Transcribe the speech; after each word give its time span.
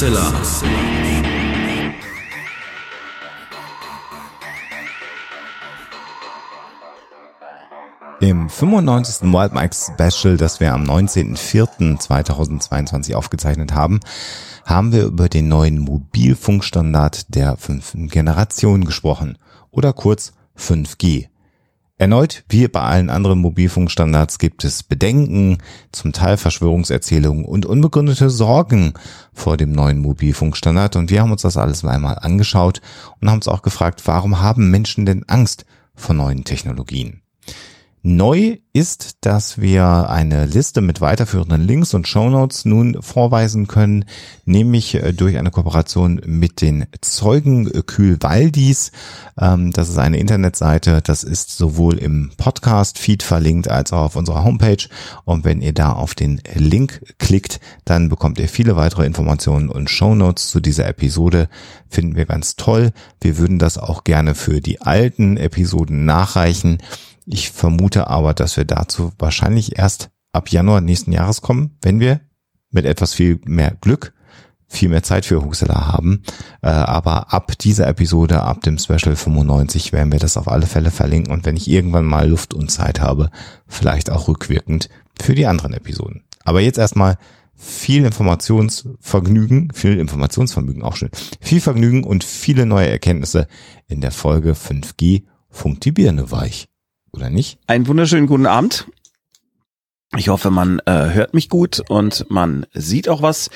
Huxilla. 0.00 0.32
Im 8.20 8.48
95. 8.48 9.30
Wild 9.30 9.52
Mike 9.52 9.74
Special, 9.74 10.38
das 10.38 10.60
wir 10.60 10.72
am 10.72 10.84
19.04.2022 10.84 13.14
aufgezeichnet 13.14 13.74
haben, 13.74 14.00
haben 14.64 14.92
wir 14.92 15.04
über 15.04 15.28
den 15.28 15.48
neuen 15.48 15.78
Mobilfunkstandard 15.78 17.34
der 17.34 17.58
fünften 17.58 18.08
Generation 18.08 18.86
gesprochen 18.86 19.36
oder 19.70 19.92
kurz 19.92 20.32
5G. 20.56 21.28
Erneut, 22.00 22.44
wie 22.48 22.66
bei 22.66 22.80
allen 22.80 23.10
anderen 23.10 23.40
Mobilfunkstandards, 23.40 24.38
gibt 24.38 24.64
es 24.64 24.82
Bedenken, 24.82 25.58
zum 25.92 26.14
Teil 26.14 26.38
Verschwörungserzählungen 26.38 27.44
und 27.44 27.66
unbegründete 27.66 28.30
Sorgen 28.30 28.94
vor 29.34 29.58
dem 29.58 29.72
neuen 29.72 29.98
Mobilfunkstandard. 29.98 30.96
Und 30.96 31.10
wir 31.10 31.20
haben 31.20 31.30
uns 31.30 31.42
das 31.42 31.58
alles 31.58 31.84
einmal 31.84 32.18
angeschaut 32.18 32.80
und 33.20 33.28
haben 33.28 33.36
uns 33.36 33.48
auch 33.48 33.60
gefragt, 33.60 34.00
warum 34.06 34.40
haben 34.40 34.70
Menschen 34.70 35.04
denn 35.04 35.28
Angst 35.28 35.66
vor 35.94 36.14
neuen 36.14 36.44
Technologien? 36.44 37.20
Neu 38.02 38.56
ist, 38.72 39.18
dass 39.26 39.60
wir 39.60 40.08
eine 40.08 40.46
Liste 40.46 40.80
mit 40.80 41.02
weiterführenden 41.02 41.60
Links 41.60 41.92
und 41.92 42.08
Shownotes 42.08 42.64
nun 42.64 42.96
vorweisen 43.02 43.66
können, 43.66 44.06
nämlich 44.46 44.94
äh, 44.94 45.12
durch 45.12 45.36
eine 45.36 45.50
Kooperation 45.50 46.22
mit 46.24 46.62
den 46.62 46.86
Zeugen 47.02 47.70
Kühlwaldis. 47.84 48.92
Ähm, 49.38 49.72
das 49.72 49.90
ist 49.90 49.98
eine 49.98 50.18
Internetseite, 50.18 51.02
das 51.02 51.24
ist 51.24 51.56
sowohl 51.58 51.98
im 51.98 52.30
Podcast-Feed 52.38 53.22
verlinkt 53.22 53.68
als 53.68 53.92
auch 53.92 54.02
auf 54.02 54.16
unserer 54.16 54.44
Homepage. 54.44 54.88
Und 55.24 55.44
wenn 55.44 55.60
ihr 55.60 55.74
da 55.74 55.92
auf 55.92 56.14
den 56.14 56.40
Link 56.54 57.02
klickt, 57.18 57.60
dann 57.84 58.08
bekommt 58.08 58.38
ihr 58.38 58.48
viele 58.48 58.76
weitere 58.76 59.04
Informationen 59.04 59.68
und 59.68 59.90
Shownotes 59.90 60.48
zu 60.48 60.60
dieser 60.60 60.86
Episode. 60.86 61.50
Finden 61.90 62.16
wir 62.16 62.24
ganz 62.24 62.56
toll. 62.56 62.92
Wir 63.20 63.36
würden 63.36 63.58
das 63.58 63.76
auch 63.76 64.04
gerne 64.04 64.34
für 64.34 64.62
die 64.62 64.80
alten 64.80 65.36
Episoden 65.36 66.06
nachreichen. 66.06 66.78
Ich 67.26 67.50
vermute 67.50 68.08
aber, 68.08 68.34
dass 68.34 68.56
wir 68.56 68.64
dazu 68.64 69.12
wahrscheinlich 69.18 69.78
erst 69.78 70.10
ab 70.32 70.50
Januar 70.50 70.80
nächsten 70.80 71.12
Jahres 71.12 71.42
kommen, 71.42 71.76
wenn 71.82 72.00
wir 72.00 72.20
mit 72.70 72.86
etwas 72.86 73.14
viel 73.14 73.40
mehr 73.44 73.76
Glück 73.80 74.12
viel 74.70 74.88
mehr 74.88 75.02
Zeit 75.02 75.26
für 75.26 75.42
Huxela 75.42 75.88
haben. 75.88 76.22
Äh, 76.62 76.68
aber 76.68 77.32
ab 77.32 77.58
dieser 77.58 77.88
Episode, 77.88 78.42
ab 78.42 78.62
dem 78.62 78.78
Special 78.78 79.16
95, 79.16 79.92
werden 79.92 80.12
wir 80.12 80.20
das 80.20 80.36
auf 80.36 80.48
alle 80.48 80.66
Fälle 80.66 80.92
verlinken. 80.92 81.32
Und 81.32 81.44
wenn 81.44 81.56
ich 81.56 81.68
irgendwann 81.68 82.06
mal 82.06 82.28
Luft 82.28 82.54
und 82.54 82.70
Zeit 82.70 83.00
habe, 83.00 83.30
vielleicht 83.66 84.10
auch 84.10 84.28
rückwirkend 84.28 84.88
für 85.20 85.34
die 85.34 85.46
anderen 85.46 85.74
Episoden. 85.74 86.22
Aber 86.44 86.60
jetzt 86.60 86.78
erstmal 86.78 87.18
viel 87.56 88.06
Informationsvergnügen, 88.06 89.72
viel 89.74 89.98
Informationsvermögen 89.98 90.82
auch 90.82 90.96
schön, 90.96 91.10
viel 91.40 91.60
Vergnügen 91.60 92.04
und 92.04 92.24
viele 92.24 92.64
neue 92.64 92.88
Erkenntnisse 92.88 93.48
in 93.88 94.00
der 94.00 94.12
Folge 94.12 94.52
5G 94.52 95.24
Funkt 95.52 95.84
die 95.84 95.90
Birne 95.90 96.30
weich 96.30 96.69
oder 97.12 97.30
nicht? 97.30 97.58
Einen 97.66 97.86
wunderschönen 97.86 98.26
guten 98.26 98.46
Abend. 98.46 98.86
Ich 100.16 100.28
hoffe, 100.28 100.50
man 100.50 100.80
äh, 100.86 101.10
hört 101.12 101.34
mich 101.34 101.48
gut 101.48 101.82
und 101.88 102.28
man 102.30 102.66
sieht 102.72 103.08
auch 103.08 103.22
was. 103.22 103.48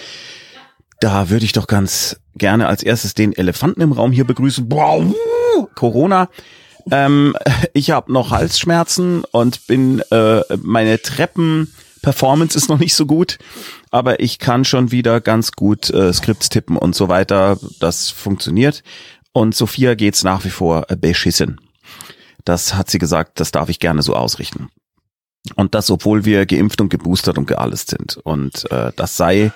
Da 1.01 1.29
würde 1.29 1.45
ich 1.45 1.53
doch 1.53 1.67
ganz 1.67 2.20
gerne 2.37 2.69
als 2.69 2.83
erstes 2.83 3.14
den 3.14 3.33
Elefanten 3.33 3.81
im 3.81 3.93
Raum 3.93 4.13
hier 4.13 4.25
begrüßen. 4.25 4.69
Boah, 4.69 5.05
Corona. 5.75 6.29
Ähm, 6.91 7.35
ich 7.73 7.91
habe 7.91 8.13
noch 8.13 8.31
Halsschmerzen 8.31 9.25
und 9.33 9.67
bin 9.67 10.01
äh, 10.11 10.43
meine 10.63 11.01
Treppen-Performance 11.01 12.57
ist 12.57 12.69
noch 12.69 12.79
nicht 12.79 12.95
so 12.95 13.07
gut, 13.07 13.39
aber 13.91 14.20
ich 14.20 14.39
kann 14.39 14.64
schon 14.64 14.91
wieder 14.91 15.20
ganz 15.20 15.53
gut 15.53 15.91
äh, 15.91 16.13
Skripts 16.13 16.51
tippen 16.51 16.77
und 16.77 16.95
so 16.95 17.09
weiter. 17.09 17.59
Das 17.81 18.11
funktioniert. 18.11 18.83
Und 19.33 19.57
Sophia 19.57 19.95
geht's 19.95 20.23
nach 20.23 20.45
wie 20.45 20.51
vor 20.51 20.87
beschissen. 21.01 21.61
Das 22.45 22.75
hat 22.75 22.91
sie 22.91 22.99
gesagt, 22.99 23.41
das 23.41 23.53
darf 23.53 23.69
ich 23.69 23.79
gerne 23.79 24.03
so 24.03 24.15
ausrichten. 24.15 24.69
Und 25.57 25.75
das, 25.75 25.91
obwohl 25.91 26.25
wir 26.25 26.47
geimpft 26.47 26.81
und 26.81 26.89
geboostert 26.89 27.39
und 27.39 27.47
gealles 27.47 27.87
sind. 27.87 28.17
Und 28.17 28.71
äh, 28.71 28.93
das 28.97 29.17
sei, 29.17 29.53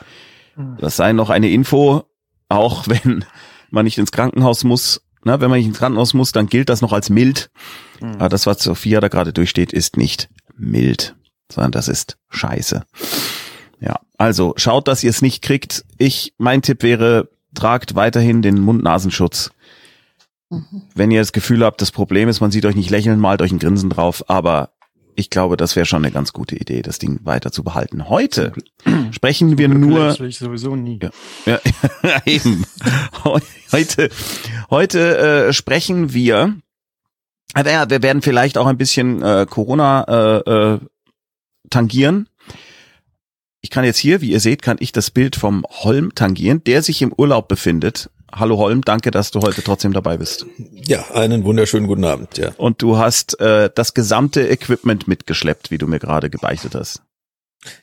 das 0.79 0.97
sei 0.97 1.13
noch 1.13 1.31
eine 1.31 1.51
Info, 1.51 2.05
auch 2.49 2.89
wenn 2.89 3.25
man 3.71 3.85
nicht 3.85 3.99
ins 3.99 4.13
Krankenhaus 4.13 4.65
muss. 4.65 5.03
Na, 5.25 5.41
wenn 5.41 5.51
man 5.51 5.59
nicht 5.59 5.69
ins 5.69 5.79
Krankenhaus 5.79 6.15
muss, 6.15 6.33
dann 6.33 6.47
gilt 6.47 6.69
das 6.69 6.81
noch 6.81 6.93
als 6.93 7.11
mild. 7.11 7.51
Mhm. 8.01 8.15
Aber 8.15 8.29
das, 8.29 8.47
was 8.47 8.63
Sophia 8.63 9.01
da 9.01 9.09
gerade 9.09 9.33
durchsteht, 9.33 9.73
ist 9.73 9.97
nicht 9.97 10.29
mild, 10.57 11.17
sondern 11.51 11.73
das 11.73 11.89
ist 11.89 12.19
scheiße. 12.31 12.85
Ja, 13.81 14.01
also 14.17 14.55
schaut, 14.57 14.89
dass 14.89 15.03
ihr 15.05 15.11
es 15.11 15.23
nicht 15.23 15.43
kriegt. 15.43 15.85
Ich, 15.99 16.35
mein 16.39 16.63
Tipp 16.63 16.83
wäre, 16.83 17.29
tragt 17.55 17.95
weiterhin 17.95 18.43
den 18.43 18.61
Mund-Nasenschutz. 18.61 19.51
Mhm. 20.51 20.83
Wenn 20.95 21.11
ihr 21.11 21.21
das 21.21 21.33
Gefühl 21.33 21.65
habt, 21.65 21.83
das 21.83 21.93
Problem 21.93 22.29
ist, 22.29 22.41
man 22.41 22.51
sieht 22.51 22.65
euch 22.65 22.77
nicht 22.77 22.91
lächeln, 22.91 23.21
malt 23.21 23.43
euch 23.43 23.53
ein 23.53 23.59
Grinsen 23.59 23.91
drauf, 23.91 24.25
aber 24.29 24.71
ich 25.15 25.31
glaube, 25.31 25.57
das 25.57 25.75
wäre 25.75 25.85
schon 25.85 26.05
eine 26.05 26.13
ganz 26.13 26.33
gute 26.33 26.55
Idee, 26.55 26.81
das 26.81 26.99
Ding 26.99 27.19
weiter 27.25 27.51
zu 27.51 27.65
behalten. 27.65 28.09
Heute 28.09 28.53
sprechen 29.11 29.59
wir 29.59 29.69
nur. 29.69 30.07
Das 30.07 30.21
will 30.21 30.29
ich 30.29 30.39
sowieso 30.39 30.77
nie. 30.77 31.01
Ja, 31.45 31.59
ja 32.05 32.23
eben. 32.25 32.65
Heute, 33.73 34.11
heute 34.71 35.19
äh, 35.49 35.53
sprechen 35.53 36.15
wir. 36.15 36.55
Also 37.53 37.71
ja, 37.71 37.91
wir 37.91 38.03
werden 38.03 38.23
vielleicht 38.23 38.57
auch 38.59 38.67
ein 38.67 38.79
bisschen 38.79 39.21
äh, 39.21 39.47
Corona 39.51 40.05
äh, 40.47 40.51
äh, 40.51 40.79
tangieren. 41.69 42.29
Ich 43.61 43.71
kann 43.71 43.85
jetzt 43.85 43.99
hier, 43.99 44.21
wie 44.21 44.31
ihr 44.31 44.41
seht, 44.41 44.63
kann 44.63 44.77
ich 44.79 44.93
das 44.93 45.11
Bild 45.11 45.35
vom 45.35 45.67
Holm 45.69 46.15
tangieren, 46.15 46.63
der 46.63 46.83
sich 46.83 47.03
im 47.03 47.13
Urlaub 47.13 47.49
befindet 47.49 48.09
Hallo 48.31 48.59
Holm, 48.59 48.83
danke, 48.83 49.11
dass 49.11 49.31
du 49.31 49.41
heute 49.41 49.63
trotzdem 49.63 49.93
dabei 49.93 50.19
bist. 50.19 50.47
Ja, 50.73 51.11
einen 51.13 51.45
wunderschönen 51.45 51.87
guten 51.87 52.05
Abend, 52.05 52.37
ja. 52.37 52.51
Und 52.59 52.83
du 52.83 52.99
hast 52.99 53.41
äh, 53.41 53.71
das 53.75 53.95
gesamte 53.95 54.47
Equipment 54.47 55.09
mitgeschleppt, 55.09 55.71
wie 55.71 55.79
du 55.79 55.87
mir 55.87 55.99
gerade 55.99 56.29
gebeichtet 56.29 56.75
hast. 56.75 57.03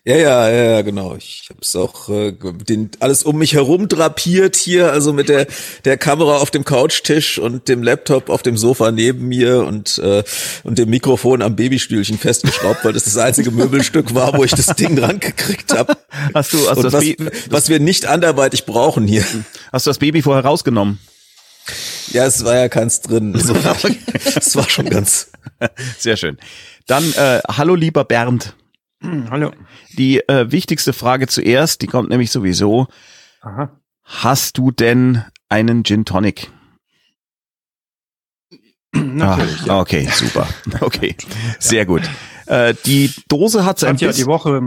Ja, 0.06 0.16
ja, 0.16 0.50
ja, 0.50 0.82
genau. 0.84 1.16
Ich 1.16 1.48
habe 1.50 1.60
es 1.62 1.76
auch 1.76 2.08
äh, 2.10 2.32
den, 2.32 2.92
alles 3.02 3.24
um 3.24 3.38
mich 3.38 3.54
herum 3.54 3.90
drapiert 3.90 4.56
hier, 4.56 4.92
also 4.92 5.12
mit 5.12 5.28
der 5.28 5.48
der 5.84 5.98
Kamera 5.98 6.38
auf 6.38 6.50
dem 6.50 6.64
Couchtisch 6.64 7.40
und 7.40 7.68
dem 7.68 7.84
Laptop 7.84 8.30
auf 8.30 8.42
dem 8.42 8.56
Sofa 8.56 8.92
neben 8.92 9.28
mir 9.28 9.66
und 9.66 9.98
äh, 9.98 10.24
und 10.64 10.80
dem 10.80 10.90
Mikrofon 10.90 11.42
am 11.42 11.58
Babystühlchen 11.58 12.18
festgeschraubt, 12.18 12.86
weil 12.86 12.94
das 12.94 13.04
das 13.04 13.18
einzige 13.18 13.52
Möbelstück 13.52 14.16
war, 14.16 14.38
wo 14.38 14.46
ich 14.46 14.52
das 14.52 14.68
Ding 14.76 14.96
dran 14.96 15.20
gekriegt 15.20 15.74
habe. 15.74 15.98
Hast 16.34 16.54
du, 16.54 16.70
hast 16.70 16.78
und 16.78 16.84
das 16.86 16.94
was, 16.94 17.02
Baby, 17.02 17.30
was 17.50 17.68
wir 17.68 17.80
nicht 17.82 18.06
anderweitig 18.06 18.66
brauchen 18.66 19.06
hier. 19.06 19.26
Hast 19.74 19.86
du 19.86 19.90
das 19.90 20.00
Baby 20.00 20.22
vorher 20.22 20.46
rausgenommen? 20.46 21.00
Ja, 22.12 22.26
es 22.26 22.46
war 22.46 22.56
ja 22.56 22.70
keins 22.70 23.02
drin. 23.02 23.36
Es 23.36 23.50
war, 23.50 23.78
es 24.36 24.56
war 24.56 24.70
schon 24.70 24.90
ganz. 24.90 25.32
Sehr 25.98 26.16
schön. 26.16 26.38
Dann 26.88 27.12
äh, 27.14 27.42
hallo 27.48 27.76
lieber 27.76 28.06
Bernd. 28.06 28.56
Hallo. 29.30 29.52
Die 29.98 30.20
äh, 30.28 30.52
wichtigste 30.52 30.94
Frage 30.94 31.28
zuerst, 31.28 31.82
die 31.82 31.88
kommt 31.88 32.10
nämlich 32.10 32.32
sowieso. 32.32 32.88
Aha. 33.42 33.80
Hast 34.04 34.58
du 34.58 34.72
denn 34.72 35.24
einen 35.50 35.84
Gin 35.84 36.06
Tonic? 36.06 36.52
Natürlich. 38.94 39.70
Ah, 39.70 39.80
okay, 39.80 40.08
super. 40.12 40.48
Okay, 40.80 41.16
sehr 41.60 41.86
gut. 41.86 42.04
Äh, 42.48 42.76
die 42.86 43.12
Dose 43.28 43.66
hat 43.66 43.82
Ich 43.82 43.88
ein 43.88 43.96
hatte 43.96 44.06
ja 44.06 44.12
die 44.12 44.24
bisschen. 44.24 44.28
Woche, 44.28 44.62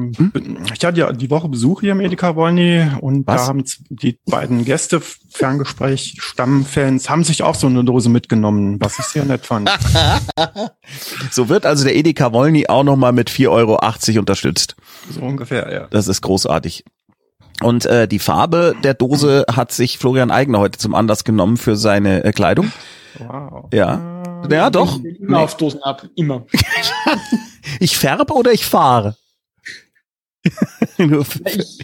ich 0.75 0.85
hatte 0.85 0.99
ja 0.99 1.13
die 1.13 1.31
Woche 1.31 1.49
Besuch 1.49 1.81
hier 1.81 1.93
im 1.93 2.01
Edeka 2.01 2.35
Wolny 2.35 2.87
und 3.01 3.27
Was? 3.27 3.43
da 3.43 3.47
haben 3.49 3.65
die 3.89 4.19
beiden 4.27 4.65
Gäste, 4.65 5.01
Ferngespräch, 5.31 6.17
Stammfans, 6.19 7.09
haben 7.09 7.25
sich 7.25 7.43
auch 7.43 7.55
so 7.55 7.67
eine 7.67 7.85
Dose 7.85 8.09
mitgenommen, 8.09 8.79
was 8.81 8.99
ich 8.99 9.05
sehr 9.07 9.25
nett 9.25 9.47
fand. 9.47 9.71
So 11.31 11.49
wird 11.49 11.67
also 11.67 11.85
der 11.85 11.95
Edeka 11.95 12.33
Wollny 12.33 12.67
auch 12.69 12.83
nochmal 12.83 13.13
mit 13.13 13.31
4,80 13.31 13.49
Euro 13.51 13.79
unterstützt. 14.19 14.77
So 15.11 15.21
ungefähr, 15.21 15.71
ja. 15.73 15.87
Das 15.91 16.09
ist 16.09 16.23
großartig. 16.23 16.85
Und 17.63 17.87
äh, 17.87 18.07
die 18.09 18.19
Farbe 18.19 18.75
der 18.83 18.95
Dose 18.95 19.45
hat 19.53 19.73
sich 19.73 19.99
Florian 19.99 20.31
Eigner 20.31 20.59
heute 20.59 20.79
zum 20.79 20.95
Anlass 20.95 21.25
genommen 21.25 21.57
für 21.57 21.77
seine 21.77 22.25
äh, 22.25 22.33
Kleidung. 22.33 22.73
Wow. 23.19 23.67
Ja. 23.73 24.23
Ja, 24.49 24.71
doch. 24.71 25.01
Immer 25.03 25.41
auf 25.41 25.57
Dosen 25.57 25.83
ab, 25.83 26.07
immer. 26.15 26.47
Ich 27.81 27.97
färbe 27.97 28.33
oder 28.35 28.53
ich 28.53 28.65
fahre? 28.65 29.17
Ich, 30.99 31.79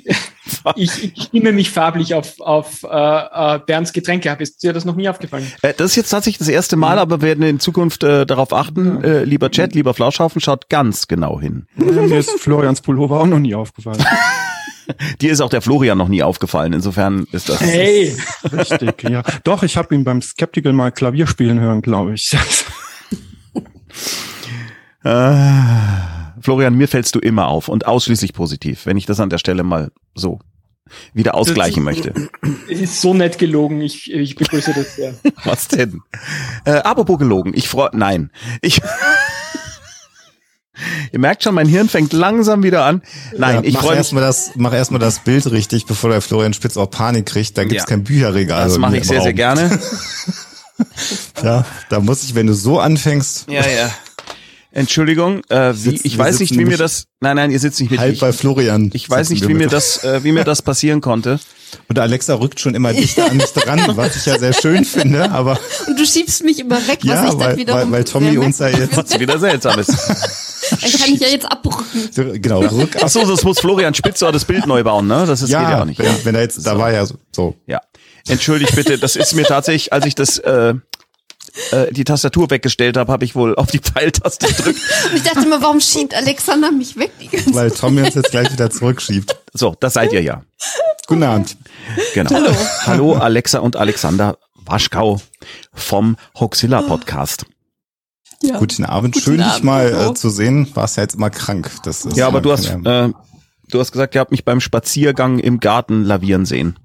ich, 0.77 1.05
ich 1.05 1.23
stimme 1.25 1.53
mich 1.53 1.71
farblich 1.71 2.15
auf, 2.15 2.41
auf 2.41 2.83
äh, 2.83 2.87
äh, 2.89 3.59
Bernds 3.65 3.93
Getränke 3.93 4.31
ab. 4.31 4.41
Ist 4.41 4.63
dir 4.63 4.73
das 4.73 4.85
noch 4.85 4.97
nie 4.97 5.09
aufgefallen? 5.09 5.51
Äh, 5.63 5.75
Das 5.77 5.91
ist 5.91 5.97
jetzt 5.97 6.11
tatsächlich 6.11 6.39
das 6.39 6.49
erste 6.49 6.77
Mal, 6.77 6.99
aber 6.99 7.21
wir 7.21 7.29
werden 7.29 7.45
in 7.45 7.61
Zukunft 7.61 8.03
äh, 8.03 8.27
darauf 8.27 8.53
achten, 8.53 9.03
äh, 9.05 9.25
lieber 9.25 9.51
Chat, 9.51 9.75
lieber 9.75 9.95
Flauschhaufen, 9.95 10.41
schaut 10.41 10.69
ganz 10.69 11.07
genau 11.09 11.41
hin. 11.41 11.67
Mir 11.77 12.19
ist 12.19 12.31
Florians 12.41 12.81
Pullover 12.81 13.21
auch 13.21 13.27
noch 13.27 13.39
nie 13.39 13.55
aufgefallen. 13.55 14.05
Dir 15.21 15.33
ist 15.33 15.41
auch 15.41 15.49
der 15.49 15.63
Florian 15.63 15.97
noch 15.97 16.09
nie 16.09 16.23
aufgefallen, 16.23 16.75
insofern 16.75 17.27
ist 17.33 17.49
das... 17.49 17.61
Hey! 17.61 18.15
Richtig, 18.53 19.03
ja. 19.05 19.23
Doch, 19.43 19.63
ich 19.63 19.79
habe 19.79 19.95
ihn 19.95 20.05
beim 20.05 20.21
Skeptical 20.21 20.75
mal 20.75 20.93
Klavier 20.93 21.27
spielen 21.27 21.59
hören, 21.59 21.81
glaube 21.81 22.15
ich. 22.15 22.37
Äh, 25.05 26.41
Florian, 26.41 26.75
mir 26.75 26.89
fällst 26.89 27.15
du 27.15 27.19
immer 27.21 27.49
auf 27.49 27.69
und 27.69 27.87
ausschließlich 27.87 28.33
positiv, 28.33 28.87
wenn 28.87 28.97
ich 28.97 29.07
das 29.07 29.21
an 29.21 29.31
der 29.31 29.39
Stelle 29.39 29.63
mal 29.63 29.91
so 30.15 30.41
wieder 31.15 31.35
ausgleichen 31.35 31.83
möchte. 31.83 32.13
Es 32.71 32.81
ist 32.81 33.01
so 33.01 33.15
nett 33.15 33.39
gelogen. 33.39 33.81
Ich, 33.81 34.13
ich 34.13 34.37
begrüße 34.37 34.73
das 34.75 34.97
sehr. 34.97 35.15
Was 35.45 35.69
denn? 35.69 36.03
Äh, 36.65 36.73
apropos 36.73 37.19
gelogen. 37.19 37.53
Ich 37.55 37.69
freue, 37.69 37.89
nein. 37.95 38.31
Ich, 38.61 38.81
ihr 41.13 41.19
merkt 41.19 41.43
schon, 41.43 41.55
mein 41.55 41.67
Hirn 41.69 41.89
fängt 41.89 42.13
langsam 42.13 42.63
wieder 42.63 42.85
an. 42.85 43.03
Nein, 43.37 43.57
Ja, 43.57 43.63
ich 43.65 43.75
mach 43.75 43.81
freue 43.83 43.91
mich. 43.93 43.99
erstmal 43.99 44.23
das, 44.23 44.51
mach 44.57 44.73
erstmal 44.75 45.01
das 45.01 45.21
Bild 45.21 45.51
richtig, 45.51 45.87
bevor 45.87 46.11
der 46.11 46.21
Florian 46.21 46.53
Spitz 46.53 46.77
auch 46.77 46.91
Panik 46.91 47.27
kriegt. 47.27 47.57
Da 47.57 47.65
gibt's 47.65 47.85
Ja. 47.85 47.89
kein 47.89 48.05
Bücherregal. 48.05 48.65
Das 48.69 48.79
mache 48.79 48.99
ich 48.99 49.05
sehr, 49.05 49.21
sehr 49.23 49.31
Raum. 49.31 49.37
gerne. 49.37 49.81
Ja, 51.41 51.65
da 51.89 52.01
muss 52.01 52.25
ich, 52.25 52.35
wenn 52.35 52.49
du 52.49 52.53
so 52.53 52.81
anfängst, 52.81 53.47
Ja, 53.49 53.65
ja. 53.65 53.95
Entschuldigung, 54.75 55.43
äh, 55.51 55.73
wie, 55.73 55.79
Sitzen- 55.91 56.01
ich 56.07 56.19
weiß 56.19 56.41
nicht, 56.41 56.59
wie 56.59 56.65
mir 56.65 56.77
das. 56.77 57.07
Nein, 57.21 57.37
nein, 57.37 57.51
ihr 57.53 57.61
sitzt 57.61 57.81
nicht 57.81 57.91
mit. 57.91 58.01
halb 58.01 58.13
Ich, 58.15 58.21
bei 58.21 58.33
Florian. 58.33 58.91
ich 58.93 59.09
weiß 59.09 59.31
nicht, 59.31 59.47
wie 59.47 59.55
mir 59.55 59.69
das, 59.69 60.03
äh, 60.03 60.25
wie 60.25 60.33
mir 60.33 60.43
das 60.45 60.63
passieren 60.63 61.01
konnte. 61.01 61.39
Und 61.89 61.99
Alexa 61.99 62.35
rückt 62.35 62.59
schon 62.61 62.75
immer 62.75 62.93
dichter 62.93 63.31
an 63.31 63.37
mich 63.37 63.53
dran, 63.53 63.81
was 63.97 64.17
ich 64.17 64.27
ja 64.27 64.39
sehr 64.39 64.53
schön 64.53 64.85
finde, 64.85 65.31
aber 65.31 65.59
Und 65.87 65.99
du 65.99 66.05
schiebst 66.05 66.43
mich 66.45 66.59
immer 66.59 66.77
weg, 66.89 66.99
was 67.03 67.03
ich 67.03 67.09
ja, 67.09 67.25
dann 67.31 67.39
weil, 67.39 67.57
wiederum 67.57 67.81
weil, 67.83 67.91
weil 67.93 68.05
Tommy 68.05 68.37
uns 68.39 68.59
ja 68.59 68.69
jetzt, 68.69 68.97
Was 68.97 69.19
wieder 69.19 69.39
seltsam 69.39 69.79
ist. 69.79 69.91
Dann 69.91 70.79
kann 70.93 71.13
ich 71.15 71.21
ja 71.21 71.29
jetzt 71.29 71.47
abrücken. 71.51 72.41
genau, 72.43 72.61
rück, 72.61 72.97
Ach 73.01 73.09
so, 73.09 73.25
das 73.25 73.45
muss 73.45 73.61
Florian 73.61 73.95
Spitzer 73.95 74.33
das 74.33 74.45
Bild 74.45 74.67
neu 74.67 74.83
bauen, 74.83 75.07
ne? 75.07 75.25
Das 75.27 75.41
ist, 75.43 75.49
geht 75.49 75.55
ja 75.55 75.71
ja, 75.71 75.83
auch 75.83 75.85
nicht. 75.85 75.99
wenn, 76.01 76.25
wenn 76.25 76.35
er 76.35 76.43
jetzt, 76.43 76.65
da 76.67 76.79
war 76.79 76.91
ja 76.93 77.05
so, 77.07 77.15
so. 77.33 77.55
Ja. 77.67 77.81
Entschuldigt 78.27 78.75
bitte, 78.75 78.99
das 78.99 79.15
ist 79.17 79.35
mir 79.35 79.45
tatsächlich, 79.45 79.93
als 79.93 80.07
ich 80.07 80.15
das 80.15 80.39
äh, 80.39 80.75
äh, 81.71 81.93
die 81.93 82.05
Tastatur 82.05 82.51
weggestellt 82.51 82.97
habe, 82.97 83.13
habe 83.13 83.25
ich 83.25 83.35
wohl 83.35 83.55
auf 83.57 83.71
die 83.71 83.79
Pfeiltaste 83.79 84.47
gedrückt. 84.47 84.81
Und 85.11 85.15
ich 85.17 85.23
dachte 85.23 85.41
immer, 85.47 85.63
warum 85.63 85.81
schiebt 85.81 86.15
Alexander 86.15 86.71
mich 86.71 86.97
weg? 86.97 87.13
die 87.21 87.29
ganze 87.29 87.55
weil 87.55 87.71
Tommy 87.71 88.03
uns 88.03 88.15
jetzt 88.15 88.31
gleich 88.31 88.53
wieder 88.53 88.71
zurückschiebt. 88.71 89.37
So, 89.53 89.77
das 89.81 89.95
seid 89.95 90.13
ihr 90.13 90.23
ja. 90.23 90.43
Guten 91.07 91.23
Abend. 91.23 91.57
Genau. 92.15 92.31
Hallo. 92.31 92.55
Hallo 92.83 93.13
Alexa 93.15 93.59
und 93.59 93.77
Alexander 93.77 94.39
Waschkau 94.65 95.21
vom 95.73 96.17
Hoxilla 96.39 96.83
Podcast. 96.83 97.45
Ja. 98.43 98.59
Guten 98.59 98.85
Abend. 98.85 99.15
Guten 99.15 99.25
Schön, 99.25 99.37
dich 99.39 99.47
Abend, 99.47 99.65
mal 99.65 99.95
hallo. 99.95 100.11
äh, 100.11 100.15
zu 100.15 100.31
sehen. 100.31 100.69
Warst 100.75 100.97
ja 100.97 101.03
jetzt 101.03 101.15
immer 101.15 101.31
krank. 101.31 101.71
Das 101.85 102.05
ist 102.05 102.17
Ja, 102.17 102.27
aber 102.27 102.41
du 102.41 102.53
hast 102.53 102.67
äh, 102.67 103.11
du 103.69 103.81
hast 103.81 103.93
gesagt, 103.93 104.15
ihr 104.15 104.21
habt 104.21 104.31
mich 104.33 104.45
beim 104.45 104.61
Spaziergang 104.61 105.39
im 105.39 105.61
Garten 105.61 106.03
lavieren 106.05 106.47
sehen. 106.47 106.79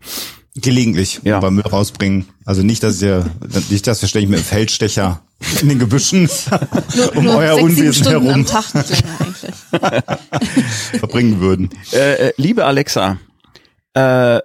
Gelegentlich 0.61 1.21
Ja. 1.23 1.39
beim 1.39 1.55
Müll 1.55 1.63
rausbringen. 1.67 2.25
Also 2.45 2.61
nicht, 2.63 2.83
dass 2.83 3.01
ihr, 3.01 3.29
nicht, 3.69 3.87
dass 3.87 4.01
wir 4.01 4.09
ständig 4.09 4.29
mit 4.29 4.39
dem 4.39 4.45
Feldstecher 4.45 5.21
in 5.61 5.69
den 5.69 5.79
Gebüschen 5.79 6.29
Nur, 6.95 7.15
um 7.15 7.23
nur 7.23 7.35
euer 7.37 7.53
sechs, 7.55 7.63
Unwesen 7.63 7.93
Stunden 7.93 8.09
herum 8.23 8.29
am 8.33 8.45
Tag 8.45 8.73
nicht 8.75 8.89
länger 8.89 9.21
eigentlich. 9.21 10.99
verbringen 10.99 11.39
würden. 11.39 11.69
Äh, 11.93 12.27
äh, 12.29 12.33
liebe 12.37 12.65
Alexa, 12.65 13.17
äh, 13.93 14.39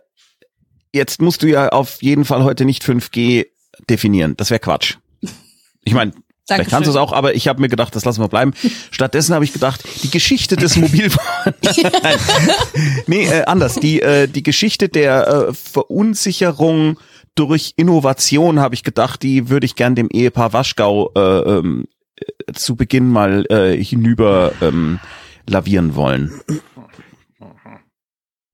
jetzt 0.92 1.20
musst 1.20 1.42
du 1.42 1.48
ja 1.48 1.68
auf 1.70 2.02
jeden 2.02 2.24
Fall 2.24 2.44
heute 2.44 2.64
nicht 2.64 2.84
5G 2.84 3.46
definieren. 3.90 4.36
Das 4.36 4.50
wäre 4.50 4.60
Quatsch. 4.60 4.96
Ich 5.84 5.92
meine, 5.94 6.12
vielleicht 6.46 6.70
kannst 6.70 6.86
du 6.86 6.90
es 6.90 6.96
auch, 6.96 7.12
aber 7.12 7.34
ich 7.34 7.48
habe 7.48 7.60
mir 7.60 7.68
gedacht, 7.68 7.94
das 7.94 8.04
lassen 8.04 8.20
wir 8.20 8.28
bleiben. 8.28 8.52
Stattdessen 8.90 9.34
habe 9.34 9.44
ich 9.44 9.52
gedacht, 9.52 9.82
die 10.02 10.10
Geschichte 10.10 10.56
des 10.56 10.76
Mobilfunkes. 10.76 11.82
Nein. 12.02 12.18
Nee, 13.06 13.26
äh, 13.26 13.44
anders. 13.44 13.74
Die, 13.76 14.00
äh, 14.00 14.26
die 14.28 14.42
Geschichte 14.42 14.88
der 14.88 15.28
äh, 15.28 15.54
Verunsicherung 15.54 16.98
durch 17.34 17.74
Innovation, 17.76 18.60
habe 18.60 18.74
ich 18.74 18.82
gedacht, 18.82 19.22
die 19.22 19.48
würde 19.48 19.66
ich 19.66 19.76
gern 19.76 19.94
dem 19.94 20.08
Ehepaar 20.08 20.52
Waschgau 20.52 21.10
äh, 21.14 21.20
ähm, 21.20 21.86
äh, 22.16 22.52
zu 22.52 22.76
Beginn 22.76 23.08
mal 23.08 23.44
äh, 23.50 23.76
hinüber 23.82 24.52
ähm, 24.60 25.00
lavieren 25.46 25.94
wollen. 25.96 26.32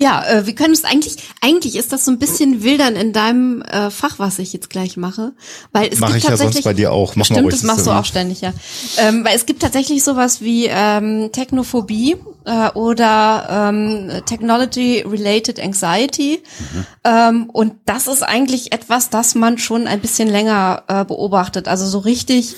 Ja, 0.02 0.24
äh, 0.24 0.46
wir 0.46 0.54
können 0.54 0.72
es 0.72 0.84
eigentlich, 0.84 1.16
eigentlich 1.42 1.76
ist 1.76 1.92
das 1.92 2.06
so 2.06 2.10
ein 2.10 2.18
bisschen 2.18 2.62
wildern 2.62 2.96
in 2.96 3.12
deinem 3.12 3.60
äh, 3.60 3.90
Fach, 3.90 4.18
was 4.18 4.38
ich 4.38 4.52
jetzt 4.54 4.70
gleich 4.70 4.96
mache, 4.96 5.32
weil 5.72 5.88
es 5.92 6.00
Mache 6.00 6.12
gibt 6.12 6.24
ich 6.24 6.30
ja 6.30 6.30
sonst 6.30 6.40
tatsächlich 6.40 6.64
bei 6.64 6.72
dir 6.72 6.90
auch. 6.90 7.16
Mach 7.16 7.28
mal 7.28 7.36
Stimmt, 7.36 7.44
ruhig, 7.44 7.54
das 7.54 7.62
machst 7.64 7.86
du 7.86 7.90
auch 7.90 8.06
ständig, 8.06 8.40
ja. 8.40 8.54
Ähm, 8.96 9.24
weil 9.26 9.36
es 9.36 9.44
gibt 9.44 9.60
tatsächlich 9.60 10.02
sowas 10.02 10.40
wie 10.40 10.68
ähm, 10.70 11.30
Technophobie 11.32 12.16
äh, 12.46 12.70
oder 12.70 13.68
ähm, 13.68 14.10
Technology-related 14.24 15.60
Anxiety. 15.60 16.42
Ähm, 17.04 17.50
und 17.50 17.74
das 17.84 18.06
ist 18.06 18.22
eigentlich 18.22 18.72
etwas, 18.72 19.10
das 19.10 19.34
man 19.34 19.58
schon 19.58 19.86
ein 19.86 20.00
bisschen 20.00 20.28
länger 20.28 20.82
äh, 20.88 21.04
beobachtet. 21.04 21.68
Also 21.68 21.86
so 21.86 21.98
richtig 21.98 22.56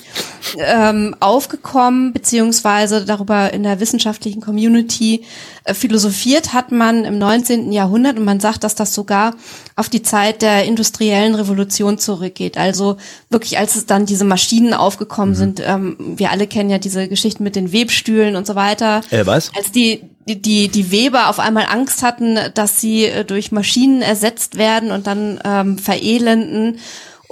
ähm, 0.57 1.15
aufgekommen, 1.19 2.13
beziehungsweise 2.13 3.03
darüber 3.05 3.51
in 3.53 3.63
der 3.63 3.81
wissenschaftlichen 3.81 4.41
Community 4.41 5.25
philosophiert 5.65 6.53
hat 6.53 6.71
man 6.71 7.05
im 7.05 7.17
19. 7.17 7.71
Jahrhundert 7.71 8.17
und 8.17 8.25
man 8.25 8.39
sagt, 8.39 8.63
dass 8.63 8.75
das 8.75 8.93
sogar 8.93 9.35
auf 9.75 9.87
die 9.87 10.03
Zeit 10.03 10.41
der 10.41 10.65
industriellen 10.65 11.35
Revolution 11.35 11.97
zurückgeht. 11.97 12.57
Also 12.57 12.97
wirklich, 13.29 13.57
als 13.57 13.75
es 13.75 13.85
dann 13.85 14.05
diese 14.05 14.25
Maschinen 14.25 14.73
aufgekommen 14.73 15.35
sind, 15.35 15.61
ähm, 15.65 15.95
wir 15.99 16.31
alle 16.31 16.47
kennen 16.47 16.69
ja 16.69 16.79
diese 16.79 17.07
Geschichten 17.07 17.43
mit 17.43 17.55
den 17.55 17.71
Webstühlen 17.71 18.35
und 18.35 18.45
so 18.45 18.55
weiter. 18.55 19.01
Äh, 19.09 19.25
was? 19.25 19.51
Als 19.55 19.71
die, 19.71 20.01
die, 20.27 20.41
die, 20.41 20.67
die 20.67 20.91
Weber 20.91 21.29
auf 21.29 21.39
einmal 21.39 21.67
Angst 21.69 22.03
hatten, 22.03 22.37
dass 22.53 22.81
sie 22.81 23.05
äh, 23.05 23.23
durch 23.23 23.51
Maschinen 23.51 24.01
ersetzt 24.01 24.57
werden 24.57 24.91
und 24.91 25.07
dann 25.07 25.39
ähm, 25.45 25.77
verelenden. 25.77 26.79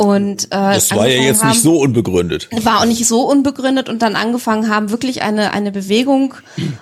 Und, 0.02 0.46
äh, 0.46 0.48
Das 0.50 0.92
war 0.92 1.08
ja 1.08 1.22
jetzt 1.22 1.44
haben, 1.44 1.50
nicht 1.50 1.62
so 1.62 1.80
unbegründet. 1.80 2.50
war 2.64 2.82
auch 2.82 2.86
nicht 2.86 3.06
so 3.08 3.22
unbegründet 3.30 3.88
und 3.88 4.02
dann 4.02 4.16
angefangen 4.16 4.68
haben, 4.70 4.90
wirklich 4.90 5.22
eine, 5.22 5.54
eine 5.54 5.72
Bewegung 5.72 6.34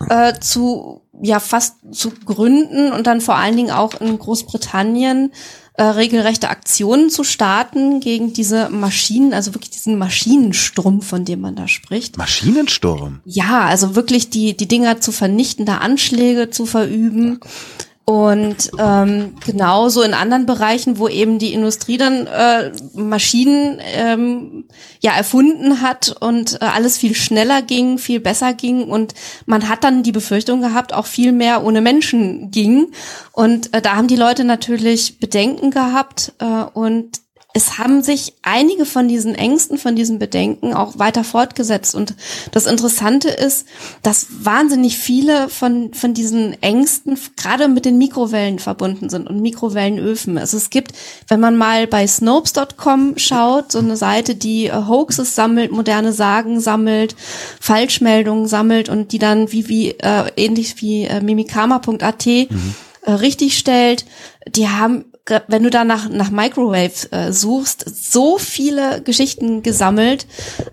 äh, 0.09 0.33
zu, 0.39 1.01
ja, 1.21 1.39
fast 1.39 1.75
zu 1.91 2.11
gründen 2.25 2.91
und 2.91 3.07
dann 3.07 3.19
vor 3.19 3.35
allen 3.35 3.57
Dingen 3.57 3.71
auch 3.71 3.99
in 3.99 4.17
Großbritannien 4.17 5.33
äh, 5.73 5.83
regelrechte 5.83 6.49
Aktionen 6.49 7.09
zu 7.09 7.23
starten 7.23 7.99
gegen 7.99 8.33
diese 8.33 8.69
Maschinen, 8.69 9.33
also 9.33 9.53
wirklich 9.53 9.71
diesen 9.71 9.97
Maschinenstrom, 9.97 11.01
von 11.01 11.25
dem 11.25 11.41
man 11.41 11.55
da 11.55 11.67
spricht. 11.67 12.17
Maschinensturm. 12.17 13.21
Ja, 13.25 13.61
also 13.61 13.95
wirklich 13.95 14.29
die, 14.29 14.55
die 14.55 14.67
Dinger 14.67 15.01
zu 15.01 15.11
vernichten, 15.11 15.65
da 15.65 15.77
Anschläge 15.77 16.49
zu 16.49 16.65
verüben. 16.65 17.39
Und 18.09 18.71
ähm, 18.79 19.35
genauso 19.45 20.01
in 20.01 20.15
anderen 20.15 20.47
Bereichen, 20.47 20.97
wo 20.97 21.07
eben 21.07 21.37
die 21.37 21.53
Industrie 21.53 21.97
dann 21.97 22.25
äh, 22.25 22.71
Maschinen 22.95 23.79
ähm, 23.83 24.65
ja 24.99 25.11
erfunden 25.11 25.83
hat 25.83 26.15
und 26.19 26.59
äh, 26.59 26.65
alles 26.65 26.97
viel 26.97 27.13
schneller 27.13 27.61
ging, 27.61 27.99
viel 27.99 28.19
besser 28.19 28.55
ging 28.55 28.85
und 28.85 29.13
man 29.45 29.69
hat 29.69 29.83
dann 29.83 30.01
die 30.01 30.11
Befürchtung 30.11 30.59
gehabt, 30.59 30.91
auch 30.91 31.05
viel 31.05 31.31
mehr 31.31 31.63
ohne 31.63 31.81
Menschen 31.81 32.49
ging. 32.49 32.87
Und 33.31 33.75
äh, 33.75 33.81
da 33.83 33.95
haben 33.95 34.07
die 34.07 34.15
Leute 34.15 34.43
natürlich 34.43 35.19
Bedenken 35.19 35.69
gehabt 35.69 36.33
äh, 36.39 36.63
und 36.73 37.19
es 37.51 37.79
haben 37.79 38.03
sich 38.03 38.35
einige 38.43 38.85
von 38.85 39.07
diesen 39.07 39.33
Ängsten, 39.33 39.79
von 39.79 39.95
diesen 39.95 40.19
Bedenken 40.19 40.75
auch 40.75 40.99
weiter 40.99 41.23
fortgesetzt. 41.23 41.95
Und 41.95 42.13
das 42.51 42.67
Interessante 42.67 43.29
ist, 43.29 43.65
dass 44.03 44.27
wahnsinnig 44.29 44.99
viele 44.99 45.49
von, 45.49 45.91
von 45.95 46.13
diesen 46.13 46.61
Ängsten 46.61 47.17
gerade 47.37 47.67
mit 47.67 47.85
den 47.85 47.97
Mikrowellen 47.97 48.59
verbunden 48.59 49.09
sind 49.09 49.27
und 49.27 49.41
Mikrowellenöfen. 49.41 50.37
Also 50.37 50.57
es 50.57 50.69
gibt, 50.69 50.91
wenn 51.27 51.39
man 51.39 51.57
mal 51.57 51.87
bei 51.87 52.05
Snopes.com 52.05 53.17
schaut, 53.17 53.71
so 53.71 53.79
eine 53.79 53.97
Seite, 53.97 54.35
die 54.35 54.67
äh, 54.67 54.85
Hoaxes 54.87 55.33
sammelt, 55.33 55.71
moderne 55.71 56.13
Sagen 56.13 56.59
sammelt, 56.59 57.15
Falschmeldungen 57.59 58.47
sammelt 58.47 58.89
und 58.89 59.11
die 59.11 59.19
dann 59.19 59.51
wie, 59.51 59.67
wie 59.67 59.89
äh, 59.97 60.31
ähnlich 60.37 60.79
wie 60.83 61.05
äh, 61.05 61.19
mimikama.at 61.19 62.27
äh, 62.27 62.47
richtig 63.07 63.57
stellt, 63.57 64.05
die 64.47 64.69
haben 64.69 65.05
wenn 65.47 65.63
du 65.63 65.69
da 65.69 65.83
nach, 65.83 66.09
nach 66.09 66.31
Microwave 66.31 67.11
äh, 67.11 67.31
suchst, 67.31 67.85
so 68.11 68.37
viele 68.37 69.01
Geschichten 69.01 69.61
gesammelt, 69.61 70.25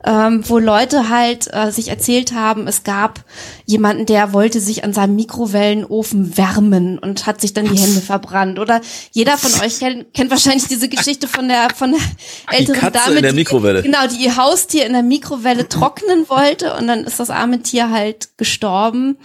ähm, 0.05 0.43
wo 0.47 0.59
Leute 0.59 1.09
halt 1.09 1.49
äh, 1.53 1.71
sich 1.71 1.88
erzählt 1.88 2.33
haben, 2.33 2.67
es 2.67 2.83
gab 2.85 3.21
jemanden, 3.67 4.07
der 4.07 4.33
wollte 4.33 4.61
sich 4.61 4.85
an 4.85 4.93
seinem 4.93 5.17
Mikrowellenofen 5.17 6.37
wärmen 6.37 6.99
und 6.99 7.26
hat 7.26 7.41
sich 7.41 7.53
dann 7.53 7.67
die 7.67 7.79
Hände 7.79 8.00
verbrannt. 8.00 8.59
Oder 8.59 8.81
jeder 9.12 9.37
von 9.37 9.53
euch 9.62 9.79
kennt, 9.79 10.15
kennt 10.15 10.31
wahrscheinlich 10.31 10.67
diese 10.69 10.88
Geschichte 10.88 11.29
von 11.29 11.49
der 11.49 11.69
von 11.75 11.93
der 11.93 12.00
älteren 12.59 12.81
Katze 12.81 13.00
Dame, 13.05 13.17
in 13.17 13.23
der 13.23 13.33
die, 13.33 13.38
Mikrowelle. 13.38 13.83
genau, 13.83 14.07
die 14.07 14.25
ihr 14.25 14.37
Haustier 14.37 14.87
in 14.87 14.93
der 14.93 15.03
Mikrowelle 15.03 15.69
trocknen 15.69 16.29
wollte 16.29 16.75
und 16.75 16.87
dann 16.87 17.05
ist 17.05 17.21
das 17.21 17.31
arme 17.31 17.62
Tier 17.62 17.91
halt 17.91 18.31
gestorben. 18.38 19.19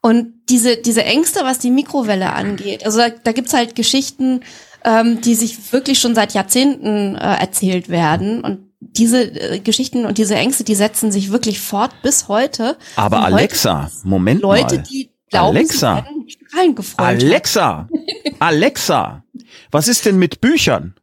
Und 0.00 0.34
diese, 0.48 0.76
diese 0.76 1.04
Ängste, 1.04 1.40
was 1.42 1.58
die 1.58 1.70
Mikrowelle 1.70 2.32
angeht, 2.32 2.84
also 2.86 2.98
da, 2.98 3.08
da 3.08 3.32
gibt's 3.32 3.52
halt 3.52 3.74
Geschichten, 3.74 4.42
ähm, 4.84 5.20
die 5.20 5.34
sich 5.34 5.72
wirklich 5.72 5.98
schon 5.98 6.14
seit 6.14 6.34
Jahrzehnten 6.34 7.16
äh, 7.16 7.34
erzählt 7.36 7.88
werden. 7.88 8.42
Und 8.42 8.68
diese 8.80 9.22
äh, 9.22 9.58
Geschichten 9.60 10.06
und 10.06 10.18
diese 10.18 10.36
Ängste, 10.36 10.64
die 10.64 10.74
setzen 10.74 11.10
sich 11.10 11.32
wirklich 11.32 11.60
fort 11.60 11.90
bis 12.02 12.28
heute. 12.28 12.76
Aber 12.96 13.18
Und 13.18 13.24
Alexa, 13.24 13.84
heute 13.84 14.08
Moment 14.08 14.42
Leute, 14.42 14.76
mal. 14.76 14.82
die 14.84 15.10
glauben, 15.30 15.56
Alexa. 15.56 16.06
Alexa, 16.96 17.88
Alexa, 18.38 19.24
was 19.70 19.88
ist 19.88 20.06
denn 20.06 20.18
mit 20.18 20.40
Büchern? 20.40 20.94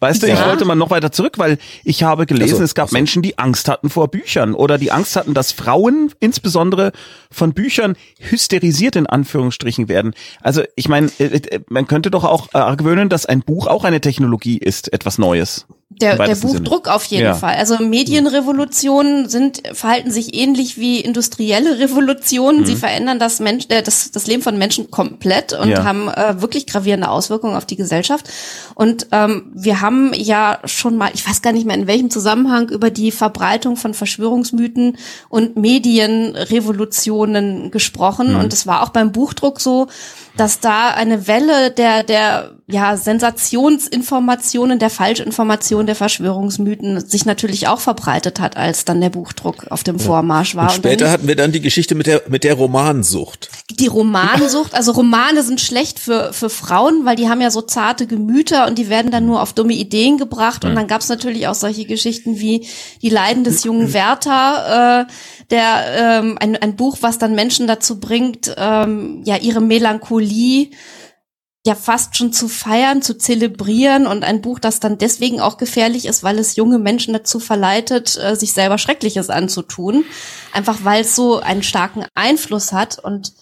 Weißt 0.00 0.22
du, 0.22 0.26
ich 0.26 0.34
Ja. 0.34 0.46
wollte 0.48 0.64
mal 0.64 0.74
noch 0.74 0.90
weiter 0.90 1.10
zurück, 1.12 1.38
weil 1.38 1.58
ich 1.84 2.02
habe 2.02 2.26
gelesen, 2.26 2.54
Ach 2.54 2.58
so, 2.58 2.64
es 2.64 2.74
gab 2.74 2.86
ach 2.86 2.90
so. 2.90 2.96
Menschen, 2.96 3.22
die 3.22 3.38
Angst 3.38 3.68
hatten 3.68 3.90
vor 3.90 4.08
Büchern 4.08 4.54
oder 4.54 4.78
die 4.78 4.92
Angst 4.92 5.16
hatten, 5.16 5.34
dass 5.34 5.52
Frauen 5.52 6.12
insbesondere 6.20 6.92
von 7.30 7.52
Büchern 7.54 7.96
hysterisiert 8.18 8.96
in 8.96 9.06
Anführungsstrichen 9.06 9.88
werden. 9.88 10.14
Also 10.42 10.62
ich 10.76 10.88
meine, 10.88 11.10
äh, 11.18 11.24
äh, 11.24 11.60
man 11.68 11.86
könnte 11.86 12.10
doch 12.10 12.24
auch 12.24 12.48
äh, 12.54 12.58
argwöhnen, 12.58 13.08
dass 13.08 13.26
ein 13.26 13.40
Buch 13.42 13.66
auch 13.66 13.84
eine 13.84 14.00
Technologie 14.00 14.58
ist, 14.58 14.92
etwas 14.92 15.18
Neues. 15.18 15.66
Der, 15.88 16.10
der 16.16 16.18
weitesten 16.18 16.48
Sinne. 16.48 16.60
Buchdruck 16.62 16.88
auf 16.88 17.04
jeden 17.06 17.22
Ja. 17.24 17.34
Fall. 17.34 17.54
Also 17.54 17.78
Medienrevolutionen 17.82 19.28
sind, 19.28 19.62
verhalten 19.72 20.10
sich 20.10 20.34
ähnlich 20.34 20.76
wie 20.78 21.00
industrielle 21.00 21.78
Revolutionen. 21.78 22.60
Mhm. 22.62 22.66
Sie 22.66 22.76
verändern 22.76 23.18
das, 23.18 23.40
Mensch, 23.40 23.64
äh, 23.68 23.82
das, 23.82 24.10
das 24.10 24.26
Leben 24.26 24.42
von 24.42 24.58
Menschen 24.58 24.90
komplett 24.90 25.52
und 25.52 25.68
Ja. 25.70 25.84
haben 25.84 26.08
äh, 26.08 26.40
wirklich 26.42 26.66
gravierende 26.66 27.08
Auswirkungen 27.08 27.56
auf 27.56 27.64
die 27.66 27.76
Gesellschaft. 27.76 28.28
Und 28.74 29.06
ähm, 29.12 29.52
wir 29.54 29.80
haben 29.80 29.85
ja 30.14 30.58
schon 30.64 30.96
mal, 30.96 31.10
ich 31.14 31.28
weiß 31.28 31.42
gar 31.42 31.52
nicht 31.52 31.66
mehr 31.66 31.76
in 31.76 31.86
welchem 31.86 32.10
Zusammenhang, 32.10 32.68
über 32.68 32.90
die 32.90 33.10
Verbreitung 33.10 33.76
von 33.76 33.94
Verschwörungsmythen 33.94 34.96
und 35.28 35.56
Medienrevolutionen 35.56 37.70
gesprochen. 37.70 38.34
Mhm. 38.34 38.40
Und 38.40 38.52
es 38.52 38.66
war 38.66 38.82
auch 38.82 38.90
beim 38.90 39.12
Buchdruck 39.12 39.60
so, 39.60 39.86
dass 40.36 40.60
da 40.60 40.88
eine 40.90 41.26
Welle 41.26 41.70
der, 41.70 42.02
der 42.02 42.52
ja, 42.68 42.96
Sensationsinformationen, 42.96 44.78
der 44.78 44.90
Falschinformationen, 44.90 45.86
der 45.86 45.94
Verschwörungsmythen 45.94 47.06
sich 47.06 47.24
natürlich 47.24 47.68
auch 47.68 47.78
verbreitet 47.78 48.40
hat, 48.40 48.56
als 48.56 48.84
dann 48.84 49.00
der 49.00 49.10
Buchdruck 49.10 49.66
auf 49.70 49.84
dem 49.84 50.00
Vormarsch 50.00 50.56
war. 50.56 50.64
Und 50.64 50.72
später 50.72 51.06
hieß- 51.06 51.10
hatten 51.10 51.28
wir 51.28 51.36
dann 51.36 51.52
die 51.52 51.60
Geschichte 51.60 51.94
mit 51.94 52.06
der, 52.06 52.22
mit 52.28 52.42
der 52.42 52.54
Romansucht. 52.54 53.50
die 53.78 53.86
Romansucht, 53.86 54.74
also 54.74 54.92
Romane 54.92 55.42
sind 55.42 55.60
schlecht 55.60 55.98
für, 56.00 56.32
für 56.32 56.50
Frauen, 56.50 57.04
weil 57.04 57.14
die 57.14 57.28
haben 57.28 57.40
ja 57.40 57.50
so 57.50 57.62
zarte 57.62 58.06
Gemüter 58.06 58.66
und 58.66 58.78
die 58.78 58.88
werden 58.88 59.10
dann 59.12 59.26
nur 59.26 59.42
auf 59.42 59.52
dumme 59.52 59.74
Ideen 59.74 60.18
gebracht. 60.18 60.64
Und 60.64 60.74
dann 60.74 60.88
gab 60.88 61.02
es 61.02 61.08
natürlich 61.08 61.46
auch 61.46 61.54
solche 61.54 61.84
Geschichten 61.84 62.40
wie 62.40 62.66
Die 63.00 63.10
Leiden 63.10 63.44
des 63.44 63.62
jungen 63.64 63.92
Werther, 63.92 65.06
äh, 65.06 65.12
der 65.50 66.20
ähm, 66.20 66.36
ein, 66.40 66.56
ein 66.56 66.74
Buch, 66.74 66.98
was 67.00 67.18
dann 67.18 67.36
Menschen 67.36 67.68
dazu 67.68 68.00
bringt, 68.00 68.52
ähm, 68.56 69.22
ja 69.24 69.36
ihre 69.36 69.60
Melancholie 69.60 70.25
ja 71.66 71.74
fast 71.74 72.16
schon 72.16 72.32
zu 72.32 72.48
feiern, 72.48 73.02
zu 73.02 73.18
zelebrieren 73.18 74.06
und 74.06 74.24
ein 74.24 74.40
Buch, 74.40 74.58
das 74.58 74.80
dann 74.80 74.98
deswegen 74.98 75.40
auch 75.40 75.58
gefährlich 75.58 76.06
ist, 76.06 76.22
weil 76.22 76.38
es 76.38 76.56
junge 76.56 76.78
Menschen 76.78 77.12
dazu 77.12 77.40
verleitet, 77.40 78.16
äh, 78.16 78.36
sich 78.36 78.52
selber 78.52 78.78
Schreckliches 78.78 79.28
anzutun, 79.28 80.04
einfach 80.52 80.78
weil 80.84 81.02
es 81.02 81.16
so 81.16 81.40
einen 81.40 81.64
starken 81.64 82.06
Einfluss 82.14 82.72
hat 82.72 82.98
und 83.00 83.32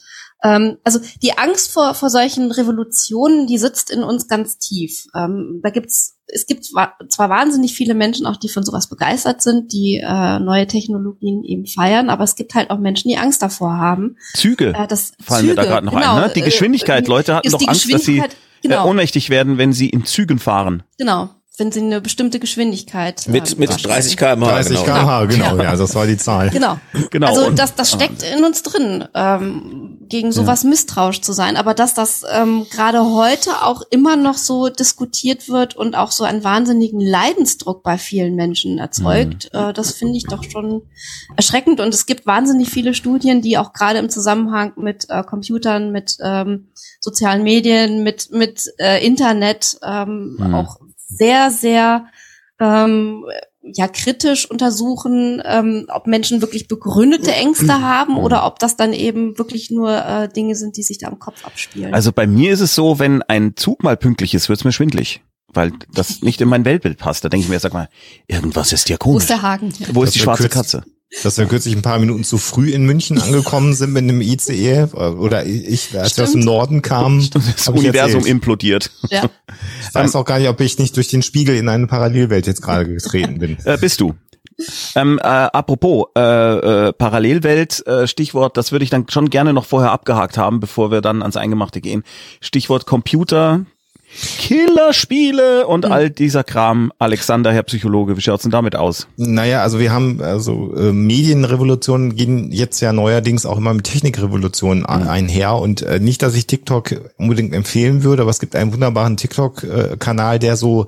ähm, 0.45 0.77
also 0.85 1.01
die 1.23 1.37
Angst 1.39 1.73
vor, 1.73 1.95
vor 1.95 2.11
solchen 2.11 2.53
Revolutionen, 2.53 3.47
die 3.47 3.57
sitzt 3.57 3.91
in 3.91 4.03
uns 4.03 4.29
ganz 4.29 4.59
tief. 4.59 5.07
Ähm, 5.15 5.61
da 5.63 5.71
gibt's, 5.71 6.19
es 6.27 6.47
gibt 6.47 6.65
zwar, 6.65 6.97
wahnsinnig 7.17 7.75
viele 7.75 7.95
Menschen 7.95 8.27
auch, 8.27 8.37
die 8.37 8.51
von 8.51 8.63
sowas 8.63 8.89
begeistert 8.89 9.43
sind, 9.43 9.73
die 9.73 10.03
äh, 10.05 10.39
neue 10.39 10.67
Technologien 10.67 11.43
eben 11.45 11.67
feiern, 11.67 12.11
aber 12.11 12.25
es 12.25 12.37
gibt 12.37 12.55
halt 12.55 12.71
auch 12.71 12.79
Menschen, 12.79 13.09
die 13.09 13.17
Angst 13.17 13.43
davor 13.43 13.79
haben. 13.79 14.17
Züge 14.35 14.75
Äh, 14.77 14.87
das 14.87 15.13
fallen 15.21 15.47
mir 15.47 15.55
da 15.55 15.63
Züge, 15.63 15.73
gerade 15.73 15.87
noch 15.87 15.95
genau, 15.95 16.17
ein. 16.17 16.23
Ne? 16.29 16.33
Die 16.35 16.41
äh, 16.41 16.45
Geschwindigkeit. 16.45 17.07
äh, 17.07 17.09
Leute 17.09 17.35
hatten 17.35 17.51
doch 17.51 17.67
Angst, 17.67 17.91
dass 17.91 18.03
sie 18.03 18.19
äh, 18.19 18.29
genau. 18.63 18.89
ohnmächtig 18.89 19.31
werden, 19.31 19.57
wenn 19.57 19.73
sie 19.73 19.89
in 19.89 20.05
Zügen 20.05 20.39
fahren. 20.39 20.83
Genau, 20.99 21.31
wenn 21.57 21.71
sie 21.71 21.81
eine 21.81 22.01
bestimmte 22.01 22.41
Geschwindigkeit 22.41 23.29
Mit, 23.29 23.53
ähm, 23.53 23.59
mit 23.61 23.69
überschreiten. 23.71 23.91
30 23.93 24.17
km/h. 24.17 24.51
30 24.51 24.71
genau. 24.71 24.85
km/h, 24.85 25.25
genau, 25.27 25.57
ja, 25.63 25.77
das 25.77 25.95
war 25.95 26.07
die 26.07 26.17
Zahl. 26.17 26.51
Genau. 26.51 26.79
Genau, 27.11 27.29
Also 27.29 27.51
das, 27.51 27.75
das 27.77 27.93
steckt 27.93 28.25
in 28.25 28.43
uns 28.45 28.63
drin, 28.65 29.05
ähm, 29.15 29.99
gegen 30.09 30.33
sowas 30.33 30.65
misstrauisch 30.65 31.21
zu 31.21 31.33
sein. 31.33 31.57
Aber 31.57 31.75
dass 31.75 31.95
das 31.95 32.25
ähm, 32.29 32.67
gerade 32.71 33.05
heute 33.05 33.63
auch 33.63 33.83
immer 33.91 34.17
noch 34.17 34.37
so 34.37 34.69
diskutiert 34.69 35.49
wird 35.49 35.77
und 35.77 35.95
auch 35.95 36.11
so 36.11 36.25
einen 36.25 36.43
wahnsinnigen 36.43 37.01
Leidensdruck 37.01 37.85
bei 37.85 37.99
vielen 37.99 38.35
Menschen 38.35 38.79
erzeugt, 38.79 39.51
Mhm. 39.53 39.59
äh, 39.61 39.73
das 39.73 39.93
finde 39.93 40.17
ich 40.17 40.25
doch 40.25 40.43
schon 40.43 40.83
erschreckend. 41.37 41.79
Und 41.81 41.95
es 41.95 42.07
gibt 42.07 42.27
wahnsinnig 42.27 42.69
viele 42.71 42.95
Studien, 42.95 43.43
die 43.43 43.59
auch 43.59 43.73
gerade 43.73 44.01
im 44.01 44.11
Zusammenhang 44.11 44.73
mit 44.77 45.07
äh, 45.09 45.23
Computern, 45.23 45.93
mit 45.93 46.17
ähm, 46.21 46.69
sozialen 47.01 47.45
Medien, 47.45 48.03
mit, 48.03 48.31
mit 48.33 48.73
äh, 48.79 49.05
Internet 49.07 49.79
ähm, 49.85 50.37
Mhm. 50.39 50.55
auch 50.55 50.79
sehr, 51.17 51.51
sehr 51.51 52.07
ähm, 52.61 53.25
ja 53.63 53.89
kritisch 53.89 54.51
untersuchen, 54.51 55.43
ähm, 55.45 55.87
ob 55.89 56.07
Menschen 56.07 56.41
wirklich 56.41 56.69
begründete 56.69 57.33
Ängste 57.33 57.73
haben 57.81 58.17
oder 58.17 58.47
ob 58.47 58.59
das 58.59 58.77
dann 58.77 58.93
eben 58.93 59.39
wirklich 59.39 59.71
nur 59.71 59.97
äh, 59.97 60.29
Dinge 60.29 60.55
sind, 60.55 60.77
die 60.77 60.83
sich 60.83 60.99
da 60.99 61.09
im 61.09 61.19
Kopf 61.19 61.45
abspielen. 61.45 61.95
Also 61.95 62.13
bei 62.13 62.27
mir 62.27 62.53
ist 62.53 62.61
es 62.61 62.75
so, 62.75 62.99
wenn 62.99 63.23
ein 63.23 63.57
Zug 63.57 63.83
mal 63.83 63.97
pünktlich 63.97 64.35
ist, 64.35 64.49
wird's 64.49 64.65
mir 64.65 64.73
schwindlig. 64.73 65.23
Weil 65.57 65.73
das 65.93 66.21
nicht 66.21 66.41
in 66.41 66.49
mein 66.49 66.65
Weltbild 66.65 66.99
passt. 66.99 67.25
Da 67.25 67.29
denke 67.29 67.45
ich 67.45 67.49
mir, 67.49 67.61
sag 67.61 67.73
mal, 67.73 67.89
irgendwas 68.27 68.73
ist 68.73 68.89
ja 68.89 68.97
Wo 68.97 69.11
komisch. 69.11 69.23
ist 69.23 69.31
der 69.31 69.43
Haken? 69.43 69.73
Wo 69.93 70.03
ist 70.03 70.17
die 70.17 70.19
schwarze 70.19 70.49
Katze? 70.49 70.83
Dass 71.23 71.39
wir 71.39 71.47
kürzlich 71.47 71.75
ein 71.77 71.83
paar 71.83 71.99
Minuten 71.99 72.25
zu 72.25 72.39
früh 72.39 72.71
in 72.71 72.85
München 72.85 73.21
angekommen 73.21 73.75
sind 73.75 73.93
mit 73.93 74.03
einem 74.03 74.21
ICE 74.21 74.85
oder 74.95 75.47
ich, 75.47 75.99
als 75.99 76.17
wir 76.17 76.25
aus 76.25 76.33
dem. 76.33 76.41
Norden 76.41 76.83
kamen, 76.83 77.29
Das 77.33 77.69
Universum 77.69 78.27
implodiert. 78.27 78.91
Ja. 79.11 79.25
Ich 79.89 79.95
weiß 79.95 80.17
auch 80.17 80.25
gar 80.25 80.39
nicht, 80.39 80.49
ob 80.49 80.61
ich 80.61 80.79
nicht 80.79 80.97
durch 80.97 81.09
den 81.09 81.23
Spiegel 81.23 81.57
in 81.57 81.69
eine 81.69 81.87
Parallelwelt 81.87 82.47
jetzt 82.47 82.63
gerade 82.63 82.87
getreten 82.87 83.39
bin. 83.39 83.57
Äh, 83.65 83.79
bist 83.79 84.01
du. 84.01 84.15
Ähm, 84.95 85.19
äh, 85.19 85.23
apropos 85.23 86.07
äh, 86.17 86.21
äh, 86.21 86.93
Parallelwelt, 86.93 87.87
äh, 87.87 88.07
Stichwort, 88.07 88.57
das 88.57 88.73
würde 88.73 88.85
ich 88.85 88.91
dann 88.91 89.07
schon 89.09 89.31
gerne 89.31 89.53
noch 89.53 89.65
vorher 89.65 89.91
abgehakt 89.91 90.39
haben, 90.39 90.61
bevor 90.61 90.91
wir 90.91 91.01
dann 91.01 91.23
ans 91.23 91.37
Eingemachte 91.37 91.81
gehen. 91.81 92.05
Stichwort 92.41 92.87
Computer, 92.87 93.67
Killerspiele 94.39 95.67
und 95.67 95.87
all 95.87 96.11
dieser 96.11 96.45
Kram. 96.45 96.93
Alexander, 96.99 97.53
Herr 97.53 97.63
Psychologe, 97.65 98.17
wie 98.17 98.21
schaut's 98.21 98.43
denn 98.43 98.51
damit 98.53 98.77
aus? 98.77 99.07
Naja, 99.17 99.63
also 99.63 99.79
wir 99.79 99.93
haben, 99.93 100.21
also 100.23 100.75
äh, 100.77 100.93
Medienrevolutionen 100.93 102.15
gehen 102.15 102.53
jetzt 102.53 102.81
ja 102.81 102.93
neuerdings 102.93 103.47
auch 103.47 103.59
immer 103.59 103.75
mit 103.75 103.85
Technikrevolutionen 103.85 104.87
ein- 104.87 105.09
einher 105.09 105.55
und 105.57 105.83
äh, 105.83 105.99
nicht, 106.01 106.23
dass 106.23 106.35
ich 106.35 106.47
TikTok 106.47 106.95
unbedingt 107.17 107.55
empfehlen 107.55 108.03
würde, 108.05 108.23
aber 108.23 108.31
es 108.31 108.41
gibt 108.41 108.57
einen 108.57 108.73
wunderbaren 108.73 109.17
TikTok-Kanal, 109.17 110.39
der 110.39 110.57
so 110.57 110.87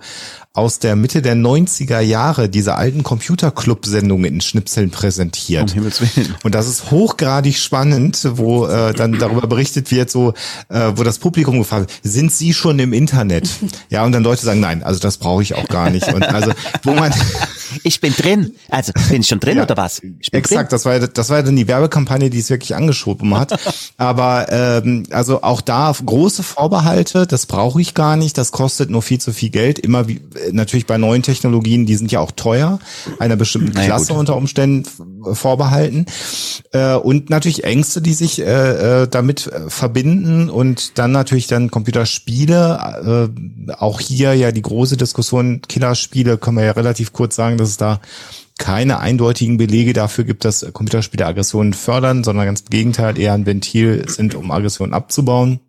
aus 0.52 0.78
der 0.78 0.96
Mitte 0.96 1.20
der 1.20 1.34
90er 1.36 2.00
Jahre 2.00 2.48
diese 2.48 2.76
alten 2.76 3.02
Computerclub-Sendungen 3.02 4.24
in 4.36 4.40
Schnipseln 4.40 4.90
präsentiert. 4.90 5.76
Um. 5.76 5.86
Und 6.44 6.54
das 6.54 6.66
ist 6.66 6.90
hochgradig 6.90 7.58
spannend, 7.58 8.26
wo 8.32 8.66
äh, 8.66 8.94
dann 8.94 9.18
darüber 9.18 9.46
berichtet 9.48 9.90
wird, 9.90 10.10
so 10.10 10.32
äh, 10.70 10.92
wo 10.94 11.02
das 11.02 11.18
Publikum 11.18 11.58
gefragt 11.58 11.90
wird, 11.90 12.00
sind 12.02 12.32
Sie 12.32 12.54
schon 12.54 12.78
im 12.78 12.94
Internet? 12.94 13.15
Ja, 13.90 14.04
und 14.04 14.12
dann 14.12 14.22
Leute 14.22 14.44
sagen, 14.44 14.60
nein, 14.60 14.82
also 14.82 15.00
das 15.00 15.16
brauche 15.18 15.42
ich 15.42 15.54
auch 15.54 15.68
gar 15.68 15.90
nicht. 15.90 16.12
Und 16.12 16.22
also 16.22 16.52
wo 16.82 16.92
man 16.94 17.12
Ich 17.82 18.00
bin 18.00 18.12
drin. 18.14 18.52
Also, 18.70 18.92
bin 19.10 19.22
ich 19.22 19.26
schon 19.26 19.40
drin 19.40 19.56
Ja, 19.56 19.64
oder 19.64 19.76
was? 19.76 20.00
Ich 20.20 20.30
bin 20.30 20.38
Exakt, 20.38 20.72
das 20.72 20.84
war 20.84 20.94
ja, 20.96 21.06
das 21.06 21.30
war 21.30 21.42
dann 21.42 21.56
die 21.56 21.66
Werbekampagne, 21.66 22.30
die 22.30 22.38
es 22.38 22.48
wirklich 22.48 22.76
angeschoben 22.76 23.36
hat. 23.36 23.58
Aber 23.96 24.46
ähm, 24.50 25.02
also 25.10 25.42
auch 25.42 25.60
da 25.60 25.92
große 26.04 26.42
Vorbehalte, 26.44 27.26
das 27.26 27.46
brauche 27.46 27.80
ich 27.80 27.94
gar 27.94 28.16
nicht, 28.16 28.38
das 28.38 28.52
kostet 28.52 28.88
nur 28.90 29.02
viel 29.02 29.20
zu 29.20 29.32
viel 29.32 29.50
Geld. 29.50 29.78
Immer 29.80 30.06
wie 30.06 30.16
äh, 30.18 30.52
natürlich 30.52 30.86
bei 30.86 30.96
neuen 30.96 31.22
Technologien, 31.22 31.86
die 31.86 31.96
sind 31.96 32.12
ja 32.12 32.20
auch 32.20 32.30
teuer, 32.30 32.78
einer 33.18 33.34
bestimmten 33.36 33.72
Naja, 33.72 33.86
Klasse 33.86 34.12
gut. 34.12 34.20
unter 34.20 34.36
Umständen 34.36 34.84
f- 34.86 35.36
vorbehalten. 35.38 36.06
Äh, 36.72 36.94
und 36.94 37.30
natürlich 37.30 37.64
Ängste, 37.64 38.00
die 38.00 38.14
sich 38.14 38.38
äh, 38.40 39.02
äh, 39.02 39.08
damit 39.08 39.48
äh, 39.48 39.68
verbinden 39.68 40.50
und 40.50 40.98
dann 40.98 41.10
natürlich 41.10 41.48
dann 41.48 41.70
Computerspiele. 41.70 42.78
Äh, 43.06 43.28
auch 43.74 44.00
hier 44.00 44.34
ja 44.34 44.50
die 44.52 44.62
große 44.62 44.96
Diskussion, 44.96 45.62
Killerspiele, 45.68 46.38
können 46.38 46.56
wir 46.56 46.64
ja 46.64 46.72
relativ 46.72 47.12
kurz 47.12 47.36
sagen, 47.36 47.56
dass 47.56 47.68
es 47.68 47.76
da 47.76 48.00
keine 48.58 49.00
eindeutigen 49.00 49.58
Belege 49.58 49.92
dafür 49.92 50.24
gibt, 50.24 50.44
dass 50.44 50.66
Computerspiele 50.72 51.26
Aggressionen 51.26 51.72
fördern, 51.72 52.24
sondern 52.24 52.46
ganz 52.46 52.62
im 52.62 52.70
Gegenteil 52.70 53.18
eher 53.18 53.34
ein 53.34 53.46
Ventil 53.46 54.08
sind, 54.08 54.34
um 54.34 54.50
Aggressionen 54.50 54.94
abzubauen. 54.94 55.60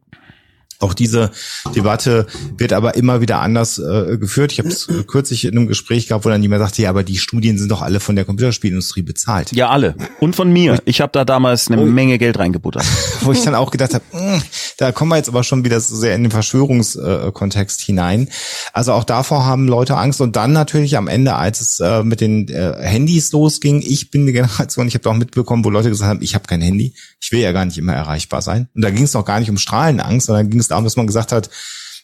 Auch 0.80 0.94
diese 0.94 1.32
Debatte 1.76 2.28
wird 2.58 2.74
aber 2.74 2.96
immer 2.96 3.22
wieder 3.22 3.42
anders 3.42 3.80
äh, 3.80 4.18
geführt. 4.18 4.52
Ich 4.52 4.60
habe 4.60 4.70
es 4.70 4.88
kürzlich 5.08 5.46
in 5.46 5.58
einem 5.58 5.68
Gespräch 5.68 6.08
gehabt, 6.08 6.26
wo 6.26 6.30
dann 6.30 6.42
jemand 6.42 6.62
sagte, 6.62 6.82
ja, 6.82 6.90
aber 6.90 7.04
die 7.04 7.18
Studien 7.18 7.58
sind 7.58 7.70
doch 7.70 7.82
alle 7.82 8.00
von 8.00 8.16
der 8.16 8.26
Computerspielindustrie 8.26 9.02
bezahlt. 9.02 9.52
Ja, 9.54 9.70
alle. 9.70 9.96
Und 10.20 10.36
von 10.36 10.52
mir. 10.52 10.80
Ich 10.86 11.02
habe 11.02 11.12
da 11.12 11.26
damals 11.26 11.70
eine 11.70 11.84
Menge 11.84 12.18
Geld 12.18 12.38
reingebuttert. 12.40 12.86
Wo 13.22 13.32
ich 13.32 13.44
dann 13.44 13.56
auch 13.56 13.72
gedacht 13.72 13.94
habe, 13.94 14.04
"Mh, 14.12 14.42
da 14.78 14.92
kommen 14.92 15.12
wir 15.12 15.18
jetzt 15.18 15.30
aber 15.30 15.44
schon 15.44 15.66
wieder 15.66 15.80
so 15.80 15.96
sehr 15.96 16.16
in 16.16 16.24
den 16.24 16.32
Verschwörungskontext 16.32 17.82
hinein. 17.82 18.30
Also 18.74 18.94
auch 18.94 19.04
davor 19.04 19.46
haben 19.46 19.68
Leute 19.68 19.98
Angst. 19.98 20.22
Und 20.22 20.36
dann 20.36 20.52
natürlich 20.52 20.98
am 20.98 21.08
Ende, 21.08 21.36
als 21.36 21.62
es 21.62 21.80
äh, 21.80 22.04
mit 22.04 22.22
den 22.22 22.48
äh, 22.50 22.74
Handys 22.80 23.32
losging, 23.32 23.82
ich 23.86 24.12
bin 24.12 24.26
die 24.26 24.34
Generation, 24.34 24.88
ich 24.88 24.94
habe 24.96 25.10
auch 25.10 25.16
mitbekommen, 25.16 25.66
wo 25.66 25.70
Leute 25.70 25.90
gesagt 25.90 26.10
haben, 26.10 26.22
ich 26.22 26.36
habe 26.36 26.46
kein 26.46 26.62
Handy, 26.62 26.94
ich 27.20 27.32
will 27.32 27.40
ja 27.40 27.52
gar 27.52 27.66
nicht 27.66 27.78
immer 27.78 27.94
erreichbar 27.94 28.42
sein. 28.42 28.70
Und 28.76 28.84
da 28.84 28.90
ging 28.92 29.04
es 29.04 29.14
noch 29.14 29.26
gar 29.26 29.40
nicht 29.40 29.50
um 29.50 29.58
Strahlenangst, 29.58 30.28
sondern 30.28 30.50
ging 30.50 30.60
es 30.70 30.84
dass 30.84 30.98
man 30.98 31.08
gesagt 31.08 31.32
hat, 31.32 31.50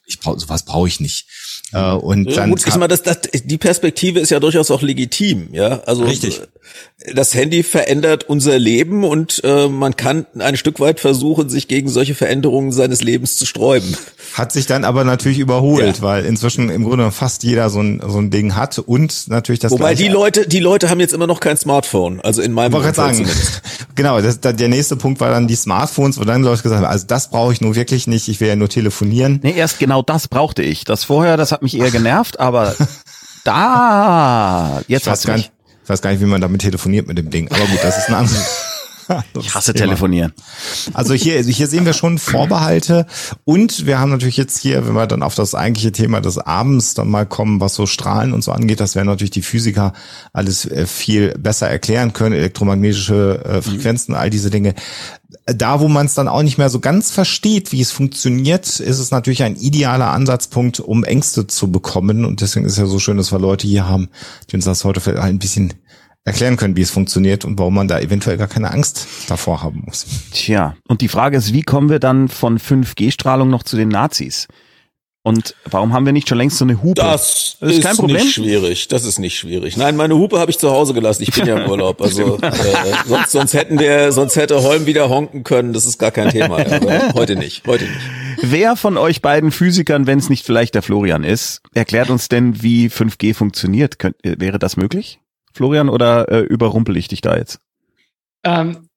ich 0.06 0.20
brauche 0.20 0.40
sowas 0.40 0.66
brauche 0.66 0.88
ich 0.88 1.00
nicht. 1.00 1.28
Äh, 1.74 1.92
und 1.94 2.30
Ja, 2.30 2.36
dann 2.38 2.50
gut, 2.52 2.62
ich 2.66 2.76
meine, 2.76 2.90
das, 2.90 3.04
das, 3.04 3.20
die 3.44 3.58
Perspektive 3.58 4.20
ist 4.20 4.30
ja 4.30 4.40
durchaus 4.40 4.72
auch 4.72 4.82
legitim, 4.82 5.50
ja. 5.52 5.82
Also 5.86 6.04
Richtig. 6.04 6.40
äh, 6.40 7.14
das 7.14 7.34
Handy 7.34 7.64
verändert 7.64 8.26
unser 8.30 8.58
Leben 8.58 9.04
und 9.04 9.42
äh, 9.44 9.68
man 9.68 9.96
kann 9.96 10.26
ein 10.40 10.56
Stück 10.56 10.80
weit 10.80 11.00
versuchen, 11.00 11.50
sich 11.50 11.68
gegen 11.68 11.90
solche 11.90 12.16
Veränderungen 12.16 12.72
seines 12.72 13.02
Lebens 13.02 13.38
zu 13.38 13.46
sträuben. 13.46 13.98
hat 14.34 14.52
sich 14.52 14.66
dann 14.66 14.86
aber 14.86 15.04
natürlich 15.04 15.40
überholt, 15.40 16.02
weil 16.02 16.26
inzwischen 16.26 16.70
im 16.70 16.84
Grunde 16.84 17.12
fast 17.12 17.44
jeder 17.44 17.70
so 17.70 17.82
ein, 17.82 18.02
so 18.08 18.20
ein 18.20 18.30
Ding 18.30 18.56
hat 18.56 18.80
und 18.80 19.28
natürlich 19.28 19.60
das 19.60 19.72
Wobei 19.72 19.96
die 19.96 20.08
Leute, 20.08 20.48
die 20.48 20.60
Leute 20.60 20.90
haben 20.90 21.00
jetzt 21.00 21.14
immer 21.14 21.28
noch 21.28 21.40
kein 21.40 21.58
Smartphone, 21.58 22.22
also 22.22 22.42
in 22.42 22.54
meinem 22.54 22.74
wollte 22.74 22.94
sagen, 22.94 23.28
genau, 23.96 24.22
das, 24.22 24.40
da, 24.40 24.54
der 24.54 24.70
nächste 24.70 24.96
Punkt 24.96 25.20
war 25.20 25.32
dann 25.32 25.48
die 25.48 25.56
Smartphones, 25.56 26.20
wo 26.20 26.24
dann 26.24 26.44
Leute 26.44 26.64
gesagt 26.64 26.82
haben, 26.82 26.90
also 26.90 27.06
das 27.08 27.30
brauche 27.30 27.54
ich 27.54 27.62
nun 27.62 27.76
wirklich 27.76 28.08
nicht, 28.08 28.28
ich 28.28 28.40
will 28.40 28.48
ja 28.48 28.56
nur 28.56 28.70
telefonieren. 28.70 29.40
Nee, 29.44 29.54
erst 29.56 29.80
genau 29.80 30.02
das 30.02 30.28
brauchte 30.28 30.62
ich. 30.62 30.86
Das 30.86 31.04
vorher, 31.04 31.38
das 31.38 31.52
hat 31.52 31.62
mich 31.64 31.78
eher 31.78 31.92
genervt, 31.92 32.40
aber 32.40 32.76
da, 33.44 34.82
jetzt 34.88 35.04
Ich 35.04 35.08
weiß, 35.08 35.24
gar 35.24 35.34
mich. 35.38 35.44
nicht, 35.48 35.54
ich 35.84 35.90
weiß 35.90 36.02
gar 36.02 36.12
nicht, 36.12 36.22
wie 36.22 36.26
man 36.26 36.42
damit 36.42 36.62
telefoniert 36.62 37.08
mit 37.08 37.18
dem 37.18 37.30
Ding, 37.30 37.50
aber 37.52 37.66
gut, 37.66 37.80
das 37.84 37.98
ist 37.98 38.10
ein 38.10 38.16
anderes. 38.16 38.73
Ich 39.40 39.54
hasse 39.54 39.74
telefonieren. 39.74 40.34
Also 40.94 41.14
hier, 41.14 41.38
also 41.38 41.50
hier 41.50 41.68
sehen 41.68 41.86
wir 41.86 41.94
schon 41.94 42.18
Vorbehalte 42.18 43.06
und 43.46 43.86
wir 43.86 44.00
haben 44.00 44.12
natürlich 44.12 44.38
jetzt 44.38 44.60
hier, 44.60 44.88
wenn 44.88 44.94
wir 44.94 45.08
dann 45.08 45.24
auf 45.24 45.36
das 45.36 45.56
eigentliche 45.56 45.92
Thema 45.92 46.22
des 46.22 46.38
Abends 46.38 46.94
dann 46.94 47.10
mal 47.10 47.26
kommen, 47.26 47.60
was 47.60 47.76
so 47.76 47.86
Strahlen 47.86 48.34
und 48.34 48.44
so 48.44 48.52
angeht, 48.52 48.80
das 48.80 48.96
werden 48.96 49.08
natürlich 49.08 49.32
die 49.32 49.42
Physiker 49.42 49.94
alles 50.32 50.66
äh, 50.66 50.86
viel 50.86 51.34
besser 51.38 51.70
erklären 51.70 52.14
können, 52.14 52.36
elektromagnetische 52.36 53.44
äh, 53.46 53.62
Frequenzen, 53.62 54.16
all 54.16 54.30
diese 54.30 54.50
Dinge. 54.50 54.76
Da, 55.46 55.82
wo 55.82 55.90
man 55.90 56.06
es 56.06 56.14
dann 56.14 56.30
auch 56.30 56.42
nicht 56.42 56.58
mehr 56.58 56.70
so 56.70 56.80
ganz 56.80 57.12
versteht, 57.12 57.74
wie 57.74 57.82
es 57.82 57.92
funktioniert, 57.92 58.80
ist 58.80 59.00
es 59.00 59.12
natürlich 59.12 59.44
ein 59.44 59.58
idealer 59.58 60.12
Ansatzpunkt, 60.12 60.80
um 60.80 61.04
Ängste 61.04 61.48
zu 61.48 61.70
bekommen. 61.70 62.24
Und 62.24 62.40
deswegen 62.40 62.66
ist 62.66 62.74
es 62.74 62.78
ja 62.78 62.86
so 62.86 63.00
schön, 63.00 63.18
dass 63.18 63.34
wir 63.34 63.40
Leute 63.40 63.68
hier 63.68 63.88
haben, 63.88 64.08
die 64.50 64.56
uns 64.56 64.66
das 64.66 64.86
heute 64.86 65.02
vielleicht 65.02 65.22
ein 65.22 65.40
bisschen 65.40 65.74
erklären 66.26 66.58
können, 66.58 66.78
wie 66.78 66.82
es 66.82 66.92
funktioniert 66.92 67.44
und 67.46 67.60
warum 67.60 67.74
man 67.76 67.88
da 67.88 68.00
eventuell 68.00 68.38
gar 68.38 68.48
keine 68.48 68.72
Angst 68.72 69.08
davor 69.28 69.62
haben 69.62 69.84
muss. 69.86 70.06
Tja, 70.32 70.76
und 70.88 71.02
die 71.02 71.10
Frage 71.10 71.38
ist, 71.38 71.54
wie 71.54 71.64
kommen 71.64 71.90
wir 71.90 72.00
dann 72.00 72.30
von 72.30 72.60
5G-Strahlung 72.60 73.50
noch 73.50 73.64
zu 73.64 73.76
den 73.76 73.90
Nazis? 73.90 74.48
Und 75.26 75.56
warum 75.64 75.94
haben 75.94 76.06
wir 76.06 76.12
nicht 76.12 76.28
schon 76.28 76.38
längst 76.38 76.58
so 76.58 76.66
eine 76.66 76.84
Hupe? 76.84 77.02
Das, 77.02 77.56
Das 77.62 77.72
ist 77.72 77.78
ist, 77.78 77.86
kein 77.86 77.96
Problem? 77.96 78.18
nicht 78.18 78.34
schwierig. 78.34 78.90
Das 78.90 79.06
ist 79.06 79.20
nicht 79.20 79.38
schwierig. 79.38 79.78
Nein, 79.78 79.96
meine 79.96 80.16
Hupe 80.16 80.38
habe 80.38 80.52
ich 80.52 80.60
zu 80.60 80.70
Hause 80.70 80.94
gelassen. 80.94 81.24
Ich 81.24 81.32
bin 81.32 81.46
ja 81.46 81.64
im 81.64 81.70
Urlaub. 81.70 82.02
Also 82.02 82.38
äh, 82.42 82.52
sonst, 83.08 83.32
sonst 83.32 83.54
hätten 83.54 83.78
der, 83.78 84.12
sonst 84.12 84.36
hätte 84.36 84.62
Holm 84.64 84.86
wieder 84.86 85.08
honken 85.08 85.46
können. 85.46 85.72
Das 85.72 85.86
ist 85.86 85.98
gar 85.98 86.12
kein 86.12 86.30
Thema. 86.30 86.58
Aber 86.70 87.14
heute 87.14 87.38
nicht. 87.38 87.66
Heute 87.66 87.86
nicht. 87.86 88.02
Wer 88.42 88.76
von 88.76 88.98
euch 88.98 89.22
beiden 89.22 89.52
Physikern, 89.52 90.08
wenn 90.08 90.20
es 90.20 90.30
nicht 90.30 90.46
vielleicht 90.46 90.76
der 90.76 90.82
Florian 90.82 91.24
ist, 91.24 91.62
erklärt 91.74 92.10
uns 92.10 92.28
denn, 92.28 92.62
wie 92.62 92.88
5G 92.88 93.34
funktioniert? 93.34 94.00
Könnt, 94.00 94.18
äh, 94.26 94.36
wäre 94.40 94.60
das 94.60 94.76
möglich? 94.76 95.22
Florian, 95.54 95.90
oder 95.90 96.30
äh, 96.32 96.40
überrumpel 96.42 96.98
ich 96.98 97.08
dich 97.08 97.22
da 97.22 97.38
jetzt? 97.38 97.60
Ähm, 98.46 98.90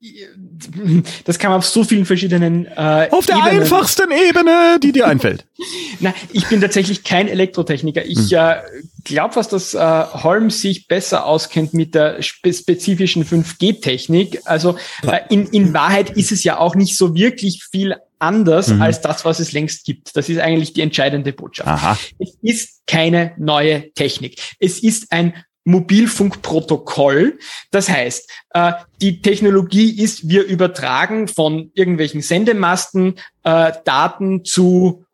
das 1.24 1.38
kann 1.38 1.50
man 1.52 1.58
auf 1.58 1.66
so 1.66 1.84
vielen 1.84 2.04
verschiedenen 2.04 2.66
äh, 2.66 3.06
Auf 3.12 3.26
der 3.26 3.36
Ebenen. 3.36 3.60
einfachsten 3.62 4.10
Ebene, 4.10 4.78
die 4.82 4.90
dir 4.90 5.06
einfällt. 5.06 5.46
Na, 6.00 6.12
ich 6.32 6.46
bin 6.48 6.60
tatsächlich 6.60 7.04
kein 7.04 7.28
Elektrotechniker. 7.28 8.04
Ich 8.04 8.32
Hm. 8.32 8.38
äh, 8.38 8.56
glaube 9.04 9.34
fast, 9.34 9.52
dass 9.52 9.72
äh, 9.74 9.78
Holm 9.78 10.50
sich 10.50 10.88
besser 10.88 11.26
auskennt 11.26 11.74
mit 11.74 11.94
der 11.94 12.22
spe 12.22 12.52
spezifischen 12.52 13.24
5G-Technik. 13.24 14.40
Also 14.46 14.76
äh, 15.06 15.20
in, 15.30 15.46
in 15.46 15.72
Wahrheit 15.72 16.10
ist 16.10 16.32
es 16.32 16.42
ja 16.42 16.58
auch 16.58 16.74
nicht 16.74 16.96
so 16.96 17.14
wirklich 17.14 17.64
viel 17.70 17.94
anders 18.18 18.68
Mhm. 18.68 18.80
als 18.82 19.02
das, 19.02 19.24
was 19.26 19.38
es 19.40 19.52
längst 19.52 19.84
gibt. 19.84 20.16
Das 20.16 20.28
ist 20.30 20.38
eigentlich 20.38 20.72
die 20.72 20.80
entscheidende 20.80 21.32
Botschaft. 21.34 21.68
Aha. 21.68 21.98
Es 22.18 22.34
ist 22.42 22.80
keine 22.86 23.34
neue 23.38 23.92
Technik. 23.92 24.40
Es 24.58 24.82
ist 24.82 25.12
ein 25.12 25.34
Mobilfunkprotokoll. 25.66 27.38
Das 27.70 27.88
heißt, 27.88 28.30
äh, 28.54 28.72
die 29.02 29.20
Technologie 29.20 30.00
ist, 30.00 30.28
wir 30.28 30.44
übertragen 30.44 31.28
von 31.28 31.72
irgendwelchen 31.74 32.22
Sendemasten 32.22 33.16
äh, 33.42 33.72
Daten 33.84 34.44
zu 34.44 35.04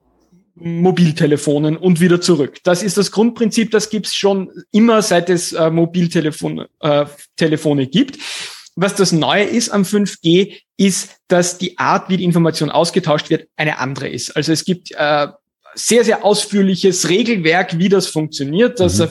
Mobiltelefonen 0.55 1.79
und 1.79 2.01
wieder 2.01 2.21
zurück. 2.21 2.59
Das 2.65 2.83
ist 2.83 2.99
das 2.99 3.11
Grundprinzip, 3.11 3.71
das 3.71 3.89
gibt's 3.89 4.15
schon 4.15 4.51
immer, 4.71 5.01
seit 5.01 5.31
es 5.31 5.53
äh, 5.53 5.71
Mobiltelefone 5.71 6.69
äh, 6.81 7.07
Telefone 7.37 7.87
gibt. 7.87 8.19
Was 8.77 8.95
das 8.95 9.13
Neue 9.13 9.45
ist 9.45 9.71
am 9.71 9.83
5G, 9.83 10.61
ist, 10.77 11.17
dass 11.29 11.59
die 11.59 11.79
Art, 11.79 12.11
wie 12.11 12.19
die 12.19 12.25
Information 12.25 12.71
ausgetauscht 12.71 13.31
wird, 13.31 13.49
eine 13.57 13.79
andere 13.79 14.09
ist. 14.09 14.37
Also 14.37 14.53
es 14.53 14.65
gibt 14.65 14.93
äh, 14.93 15.29
sehr, 15.75 16.05
sehr 16.05 16.25
ausführliches 16.25 17.09
Regelwerk, 17.09 17.79
wie 17.79 17.89
das 17.89 18.07
funktioniert. 18.07 18.81
Das 18.81 19.01
äh, 19.01 19.09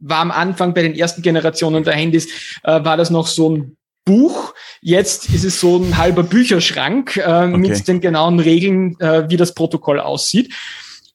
war 0.00 0.18
am 0.18 0.30
Anfang 0.30 0.74
bei 0.74 0.82
den 0.82 0.94
ersten 0.94 1.22
Generationen 1.22 1.84
der 1.84 1.94
Handys, 1.94 2.28
äh, 2.64 2.84
war 2.84 2.96
das 2.96 3.10
noch 3.10 3.26
so 3.26 3.50
ein 3.50 3.76
Buch. 4.04 4.54
Jetzt 4.80 5.30
ist 5.30 5.44
es 5.44 5.60
so 5.60 5.76
ein 5.76 5.96
halber 5.96 6.24
Bücherschrank 6.24 7.16
äh, 7.16 7.46
mit 7.46 7.86
den 7.86 8.00
genauen 8.00 8.40
Regeln, 8.40 8.98
äh, 9.00 9.28
wie 9.28 9.36
das 9.36 9.54
Protokoll 9.54 10.00
aussieht. 10.00 10.52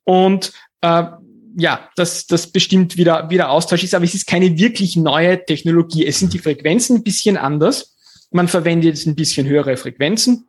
Und 0.04 0.54
äh, 0.82 1.04
ja, 1.60 1.90
das, 1.96 2.28
das 2.28 2.52
bestimmt 2.52 2.98
wieder, 2.98 3.30
wieder 3.30 3.50
Austausch 3.50 3.84
ist, 3.84 3.96
aber 3.96 4.06
es 4.06 4.14
ist 4.14 4.28
keine 4.28 4.58
wirklich 4.58 4.96
neue 4.96 5.44
Technologie. 5.44 6.06
Es 6.06 6.20
sind 6.20 6.34
die 6.34 6.40
Frequenzen 6.40 6.98
ein 6.98 7.04
bisschen 7.04 7.36
anders. 7.36 7.96
Man 8.32 8.48
verwendet 8.48 8.86
jetzt 8.86 9.08
ein 9.08 9.16
bisschen 9.16 9.48
höhere 9.48 9.76
Frequenzen. 9.76 10.48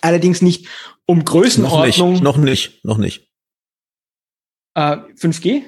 Allerdings 0.00 0.42
nicht 0.42 0.66
um 1.06 1.18
Noch 1.18 1.24
nicht. 1.24 1.26
Größenordnung. 1.26 2.22
Noch 2.22 2.36
nicht. 2.38 2.84
Noch 2.84 2.98
nicht. 2.98 3.27
Äh, 4.78 4.96
5G? 5.20 5.62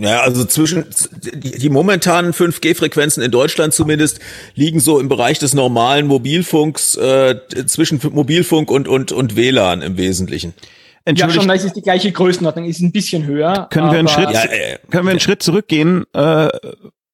Ja, 0.00 0.20
also 0.22 0.44
zwischen 0.46 0.86
die, 1.22 1.58
die 1.58 1.68
momentanen 1.68 2.32
5G-Frequenzen 2.32 3.22
in 3.22 3.30
Deutschland 3.30 3.74
zumindest 3.74 4.18
liegen 4.54 4.80
so 4.80 4.98
im 4.98 5.08
Bereich 5.08 5.38
des 5.38 5.52
normalen 5.54 6.06
Mobilfunks 6.06 6.96
äh, 6.96 7.36
zwischen 7.66 8.00
Mobilfunk 8.12 8.70
und 8.70 8.88
und 8.88 9.12
und 9.12 9.36
WLAN 9.36 9.82
im 9.82 9.98
Wesentlichen. 9.98 10.54
Ja, 10.56 10.62
Entschuldigt, 11.04 11.40
schon, 11.40 11.48
das 11.48 11.64
ist 11.64 11.76
die 11.76 11.82
gleiche 11.82 12.10
Größenordnung, 12.10 12.64
ist 12.64 12.80
ein 12.80 12.92
bisschen 12.92 13.26
höher. 13.26 13.68
Können 13.70 13.92
wir 13.92 13.98
einen 13.98 14.08
Schritt- 14.08 14.30
Ja, 14.30 14.44
äh, 14.44 14.78
können 14.90 15.04
wir 15.06 15.10
einen 15.10 15.20
Schritt 15.20 15.42
zurückgehen? 15.42 16.04
Äh, 16.14 16.48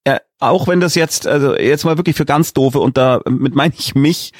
ja, 0.07 0.21
auch 0.39 0.67
wenn 0.69 0.81
das 0.81 0.95
jetzt, 0.95 1.27
also 1.27 1.57
jetzt 1.57 1.85
mal 1.85 1.97
wirklich 1.99 2.17
für 2.17 2.25
ganz 2.25 2.53
doofe 2.55 2.79
und 2.79 2.97
damit 2.97 3.55
meine 3.55 3.75
ich 3.77 3.95
mich. 3.95 4.33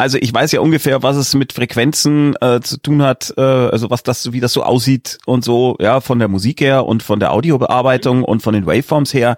Also 0.00 0.16
ich 0.18 0.32
weiß 0.32 0.52
ja 0.52 0.60
ungefähr, 0.60 1.02
was 1.02 1.16
es 1.16 1.34
mit 1.34 1.52
Frequenzen 1.52 2.34
äh, 2.40 2.60
zu 2.60 2.76
tun 2.80 3.02
hat, 3.02 3.34
äh, 3.36 3.40
also 3.40 3.90
was 3.90 4.04
das, 4.04 4.32
wie 4.32 4.38
das 4.38 4.52
so 4.52 4.62
aussieht 4.62 5.18
und 5.26 5.44
so, 5.44 5.76
ja, 5.80 6.00
von 6.00 6.20
der 6.20 6.28
Musik 6.28 6.60
her 6.60 6.86
und 6.86 7.02
von 7.02 7.18
der 7.18 7.32
Audiobearbeitung 7.32 8.22
und 8.22 8.40
von 8.40 8.54
den 8.54 8.64
Waveforms 8.64 9.12
her. 9.12 9.36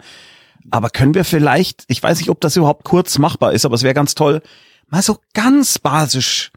Aber 0.71 0.91
können 0.91 1.15
wir 1.15 1.25
vielleicht, 1.25 1.85
ich 1.89 2.03
weiß 2.03 2.19
nicht, 2.19 2.29
ob 2.29 2.43
das 2.43 2.57
überhaupt 2.57 2.85
kurz 2.85 3.17
machbar 3.19 3.53
ist, 3.55 3.65
aber 3.65 3.75
es 3.75 3.83
wäre 3.83 3.95
ganz 3.95 4.15
toll, 4.15 4.43
mal 4.89 5.01
so 5.01 5.17
ganz 5.33 5.79
basisch 5.79 6.53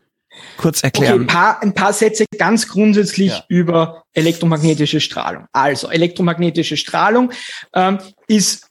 kurz 0.57 0.79
Okay, 0.79 0.87
erklären. 0.87 1.21
ein 1.21 1.27
paar, 1.27 1.61
ein 1.63 1.73
paar 1.73 1.93
Sätze 1.93 2.25
ganz 2.37 2.67
grundsätzlich 2.67 3.31
Ja. 3.31 3.43
über 3.47 4.03
elektromagnetische 4.13 4.99
Strahlung. 4.99 5.45
Also, 5.53 5.89
elektromagnetische 5.89 6.75
Strahlung 6.75 7.31
ähm, 7.73 7.99
ist 8.27 8.67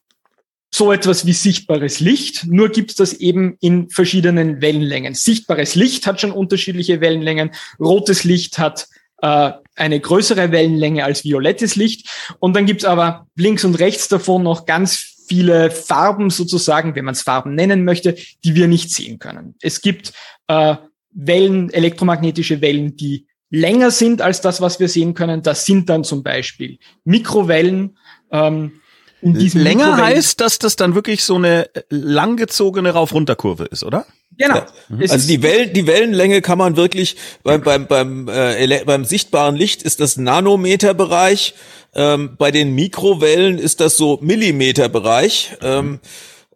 so 0.75 0.91
etwas 0.91 1.27
wie 1.27 1.35
sichtbares 1.35 2.01
Licht, 2.01 2.47
nur 2.47 2.71
gibt 2.71 2.93
es 2.93 2.97
das 2.97 3.13
eben 3.13 3.57
in 3.61 3.91
verschiedenen 3.91 4.63
Wellenlängen. 4.63 5.15
Sichtbares 5.15 5.75
Licht 5.75 6.07
hat 6.07 6.21
schon 6.21 6.33
unterschiedliche 6.33 7.01
Wellenlängen, 7.01 7.51
rotes 7.79 8.25
Licht 8.25 8.59
hat 8.59 8.89
äh, 9.21 9.53
eine 9.77 10.01
größere 10.01 10.51
Wellenlänge 10.51 11.05
als 11.05 11.25
violettes 11.25 11.77
Licht 11.77 12.09
und 12.39 12.57
dann 12.57 12.67
gibt 12.67 12.83
es 12.83 12.89
aber 12.89 13.27
links 13.37 13.65
und 13.65 13.75
rechts 13.75 14.09
davon 14.09 14.43
noch 14.43 14.65
ganz 14.65 15.13
viele 15.29 15.71
Farben 15.71 16.31
sozusagen, 16.31 16.95
wenn 16.95 17.05
man 17.05 17.13
es 17.13 17.23
Farben 17.23 17.55
nennen 17.55 17.85
möchte, 17.85 18.17
die 18.45 18.55
wir 18.55 18.67
nicht 18.67 18.91
sehen 18.91 19.19
können. 19.19 19.55
Es 19.61 19.83
gibt 19.83 20.13
äh, 20.49 20.77
Wellen, 21.11 21.71
elektromagnetische 21.71 22.61
Wellen, 22.61 22.97
die 22.97 23.27
länger 23.51 23.91
sind 23.91 24.23
als 24.23 24.41
das, 24.41 24.61
was 24.61 24.81
wir 24.81 24.89
sehen 24.89 25.15
können. 25.15 25.43
Das 25.43 25.67
sind 25.67 25.89
dann 25.89 26.05
zum 26.05 26.23
Beispiel 26.23 26.79
Mikrowellen. 27.05 27.99
Ähm, 28.31 28.82
Länger 29.23 29.97
Mikrowellen- 29.97 29.97
heißt, 29.97 30.41
dass 30.41 30.59
das 30.59 30.77
dann 30.77 30.95
wirklich 30.95 31.25
so 31.25 31.37
eine 31.37 31.69
langgezogene 31.89 32.91
Rauf-Runter-Kurve 32.91 33.65
ist, 33.65 33.85
oder? 33.85 34.07
Genau. 34.39 34.57
Ja. 34.57 34.67
Es 34.99 35.11
Also 35.11 35.29
die 35.29 35.43
Wellen, 35.43 35.73
die 35.73 35.87
Wellenlänge 35.87 36.41
kann 36.41 36.59
man 36.59 36.77
wirklich 36.77 37.17
beim 37.43 37.63
beim 37.63 37.87
beim 37.87 38.29
äh, 38.29 38.83
beim 38.85 39.05
sichtbaren 39.05 39.57
Licht 39.57 39.83
ist 39.83 40.01
das 40.01 40.17
Nanometerbereich. 40.17 41.55
Ähm, 41.95 42.37
bei 42.39 42.51
den 42.51 42.75
Mikrowellen 42.75 43.59
ist 43.59 43.81
das 43.81 43.97
so 43.99 44.19
Millimeterbereich. 44.23 45.59
Ähm, 45.61 46.01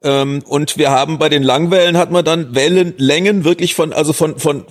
ähm, 0.03 0.43
und 0.47 0.79
wir 0.79 0.91
haben 0.91 1.19
bei 1.19 1.29
den 1.29 1.43
Langwellen 1.43 1.99
hat 1.99 2.11
man 2.11 2.25
dann 2.25 2.55
Wellenlängen 2.55 3.45
wirklich 3.45 3.75
von 3.75 3.93
also 3.93 4.15
von 4.15 4.39
von 4.39 4.65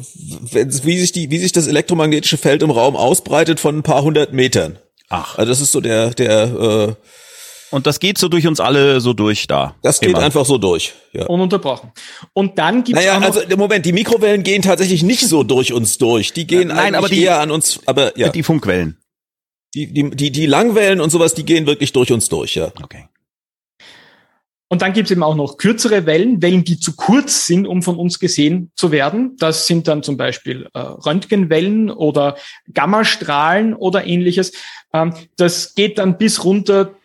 wie 0.51 0.97
sich 0.97 1.11
die 1.11 1.29
wie 1.29 1.37
sich 1.37 1.51
das 1.51 1.67
elektromagnetische 1.67 2.37
Feld 2.37 2.63
im 2.63 2.71
Raum 2.71 2.95
ausbreitet 2.95 3.59
von 3.59 3.77
ein 3.77 3.83
paar 3.83 4.01
hundert 4.01 4.33
Metern. 4.33 4.79
Ach. 5.09 5.37
Also 5.37 5.49
das 5.51 5.61
ist 5.61 5.71
so 5.71 5.81
der 5.81 6.09
der 6.09 6.43
äh, 6.43 6.93
Und 7.71 7.87
das 7.87 7.99
geht 7.99 8.17
so 8.17 8.27
durch 8.29 8.45
uns 8.47 8.59
alle 8.59 9.01
so 9.01 9.13
durch 9.13 9.47
da. 9.47 9.75
das 9.81 9.99
geht 9.99 10.11
Immer. 10.11 10.19
einfach 10.19 10.45
so 10.45 10.57
durch. 10.57 10.93
Ja. 11.13 11.25
ununterbrochen. 11.25 11.91
Und 12.33 12.57
dann 12.59 12.83
gibt 12.83 12.97
es 12.97 13.03
Naja, 13.03 13.17
auch 13.17 13.21
noch, 13.21 13.27
also 13.27 13.41
im 13.41 13.57
Moment, 13.59 13.85
die 13.85 13.91
Mikrowellen 13.93 14.43
gehen 14.43 14.61
tatsächlich 14.61 15.01
nicht 15.03 15.27
so 15.27 15.43
durch 15.43 15.73
uns 15.73 15.97
durch. 15.97 16.31
Die 16.33 16.45
gehen 16.47 16.67
Nein, 16.69 16.77
eigentlich 16.79 16.95
aber 16.97 17.09
die- 17.09 17.23
eher 17.23 17.39
an 17.41 17.51
uns, 17.51 17.79
aber 17.85 18.17
ja. 18.17 18.29
Die 18.29 18.43
Funkwellen. 18.43 18.97
Die, 19.73 19.91
die, 19.91 20.09
die, 20.11 20.31
die 20.31 20.45
Langwellen 20.45 21.01
und 21.01 21.09
sowas, 21.09 21.33
die 21.33 21.43
gehen 21.43 21.65
wirklich 21.65 21.91
durch 21.91 22.11
uns 22.11 22.29
durch, 22.29 22.55
ja. 22.55 22.71
Okay. 22.81 23.07
Und 24.67 24.81
dann 24.81 24.93
gibt 24.93 25.07
es 25.07 25.11
eben 25.11 25.21
auch 25.23 25.35
noch 25.35 25.57
kürzere 25.57 26.05
Wellen, 26.05 26.41
Wellen, 26.41 26.63
die 26.63 26.79
zu 26.79 26.95
kurz 26.95 27.45
sind, 27.45 27.67
um 27.67 27.83
von 27.83 27.97
uns 27.97 28.19
gesehen 28.19 28.71
zu 28.75 28.91
werden. 28.91 29.35
Das 29.37 29.67
sind 29.67 29.87
dann 29.87 30.01
zum 30.01 30.17
Beispiel 30.17 30.67
äh, 30.73 30.79
Röntgenwellen 30.79 31.91
oder 31.91 32.35
Gammastrahlen 32.73 33.73
oder 33.75 34.05
ähnliches. 34.07 34.53
Ähm, 34.91 35.13
das 35.37 35.75
geht 35.75 35.97
dann 35.99 36.17
bis 36.17 36.43
runter 36.43 36.95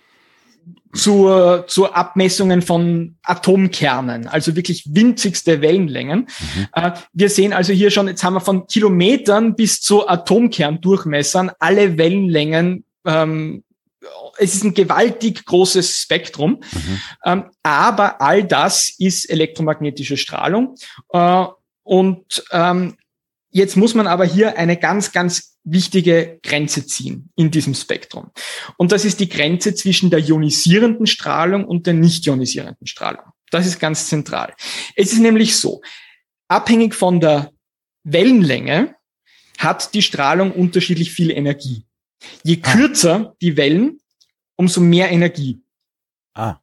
zur, 0.93 1.67
zur 1.69 1.97
Abmessungen 1.97 2.63
von 2.63 3.17
Atomkernen, 3.23 4.27
also 4.27 4.57
wirklich 4.57 4.85
winzigste 4.93 5.61
Wellenlängen. 5.61 6.21
Mhm. 6.21 6.67
Äh, 6.73 6.93
wir 7.13 7.31
sehen 7.31 7.53
also 7.53 7.73
hier 7.73 7.91
schon, 7.91 8.09
jetzt 8.09 8.25
haben 8.25 8.35
wir 8.35 8.41
von 8.41 8.67
Kilometern 8.67 9.55
bis 9.55 9.81
zu 9.81 10.09
Atomkerndurchmessern 10.09 11.53
alle 11.59 11.97
Wellenlängen 11.97 12.85
ähm, 13.05 13.63
es 14.39 14.55
ist 14.55 14.65
ein 14.65 14.75
gewaltig 14.75 15.45
großes 15.45 15.99
Spektrum, 15.99 16.63
mhm. 16.73 17.01
ähm, 17.25 17.45
aber 17.63 18.21
all 18.21 18.45
das 18.45 18.95
ist 18.99 19.29
elektromagnetische 19.29 20.17
Strahlung. 20.17 20.77
Äh, 21.13 21.45
und 21.83 22.45
ähm, 22.51 22.97
jetzt 23.51 23.77
muss 23.77 23.95
man 23.95 24.07
aber 24.07 24.25
hier 24.25 24.57
eine 24.57 24.77
ganz, 24.77 25.13
ganz 25.13 25.50
wichtige 25.65 26.41
Grenze 26.43 26.87
ziehen 26.87 27.31
in 27.37 27.51
diesem 27.51 27.75
Spektrum. 27.75 28.31
Und 28.77 28.93
das 28.93 29.05
ist 29.05 29.21
die 29.21 29.29
Grenze 29.29 29.75
zwischen 29.75 30.11
der 30.11 30.21
ionisierenden 30.21 31.07
Strahlung 31.07 31.65
und 31.65 31.87
der 31.87 31.95
nicht 31.95 32.27
ionisierenden 32.27 32.87
Strahlung. 32.87 33.25
Das 33.51 33.67
ist 33.67 33.79
ganz 33.79 34.09
zentral. 34.09 34.55
Es 34.97 35.13
ist 35.13 35.21
nämlich 35.21 35.57
so, 35.57 35.83
abhängig 36.49 36.95
von 36.95 37.21
der 37.21 37.53
Wellenlänge 38.05 38.95
hat 39.59 39.93
die 39.95 40.03
Strahlung 40.03 40.53
unterschiedlich 40.53 41.13
viel 41.13 41.31
Energie. 41.31 41.85
Je 42.43 42.59
ah. 42.63 42.73
kürzer 42.73 43.37
die 43.43 43.57
Wellen, 43.57 44.01
umso 44.57 44.81
mehr 44.81 45.11
Energie. 45.11 45.61
Ah. 46.35 46.57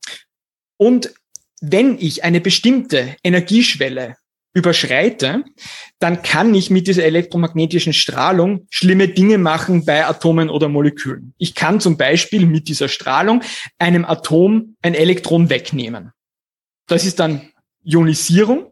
Und 0.78 1.14
wenn 1.62 1.98
ich 2.00 2.24
eine 2.24 2.42
bestimmte 2.42 3.16
Energieschwelle 3.24 4.18
überschreite, 4.54 5.44
dann 6.00 6.22
kann 6.24 6.54
ich 6.56 6.70
mit 6.70 6.88
dieser 6.88 7.04
elektromagnetischen 7.04 7.94
Strahlung 7.94 8.66
schlimme 8.70 9.08
Dinge 9.08 9.38
machen 9.38 9.86
bei 9.86 10.06
Atomen 10.06 10.50
oder 10.50 10.68
Molekülen. 10.68 11.34
Ich 11.38 11.54
kann 11.54 11.80
zum 11.80 11.98
Beispiel 11.98 12.46
mit 12.46 12.68
dieser 12.68 12.88
Strahlung 12.88 13.44
einem 13.78 14.06
Atom 14.06 14.76
ein 14.82 14.94
Elektron 14.96 15.50
wegnehmen. 15.50 16.12
Das 16.88 17.06
ist 17.06 17.20
dann 17.20 17.52
Ionisierung 17.84 18.72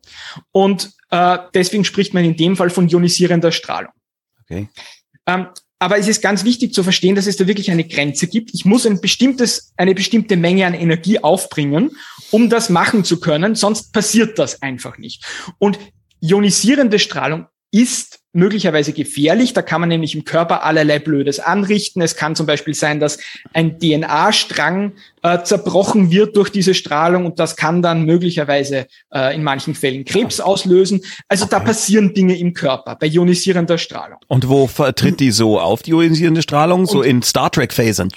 und 0.51 0.91
äh, 1.11 1.37
deswegen 1.53 1.85
spricht 1.85 2.13
man 2.13 2.25
in 2.25 2.35
dem 2.35 2.55
Fall 2.55 2.69
von 2.69 2.89
ionisierender 2.89 3.51
Strahlung. 3.51 3.93
Okay. 4.41 4.69
Ähm, 5.27 5.47
aber 5.79 5.97
es 5.97 6.07
ist 6.07 6.21
ganz 6.21 6.43
wichtig 6.43 6.73
zu 6.73 6.83
verstehen, 6.83 7.15
dass 7.15 7.27
es 7.27 7.37
da 7.37 7.47
wirklich 7.47 7.69
eine 7.69 7.83
Grenze 7.83 8.27
gibt. 8.27 8.53
Ich 8.53 8.65
muss 8.65 8.85
ein 8.85 9.01
bestimmtes, 9.01 9.73
eine 9.77 9.93
bestimmte 9.93 10.37
Menge 10.37 10.65
an 10.65 10.73
Energie 10.73 11.19
aufbringen, 11.19 11.91
um 12.31 12.49
das 12.49 12.69
machen 12.69 13.03
zu 13.03 13.19
können, 13.19 13.55
sonst 13.55 13.91
passiert 13.91 14.39
das 14.39 14.61
einfach 14.61 14.97
nicht. 14.97 15.25
Und 15.59 15.77
ionisierende 16.21 16.99
Strahlung 16.99 17.47
ist 17.75 18.19
möglicherweise 18.31 18.93
gefährlich. 18.93 19.51
Da 19.51 19.61
kann 19.61 19.81
man 19.81 19.89
nämlich 19.89 20.15
im 20.15 20.23
Körper 20.23 20.63
allerlei 20.63 20.97
Blödes 20.97 21.41
anrichten. 21.41 22.01
Es 22.01 22.15
kann 22.15 22.33
zum 22.33 22.45
Beispiel 22.45 22.73
sein, 22.73 23.01
dass 23.01 23.17
ein 23.53 23.79
DNA-Strang 23.79 24.93
äh, 25.23 25.43
zerbrochen 25.43 26.09
wird 26.09 26.37
durch 26.37 26.49
diese 26.49 26.73
Strahlung 26.73 27.25
und 27.25 27.37
das 27.37 27.57
kann 27.57 27.81
dann 27.81 28.05
möglicherweise 28.05 28.87
äh, 29.13 29.35
in 29.35 29.43
manchen 29.43 29.75
Fällen 29.75 30.05
Krebs 30.05 30.39
auslösen. 30.39 31.01
Also 31.27 31.45
da 31.45 31.59
passieren 31.59 32.13
Dinge 32.13 32.37
im 32.37 32.53
Körper 32.53 32.95
bei 32.95 33.07
ionisierender 33.07 33.77
Strahlung. 33.77 34.19
Und 34.27 34.47
wo 34.47 34.67
vertritt 34.67 35.19
die 35.19 35.31
so 35.31 35.59
auf, 35.59 35.83
die 35.83 35.91
ionisierende 35.91 36.41
Strahlung? 36.41 36.85
So 36.85 36.99
und 36.99 37.05
in 37.05 37.21
Star 37.23 37.51
Trek-Phasen? 37.51 38.09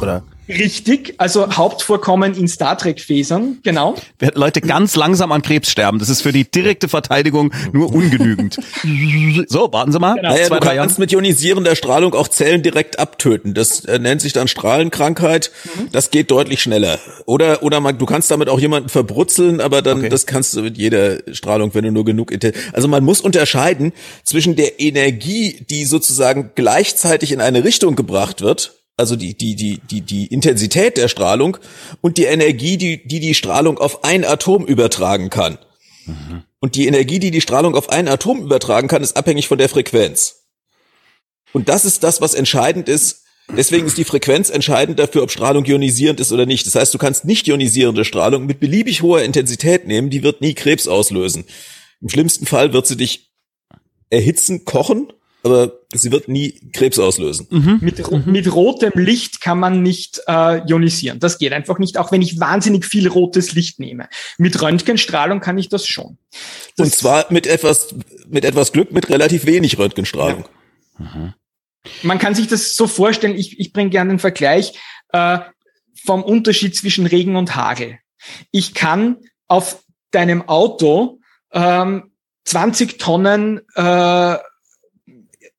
Oder? 0.00 0.22
Richtig, 0.48 1.14
also 1.18 1.56
Hauptvorkommen 1.56 2.34
in 2.34 2.48
Star 2.48 2.78
Trek-Fäsern, 2.78 3.58
genau. 3.62 3.96
Werden 4.18 4.40
Leute 4.40 4.60
ganz 4.60 4.96
langsam 4.96 5.30
an 5.32 5.42
Krebs 5.42 5.70
sterben. 5.70 5.98
Das 5.98 6.08
ist 6.08 6.22
für 6.22 6.32
die 6.32 6.50
direkte 6.50 6.88
Verteidigung 6.88 7.52
nur 7.72 7.92
ungenügend. 7.92 8.56
so, 9.48 9.72
warten 9.72 9.92
Sie 9.92 9.98
mal. 9.98 10.14
Genau. 10.14 10.30
Naja, 10.30 10.46
Zwei, 10.46 10.60
du 10.60 10.66
kannst 10.66 10.98
mit 10.98 11.12
ionisierender 11.12 11.76
Strahlung 11.76 12.14
auch 12.14 12.28
Zellen 12.28 12.62
direkt 12.62 12.98
abtöten. 12.98 13.52
Das 13.52 13.84
äh, 13.84 13.98
nennt 13.98 14.22
sich 14.22 14.32
dann 14.32 14.48
Strahlenkrankheit. 14.48 15.50
Mhm. 15.64 15.88
Das 15.92 16.10
geht 16.10 16.30
deutlich 16.30 16.62
schneller. 16.62 16.98
Oder 17.26 17.62
oder 17.62 17.80
man, 17.80 17.98
du 17.98 18.06
kannst 18.06 18.30
damit 18.30 18.48
auch 18.48 18.60
jemanden 18.60 18.88
verbrutzeln, 18.88 19.60
aber 19.60 19.82
dann 19.82 19.98
okay. 19.98 20.08
das 20.08 20.26
kannst 20.26 20.56
du 20.56 20.62
mit 20.62 20.78
jeder 20.78 21.18
Strahlung, 21.32 21.74
wenn 21.74 21.84
du 21.84 21.92
nur 21.92 22.04
genug. 22.04 22.32
Also 22.72 22.88
man 22.88 23.04
muss 23.04 23.20
unterscheiden 23.20 23.92
zwischen 24.24 24.56
der 24.56 24.80
Energie, 24.80 25.64
die 25.68 25.84
sozusagen 25.84 26.52
gleichzeitig 26.54 27.32
in 27.32 27.40
eine 27.40 27.64
Richtung 27.64 27.96
gebracht 27.96 28.40
wird 28.40 28.77
also 28.98 29.16
die, 29.16 29.34
die, 29.34 29.54
die, 29.54 29.78
die, 29.78 30.00
die 30.00 30.26
Intensität 30.26 30.96
der 30.96 31.08
Strahlung 31.08 31.56
und 32.00 32.18
die 32.18 32.24
Energie, 32.24 32.76
die, 32.76 33.06
die 33.06 33.20
die 33.20 33.34
Strahlung 33.34 33.78
auf 33.78 34.04
ein 34.04 34.24
Atom 34.24 34.66
übertragen 34.66 35.30
kann. 35.30 35.58
Mhm. 36.06 36.42
Und 36.60 36.74
die 36.74 36.86
Energie, 36.86 37.20
die 37.20 37.30
die 37.30 37.40
Strahlung 37.40 37.74
auf 37.76 37.88
ein 37.90 38.08
Atom 38.08 38.42
übertragen 38.42 38.88
kann, 38.88 39.02
ist 39.02 39.16
abhängig 39.16 39.46
von 39.46 39.58
der 39.58 39.68
Frequenz. 39.68 40.46
Und 41.52 41.68
das 41.68 41.84
ist 41.84 42.02
das, 42.02 42.20
was 42.20 42.34
entscheidend 42.34 42.88
ist. 42.88 43.22
Deswegen 43.56 43.86
ist 43.86 43.96
die 43.96 44.04
Frequenz 44.04 44.50
entscheidend 44.50 44.98
dafür, 44.98 45.22
ob 45.22 45.30
Strahlung 45.30 45.64
ionisierend 45.64 46.20
ist 46.20 46.32
oder 46.32 46.44
nicht. 46.44 46.66
Das 46.66 46.74
heißt, 46.74 46.92
du 46.92 46.98
kannst 46.98 47.24
nicht 47.24 47.48
ionisierende 47.48 48.04
Strahlung 48.04 48.44
mit 48.44 48.60
beliebig 48.60 49.00
hoher 49.00 49.22
Intensität 49.22 49.86
nehmen, 49.86 50.10
die 50.10 50.22
wird 50.22 50.42
nie 50.42 50.52
Krebs 50.52 50.86
auslösen. 50.86 51.44
Im 52.02 52.10
schlimmsten 52.10 52.46
Fall 52.46 52.72
wird 52.72 52.86
sie 52.86 52.96
dich 52.96 53.30
erhitzen, 54.10 54.64
kochen 54.64 55.12
aber 55.48 55.72
sie 55.92 56.12
wird 56.12 56.28
nie 56.28 56.60
Krebs 56.72 56.98
auslösen. 56.98 57.46
Mhm. 57.50 57.78
Mit, 57.80 58.10
mhm. 58.10 58.30
mit 58.30 58.52
rotem 58.52 58.92
Licht 58.94 59.40
kann 59.40 59.58
man 59.58 59.82
nicht 59.82 60.20
äh, 60.26 60.60
ionisieren. 60.68 61.18
Das 61.20 61.38
geht 61.38 61.52
einfach 61.52 61.78
nicht, 61.78 61.98
auch 61.98 62.12
wenn 62.12 62.22
ich 62.22 62.38
wahnsinnig 62.38 62.84
viel 62.84 63.08
rotes 63.08 63.52
Licht 63.52 63.80
nehme. 63.80 64.08
Mit 64.36 64.60
Röntgenstrahlung 64.60 65.40
kann 65.40 65.58
ich 65.58 65.68
das 65.68 65.86
schon. 65.86 66.18
Das 66.76 66.86
Und 66.86 66.94
zwar 66.94 67.26
mit 67.30 67.46
etwas, 67.46 67.94
mit 68.28 68.44
etwas 68.44 68.72
Glück, 68.72 68.92
mit 68.92 69.08
relativ 69.08 69.46
wenig 69.46 69.78
Röntgenstrahlung. 69.78 70.44
Ja. 70.98 71.04
Mhm. 71.04 71.34
Man 72.02 72.18
kann 72.18 72.34
sich 72.34 72.48
das 72.48 72.76
so 72.76 72.86
vorstellen, 72.86 73.36
ich, 73.36 73.58
ich 73.58 73.72
bringe 73.72 73.90
gerne 73.90 74.10
einen 74.10 74.18
Vergleich 74.18 74.74
äh, 75.12 75.38
vom 76.04 76.22
Unterschied 76.22 76.76
zwischen 76.76 77.06
Regen 77.06 77.36
und 77.36 77.56
Hagel. 77.56 77.98
Ich 78.50 78.74
kann 78.74 79.16
auf 79.46 79.82
deinem 80.10 80.48
Auto 80.48 81.20
ähm, 81.52 82.10
20 82.44 82.98
Tonnen 82.98 83.60
äh, 83.74 84.36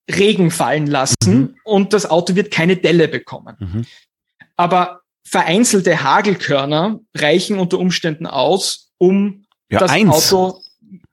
Regen 0.09 0.51
fallen 0.51 0.87
lassen 0.87 1.15
mhm. 1.25 1.55
und 1.63 1.93
das 1.93 2.09
Auto 2.09 2.35
wird 2.35 2.51
keine 2.51 2.77
Delle 2.77 3.07
bekommen. 3.07 3.55
Mhm. 3.59 3.85
Aber 4.55 5.01
vereinzelte 5.23 6.03
Hagelkörner 6.03 6.99
reichen 7.15 7.59
unter 7.59 7.77
Umständen 7.79 8.25
aus, 8.25 8.91
um 8.97 9.45
ja, 9.69 9.79
das 9.79 9.91
eins. 9.91 10.33
Auto 10.33 10.61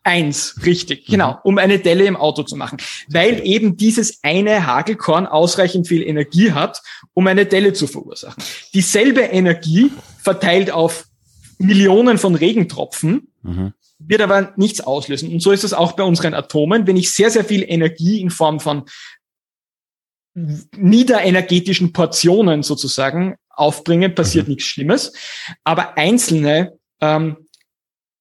eins, 0.02 0.54
richtig, 0.64 1.08
mhm. 1.08 1.12
genau, 1.12 1.38
um 1.42 1.58
eine 1.58 1.78
Delle 1.78 2.04
im 2.04 2.16
Auto 2.16 2.42
zu 2.42 2.56
machen, 2.56 2.78
weil 3.08 3.44
eben 3.44 3.76
dieses 3.76 4.20
eine 4.22 4.66
Hagelkorn 4.66 5.26
ausreichend 5.26 5.88
viel 5.88 6.02
Energie 6.02 6.52
hat, 6.52 6.80
um 7.12 7.26
eine 7.26 7.44
Delle 7.44 7.72
zu 7.72 7.86
verursachen. 7.86 8.42
Dieselbe 8.72 9.20
Energie 9.20 9.92
verteilt 10.18 10.70
auf 10.70 11.06
Millionen 11.58 12.18
von 12.18 12.34
Regentropfen 12.34 13.28
mhm 13.42 13.74
wird 13.98 14.20
aber 14.20 14.52
nichts 14.56 14.80
auslösen. 14.80 15.32
Und 15.32 15.40
so 15.40 15.52
ist 15.52 15.64
es 15.64 15.72
auch 15.72 15.92
bei 15.92 16.02
unseren 16.02 16.34
Atomen. 16.34 16.86
Wenn 16.86 16.96
ich 16.96 17.12
sehr, 17.12 17.30
sehr 17.30 17.44
viel 17.44 17.64
Energie 17.66 18.20
in 18.20 18.30
Form 18.30 18.60
von 18.60 18.84
niederenergetischen 20.76 21.92
Portionen 21.92 22.62
sozusagen 22.62 23.36
aufbringe, 23.48 24.10
passiert 24.10 24.48
mhm. 24.48 24.54
nichts 24.54 24.68
Schlimmes. 24.68 25.12
Aber 25.64 25.96
einzelne 25.96 26.78
ähm, 27.00 27.38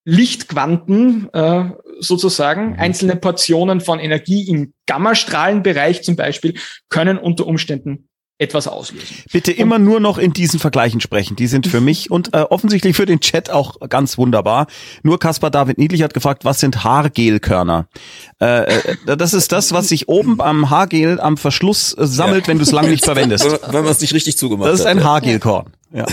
Lichtquanten 0.05 1.29
äh, 1.33 1.71
sozusagen, 1.99 2.69
mhm. 2.69 2.79
einzelne 2.79 3.15
Portionen 3.17 3.81
von 3.81 3.99
Energie 3.99 4.47
im 4.47 4.73
Gammastrahlenbereich 4.85 6.03
zum 6.03 6.15
Beispiel, 6.15 6.57
können 6.89 7.17
unter 7.17 7.47
Umständen 7.47 8.07
etwas 8.37 8.67
auslösen. 8.67 9.15
Bitte 9.31 9.51
immer 9.53 9.79
nur 9.79 9.99
noch 9.99 10.17
in 10.17 10.33
diesen 10.33 10.59
Vergleichen 10.59 10.99
sprechen. 10.99 11.37
Die 11.37 11.47
sind 11.47 11.67
für 11.67 11.79
mich 11.79 12.11
und 12.11 12.33
äh, 12.33 12.41
offensichtlich 12.41 12.95
für 12.95 13.05
den 13.05 13.21
Chat 13.21 13.49
auch 13.49 13.79
ganz 13.87 14.17
wunderbar. 14.17 14.67
Nur 15.03 15.19
Caspar 15.19 15.51
David 15.51 15.77
Niedlich 15.77 16.03
hat 16.03 16.13
gefragt, 16.13 16.43
was 16.43 16.59
sind 16.59 16.83
Haargelkörner? 16.83 17.87
Äh, 18.41 18.63
äh, 18.75 19.17
das 19.17 19.33
ist 19.33 19.53
das, 19.53 19.71
was 19.71 19.87
sich 19.87 20.09
oben 20.09 20.41
am 20.41 20.69
Haargel 20.69 21.21
am 21.21 21.37
Verschluss 21.37 21.93
äh, 21.93 22.05
sammelt, 22.05 22.43
ja. 22.43 22.47
wenn 22.49 22.57
du 22.57 22.63
es 22.63 22.71
lange 22.71 22.89
nicht 22.89 23.05
verwendest. 23.05 23.45
Wenn 23.45 23.83
man 23.83 23.91
es 23.91 24.01
nicht 24.01 24.13
richtig 24.13 24.37
zugemacht 24.37 24.67
hat. 24.67 24.73
Das 24.73 24.81
ist 24.81 24.85
ein 24.85 25.03
Haargelkorn. 25.03 25.73
Ja. 25.93 26.05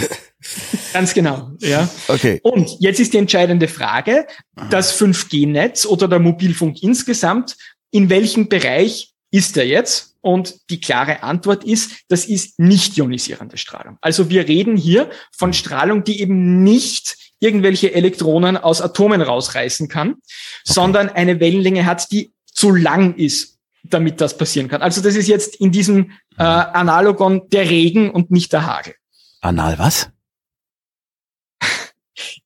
Ganz 0.92 1.14
genau, 1.14 1.50
ja. 1.60 1.88
Okay. 2.08 2.40
Und 2.42 2.76
jetzt 2.78 3.00
ist 3.00 3.12
die 3.14 3.18
entscheidende 3.18 3.68
Frage, 3.68 4.26
das 4.70 5.00
5G-Netz 5.00 5.86
oder 5.86 6.08
der 6.08 6.18
Mobilfunk 6.18 6.82
insgesamt, 6.82 7.56
in 7.90 8.10
welchem 8.10 8.48
Bereich 8.48 9.12
ist 9.30 9.56
er 9.56 9.66
jetzt? 9.66 10.11
Und 10.22 10.70
die 10.70 10.80
klare 10.80 11.22
Antwort 11.24 11.64
ist, 11.64 12.04
das 12.08 12.24
ist 12.24 12.58
nicht 12.58 12.96
ionisierende 12.96 13.58
Strahlung. 13.58 13.98
Also 14.00 14.30
wir 14.30 14.48
reden 14.48 14.76
hier 14.76 15.10
von 15.36 15.52
Strahlung, 15.52 16.04
die 16.04 16.20
eben 16.20 16.62
nicht 16.62 17.16
irgendwelche 17.40 17.92
Elektronen 17.92 18.56
aus 18.56 18.80
Atomen 18.80 19.20
rausreißen 19.20 19.88
kann, 19.88 20.12
okay. 20.12 20.20
sondern 20.64 21.08
eine 21.08 21.40
Wellenlänge 21.40 21.86
hat, 21.86 22.10
die 22.12 22.32
zu 22.46 22.70
lang 22.70 23.16
ist, 23.16 23.58
damit 23.82 24.20
das 24.20 24.38
passieren 24.38 24.68
kann. 24.68 24.80
Also 24.80 25.02
das 25.02 25.16
ist 25.16 25.26
jetzt 25.26 25.56
in 25.56 25.72
diesem 25.72 26.12
äh, 26.38 26.44
Analogon 26.44 27.48
der 27.50 27.68
Regen 27.68 28.10
und 28.10 28.30
nicht 28.30 28.52
der 28.52 28.64
Hagel. 28.64 28.94
Anal 29.40 29.78
was? 29.78 30.08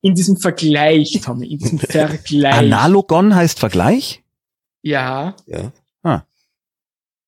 In 0.00 0.14
diesem 0.14 0.38
Vergleich, 0.38 1.20
Tommy, 1.22 1.48
in 1.48 1.58
diesem 1.58 1.78
Vergleich. 1.78 2.54
Analogon 2.54 3.34
heißt 3.34 3.58
Vergleich? 3.58 4.22
Ja, 4.80 5.36
Ja. 5.46 5.72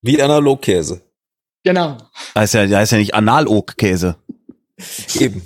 Wie 0.02 0.22
Analogkäse. 0.22 1.02
genau. 1.64 1.98
Heißt 2.34 2.54
ja, 2.54 2.66
heißt 2.68 2.92
ja 2.92 2.98
nicht 2.98 3.14
Analog-Käse. 3.14 4.16
Eben. 5.18 5.42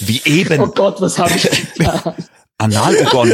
Wie 0.00 0.20
Oh 0.24 0.28
eben. 0.28 0.74
Gott, 0.74 1.00
was 1.00 1.18
habe 1.18 1.32
ich 1.34 1.42
getan? 1.74 2.14
Analogon. 2.58 3.32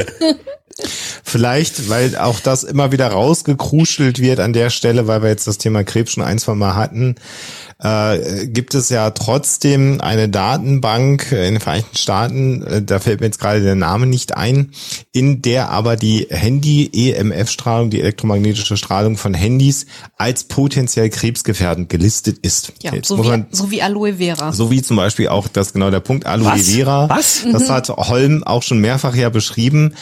Vielleicht, 1.25 1.89
weil 1.89 2.17
auch 2.17 2.41
das 2.41 2.65
immer 2.65 2.93
wieder 2.93 3.09
rausgekruschelt 3.09 4.21
wird 4.21 4.41
an 4.41 4.53
der 4.53 4.71
Stelle, 4.71 5.07
weil 5.07 5.23
wir 5.23 5.29
jetzt 5.29 5.47
das 5.47 5.59
Thema 5.59 5.85
Krebs 5.85 6.13
schon 6.13 6.25
ein, 6.25 6.39
zwei 6.39 6.55
Mal 6.55 6.75
hatten, 6.75 7.17
äh, 7.83 8.47
gibt 8.47 8.75
es 8.75 8.91
ja 8.91 9.11
trotzdem 9.11 10.01
eine 10.01 10.29
Datenbank 10.29 11.33
in 11.33 11.55
den 11.55 11.61
Vereinigten 11.61 11.97
Staaten, 11.97 12.63
äh, 12.63 12.83
da 12.83 12.99
fällt 12.99 13.21
mir 13.21 13.27
jetzt 13.27 13.41
gerade 13.41 13.63
der 13.63 13.75
Name 13.75 14.07
nicht 14.07 14.37
ein, 14.37 14.73
in 15.13 15.41
der 15.43 15.71
aber 15.71 15.97
die 15.97 16.27
Handy-EMF-Strahlung, 16.31 17.91
die 17.91 18.01
elektromagnetische 18.01 18.77
Strahlung 18.77 19.17
von 19.17 19.35
Handys 19.35 19.87
als 20.19 20.45
potenziell 20.45 21.09
krebsgefährdend 21.11 21.89
gelistet 21.89 22.39
ist. 22.43 22.73
Ja, 22.83 22.93
Jetzt 22.93 23.09
so 23.09 23.17
muss 23.17 23.27
wie, 23.27 23.31
man 23.31 23.47
so 23.51 23.71
wie 23.71 23.83
Aloe 23.83 24.15
Vera. 24.15 24.53
so 24.53 24.71
wie 24.71 24.83
zum 24.83 24.97
Beispiel 24.97 25.29
auch 25.29 25.49
das 25.49 25.73
genau 25.73 25.91
der 25.91 26.01
Punkt 26.01 26.27
Aloe 26.27 26.53
Was? 26.53 26.69
Vera. 26.69 27.09
Was? 27.09 27.45
Das 27.51 27.71
hat 27.71 27.89
Holm 27.89 28.45
auch 28.45 28.63
schon 28.63 28.79
mehrfach 28.79 29.15
ja 29.15 29.31
beschrieben. 29.31 29.95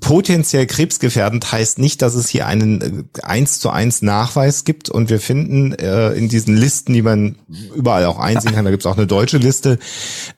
Potenziell 0.00 0.66
krebsgefährdend 0.66 1.52
heißt 1.52 1.78
nicht, 1.78 2.00
dass 2.00 2.14
es 2.14 2.28
hier 2.28 2.46
einen 2.46 2.80
äh, 2.80 3.22
eins 3.22 3.58
zu 3.58 3.68
eins 3.68 4.00
Nachweis 4.00 4.64
gibt 4.64 4.88
und 4.88 5.10
wir 5.10 5.20
finden 5.20 5.74
äh, 5.74 6.12
in 6.12 6.30
diesen 6.30 6.56
Listen, 6.56 6.94
die 6.94 7.02
man 7.02 7.36
überall 7.74 8.06
auch 8.06 8.18
einsehen 8.18 8.54
kann, 8.54 8.64
da 8.64 8.70
gibt 8.70 8.84
es 8.84 8.86
auch 8.86 8.96
eine 8.96 9.06
deutsche 9.06 9.36
Liste, 9.36 9.78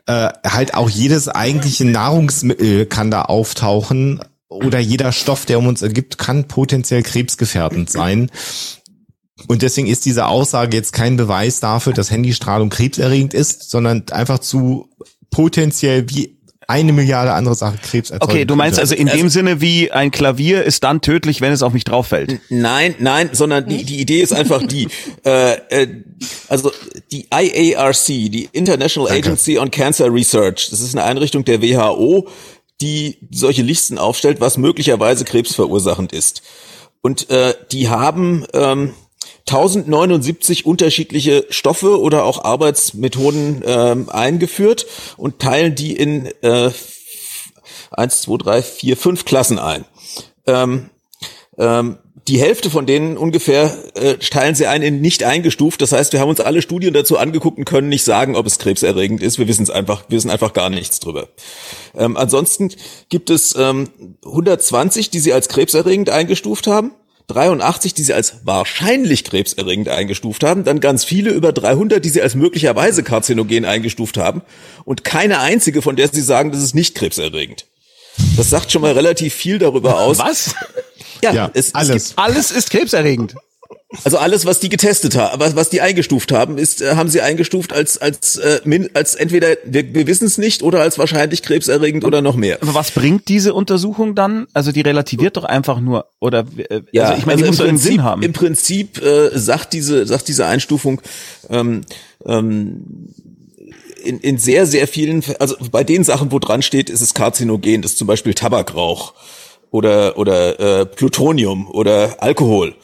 äh, 0.06 0.30
halt 0.44 0.74
auch 0.74 0.90
jedes 0.90 1.28
eigentliche 1.28 1.84
Nahrungsmittel 1.84 2.86
kann 2.86 3.12
da 3.12 3.22
auftauchen 3.22 4.20
oder 4.48 4.80
jeder 4.80 5.12
Stoff, 5.12 5.46
der 5.46 5.60
um 5.60 5.68
uns 5.68 5.82
ergibt, 5.82 6.18
kann 6.18 6.48
potenziell 6.48 7.04
krebsgefährdend 7.04 7.88
sein. 7.90 8.30
Und 9.46 9.62
deswegen 9.62 9.86
ist 9.86 10.04
diese 10.04 10.26
Aussage 10.26 10.76
jetzt 10.76 10.92
kein 10.92 11.16
Beweis 11.16 11.60
dafür, 11.60 11.92
dass 11.92 12.10
Handystrahlung 12.10 12.70
krebserregend 12.70 13.34
ist, 13.34 13.70
sondern 13.70 14.04
einfach 14.10 14.40
zu 14.40 14.88
potenziell 15.30 16.08
wie 16.10 16.38
eine 16.68 16.92
Milliarde 16.92 17.32
andere 17.32 17.54
Sachen 17.54 17.80
Krebs 17.80 18.12
Okay, 18.12 18.44
du 18.44 18.56
meinst 18.56 18.78
also 18.78 18.94
in 18.94 19.06
dem 19.06 19.28
Sinne 19.28 19.60
wie 19.60 19.90
ein 19.90 20.10
Klavier 20.10 20.64
ist 20.64 20.84
dann 20.84 21.00
tödlich, 21.00 21.40
wenn 21.40 21.52
es 21.52 21.62
auf 21.62 21.72
mich 21.72 21.84
drauf 21.84 22.08
fällt. 22.08 22.40
Nein, 22.48 22.94
nein, 22.98 23.30
sondern 23.32 23.66
die, 23.66 23.84
die 23.84 24.00
Idee 24.00 24.20
ist 24.20 24.32
einfach 24.32 24.62
die, 24.66 24.88
äh, 25.24 25.54
äh, 25.68 25.88
also 26.48 26.72
die 27.10 27.28
IARC, 27.32 28.06
die 28.06 28.48
International 28.52 29.08
Danke. 29.08 29.28
Agency 29.28 29.58
on 29.58 29.70
Cancer 29.70 30.12
Research, 30.12 30.68
das 30.70 30.80
ist 30.80 30.94
eine 30.94 31.04
Einrichtung 31.04 31.44
der 31.44 31.62
WHO, 31.62 32.28
die 32.80 33.18
solche 33.30 33.62
Listen 33.62 33.98
aufstellt, 33.98 34.40
was 34.40 34.56
möglicherweise 34.56 35.24
krebsverursachend 35.24 36.12
ist. 36.12 36.42
Und 37.02 37.28
äh, 37.30 37.54
die 37.70 37.88
haben 37.88 38.46
ähm, 38.52 38.94
1079 39.46 40.64
unterschiedliche 40.64 41.46
Stoffe 41.50 42.00
oder 42.00 42.24
auch 42.24 42.44
Arbeitsmethoden 42.44 43.62
ähm, 43.66 44.08
eingeführt 44.08 44.86
und 45.16 45.38
teilen 45.38 45.74
die 45.74 45.94
in 45.94 46.26
äh, 46.42 46.70
1, 47.90 48.22
2, 48.22 48.36
3, 48.38 48.62
4, 48.62 48.96
5 48.96 49.24
Klassen 49.24 49.58
ein. 49.58 49.84
Ähm, 50.46 50.90
ähm, 51.58 51.98
die 52.26 52.40
Hälfte 52.40 52.70
von 52.70 52.86
denen 52.86 53.18
ungefähr 53.18 53.76
äh, 53.96 54.14
teilen 54.14 54.54
sie 54.54 54.66
ein 54.66 54.80
in 54.80 55.02
nicht 55.02 55.24
eingestuft. 55.24 55.82
Das 55.82 55.92
heißt, 55.92 56.14
wir 56.14 56.20
haben 56.20 56.30
uns 56.30 56.40
alle 56.40 56.62
Studien 56.62 56.94
dazu 56.94 57.18
angeguckt 57.18 57.58
und 57.58 57.66
können 57.66 57.90
nicht 57.90 58.02
sagen, 58.02 58.34
ob 58.34 58.46
es 58.46 58.58
krebserregend 58.58 59.22
ist. 59.22 59.38
Wir 59.38 59.46
wissen 59.46 59.62
es 59.62 59.70
einfach, 59.70 60.04
wir 60.08 60.16
wissen 60.16 60.30
einfach 60.30 60.54
gar 60.54 60.70
nichts 60.70 61.00
drüber. 61.00 61.28
Ähm, 61.94 62.16
ansonsten 62.16 62.70
gibt 63.10 63.28
es 63.28 63.54
ähm, 63.56 63.90
120, 64.24 65.10
die 65.10 65.20
sie 65.20 65.34
als 65.34 65.48
krebserregend 65.48 66.08
eingestuft 66.08 66.66
haben. 66.66 66.92
83, 67.28 67.94
die 67.94 68.02
sie 68.02 68.12
als 68.12 68.40
wahrscheinlich 68.44 69.24
krebserregend 69.24 69.88
eingestuft 69.88 70.44
haben, 70.44 70.64
dann 70.64 70.80
ganz 70.80 71.04
viele 71.04 71.30
über 71.30 71.52
300, 71.52 72.04
die 72.04 72.10
sie 72.10 72.20
als 72.20 72.34
möglicherweise 72.34 73.02
karzinogen 73.02 73.64
eingestuft 73.64 74.16
haben 74.18 74.42
und 74.84 75.04
keine 75.04 75.40
einzige, 75.40 75.80
von 75.80 75.96
der 75.96 76.08
sie 76.08 76.20
sagen, 76.20 76.52
das 76.52 76.62
ist 76.62 76.74
nicht 76.74 76.94
krebserregend. 76.94 77.66
Das 78.36 78.50
sagt 78.50 78.70
schon 78.70 78.82
mal 78.82 78.92
relativ 78.92 79.34
viel 79.34 79.58
darüber 79.58 79.98
aus. 80.00 80.18
Was? 80.18 80.54
Ja, 81.22 81.32
Ja, 81.32 81.50
es, 81.54 81.68
es 81.68 81.74
alles. 81.74 82.08
gibt, 82.08 82.18
Alles 82.18 82.50
ist 82.50 82.70
krebserregend. 82.70 83.34
Also 84.02 84.18
alles, 84.18 84.44
was 84.46 84.60
die 84.60 84.68
getestet 84.68 85.16
haben, 85.16 85.40
was, 85.40 85.56
was 85.56 85.70
die 85.70 85.80
eingestuft 85.80 86.32
haben, 86.32 86.58
ist, 86.58 86.82
äh, 86.82 86.96
haben 86.96 87.08
sie 87.08 87.20
eingestuft 87.20 87.72
als 87.72 87.98
als 87.98 88.36
äh, 88.36 88.60
min, 88.64 88.90
als 88.94 89.14
entweder 89.14 89.56
wir, 89.64 89.94
wir 89.94 90.06
wissen 90.06 90.26
es 90.26 90.38
nicht 90.38 90.62
oder 90.62 90.80
als 90.80 90.98
wahrscheinlich 90.98 91.42
krebserregend 91.42 92.04
oder 92.04 92.22
noch 92.22 92.36
mehr. 92.36 92.58
Aber 92.62 92.74
was 92.74 92.90
bringt 92.90 93.28
diese 93.28 93.54
Untersuchung 93.54 94.14
dann? 94.14 94.46
Also 94.52 94.72
die 94.72 94.80
relativiert 94.80 95.36
doch 95.36 95.44
einfach 95.44 95.80
nur 95.80 96.06
oder 96.20 96.46
äh, 96.56 96.82
Ja, 96.92 97.04
also 97.04 97.18
ich 97.18 97.26
meine, 97.26 97.42
die 97.42 97.48
muss 97.48 97.60
einen 97.60 97.78
Sinn 97.78 98.02
haben. 98.02 98.22
Im 98.22 98.32
Prinzip 98.32 99.02
äh, 99.02 99.30
sagt 99.38 99.72
diese 99.72 100.06
sagt 100.06 100.28
diese 100.28 100.46
Einstufung 100.46 101.00
ähm, 101.50 101.82
ähm, 102.26 103.12
in, 104.02 104.20
in 104.20 104.38
sehr 104.38 104.66
sehr 104.66 104.86
vielen, 104.86 105.22
also 105.38 105.56
bei 105.70 105.84
den 105.84 106.04
Sachen, 106.04 106.30
wo 106.32 106.38
dran 106.38 106.62
steht, 106.62 106.90
ist 106.90 107.00
es 107.00 107.14
karzinogen, 107.14 107.82
das 107.82 107.92
ist 107.92 107.98
zum 107.98 108.06
Beispiel 108.06 108.34
Tabakrauch 108.34 109.14
oder 109.70 110.18
oder 110.18 110.60
äh, 110.80 110.86
Plutonium 110.86 111.68
oder 111.70 112.22
Alkohol. 112.22 112.74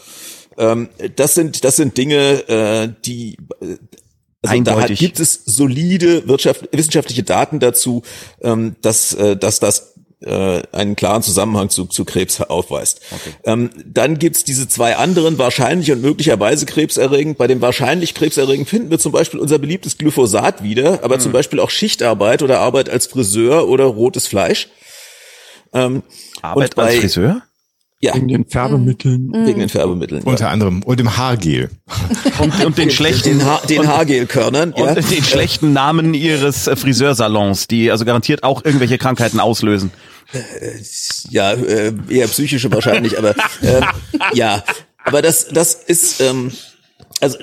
Ähm, 0.59 0.89
das 1.17 1.35
sind 1.35 1.65
das 1.65 1.77
sind 1.77 1.97
Dinge, 1.97 2.49
äh, 2.49 2.93
die 3.05 3.37
äh, 3.61 3.77
also 4.43 4.63
da 4.63 4.73
Eindeutig. 4.73 4.99
gibt 4.99 5.21
es 5.21 5.43
solide 5.45 6.27
Wirtschaft, 6.27 6.69
wissenschaftliche 6.73 7.23
Daten 7.23 7.61
dazu, 7.61 8.03
ähm, 8.41 8.75
dass, 8.81 9.13
äh, 9.13 9.37
dass 9.37 9.61
das 9.61 9.95
äh, 10.23 10.63
einen 10.73 10.97
klaren 10.97 11.23
Zusammenhang 11.23 11.69
zu, 11.69 11.85
zu 11.85 12.07
Krebs 12.07 12.41
aufweist. 12.41 13.01
Ähm, 13.45 13.69
dann 13.85 14.19
gibt's 14.19 14.45
diese 14.45 14.67
zwei 14.67 14.97
anderen, 14.97 15.37
wahrscheinlich 15.39 15.93
und 15.93 16.01
möglicherweise 16.01 16.65
krebserregend. 16.65 17.37
Bei 17.37 17.47
dem 17.49 17.61
wahrscheinlich 17.61 18.15
krebserregend 18.15 18.67
finden 18.69 18.91
wir 18.91 18.99
zum 18.99 19.13
Beispiel 19.13 19.41
unser 19.41 19.59
beliebtes 19.59 19.99
Glyphosat 19.99 20.63
wieder, 20.63 21.05
aber 21.05 21.19
zum 21.19 21.33
Beispiel 21.33 21.61
auch 21.61 21.71
Schichtarbeit 21.71 22.43
oder 22.43 22.61
Arbeit 22.61 22.89
als 22.89 23.07
Friseur 23.07 23.69
oder 23.69 23.85
rotes 23.85 24.27
Fleisch. 24.27 24.69
Ähm, 25.75 26.03
Arbeit 26.41 26.71
und 26.71 26.77
bei- 26.77 26.83
als 26.85 26.97
Friseur? 26.97 27.43
Ja, 28.03 28.15
Wegen 28.15 28.29
den 28.29 28.47
Färbemitteln. 28.47 29.31
wegen 29.45 29.61
den 29.61 29.69
Färbemitteln. 29.69 30.23
Ja. 30.25 30.31
Unter 30.31 30.49
anderem 30.49 30.83
und 30.83 30.99
im 31.01 31.19
Haargel. 31.19 31.69
Und, 32.39 32.65
und 32.65 32.79
den 32.79 32.91
schlechten 32.91 33.39
Den, 33.39 33.45
ha 33.45 33.61
den 33.69 33.87
Haargelkörnern. 33.87 34.73
und 34.73 34.85
ja. 34.85 34.95
den 34.95 35.23
schlechten 35.23 35.75
Namen 35.75 36.15
ihres 36.15 36.67
äh, 36.67 36.77
Friseursalons, 36.77 37.67
die 37.67 37.91
also 37.91 38.07
garantiert 38.07 38.43
auch 38.43 38.65
irgendwelche 38.65 38.97
Krankheiten 38.97 39.39
auslösen. 39.39 39.91
ja, 41.29 41.53
äh, 41.53 41.93
eher 42.09 42.29
psychische 42.29 42.73
wahrscheinlich, 42.73 43.19
aber 43.19 43.35
ähm, 43.63 43.85
ja, 44.33 44.65
aber 45.05 45.21
das, 45.21 45.49
das 45.49 45.75
ist, 45.75 46.21
ähm, 46.23 46.53
also 47.21 47.37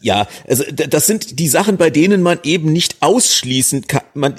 ja, 0.00 0.26
also 0.48 0.64
das 0.72 1.06
sind 1.06 1.38
die 1.38 1.48
Sachen, 1.48 1.76
bei 1.76 1.90
denen 1.90 2.22
man 2.22 2.40
eben 2.42 2.72
nicht 2.72 2.96
ausschließen 3.00 3.86
kann, 3.86 4.02
man 4.14 4.34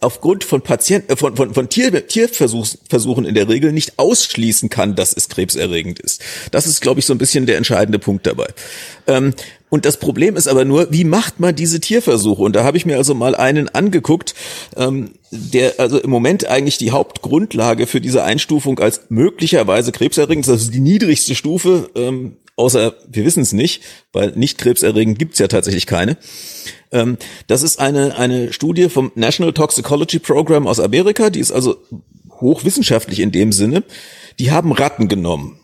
aufgrund 0.00 0.44
von 0.44 0.62
Patienten, 0.62 1.12
äh, 1.12 1.16
von, 1.16 1.36
von, 1.36 1.54
von 1.54 1.68
Tier, 1.68 2.06
Tierversuchs, 2.06 2.78
Versuchen 2.88 3.24
in 3.24 3.34
der 3.34 3.48
Regel 3.48 3.72
nicht 3.72 3.98
ausschließen 3.98 4.68
kann, 4.68 4.94
dass 4.94 5.16
es 5.16 5.28
krebserregend 5.28 5.98
ist. 5.98 6.22
Das 6.50 6.66
ist, 6.66 6.80
glaube 6.80 7.00
ich, 7.00 7.06
so 7.06 7.14
ein 7.14 7.18
bisschen 7.18 7.46
der 7.46 7.56
entscheidende 7.56 7.98
Punkt 7.98 8.26
dabei. 8.26 8.48
Ähm, 9.06 9.34
und 9.70 9.84
das 9.84 9.98
Problem 9.98 10.36
ist 10.36 10.48
aber 10.48 10.64
nur, 10.64 10.90
wie 10.92 11.04
macht 11.04 11.40
man 11.40 11.54
diese 11.54 11.80
Tierversuche? 11.80 12.42
Und 12.42 12.56
da 12.56 12.64
habe 12.64 12.76
ich 12.76 12.86
mir 12.86 12.96
also 12.96 13.14
mal 13.14 13.34
einen 13.34 13.68
angeguckt, 13.68 14.34
ähm, 14.76 15.12
der 15.30 15.74
also 15.78 15.98
im 15.98 16.08
Moment 16.10 16.46
eigentlich 16.46 16.78
die 16.78 16.90
Hauptgrundlage 16.90 17.86
für 17.86 18.00
diese 18.00 18.24
Einstufung 18.24 18.78
als 18.78 19.02
möglicherweise 19.10 19.92
krebserregend 19.92 20.46
ist, 20.46 20.50
also 20.50 20.70
die 20.70 20.80
niedrigste 20.80 21.34
Stufe, 21.34 21.90
ähm, 21.96 22.36
außer 22.58 22.94
wir 23.08 23.24
wissen 23.24 23.42
es 23.42 23.52
nicht, 23.52 23.82
weil 24.12 24.32
nicht 24.32 24.58
krebserregend 24.58 25.18
gibt's 25.18 25.38
ja 25.38 25.48
tatsächlich 25.48 25.86
keine. 25.86 26.16
Ähm, 26.90 27.18
das 27.46 27.62
ist 27.62 27.78
eine, 27.78 28.16
eine 28.16 28.52
Studie 28.52 28.88
vom 28.88 29.12
National 29.14 29.52
Toxicology 29.52 30.18
Program 30.18 30.66
aus 30.66 30.80
Amerika, 30.80 31.30
die 31.30 31.40
ist 31.40 31.52
also 31.52 31.76
hochwissenschaftlich 32.40 33.20
in 33.20 33.32
dem 33.32 33.52
Sinne. 33.52 33.84
Die 34.38 34.50
haben 34.50 34.72
Ratten 34.72 35.08
genommen 35.08 35.60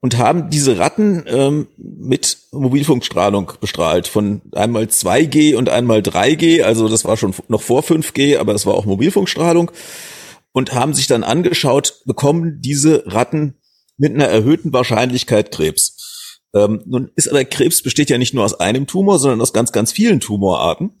und 0.00 0.18
haben 0.18 0.50
diese 0.50 0.78
Ratten 0.78 1.24
ähm, 1.26 1.66
mit 1.76 2.38
Mobilfunkstrahlung 2.52 3.52
bestrahlt 3.60 4.06
von 4.06 4.42
einmal 4.52 4.84
2G 4.84 5.56
und 5.56 5.68
einmal 5.68 6.00
3G, 6.00 6.62
also 6.62 6.88
das 6.88 7.04
war 7.04 7.16
schon 7.16 7.34
noch 7.48 7.62
vor 7.62 7.82
5G, 7.82 8.38
aber 8.38 8.52
das 8.52 8.66
war 8.66 8.74
auch 8.74 8.84
Mobilfunkstrahlung 8.84 9.70
und 10.52 10.74
haben 10.74 10.94
sich 10.94 11.06
dann 11.06 11.24
angeschaut, 11.24 12.02
bekommen 12.04 12.60
diese 12.60 13.04
Ratten 13.06 13.54
mit 13.96 14.14
einer 14.14 14.26
erhöhten 14.26 14.72
Wahrscheinlichkeit 14.72 15.50
Krebs. 15.50 15.95
Ähm, 16.54 16.82
nun 16.86 17.10
ist 17.16 17.28
aber 17.28 17.44
Krebs 17.44 17.82
besteht 17.82 18.10
ja 18.10 18.18
nicht 18.18 18.34
nur 18.34 18.44
aus 18.44 18.58
einem 18.60 18.86
Tumor, 18.86 19.18
sondern 19.18 19.40
aus 19.40 19.52
ganz, 19.52 19.72
ganz 19.72 19.92
vielen 19.92 20.20
Tumorarten. 20.20 20.92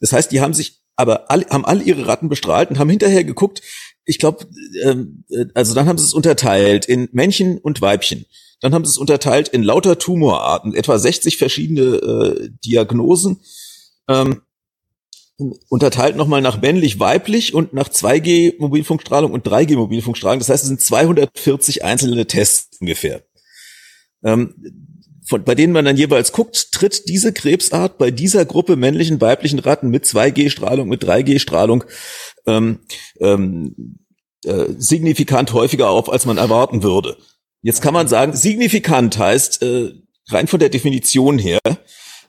Das 0.00 0.12
heißt, 0.12 0.30
die 0.32 0.40
haben 0.40 0.54
sich 0.54 0.80
aber 0.96 1.30
alle, 1.30 1.46
haben 1.50 1.64
alle 1.64 1.84
ihre 1.84 2.06
Ratten 2.06 2.28
bestrahlt 2.28 2.70
und 2.70 2.78
haben 2.78 2.90
hinterher 2.90 3.24
geguckt, 3.24 3.62
ich 4.04 4.18
glaube, 4.18 4.46
ähm, 4.82 5.24
äh, 5.30 5.46
also 5.54 5.74
dann 5.74 5.86
haben 5.86 5.98
sie 5.98 6.04
es 6.04 6.14
unterteilt 6.14 6.86
in 6.86 7.08
Männchen 7.12 7.58
und 7.58 7.80
Weibchen. 7.80 8.26
Dann 8.60 8.74
haben 8.74 8.84
sie 8.84 8.90
es 8.90 8.98
unterteilt 8.98 9.48
in 9.48 9.62
lauter 9.62 9.98
Tumorarten, 9.98 10.74
etwa 10.74 10.98
60 10.98 11.36
verschiedene 11.36 11.82
äh, 11.82 12.50
Diagnosen. 12.64 13.40
Ähm, 14.08 14.42
unterteilt 15.68 16.16
nochmal 16.16 16.40
nach 16.40 16.60
männlich-weiblich 16.60 17.54
und 17.54 17.72
nach 17.72 17.88
2G-Mobilfunkstrahlung 17.88 19.32
und 19.32 19.46
3G-Mobilfunkstrahlung. 19.46 20.40
Das 20.40 20.48
heißt, 20.48 20.64
es 20.64 20.68
sind 20.68 20.80
240 20.80 21.84
einzelne 21.84 22.26
Tests 22.26 22.78
ungefähr. 22.80 23.22
Ähm, 24.24 24.54
von, 25.28 25.44
bei 25.44 25.54
denen 25.54 25.72
man 25.72 25.84
dann 25.84 25.96
jeweils 25.96 26.32
guckt, 26.32 26.72
tritt 26.72 27.08
diese 27.08 27.32
Krebsart 27.32 27.98
bei 27.98 28.10
dieser 28.10 28.46
Gruppe 28.46 28.76
männlichen, 28.76 29.20
weiblichen 29.20 29.58
Ratten 29.58 29.90
mit 29.90 30.04
2G-Strahlung, 30.06 30.88
mit 30.88 31.04
3G-Strahlung 31.04 31.84
ähm, 32.46 32.80
ähm, 33.20 33.98
äh, 34.44 34.66
signifikant 34.78 35.52
häufiger 35.52 35.90
auf, 35.90 36.10
als 36.10 36.24
man 36.24 36.38
erwarten 36.38 36.82
würde. 36.82 37.18
Jetzt 37.60 37.82
kann 37.82 37.92
man 37.92 38.08
sagen, 38.08 38.34
signifikant 38.34 39.18
heißt, 39.18 39.62
äh, 39.62 39.92
rein 40.30 40.46
von 40.46 40.60
der 40.60 40.70
Definition 40.70 41.38
her, 41.38 41.60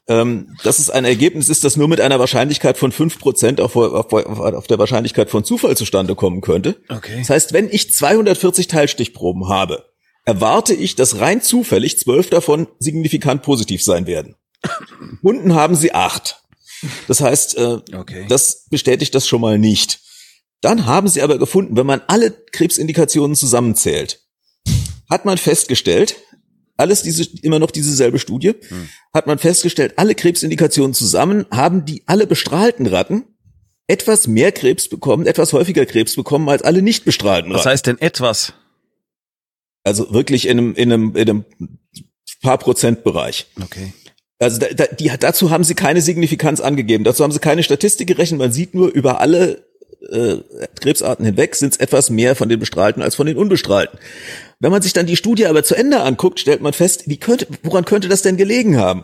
ähm, 0.09 0.57
dass 0.63 0.79
es 0.79 0.89
ein 0.89 1.05
Ergebnis 1.05 1.47
ist, 1.47 1.63
das 1.63 1.77
nur 1.77 1.88
mit 1.88 2.01
einer 2.01 2.19
Wahrscheinlichkeit 2.19 2.77
von 2.77 2.91
fünf 2.91 3.19
Prozent 3.19 3.62
auf, 3.62 3.75
auf, 3.75 4.12
auf, 4.12 4.67
der 4.67 4.79
Wahrscheinlichkeit 4.79 5.29
von 5.29 5.45
Zufall 5.45 5.77
zustande 5.77 6.15
kommen 6.15 6.41
könnte. 6.41 6.77
Okay. 6.89 7.19
Das 7.19 7.29
heißt, 7.29 7.53
wenn 7.53 7.69
ich 7.69 7.93
240 7.93 8.67
Teilstichproben 8.67 9.47
habe, 9.47 9.88
erwarte 10.30 10.74
ich, 10.76 10.96
dass 10.96 11.20
rein 11.20 11.42
zufällig 11.42 11.98
zwölf 11.98 12.30
davon 12.30 12.68
signifikant 12.80 13.42
positiv 13.42 13.84
sein 13.84 14.06
werden. 14.06 14.36
Hunden 15.24 15.56
haben 15.56 15.76
sie 15.76 15.94
acht. 15.94 16.44
Das 17.08 17.20
heißt, 17.22 17.58
äh, 17.58 17.80
Okay. 17.94 18.26
das 18.30 18.65
bestätigt 18.70 19.15
das 19.15 19.28
schon 19.28 19.42
mal 19.42 19.58
nicht. 19.58 20.00
Dann 20.62 20.86
haben 20.86 21.08
sie 21.08 21.22
aber 21.24 21.39
gefunden, 21.39 21.76
wenn 21.78 21.86
man 21.88 22.02
alle 22.08 22.32
Krebsindikationen 22.32 23.36
zusammenzählt, 23.36 24.22
hat 25.10 25.26
man 25.26 25.38
festgestellt, 25.38 26.18
alles 26.78 27.02
diese, 27.02 27.24
immer 27.42 27.60
noch 27.60 27.72
dieselbe 27.72 28.20
Studie, 28.20 28.54
hat 29.13 29.26
man 29.26 29.39
festgestellt, 29.39 29.94
alle 29.98 30.15
Krebsindikationen 30.15 30.94
zusammen 30.94 31.46
haben 31.52 31.86
die 31.86 32.04
alle 32.06 32.28
bestrahlten 32.28 32.86
Ratten 32.88 33.24
etwas 33.88 34.28
mehr 34.28 34.52
Krebs 34.52 34.88
bekommen, 34.88 35.26
etwas 35.26 35.52
häufiger 35.54 35.86
Krebs 35.88 36.15
bekommen 36.15 36.48
als 36.50 36.62
alle 36.62 36.82
nicht 36.84 37.04
bestrahlten 37.06 37.52
Was 37.52 37.62
Ratten. 37.62 37.70
heißt 37.72 37.88
denn 37.88 37.98
etwas? 38.02 38.54
Also 39.84 40.13
wirklich 40.13 40.48
in 40.48 40.58
einem, 40.58 40.76
in 40.76 40.92
einem, 40.92 41.15
in 41.15 41.30
einem 41.30 41.46
paar 42.42 42.58
Prozentbereich. 42.58 43.48
Okay. 43.62 43.94
Also 44.39 44.60
da, 44.60 44.68
da, 44.68 44.86
die, 44.86 45.12
dazu 45.20 45.52
haben 45.52 45.63
sie 45.63 45.76
keine 45.76 46.02
Signifikanz 46.02 46.62
angegeben. 46.62 47.04
Dazu 47.04 47.24
haben 47.24 47.32
sie 47.32 47.39
keine 47.39 47.63
Statistik 47.63 48.08
gerechnet. 48.08 48.39
Man 48.39 48.52
sieht 48.52 48.74
nur 48.74 48.89
über 48.89 49.20
alle 49.20 49.65
äh, 50.12 50.38
Krebsarten 50.80 51.26
hinweg 51.26 51.56
sind 51.56 51.74
es 51.74 51.80
etwas 51.80 52.10
mehr 52.10 52.36
von 52.36 52.50
den 52.50 52.60
Bestrahlten 52.60 53.02
als 53.02 53.15
von 53.15 53.28
den 53.28 53.38
Unbestrahlten. 53.38 54.00
Wenn 54.60 54.72
man 54.72 54.82
sich 54.82 54.94
dann 54.94 55.06
die 55.06 55.18
Studie 55.18 55.46
aber 55.46 55.63
zu 55.63 55.76
Ende 55.76 56.02
anguckt, 56.02 56.39
stellt 56.39 56.62
man 56.62 56.74
fest, 56.74 57.04
wie 57.08 57.18
könnte, 57.18 57.48
woran 57.63 57.86
könnte 57.86 58.08
das 58.08 58.22
denn 58.22 58.38
gelegen 58.38 58.78
haben? 58.78 59.04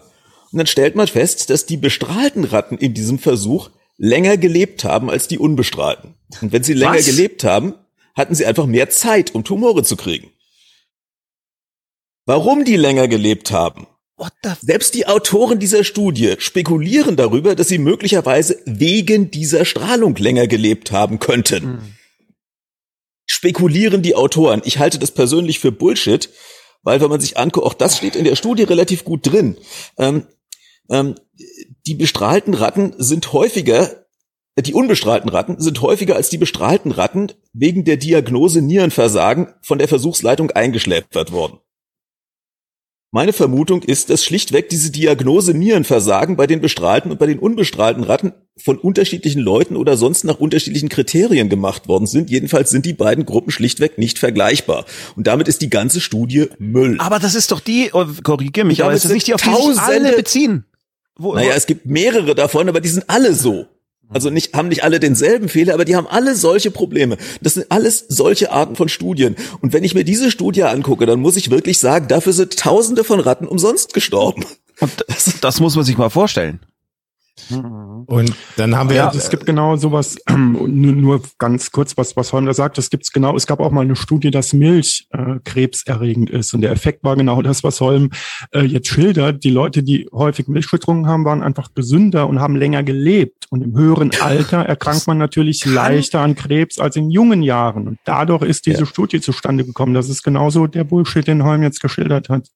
Und 0.52 0.58
dann 0.60 0.68
stellt 0.68 0.96
man 0.96 1.08
fest, 1.08 1.50
dass 1.50 1.66
die 1.66 1.78
bestrahlten 1.78 2.46
Ratten 2.46 2.78
in 2.78 2.94
diesem 2.94 3.20
Versuch 3.20 3.72
länger 3.98 4.38
gelebt 4.38 4.84
haben 4.84 5.10
als 5.10 5.28
die 5.28 5.38
unbestrahlten. 5.38 6.16
Und 6.42 6.52
wenn 6.54 6.64
sie 6.64 6.74
länger 6.74 6.96
Was? 6.96 7.06
gelebt 7.06 7.44
haben, 7.44 7.74
hatten 8.16 8.36
sie 8.36 8.46
einfach 8.46 8.66
mehr 8.66 8.90
Zeit, 8.90 9.36
um 9.36 9.44
Tumore 9.44 9.84
zu 9.84 9.98
kriegen. 9.98 10.30
Warum 12.26 12.66
die 12.66 12.76
länger 12.76 13.08
gelebt 13.08 13.52
haben? 13.52 13.88
What 14.18 14.34
the 14.44 14.52
Selbst 14.62 14.96
die 14.96 15.08
Autoren 15.08 15.60
dieser 15.60 15.84
Studie 15.84 16.36
spekulieren 16.40 17.18
darüber, 17.18 17.54
dass 17.54 17.68
sie 17.68 17.78
möglicherweise 17.78 18.60
wegen 18.66 19.30
dieser 19.30 19.66
Strahlung 19.66 20.16
länger 20.16 20.48
gelebt 20.48 20.92
haben 20.92 21.20
könnten. 21.20 21.98
Spekulieren 23.28 24.02
die 24.02 24.16
Autoren. 24.16 24.62
Ich 24.66 24.80
halte 24.80 25.00
das 25.00 25.12
persönlich 25.12 25.60
für 25.60 25.72
Bullshit, 25.72 26.30
weil 26.82 27.02
wenn 27.02 27.10
man 27.10 27.20
sich 27.20 27.38
anguckt, 27.38 27.66
auch 27.66 27.74
das 27.74 27.98
steht 27.98 28.16
in 28.16 28.24
der 28.24 28.36
Studie 28.36 28.64
relativ 28.64 29.04
gut 29.04 29.28
drin. 29.28 29.58
Ähm, 29.98 30.28
ähm, 30.90 31.16
die 31.86 31.96
bestrahlten 31.96 32.54
Ratten 32.54 32.94
sind 32.98 33.34
häufiger, 33.34 34.06
äh, 34.56 34.62
die 34.62 34.74
unbestrahlten 34.74 35.30
Ratten 35.30 35.60
sind 35.60 35.82
häufiger 35.82 36.16
als 36.16 36.30
die 36.30 36.38
bestrahlten 36.38 36.92
Ratten 36.92 37.34
wegen 37.54 37.84
der 37.84 37.98
Diagnose 37.98 38.62
Nierenversagen 38.62 39.54
von 39.62 39.78
der 39.78 39.88
Versuchsleitung 39.88 40.52
eingeschläfert 40.52 41.32
worden. 41.32 41.60
Meine 43.12 43.34
Vermutung 43.34 43.82
ist, 43.84 44.10
dass 44.10 44.26
schlichtweg 44.26 44.68
diese 44.68 44.92
Diagnose 44.92 45.54
Nierenversagen 45.54 46.36
bei 46.36 46.48
den 46.48 46.60
bestrahlten 46.60 47.12
und 47.12 47.18
bei 47.18 47.28
den 47.28 47.40
unbestrahlten 47.40 48.04
Ratten 48.04 48.34
von 48.58 48.78
unterschiedlichen 48.78 49.42
Leuten 49.42 49.78
oder 49.78 49.96
sonst 49.96 50.26
nach 50.26 50.40
unterschiedlichen 50.40 50.90
Kriterien 50.90 51.48
gemacht 51.48 51.88
worden 51.88 52.08
sind. 52.08 52.30
Jedenfalls 52.30 52.72
sind 52.72 52.86
die 52.86 52.94
beiden 52.94 53.26
Gruppen 53.26 53.52
schlichtweg 53.52 53.98
nicht 53.98 54.20
vergleichbar. 54.20 54.86
Und 55.16 55.28
damit 55.28 55.48
ist 55.48 55.62
die 55.62 55.70
ganze 55.70 56.02
Studie 56.02 56.48
Müll. 56.58 56.98
Aber 57.00 57.20
das 57.20 57.36
ist 57.36 57.52
doch 57.52 57.62
die, 57.62 57.92
oh, 57.94 58.06
korrigier 58.24 58.66
mich, 58.66 58.84
aber 58.84 58.94
ist 58.94 59.06
das 59.06 59.14
nicht 59.14 59.28
die, 59.28 59.34
auf 59.34 59.42
die 59.42 59.50
sich 59.50 59.58
alle 59.58 59.76
Tausende- 59.76 60.16
beziehen? 60.16 60.66
Wo, 61.18 61.34
Naja, 61.36 61.52
wo, 61.52 61.58
es 61.58 61.66
gibt 61.68 61.86
mehrere 61.86 62.36
davon, 62.36 62.68
aber 62.68 62.82
die 62.82 62.90
sind 62.90 63.10
alle 63.10 63.34
so. 63.34 63.66
Also 64.10 64.30
nicht, 64.30 64.54
haben 64.54 64.68
nicht 64.68 64.84
alle 64.84 65.00
denselben 65.00 65.50
Fehler, 65.50 65.74
aber 65.74 65.86
die 65.86 65.96
haben 65.96 66.08
alle 66.08 66.36
solche 66.36 66.72
Probleme. 66.72 67.18
Das 67.42 67.56
sind 67.56 67.68
alles 67.70 68.06
solche 68.08 68.52
Arten 68.52 68.76
von 68.76 68.88
Studien. 68.88 69.36
Und 69.62 69.74
wenn 69.74 69.84
ich 69.84 69.96
mir 69.96 70.04
diese 70.04 70.32
Studie 70.32 70.64
angucke, 70.64 71.06
dann 71.06 71.20
muss 71.20 71.38
ich 71.38 71.50
wirklich 71.50 71.80
sagen, 71.80 72.08
dafür 72.08 72.34
sind 72.34 72.58
Tausende 72.58 73.04
von 73.04 73.20
Ratten 73.20 73.48
umsonst 73.48 73.94
gestorben. 73.94 74.46
und 74.80 75.06
das, 75.08 75.40
das 75.42 75.60
muss 75.60 75.76
man 75.76 75.86
sich 75.86 75.98
mal 75.98 76.10
vorstellen. 76.10 76.60
Und 77.50 78.36
dann 78.58 78.76
haben 78.76 78.90
wir 78.90 78.96
Ja, 78.96 79.12
es 79.14 79.30
gibt 79.30 79.46
genau 79.46 79.76
sowas, 79.76 80.18
nur, 80.30 81.22
ganz 81.38 81.72
kurz, 81.72 81.98
was, 81.98 82.16
was 82.16 82.34
Holm 82.34 82.46
da 82.46 82.54
sagt, 82.54 82.78
das 82.78 82.90
gibt's 82.90 83.12
genau, 83.12 83.36
es 83.36 83.48
gab 83.48 83.60
auch 83.60 83.72
mal 83.72 83.82
eine 83.82 83.96
Studie, 83.96 84.32
dass 84.32 84.54
Milch 84.54 85.08
äh, 85.12 85.40
krebserregend 85.44 86.30
ist. 86.30 86.54
Und 86.54 86.62
der 86.62 86.72
Effekt 86.72 87.04
war 87.04 87.16
genau 87.16 87.42
das, 87.42 87.64
was 87.64 87.82
Holm 87.82 88.12
äh, 88.52 88.62
jetzt 88.62 88.88
schildert. 88.88 89.44
Die 89.44 89.50
Leute, 89.50 89.84
die 89.84 90.08
häufig 90.12 90.48
Milch 90.48 90.70
getrunken 90.70 91.08
haben, 91.08 91.26
waren 91.26 91.44
einfach 91.44 91.74
gesünder 91.74 92.28
und 92.28 92.40
haben 92.40 92.56
länger 92.56 92.84
gelebt. 92.84 93.46
Und 93.50 93.62
im 93.62 93.78
höheren 93.78 94.12
Alter 94.20 94.60
erkrankt 94.66 95.08
man 95.08 95.18
natürlich 95.18 95.66
leichter 95.66 96.22
an 96.22 96.36
Krebs 96.36 96.80
als 96.80 96.96
in 96.96 97.10
jungen 97.10 97.44
Jahren. 97.44 97.88
Und 97.88 98.00
dadurch 98.06 98.44
ist 98.44 98.66
diese 98.66 98.86
Studie 98.86 99.22
zustande 99.22 99.66
gekommen. 99.66 99.94
Das 99.94 100.10
ist 100.10 100.24
genauso 100.24 100.68
der 100.68 100.84
Bullshit, 100.84 101.28
den 101.28 101.44
Holm 101.44 101.64
jetzt 101.64 101.82
geschildert 101.82 102.30
hat. 102.30 102.48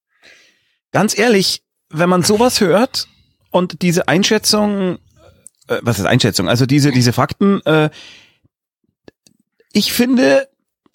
Ganz 0.91 1.17
ehrlich, 1.17 1.62
wenn 1.89 2.10
man 2.10 2.23
sowas 2.23 2.62
hört 2.62 3.08
und 3.52 3.82
diese 3.82 4.08
Einschätzung, 4.08 4.98
äh, 5.68 5.80
was 5.82 6.00
ist 6.00 6.06
Einschätzung? 6.06 6.48
Also 6.50 6.66
diese, 6.66 6.92
diese 6.92 7.14
Fakten, 7.14 7.62
äh, 7.66 7.90
ich 9.74 9.94
finde, 9.94 10.48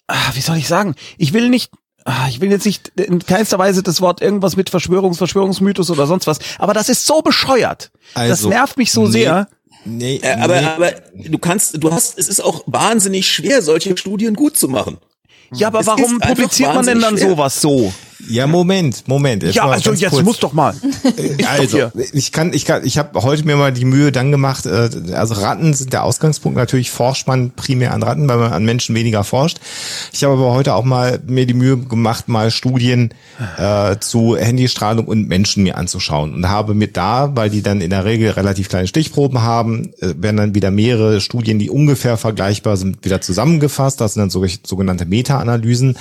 ah, 0.07 0.31
wie 0.33 0.41
soll 0.41 0.57
ich 0.57 0.67
sagen, 0.67 0.95
ich 1.17 1.33
will 1.33 1.49
nicht, 1.49 1.71
ah, 2.05 2.27
ich 2.29 2.41
will 2.41 2.51
jetzt 2.51 2.65
nicht 2.65 2.89
in 2.99 3.19
keinster 3.19 3.57
Weise 3.57 3.83
das 3.83 4.01
Wort 4.01 4.21
irgendwas 4.21 4.55
mit 4.55 4.69
Verschwörungs, 4.69 5.17
Verschwörungsmythos 5.17 5.89
oder 5.91 6.07
sonst 6.07 6.27
was, 6.27 6.39
aber 6.59 6.73
das 6.73 6.89
ist 6.89 7.05
so 7.05 7.21
bescheuert. 7.21 7.91
das 8.13 8.31
Also, 8.31 8.49
nervt 8.49 8.77
mich 8.77 8.91
so 8.91 9.03
nee. 9.05 9.11
sehr. 9.11 9.47
Nee, 9.87 10.19
Äh, 10.23 10.33
aber, 10.39 10.61
nee. 10.61 10.67
aber 10.67 10.91
du 11.13 11.37
kannst, 11.37 11.81
du 11.83 11.91
hast, 11.91 12.17
es 12.17 12.27
ist 12.27 12.41
auch 12.43 12.63
wahnsinnig 12.65 13.29
schwer, 13.29 13.61
solche 13.61 13.95
Studien 13.97 14.33
gut 14.33 14.57
zu 14.57 14.67
machen. 14.67 14.97
Ja, 15.53 15.67
aber 15.67 15.81
Es 15.81 15.85
warum 15.87 16.19
publiziert 16.19 16.73
man 16.73 16.85
denn 16.85 16.99
dann 16.99 17.17
schwer. 17.17 17.29
sowas 17.29 17.61
so? 17.61 17.93
Ja, 18.27 18.47
Moment, 18.47 19.07
Moment. 19.07 19.43
Jetzt 19.43 19.55
Ja, 19.55 19.65
mal 19.65 19.73
also 19.73 19.93
jetzt 19.93 20.11
kurz. 20.11 20.23
muss 20.23 20.39
doch 20.39 20.53
mal. 20.53 20.73
Äh, 21.17 21.43
Also, 21.45 21.91
ich 22.13 22.31
kann, 22.31 22.51
ich 22.53 22.65
kann, 22.65 22.83
ich 22.85 22.97
habe 22.97 23.21
heute 23.21 23.45
mir 23.45 23.55
mal 23.55 23.71
die 23.71 23.85
Mühe 23.85 24.11
dann 24.11 24.31
gemacht. 24.31 24.65
Äh, 24.65 24.89
also 25.13 25.35
Ratten 25.35 25.73
sind 25.73 25.93
der 25.93 26.03
Ausgangspunkt. 26.03 26.57
Natürlich 26.57 26.91
forscht 26.91 27.27
man 27.27 27.51
primär 27.51 27.93
an 27.93 28.03
Ratten, 28.03 28.27
weil 28.27 28.37
man 28.37 28.51
an 28.51 28.65
Menschen 28.65 28.95
weniger 28.95 29.23
forscht. 29.23 29.59
Ich 30.11 30.23
habe 30.23 30.33
aber 30.33 30.53
heute 30.53 30.73
auch 30.73 30.83
mal 30.83 31.19
mir 31.27 31.45
die 31.45 31.53
Mühe 31.53 31.77
gemacht, 31.77 32.27
mal 32.27 32.51
Studien 32.51 33.13
äh, 33.57 33.97
zu 33.99 34.35
Handystrahlung 34.35 35.05
und 35.05 35.27
Menschen 35.27 35.63
mir 35.63 35.77
anzuschauen 35.77 36.33
und 36.33 36.49
habe 36.49 36.73
mir 36.73 36.87
da, 36.87 37.35
weil 37.35 37.49
die 37.49 37.61
dann 37.61 37.81
in 37.81 37.91
der 37.91 38.05
Regel 38.05 38.31
relativ 38.31 38.69
kleine 38.69 38.87
Stichproben 38.87 39.41
haben, 39.41 39.91
äh, 39.99 40.13
werden 40.17 40.37
dann 40.37 40.55
wieder 40.55 40.71
mehrere 40.71 41.21
Studien, 41.21 41.59
die 41.59 41.69
ungefähr 41.69 42.17
vergleichbar 42.17 42.77
sind, 42.77 43.05
wieder 43.05 43.21
zusammengefasst. 43.21 44.01
Das 44.01 44.13
sind 44.13 44.21
dann 44.21 44.29
so, 44.29 44.45
sogenannte 44.63 45.05
Meta-Analysen. 45.05 45.97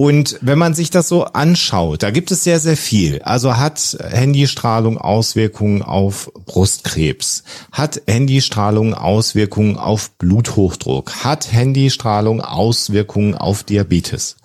Und 0.00 0.38
wenn 0.42 0.58
man 0.58 0.74
sich 0.74 0.90
das 0.90 1.08
so 1.08 1.24
anschaut, 1.24 2.04
da 2.04 2.12
gibt 2.12 2.30
es 2.30 2.44
sehr, 2.44 2.60
sehr 2.60 2.76
viel. 2.76 3.20
Also 3.22 3.56
hat 3.56 3.98
Handystrahlung 4.00 4.96
Auswirkungen 4.96 5.82
auf 5.82 6.30
Brustkrebs? 6.46 7.42
Hat 7.72 8.02
Handystrahlung 8.06 8.94
Auswirkungen 8.94 9.76
auf 9.76 10.10
Bluthochdruck? 10.12 11.24
Hat 11.24 11.52
Handystrahlung 11.52 12.40
Auswirkungen 12.40 13.34
auf 13.34 13.64
Diabetes? 13.64 14.36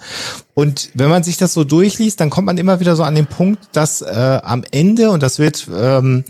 Und 0.56 0.89
wenn 0.95 1.10
man 1.10 1.22
sich 1.22 1.38
das 1.38 1.54
so 1.54 1.64
durchliest, 1.64 2.20
dann 2.20 2.32
kommt 2.32 2.47
man 2.47 2.58
immer 2.58 2.80
wieder 2.80 2.95
so 2.95 3.04
an 3.04 3.14
den 3.14 3.28
Punkt, 3.28 3.60
dass 3.74 4.01
äh, 4.01 4.39
am 4.43 4.64
Ende, 4.72 5.12
und 5.12 5.22
das 5.22 5.38
wird 5.38 5.68
ähm, 5.72 6.24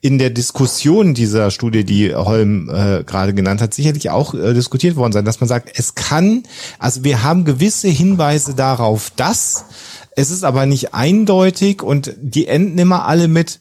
in 0.00 0.18
der 0.18 0.30
Diskussion 0.30 1.14
dieser 1.14 1.50
Studie, 1.50 1.84
die 1.84 2.14
Holm 2.14 2.68
äh, 2.68 3.02
gerade 3.04 3.34
genannt 3.34 3.60
hat, 3.60 3.74
sicherlich 3.74 4.10
auch 4.10 4.32
äh, 4.32 4.54
diskutiert 4.54 4.96
worden 4.96 5.12
sein, 5.12 5.24
dass 5.24 5.40
man 5.40 5.48
sagt, 5.48 5.70
es 5.74 5.94
kann, 5.94 6.44
also 6.78 7.02
wir 7.02 7.24
haben 7.24 7.44
gewisse 7.44 7.88
Hinweise 7.88 8.54
darauf, 8.54 9.10
dass, 9.16 9.64
es 10.14 10.30
ist 10.30 10.44
aber 10.44 10.66
nicht 10.66 10.94
eindeutig 10.94 11.82
und 11.82 12.14
die 12.20 12.46
enden 12.46 12.78
immer 12.78 13.06
alle 13.06 13.28
mit 13.28 13.60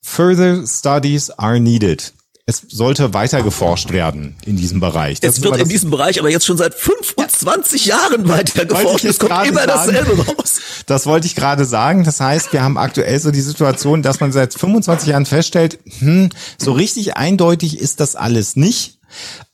Further 0.00 0.66
studies 0.66 1.30
are 1.30 1.60
needed. 1.60 2.12
Es 2.48 2.62
sollte 2.66 3.12
weiter 3.12 3.42
geforscht 3.42 3.92
werden 3.92 4.34
in 4.46 4.56
diesem 4.56 4.80
Bereich. 4.80 5.20
Das 5.20 5.36
es 5.36 5.42
wird 5.42 5.58
in 5.58 5.68
diesem 5.68 5.90
Bereich 5.90 6.18
aber 6.18 6.30
jetzt 6.30 6.46
schon 6.46 6.56
seit 6.56 6.74
25 6.74 7.84
ja. 7.84 7.98
Jahren 7.98 8.26
weiter 8.26 8.64
geforscht. 8.64 9.04
Es 9.04 9.18
kommt 9.18 9.46
immer 9.46 9.66
sagen. 9.66 9.68
dasselbe 9.68 10.26
raus. 10.26 10.58
Das 10.86 11.04
wollte 11.04 11.26
ich 11.26 11.34
gerade 11.34 11.66
sagen. 11.66 12.04
Das 12.04 12.20
heißt, 12.20 12.54
wir 12.54 12.62
haben 12.62 12.78
aktuell 12.78 13.20
so 13.20 13.30
die 13.30 13.42
Situation, 13.42 14.00
dass 14.00 14.20
man 14.20 14.32
seit 14.32 14.54
25 14.54 15.08
Jahren 15.08 15.26
feststellt, 15.26 15.78
hm, 15.98 16.30
so 16.56 16.72
richtig 16.72 17.18
eindeutig 17.18 17.78
ist 17.78 18.00
das 18.00 18.16
alles 18.16 18.56
nicht. 18.56 18.97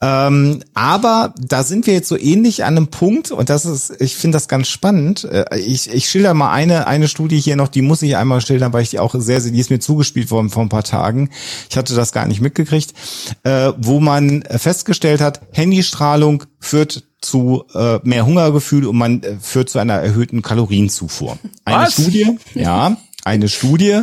Ähm, 0.00 0.62
aber 0.74 1.34
da 1.38 1.62
sind 1.62 1.86
wir 1.86 1.94
jetzt 1.94 2.08
so 2.08 2.18
ähnlich 2.18 2.64
an 2.64 2.76
einem 2.76 2.88
Punkt 2.88 3.30
und 3.30 3.50
das 3.50 3.64
ist, 3.64 4.00
ich 4.00 4.16
finde 4.16 4.36
das 4.36 4.48
ganz 4.48 4.68
spannend. 4.68 5.24
Äh, 5.24 5.58
ich, 5.58 5.92
ich 5.92 6.08
schilder 6.08 6.34
mal 6.34 6.52
eine, 6.52 6.86
eine 6.86 7.08
Studie 7.08 7.40
hier 7.40 7.56
noch, 7.56 7.68
die 7.68 7.82
muss 7.82 8.02
ich 8.02 8.16
einmal 8.16 8.40
schildern, 8.40 8.72
weil 8.72 8.82
ich 8.82 8.90
die 8.90 8.98
auch 8.98 9.14
sehr, 9.16 9.40
die 9.40 9.58
ist 9.58 9.70
mir 9.70 9.80
zugespielt 9.80 10.30
worden 10.30 10.50
vor 10.50 10.62
ein 10.62 10.68
paar 10.68 10.84
Tagen. 10.84 11.30
Ich 11.70 11.76
hatte 11.76 11.94
das 11.94 12.12
gar 12.12 12.26
nicht 12.26 12.40
mitgekriegt, 12.40 12.94
äh, 13.42 13.72
wo 13.78 14.00
man 14.00 14.42
festgestellt 14.42 15.20
hat, 15.20 15.40
Handystrahlung 15.52 16.44
führt 16.60 17.04
zu 17.20 17.64
äh, 17.74 17.98
mehr 18.02 18.26
Hungergefühl 18.26 18.86
und 18.86 18.96
man 18.96 19.22
äh, 19.22 19.36
führt 19.40 19.70
zu 19.70 19.78
einer 19.78 19.94
erhöhten 19.94 20.42
Kalorienzufuhr. 20.42 21.38
Eine 21.64 21.84
Was? 21.84 21.94
Studie, 21.94 22.38
ja, 22.54 22.96
eine 23.24 23.48
Studie, 23.48 24.02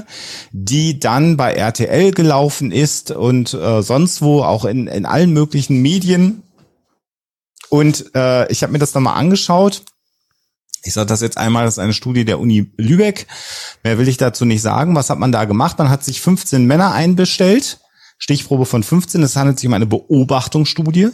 die 0.51 0.99
dann 0.99 1.37
bei 1.37 1.53
RTL 1.53 2.11
gelaufen 2.11 2.71
ist 2.71 3.11
und 3.11 3.53
äh, 3.53 3.81
sonst 3.81 4.21
wo, 4.21 4.43
auch 4.43 4.65
in, 4.65 4.87
in 4.87 5.05
allen 5.05 5.31
möglichen 5.31 5.81
Medien. 5.81 6.43
Und 7.69 8.13
äh, 8.15 8.51
ich 8.51 8.63
habe 8.63 8.73
mir 8.73 8.79
das 8.79 8.93
nochmal 8.93 9.17
angeschaut. 9.17 9.83
Ich 10.83 10.93
sage 10.93 11.07
das 11.07 11.21
jetzt 11.21 11.37
einmal, 11.37 11.65
das 11.65 11.75
ist 11.75 11.79
eine 11.79 11.93
Studie 11.93 12.25
der 12.25 12.39
Uni 12.39 12.71
Lübeck. 12.77 13.27
Mehr 13.83 13.97
will 13.99 14.07
ich 14.07 14.17
dazu 14.17 14.45
nicht 14.45 14.63
sagen. 14.63 14.95
Was 14.95 15.09
hat 15.09 15.19
man 15.19 15.31
da 15.31 15.45
gemacht? 15.45 15.77
Man 15.77 15.89
hat 15.89 16.03
sich 16.03 16.21
15 16.21 16.65
Männer 16.65 16.91
einbestellt. 16.91 17.79
Stichprobe 18.17 18.65
von 18.65 18.83
15. 18.83 19.21
Es 19.23 19.35
handelt 19.35 19.59
sich 19.59 19.67
um 19.67 19.73
eine 19.73 19.85
Beobachtungsstudie. 19.85 21.09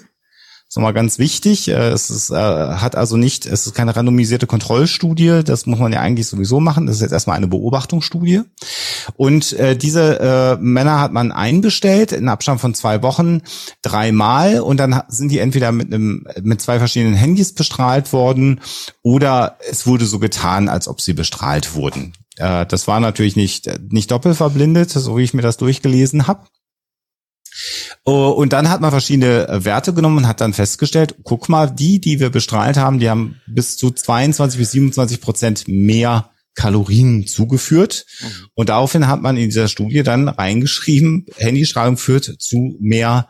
Das 0.68 0.74
ist 0.74 0.78
nochmal 0.80 0.94
ganz 0.94 1.18
wichtig. 1.18 1.70
Äh, 1.70 1.92
es 1.92 2.10
ist, 2.10 2.30
äh, 2.30 2.36
hat 2.36 2.98
also 2.98 3.16
nicht, 3.16 3.46
es 3.46 3.66
ist 3.66 3.74
keine 3.74 3.96
randomisierte 3.96 4.48
Kontrollstudie. 4.48 5.42
Das 5.46 5.66
muss 5.66 5.80
man 5.80 5.94
ja 5.94 6.02
eigentlich 6.02 6.28
sowieso 6.28 6.60
machen. 6.60 6.88
Das 6.88 6.98
ist 6.98 7.02
jetzt 7.02 7.14
erstmal 7.14 7.38
eine 7.38 7.48
Beobachtungsstudie. 7.48 8.42
Und 9.16 9.54
äh, 9.54 9.78
diese 9.78 10.20
äh, 10.20 10.58
Männer 10.62 11.00
hat 11.00 11.14
man 11.14 11.32
einbestellt 11.32 12.12
in 12.12 12.28
Abstand 12.28 12.60
von 12.60 12.74
zwei 12.74 13.02
Wochen 13.02 13.44
dreimal 13.82 14.60
und 14.60 14.76
dann 14.76 15.04
sind 15.08 15.30
die 15.30 15.40
entweder 15.40 15.72
mit 15.72 15.94
einem 15.94 16.28
mit 16.42 16.62
zwei 16.62 16.80
verschiedenen 16.80 17.16
Handys 17.16 17.54
bestrahlt 17.54 18.12
worden 18.12 18.60
oder 19.04 19.58
es 19.70 19.88
wurde 19.88 20.06
so 20.06 20.20
getan, 20.20 20.68
als 20.68 20.90
ob 20.90 21.00
sie 21.00 21.14
bestrahlt 21.14 21.76
wurden. 21.76 22.12
Äh, 22.36 22.66
das 22.66 22.90
war 22.90 23.00
natürlich 23.00 23.38
nicht 23.38 23.70
nicht 23.90 24.12
doppelverblindet, 24.12 24.90
so 24.90 25.16
wie 25.18 25.24
ich 25.24 25.34
mir 25.34 25.44
das 25.44 25.56
durchgelesen 25.56 26.28
habe. 26.28 26.42
Oh, 28.10 28.30
und 28.30 28.54
dann 28.54 28.70
hat 28.70 28.80
man 28.80 28.92
verschiedene 28.92 29.50
äh, 29.50 29.66
Werte 29.66 29.94
genommen 29.94 30.20
und 30.20 30.28
hat 30.30 30.40
dann 30.40 30.54
festgestellt, 30.54 31.16
guck 31.24 31.50
mal, 31.50 31.68
die, 31.70 32.00
die 32.00 32.22
wir 32.22 32.30
bestrahlt 32.30 32.78
haben, 32.78 33.00
die 33.00 33.10
haben 33.10 33.42
bis 33.48 33.76
zu 33.76 33.92
22 33.92 34.58
bis 34.58 34.72
27 34.72 35.20
Prozent 35.20 35.68
mehr 35.68 36.30
Kalorien 36.56 37.28
zugeführt. 37.28 38.06
Mhm. 38.22 38.28
Und 38.54 38.70
daraufhin 38.70 39.10
hat 39.10 39.22
man 39.22 39.36
in 39.36 39.50
dieser 39.50 39.68
Studie 39.68 40.04
dann 40.04 40.30
reingeschrieben, 40.30 41.26
Handystrahlung 41.36 41.98
führt 41.98 42.34
zu 42.40 42.78
mehr 42.80 43.28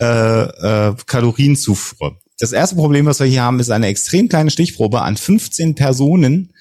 äh, 0.00 0.04
äh, 0.04 0.94
Kalorienzufuhr. 1.04 2.16
Das 2.38 2.52
erste 2.52 2.76
Problem, 2.76 3.06
was 3.06 3.18
wir 3.18 3.26
hier 3.26 3.42
haben, 3.42 3.58
ist 3.58 3.70
eine 3.70 3.88
extrem 3.88 4.28
kleine 4.28 4.52
Stichprobe 4.52 5.02
an 5.02 5.16
15 5.16 5.74
Personen, 5.74 6.52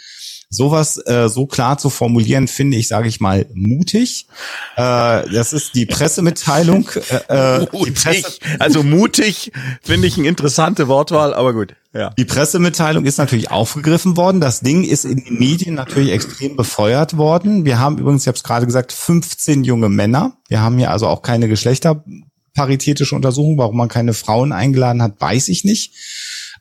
sowas 0.52 0.97
äh, 1.08 1.30
so 1.30 1.47
klar 1.47 1.78
zu 1.78 1.89
formulieren, 1.89 2.47
finde 2.47 2.78
ich, 2.78 2.89
sage 2.89 3.08
ich 3.08 3.20
mal, 3.22 3.47
mutig. 3.54 4.28
Äh, 4.76 5.24
das 5.32 5.54
ist 5.54 5.74
die 5.74 5.88
Pressemitteilung. 5.88 6.89
Äh, 7.30 7.64
äh 7.64 7.68
mutig. 7.72 7.93
Presse 7.93 8.39
also 8.60 8.84
mutig 8.84 9.52
finde 9.82 10.08
ich 10.08 10.18
eine 10.18 10.28
interessante 10.28 10.88
Wortwahl, 10.88 11.34
aber 11.34 11.54
gut. 11.54 11.76
Ja. 11.93 12.12
Die 12.12 12.26
Pressemitteilung 12.26 13.06
ist 13.06 13.18
natürlich 13.18 13.52
aufgegriffen 13.52 14.18
worden. 14.18 14.41
Das 14.41 14.62
Ding 14.62 14.84
ist 14.84 15.06
in 15.06 15.24
den 15.24 15.39
Medien 15.39 15.76
natürlich 15.76 16.12
extrem 16.12 16.56
befeuert 16.56 17.18
worden. 17.18 17.66
Wir 17.66 17.80
haben 17.80 17.97
übrigens, 17.97 18.24
ich 18.24 18.28
habe 18.28 18.38
es 18.38 18.43
gerade 18.43 18.66
gesagt, 18.66 18.91
15 18.91 19.64
junge 19.64 19.89
Männer. 19.89 20.38
Wir 20.47 20.62
haben 20.62 20.78
hier 20.78 20.91
also 20.91 21.08
auch 21.08 21.22
keine 21.22 21.47
geschlechterparitätische 21.47 23.16
Untersuchung. 23.16 23.58
Warum 23.58 23.78
man 23.78 23.89
keine 23.89 24.14
Frauen 24.14 24.52
eingeladen 24.52 25.02
hat, 25.02 25.20
weiß 25.20 25.49
ich 25.49 25.64
nicht. 25.64 25.93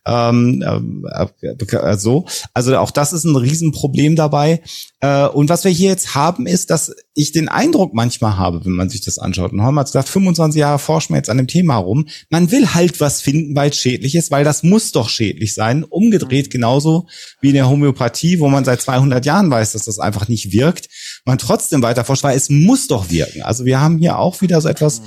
Ähm, 0.07 0.65
äh, 1.11 1.97
so. 1.97 2.27
Also 2.55 2.77
auch 2.79 2.91
das 2.91 3.13
ist 3.13 3.25
ein 3.25 3.37
Riesenproblem 3.37 4.17
dabei. 4.17 4.63
Äh, 5.01 5.27
und 5.27 5.51
was 5.51 5.65
wir 5.65 5.71
hier 5.71 5.91
jetzt 5.91 6.15
haben, 6.15 6.47
ist, 6.47 6.71
dass 6.71 6.95
ich 7.15 7.33
den 7.33 7.49
Eindruck 7.49 7.93
manchmal 7.93 8.39
habe, 8.39 8.65
wenn 8.65 8.73
man 8.73 8.89
sich 8.89 9.03
das 9.03 9.19
anschaut. 9.19 9.53
Und 9.53 9.63
haben 9.63 9.75
wir 9.75 9.85
gesagt, 9.85 10.09
25 10.09 10.59
Jahre 10.59 10.79
forschen 10.79 11.13
wir 11.13 11.19
jetzt 11.19 11.29
an 11.29 11.37
dem 11.37 11.49
Thema 11.49 11.77
rum. 11.77 12.07
Man 12.31 12.51
will 12.51 12.73
halt 12.73 13.01
was 13.01 13.21
finden, 13.21 13.55
weil 13.55 13.71
es 13.71 13.77
schädlich 13.77 14.15
ist, 14.15 14.31
weil 14.31 14.45
das 14.45 14.63
muss 14.63 14.93
doch 14.93 15.11
schädlich 15.11 15.55
sein. 15.55 15.85
Umgedreht 15.85 16.51
genauso 16.51 17.07
wie 17.43 17.49
in 17.49 17.55
der 17.55 17.69
Homöopathie, 17.69 18.41
wo 18.41 18.49
man 18.49 18.65
seit 18.65 18.81
200 18.81 19.27
Jahren 19.27 19.51
weiß, 19.51 19.73
dass 19.73 19.85
das 19.85 19.99
einfach 19.99 20.29
nicht 20.29 20.53
wirkt. 20.53 20.89
Man 21.27 21.37
trotzdem 21.37 21.83
weiter 21.83 22.05
forscht, 22.05 22.25
weil 22.25 22.37
es 22.37 22.49
muss 22.49 22.87
doch 22.87 23.11
wirken. 23.11 23.43
Also 23.43 23.67
wir 23.67 23.81
haben 23.81 23.99
hier 23.99 24.19
auch 24.19 24.41
wieder 24.41 24.61
so 24.63 24.69
etwas, 24.69 25.03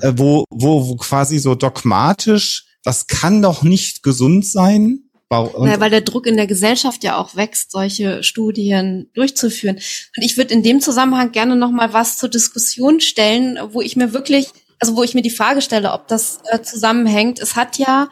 äh, 0.00 0.12
wo, 0.16 0.44
wo, 0.50 0.88
wo 0.88 0.96
quasi 0.96 1.38
so 1.38 1.54
dogmatisch 1.54 2.66
das 2.84 3.06
kann 3.06 3.42
doch 3.42 3.62
nicht 3.62 4.02
gesund 4.02 4.46
sein. 4.46 5.00
Und 5.28 5.68
ja, 5.68 5.80
weil 5.80 5.90
der 5.90 6.02
Druck 6.02 6.26
in 6.26 6.36
der 6.36 6.46
Gesellschaft 6.46 7.02
ja 7.02 7.16
auch 7.16 7.34
wächst, 7.34 7.72
solche 7.72 8.22
Studien 8.22 9.10
durchzuführen. 9.14 9.76
Und 9.76 10.22
ich 10.22 10.36
würde 10.36 10.54
in 10.54 10.62
dem 10.62 10.80
Zusammenhang 10.80 11.32
gerne 11.32 11.56
noch 11.56 11.72
mal 11.72 11.92
was 11.92 12.18
zur 12.18 12.28
Diskussion 12.28 13.00
stellen, 13.00 13.58
wo 13.72 13.80
ich 13.80 13.96
mir 13.96 14.12
wirklich, 14.12 14.48
also 14.78 14.96
wo 14.96 15.02
ich 15.02 15.14
mir 15.14 15.22
die 15.22 15.30
Frage 15.30 15.60
stelle, 15.60 15.92
ob 15.92 16.06
das 16.06 16.38
äh, 16.52 16.62
zusammenhängt. 16.62 17.40
Es 17.40 17.56
hat 17.56 17.78
ja 17.78 18.10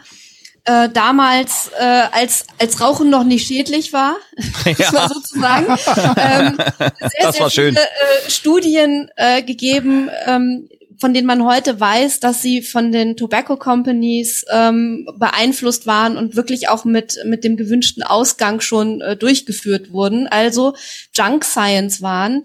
äh, 0.64 0.88
damals, 0.88 1.70
äh, 1.78 1.84
als 2.12 2.46
als 2.58 2.80
Rauchen 2.80 3.10
noch 3.10 3.24
nicht 3.24 3.46
schädlich 3.46 3.92
war, 3.92 4.16
ja. 4.78 4.92
mal 4.92 5.08
sozusagen, 5.08 5.66
ähm, 6.16 6.56
sehr, 6.78 6.92
das 7.20 7.40
war 7.40 7.50
sehr 7.50 7.50
schön. 7.50 7.74
viele 7.74 7.84
äh, 7.86 8.30
Studien 8.30 9.10
äh, 9.16 9.42
gegeben, 9.42 10.08
ähm, 10.26 10.68
von 11.02 11.12
denen 11.12 11.26
man 11.26 11.44
heute 11.44 11.80
weiß, 11.80 12.20
dass 12.20 12.42
sie 12.42 12.62
von 12.62 12.92
den 12.92 13.16
Tobacco 13.16 13.56
Companies 13.56 14.44
ähm, 14.52 15.08
beeinflusst 15.16 15.84
waren 15.84 16.16
und 16.16 16.36
wirklich 16.36 16.68
auch 16.68 16.84
mit, 16.84 17.18
mit 17.24 17.42
dem 17.42 17.56
gewünschten 17.56 18.04
Ausgang 18.04 18.60
schon 18.60 19.00
äh, 19.00 19.16
durchgeführt 19.16 19.90
wurden, 19.90 20.28
also 20.28 20.76
Junk 21.12 21.44
Science 21.44 22.02
waren, 22.02 22.44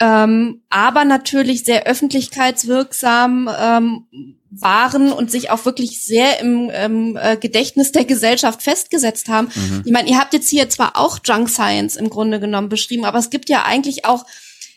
ähm, 0.00 0.62
aber 0.68 1.04
natürlich 1.04 1.62
sehr 1.62 1.86
öffentlichkeitswirksam 1.86 3.48
ähm, 3.56 4.06
waren 4.50 5.12
und 5.12 5.30
sich 5.30 5.50
auch 5.50 5.64
wirklich 5.64 6.02
sehr 6.02 6.40
im 6.40 6.72
ähm, 6.74 7.16
äh, 7.22 7.36
Gedächtnis 7.36 7.92
der 7.92 8.04
Gesellschaft 8.04 8.62
festgesetzt 8.62 9.28
haben. 9.28 9.48
Mhm. 9.54 9.82
Ich 9.84 9.92
meine, 9.92 10.10
ihr 10.10 10.18
habt 10.18 10.34
jetzt 10.34 10.48
hier 10.48 10.68
zwar 10.68 10.96
auch 10.96 11.20
Junk 11.24 11.48
Science 11.48 11.94
im 11.94 12.10
Grunde 12.10 12.40
genommen 12.40 12.68
beschrieben, 12.68 13.04
aber 13.04 13.20
es 13.20 13.30
gibt 13.30 13.48
ja 13.48 13.62
eigentlich 13.62 14.04
auch 14.06 14.26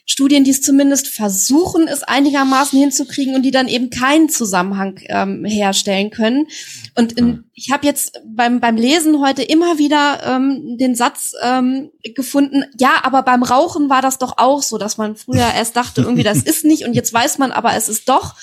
Studien, 0.05 0.43
die 0.43 0.51
es 0.51 0.61
zumindest 0.61 1.07
versuchen, 1.07 1.87
es 1.87 2.03
einigermaßen 2.03 2.79
hinzukriegen 2.79 3.35
und 3.35 3.41
die 3.41 3.51
dann 3.51 3.67
eben 3.67 3.89
keinen 3.89 4.29
Zusammenhang 4.29 4.99
ähm, 5.07 5.43
herstellen 5.45 6.11
können. 6.11 6.47
Und 6.95 7.13
in, 7.13 7.45
ich 7.53 7.71
habe 7.71 7.87
jetzt 7.87 8.21
beim, 8.23 8.59
beim 8.59 8.75
Lesen 8.75 9.19
heute 9.19 9.41
immer 9.41 9.79
wieder 9.79 10.21
ähm, 10.23 10.77
den 10.77 10.93
Satz 10.93 11.33
ähm, 11.41 11.89
gefunden, 12.13 12.65
ja, 12.77 12.99
aber 13.01 13.23
beim 13.23 13.41
Rauchen 13.41 13.89
war 13.89 14.03
das 14.03 14.19
doch 14.19 14.37
auch 14.37 14.61
so, 14.61 14.77
dass 14.77 14.97
man 14.97 15.15
früher 15.15 15.51
erst 15.55 15.75
dachte, 15.75 16.01
irgendwie 16.01 16.23
das 16.23 16.43
ist 16.43 16.65
nicht 16.65 16.85
und 16.85 16.93
jetzt 16.93 17.11
weiß 17.11 17.39
man 17.39 17.51
aber, 17.51 17.73
es 17.75 17.89
ist 17.89 18.07
doch. 18.07 18.35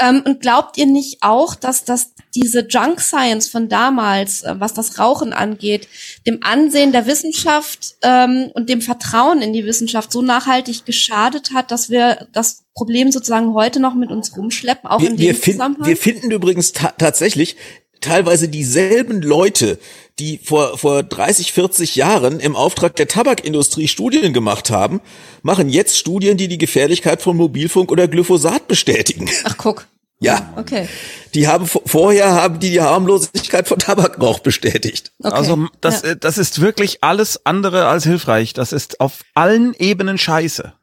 Ähm, 0.00 0.22
und 0.24 0.40
glaubt 0.40 0.78
ihr 0.78 0.86
nicht 0.86 1.18
auch, 1.22 1.54
dass 1.54 1.84
das 1.84 2.12
diese 2.34 2.66
Junk 2.66 3.00
Science 3.00 3.48
von 3.48 3.68
damals, 3.68 4.42
äh, 4.42 4.54
was 4.58 4.72
das 4.74 4.98
Rauchen 4.98 5.32
angeht, 5.32 5.88
dem 6.26 6.38
Ansehen 6.42 6.92
der 6.92 7.06
Wissenschaft 7.06 7.96
ähm, 8.02 8.50
und 8.54 8.68
dem 8.68 8.80
Vertrauen 8.80 9.42
in 9.42 9.52
die 9.52 9.64
Wissenschaft 9.64 10.12
so 10.12 10.22
nachhaltig 10.22 10.84
geschadet 10.86 11.52
hat, 11.52 11.70
dass 11.70 11.90
wir 11.90 12.28
das 12.32 12.64
Problem 12.74 13.12
sozusagen 13.12 13.52
heute 13.54 13.80
noch 13.80 13.94
mit 13.94 14.10
uns 14.10 14.36
rumschleppen, 14.36 14.88
auch 14.88 15.00
wir, 15.00 15.10
in 15.10 15.16
dem 15.16 15.26
wir 15.36 15.42
Zusammenhang? 15.42 15.86
wir 15.86 15.96
finden 15.96 16.30
übrigens 16.30 16.72
ta 16.72 16.92
tatsächlich 16.96 17.56
teilweise 18.00 18.48
dieselben 18.48 19.22
Leute, 19.22 19.78
die 20.18 20.38
vor, 20.42 20.78
vor 20.78 21.02
30, 21.02 21.52
40 21.52 21.96
Jahren 21.96 22.40
im 22.40 22.56
Auftrag 22.56 22.96
der 22.96 23.08
Tabakindustrie 23.08 23.88
Studien 23.88 24.32
gemacht 24.32 24.70
haben, 24.70 25.00
machen 25.42 25.68
jetzt 25.68 25.98
Studien, 25.98 26.36
die 26.36 26.48
die 26.48 26.58
Gefährlichkeit 26.58 27.22
von 27.22 27.36
Mobilfunk 27.36 27.90
oder 27.90 28.08
Glyphosat 28.08 28.68
bestätigen. 28.68 29.28
Ach, 29.44 29.56
guck. 29.56 29.86
Ja. 30.22 30.52
Okay. 30.56 30.86
Die 31.34 31.48
haben 31.48 31.66
vorher 31.66 32.32
haben 32.32 32.60
die 32.60 32.70
die 32.70 32.80
Harmlosigkeit 32.82 33.66
von 33.66 33.78
Tabakrauch 33.78 34.40
bestätigt. 34.40 35.12
Okay. 35.22 35.34
Also 35.34 35.66
das 35.80 36.02
ja. 36.02 36.14
das 36.14 36.36
ist 36.36 36.60
wirklich 36.60 37.02
alles 37.02 37.46
andere 37.46 37.86
als 37.86 38.04
hilfreich. 38.04 38.52
Das 38.52 38.72
ist 38.72 39.00
auf 39.00 39.20
allen 39.34 39.72
Ebenen 39.78 40.18
Scheiße. 40.18 40.74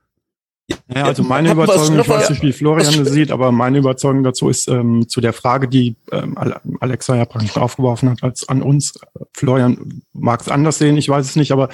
Ja, 0.94 1.04
also 1.04 1.24
meine 1.24 1.52
Überzeugung, 1.54 2.00
ich 2.00 2.10
weiß 2.10 2.30
nicht, 2.30 2.44
wie 2.44 2.54
Florian 2.54 2.94
das 3.04 3.12
sieht, 3.12 3.32
aber 3.32 3.52
meine 3.52 3.78
Überzeugung 3.78 4.24
dazu 4.24 4.50
ist 4.50 4.68
ähm, 4.68 5.08
zu 5.08 5.22
der 5.22 5.34
Frage, 5.34 5.68
die 5.68 5.96
ähm, 6.12 6.38
Alexa 6.80 7.16
ja 7.16 7.26
praktisch 7.26 7.58
aufgeworfen 7.58 8.10
hat, 8.10 8.24
als 8.24 8.48
an 8.50 8.62
uns. 8.62 9.00
Florian 9.34 10.04
mag 10.14 10.42
es 10.42 10.50
anders 10.50 10.78
sehen, 10.78 10.98
ich 10.98 11.10
weiß 11.10 11.26
es 11.26 11.36
nicht, 11.36 11.52
aber 11.52 11.70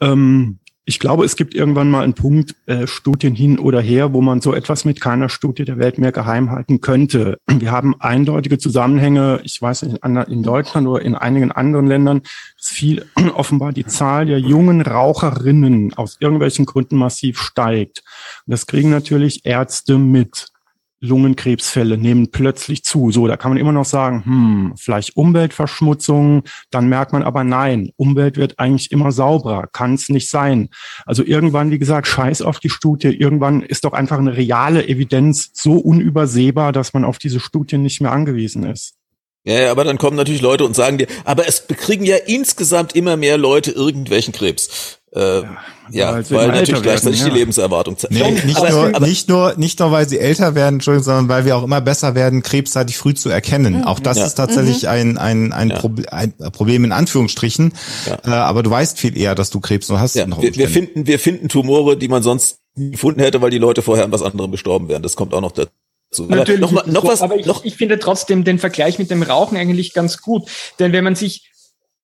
ähm, 0.00 0.58
Ich 0.90 0.98
glaube, 0.98 1.24
es 1.24 1.36
gibt 1.36 1.54
irgendwann 1.54 1.88
mal 1.88 2.02
einen 2.02 2.14
Punkt, 2.14 2.56
äh, 2.66 2.88
Studien 2.88 3.32
hin 3.32 3.60
oder 3.60 3.80
her, 3.80 4.12
wo 4.12 4.20
man 4.22 4.40
so 4.40 4.52
etwas 4.52 4.84
mit 4.84 5.00
keiner 5.00 5.28
Studie 5.28 5.64
der 5.64 5.78
Welt 5.78 5.98
mehr 5.98 6.10
geheim 6.10 6.50
halten 6.50 6.80
könnte. 6.80 7.38
Wir 7.46 7.70
haben 7.70 7.94
eindeutige 8.00 8.58
Zusammenhänge, 8.58 9.38
ich 9.44 9.62
weiß 9.62 9.84
nicht, 9.84 10.04
in 10.04 10.42
Deutschland 10.42 10.88
oder 10.88 11.00
in 11.00 11.14
einigen 11.14 11.52
anderen 11.52 11.86
Ländern, 11.86 12.22
dass 12.58 12.70
viel 12.70 13.06
offenbar 13.36 13.72
die 13.72 13.86
Zahl 13.86 14.26
der 14.26 14.40
jungen 14.40 14.80
Raucherinnen 14.80 15.94
aus 15.94 16.16
irgendwelchen 16.18 16.66
Gründen 16.66 16.96
massiv 16.96 17.38
steigt. 17.38 18.02
Und 18.46 18.50
das 18.50 18.66
kriegen 18.66 18.90
natürlich 18.90 19.46
Ärzte 19.46 19.96
mit. 19.96 20.49
Lungenkrebsfälle 21.00 21.96
nehmen 21.96 22.30
plötzlich 22.30 22.84
zu. 22.84 23.10
So, 23.10 23.26
da 23.26 23.36
kann 23.36 23.50
man 23.50 23.58
immer 23.58 23.72
noch 23.72 23.84
sagen, 23.84 24.24
hm, 24.24 24.74
vielleicht 24.76 25.16
Umweltverschmutzung. 25.16 26.42
Dann 26.70 26.88
merkt 26.88 27.12
man 27.12 27.22
aber 27.22 27.42
nein, 27.42 27.90
Umwelt 27.96 28.36
wird 28.36 28.58
eigentlich 28.58 28.92
immer 28.92 29.10
sauberer, 29.10 29.66
kann 29.66 29.94
es 29.94 30.08
nicht 30.10 30.28
sein. 30.28 30.68
Also 31.06 31.24
irgendwann, 31.24 31.70
wie 31.70 31.78
gesagt, 31.78 32.06
scheiß 32.06 32.42
auf 32.42 32.60
die 32.60 32.70
Studie. 32.70 33.08
Irgendwann 33.08 33.62
ist 33.62 33.84
doch 33.84 33.92
einfach 33.92 34.18
eine 34.18 34.36
reale 34.36 34.86
Evidenz 34.86 35.50
so 35.54 35.72
unübersehbar, 35.72 36.72
dass 36.72 36.92
man 36.92 37.04
auf 37.04 37.18
diese 37.18 37.40
Studien 37.40 37.82
nicht 37.82 38.00
mehr 38.00 38.12
angewiesen 38.12 38.64
ist. 38.64 38.94
Ja, 39.44 39.70
aber 39.70 39.84
dann 39.84 39.96
kommen 39.96 40.16
natürlich 40.16 40.42
Leute 40.42 40.66
und 40.66 40.76
sagen 40.76 40.98
dir, 40.98 41.06
aber 41.24 41.48
es 41.48 41.66
bekriegen 41.66 42.04
ja 42.04 42.16
insgesamt 42.16 42.94
immer 42.94 43.16
mehr 43.16 43.38
Leute 43.38 43.70
irgendwelchen 43.70 44.34
Krebs. 44.34 44.99
Äh, 45.12 45.20
ja, 45.20 45.48
ja 45.90 46.12
weil, 46.12 46.30
weil 46.30 46.48
natürlich 46.48 46.82
gleichzeitig 46.82 47.20
werden, 47.20 47.32
die 47.32 47.38
Lebenserwartung 47.40 47.96
nee, 48.10 48.30
nicht, 48.30 48.56
aber, 48.56 48.70
nur, 48.70 48.94
aber, 48.94 49.06
nicht 49.06 49.28
nur 49.28 49.54
nicht 49.56 49.80
nur 49.80 49.90
weil 49.90 50.08
sie 50.08 50.20
älter 50.20 50.54
werden, 50.54 50.76
Entschuldigung, 50.76 51.04
sondern 51.04 51.28
weil 51.28 51.44
wir 51.44 51.56
auch 51.56 51.64
immer 51.64 51.80
besser 51.80 52.14
werden, 52.14 52.42
krebszeitig 52.42 52.96
früh 52.96 53.14
zu 53.14 53.28
erkennen. 53.28 53.78
Mhm. 53.78 53.84
Auch 53.84 53.98
das 53.98 54.18
ja. 54.18 54.26
ist 54.26 54.36
tatsächlich 54.36 54.82
mhm. 54.82 54.88
ein 54.88 55.18
ein 55.18 55.52
ein, 55.52 55.68
Proble 55.70 56.12
ein, 56.12 56.32
Problem 56.52 56.84
in 56.84 56.92
Anführungsstrichen. 56.92 57.72
Äh, 58.06 58.30
aber 58.30 58.62
du 58.62 58.70
weißt 58.70 59.00
viel 59.00 59.18
eher, 59.18 59.34
dass 59.34 59.50
du 59.50 59.58
Krebs 59.58 59.88
noch 59.88 59.98
hast. 59.98 60.14
Ja, 60.14 60.28
wir, 60.28 60.54
wir 60.54 60.68
finden 60.68 61.08
wir 61.08 61.18
finden 61.18 61.48
Tumore, 61.48 61.96
die 61.96 62.06
man 62.06 62.22
sonst 62.22 62.60
nie 62.76 62.92
gefunden 62.92 63.18
hätte, 63.20 63.42
weil 63.42 63.50
die 63.50 63.58
Leute 63.58 63.82
vorher 63.82 64.04
an 64.04 64.12
was 64.12 64.22
anderem 64.22 64.52
gestorben 64.52 64.88
wären. 64.88 65.02
Das 65.02 65.16
kommt 65.16 65.34
auch 65.34 65.40
noch 65.40 65.52
dazu. 65.52 65.72
So, 66.12 66.24
Natürlich 66.24 66.60
noch, 66.60 66.86
noch 66.86 67.04
was, 67.04 67.22
aber 67.22 67.36
ich, 67.36 67.46
noch 67.46 67.64
ich 67.64 67.76
finde 67.76 67.98
trotzdem 68.00 68.42
den 68.42 68.58
Vergleich 68.58 68.98
mit 68.98 69.12
dem 69.12 69.22
Rauchen 69.22 69.56
eigentlich 69.56 69.92
ganz 69.92 70.20
gut, 70.20 70.50
denn 70.80 70.92
wenn 70.92 71.04
man 71.04 71.14
sich 71.14 71.49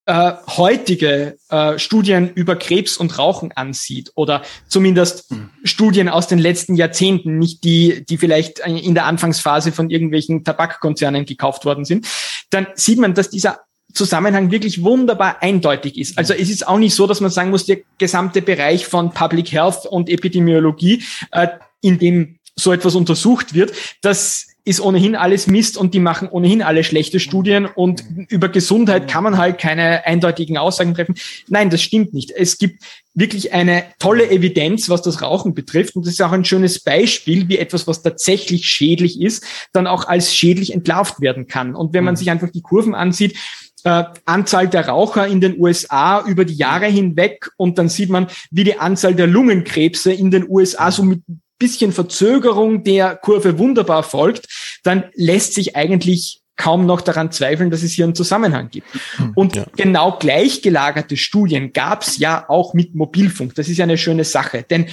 äh, 0.07 0.33
heutige 0.57 1.37
äh, 1.51 1.79
Studien 1.79 2.33
über 2.33 2.57
Krebs 2.57 2.97
und 2.97 3.19
Rauchen 3.19 3.53
ansieht 3.53 4.13
oder 4.15 4.43
zumindest 4.69 5.31
mhm. 5.33 5.51
Studien 5.65 6.09
aus 6.09 6.29
den 6.29 6.39
letzten 6.39 6.77
Jahrzehnten, 6.77 7.39
nicht 7.39 7.65
die, 7.65 8.05
die 8.07 8.17
vielleicht 8.17 8.61
in 8.61 8.95
der 8.95 9.07
Anfangsphase 9.07 9.73
von 9.73 9.91
irgendwelchen 9.91 10.45
Tabakkonzernen 10.45 11.27
gekauft 11.27 11.65
worden 11.65 11.85
sind, 11.85 12.07
dann 12.51 12.69
sieht 12.75 12.99
man, 12.99 13.15
dass 13.15 13.31
dieser 13.31 13.61
Zusammenhang 13.93 14.51
wirklich 14.51 14.83
wunderbar 14.83 15.43
eindeutig 15.43 15.99
ist. 15.99 16.19
Also 16.19 16.35
es 16.35 16.51
ist 16.51 16.69
auch 16.69 16.79
nicht 16.79 16.95
so, 16.95 17.07
dass 17.07 17.21
man 17.21 17.31
sagen 17.31 17.51
muss, 17.51 17.67
der 17.67 17.79
gesamte 17.99 18.43
Bereich 18.43 18.87
von 18.87 19.11
Public 19.11 19.51
Health 19.53 19.87
und 19.87 20.09
Epidemiologie, 20.09 21.03
äh, 21.33 21.49
in 21.81 21.99
dem 21.99 22.39
so 22.55 22.73
etwas 22.73 22.95
untersucht 22.95 23.55
wird, 23.55 23.73
das 24.03 24.47
ist 24.67 24.81
ohnehin 24.81 25.15
alles 25.15 25.47
Mist 25.47 25.79
und 25.79 25.95
die 25.95 26.01
machen 26.01 26.29
ohnehin 26.29 26.61
alle 26.61 26.83
schlechte 26.83 27.21
Studien 27.21 27.67
und 27.67 28.03
über 28.29 28.49
Gesundheit 28.49 29.09
kann 29.09 29.23
man 29.23 29.39
halt 29.39 29.59
keine 29.59 30.05
eindeutigen 30.05 30.59
Aussagen 30.59 30.93
treffen. 30.93 31.15
Nein, 31.47 31.71
das 31.71 31.81
stimmt 31.83 32.13
nicht. 32.13 32.33
Es 32.33 32.59
gibt 32.59 32.83
wirklich 33.15 33.53
eine 33.53 33.85
tolle 34.01 34.29
Evidenz, 34.29 34.89
was 34.89 35.03
das 35.03 35.23
Rauchen 35.23 35.55
betrifft 35.55 35.95
und 35.95 36.05
das 36.05 36.15
ist 36.15 36.21
auch 36.23 36.33
ein 36.33 36.45
schönes 36.45 36.81
Beispiel, 36.81 37.49
wie 37.49 37.59
etwas, 37.59 37.87
was 37.87 38.03
tatsächlich 38.03 38.67
schädlich 38.67 39.21
ist, 39.21 39.45
dann 39.73 39.87
auch 39.87 40.09
als 40.09 40.35
schädlich 40.35 40.75
entlarvt 40.75 41.21
werden 41.21 41.47
kann. 41.47 41.77
Und 41.77 41.95
wenn 41.95 42.03
man 42.03 42.15
mhm. 42.15 42.19
sich 42.19 42.31
einfach 42.33 42.51
die 42.51 42.63
Kurven 42.63 42.97
ansieht, 42.97 43.37
äh, 43.85 44.03
Anzahl 44.25 44.67
der 44.69 44.89
Raucher 44.89 45.29
in 45.29 45.41
den 45.41 45.61
USA 45.61 46.27
über 46.27 46.45
die 46.45 46.57
Jahre 46.57 46.87
hinweg 46.87 47.51
und 47.57 47.79
dann 47.79 47.89
sieht 47.89 48.11
man, 48.11 48.27
wie 48.51 48.65
die 48.65 48.81
Anzahl 48.81 49.15
der 49.15 49.29
Lungenkrebse 49.29 50.13
in 50.13 50.33
den 50.33 50.45
USA 50.49 50.91
so 50.91 51.05
mit 51.05 51.23
bisschen 51.59 51.93
Verzögerung 51.93 52.85
der 52.85 53.17
Kurve 53.17 53.59
wunderbar 53.59 54.03
folgt, 54.03 54.49
dann 54.83 55.05
lässt 55.15 55.55
sich 55.55 55.77
eigentlich 55.77 56.41
kaum 56.57 56.87
noch 56.87 57.03
daran 57.03 57.31
zweifeln, 57.33 57.71
dass 57.71 57.83
es 57.83 57.93
hier 57.93 58.05
einen 58.05 58.15
Zusammenhang 58.15 58.71
gibt. 58.71 58.87
Hm, 59.17 59.33
Und 59.35 59.57
ja. 59.57 59.67
genau 59.77 60.19
gleichgelagerte 60.19 61.17
Studien 61.17 61.73
gab 61.73 62.03
es 62.03 62.19
ja 62.19 62.49
auch 62.49 62.75
mit 62.75 62.95
Mobilfunk. 62.95 63.55
Das 63.55 63.69
ist 63.69 63.77
ja 63.77 63.85
eine 63.85 63.99
schöne 63.99 64.25
Sache, 64.25 64.65
denn 64.69 64.87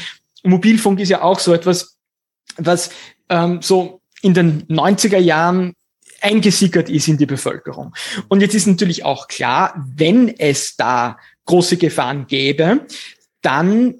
Mobilfunk 0.44 1.00
ist 1.00 1.10
ja 1.10 1.22
auch 1.22 1.40
so 1.40 1.54
etwas, 1.54 1.98
was 2.58 2.90
ähm, 3.30 3.62
so 3.62 4.02
in 4.22 4.34
den 4.34 4.68
90er 4.68 5.18
Jahren 5.18 5.74
eingesickert 6.22 6.90
ist 6.90 7.08
in 7.08 7.18
die 7.18 7.26
Bevölkerung. 7.26 7.94
Und 8.28 8.42
jetzt 8.42 8.56
ist 8.56 8.68
natürlich 8.68 9.04
auch 9.04 9.28
klar, 9.28 9.74
wenn 9.96 10.30
es 10.38 10.76
da 10.76 11.18
große 11.46 11.78
Gefahren 11.78 12.28
gäbe, 12.28 12.86
dann 13.42 13.96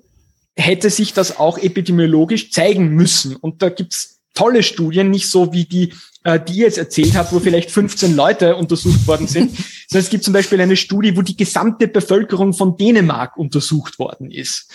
hätte 0.56 0.90
sich 0.90 1.14
das 1.14 1.38
auch 1.38 1.58
epidemiologisch 1.58 2.52
zeigen 2.52 2.90
müssen. 2.90 3.36
Und 3.36 3.62
da 3.62 3.70
gibt's 3.70 4.22
tolle 4.34 4.64
Studien, 4.64 5.10
nicht 5.10 5.30
so 5.30 5.54
wie 5.54 5.66
die, 5.66 5.94
äh, 6.24 6.40
die 6.40 6.54
ihr 6.54 6.66
jetzt 6.66 6.78
erzählt 6.78 7.16
habt, 7.16 7.34
wo 7.34 7.40
vielleicht 7.40 7.72
15 7.72 8.16
Leute 8.16 8.56
untersucht 8.56 9.08
worden 9.08 9.28
sind, 9.28 9.52
sondern 9.88 10.04
es 10.04 10.10
gibt 10.10 10.24
zum 10.24 10.34
Beispiel 10.34 10.60
eine 10.60 10.76
Studie, 10.76 11.16
wo 11.16 11.22
die 11.22 11.38
gesamte 11.38 11.88
Bevölkerung 11.88 12.54
von 12.54 12.78
Dänemark 12.78 13.38
untersucht 13.38 14.00
worden 14.00 14.32
ist. 14.32 14.72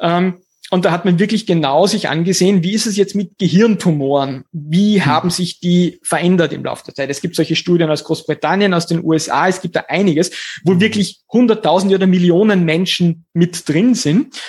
Ähm, 0.00 0.38
und 0.70 0.84
da 0.84 0.90
hat 0.90 1.04
man 1.04 1.18
wirklich 1.18 1.46
genau 1.46 1.86
sich 1.86 2.08
angesehen, 2.08 2.62
wie 2.62 2.72
ist 2.72 2.86
es 2.86 2.96
jetzt 2.96 3.14
mit 3.14 3.38
Gehirntumoren? 3.38 4.44
Wie 4.50 4.96
hm. 5.00 5.06
haben 5.06 5.30
sich 5.30 5.60
die 5.60 6.00
verändert 6.02 6.52
im 6.52 6.64
Laufe 6.64 6.84
der 6.86 6.94
Zeit? 6.94 7.10
Es 7.10 7.20
gibt 7.20 7.36
solche 7.36 7.54
Studien 7.54 7.90
aus 7.90 8.04
Großbritannien, 8.04 8.74
aus 8.74 8.86
den 8.86 9.04
USA, 9.04 9.48
es 9.48 9.60
gibt 9.60 9.76
da 9.76 9.84
einiges, 9.88 10.30
wo 10.64 10.72
hm. 10.72 10.80
wirklich 10.80 11.20
Hunderttausende 11.32 11.96
oder 11.96 12.06
Millionen 12.06 12.64
Menschen 12.64 13.26
mit 13.34 13.68
drin 13.68 13.94
sind 13.94 14.40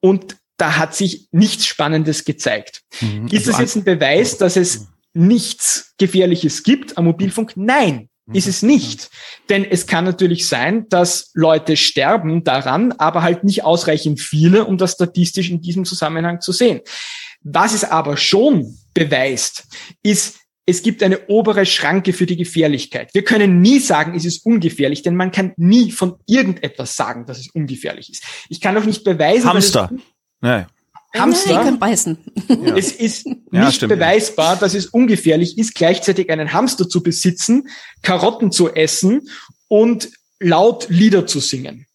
und 0.00 0.36
da 0.56 0.76
hat 0.76 0.94
sich 0.94 1.28
nichts 1.32 1.66
Spannendes 1.66 2.24
gezeigt. 2.24 2.82
Mhm. 3.00 3.28
Ist 3.28 3.46
also 3.46 3.52
das 3.52 3.60
jetzt 3.60 3.76
ein 3.76 3.84
Beweis, 3.84 4.36
dass 4.36 4.56
es 4.56 4.88
nichts 5.14 5.94
Gefährliches 5.98 6.62
gibt 6.62 6.98
am 6.98 7.06
Mobilfunk? 7.06 7.52
Nein, 7.56 8.10
mhm. 8.26 8.34
ist 8.34 8.46
es 8.46 8.62
nicht. 8.62 9.10
Denn 9.48 9.64
es 9.64 9.86
kann 9.86 10.04
natürlich 10.04 10.46
sein, 10.46 10.86
dass 10.88 11.30
Leute 11.34 11.76
sterben 11.76 12.44
daran, 12.44 12.92
aber 12.92 13.22
halt 13.22 13.44
nicht 13.44 13.64
ausreichend 13.64 14.20
viele, 14.20 14.66
um 14.66 14.76
das 14.76 14.92
statistisch 14.92 15.50
in 15.50 15.62
diesem 15.62 15.84
Zusammenhang 15.84 16.40
zu 16.40 16.52
sehen. 16.52 16.80
Was 17.42 17.72
es 17.72 17.84
aber 17.84 18.18
schon 18.18 18.76
beweist, 18.92 19.64
ist, 20.02 20.39
es 20.70 20.82
gibt 20.82 21.02
eine 21.02 21.26
obere 21.26 21.66
Schranke 21.66 22.12
für 22.12 22.26
die 22.26 22.36
Gefährlichkeit. 22.36 23.12
Wir 23.12 23.24
können 23.24 23.60
nie 23.60 23.80
sagen, 23.80 24.14
es 24.14 24.24
ist 24.24 24.46
ungefährlich, 24.46 25.02
denn 25.02 25.16
man 25.16 25.32
kann 25.32 25.52
nie 25.56 25.90
von 25.90 26.14
irgendetwas 26.26 26.96
sagen, 26.96 27.26
dass 27.26 27.38
es 27.38 27.48
ungefährlich 27.48 28.10
ist. 28.10 28.22
Ich 28.48 28.60
kann 28.60 28.76
auch 28.78 28.84
nicht 28.84 29.04
beweisen. 29.04 29.48
Hamster. 29.48 29.90
Ja. 30.42 30.66
Hamster. 31.14 31.64
Ja, 31.64 31.70
beißen. 31.72 32.18
Ja. 32.48 32.76
Es 32.76 32.92
ist 32.92 33.26
nicht 33.26 33.40
ja, 33.52 33.72
stimmt, 33.72 33.90
beweisbar, 33.90 34.56
dass 34.56 34.74
es 34.74 34.86
ungefährlich 34.86 35.58
ist, 35.58 35.74
gleichzeitig 35.74 36.30
einen 36.30 36.52
Hamster 36.52 36.88
zu 36.88 37.02
besitzen, 37.02 37.68
Karotten 38.02 38.52
zu 38.52 38.72
essen 38.72 39.28
und 39.66 40.10
laut 40.38 40.86
Lieder 40.88 41.26
zu 41.26 41.40
singen. 41.40 41.86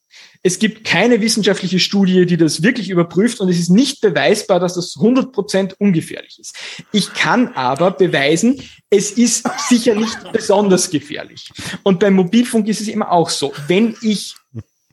Es 0.45 0.59
gibt 0.59 0.83
keine 0.83 1.21
wissenschaftliche 1.21 1.79
Studie, 1.79 2.27
die 2.27 2.37
das 2.37 2.61
wirklich 2.61 2.91
überprüft 2.91 3.39
und 3.39 3.49
es 3.49 3.57
ist 3.57 3.71
nicht 3.71 3.99
beweisbar, 3.99 4.59
dass 4.59 4.75
das 4.75 4.95
100% 4.95 5.73
ungefährlich 5.79 6.37
ist. 6.37 6.55
Ich 6.91 7.11
kann 7.13 7.47
aber 7.55 7.89
beweisen, 7.89 8.61
es 8.91 9.09
ist 9.09 9.49
sicher 9.67 9.95
nicht 9.95 10.15
besonders 10.33 10.91
gefährlich. 10.91 11.51
Und 11.81 11.99
beim 11.99 12.13
Mobilfunk 12.13 12.67
ist 12.67 12.79
es 12.79 12.87
immer 12.87 13.11
auch 13.11 13.29
so. 13.29 13.53
Wenn 13.65 13.95
ich 14.03 14.35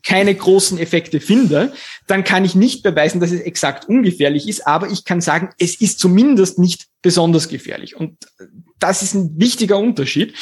keine 0.01 0.33
großen 0.33 0.79
Effekte 0.79 1.19
finde, 1.19 1.71
dann 2.07 2.23
kann 2.23 2.45
ich 2.45 2.55
nicht 2.55 2.81
beweisen, 2.81 3.19
dass 3.19 3.31
es 3.31 3.41
exakt 3.41 3.87
ungefährlich 3.87 4.47
ist, 4.47 4.65
aber 4.65 4.89
ich 4.89 5.05
kann 5.05 5.21
sagen, 5.21 5.49
es 5.59 5.79
ist 5.79 5.99
zumindest 5.99 6.57
nicht 6.57 6.87
besonders 7.03 7.47
gefährlich. 7.47 7.95
Und 7.95 8.17
das 8.79 9.03
ist 9.03 9.13
ein 9.13 9.39
wichtiger 9.39 9.77
Unterschied, 9.77 10.33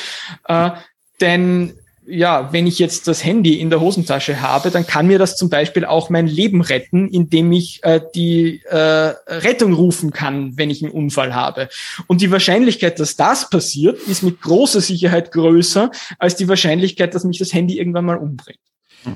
äh, 0.45 0.72
denn 1.20 1.81
ja, 2.12 2.51
wenn 2.51 2.68
ich 2.68 2.80
jetzt 2.80 3.07
das 3.07 3.24
Handy 3.24 3.59
in 3.59 3.70
der 3.70 3.80
Hosentasche 3.80 4.41
habe, 4.41 4.70
dann 4.70 4.86
kann 4.86 5.07
mir 5.07 5.18
das 5.18 5.38
zum 5.38 5.49
Beispiel 5.49 5.86
auch 5.86 6.09
mein 6.09 6.28
Leben 6.28 6.62
retten, 6.62 7.07
indem 7.07 7.51
ich 7.51 7.80
äh, 7.84 8.01
die 8.14 8.62
äh, 8.70 9.14
Rettung 9.28 9.74
rufen 9.74 10.12
kann, 10.12 10.57
wenn 10.57 10.70
ich 10.70 10.84
einen 10.84 10.91
Unfall 10.91 11.34
habe. 11.34 11.70
Und 12.07 12.22
die 12.22 12.32
Wahrscheinlichkeit, 12.32 12.99
dass 12.99 13.16
das 13.16 13.49
passiert, 13.49 13.99
ist 14.07 14.24
mit 14.24 14.41
großer 14.41 14.82
Sicherheit 14.82 15.32
größer 15.32 15.91
als 16.20 16.36
die 16.36 16.47
Wahrscheinlichkeit, 16.47 17.16
dass 17.16 17.24
mich 17.24 17.39
das 17.39 17.53
Handy 17.53 17.80
irgendwann 17.80 18.05
mal 18.05 18.18
umbringt. 18.18 18.59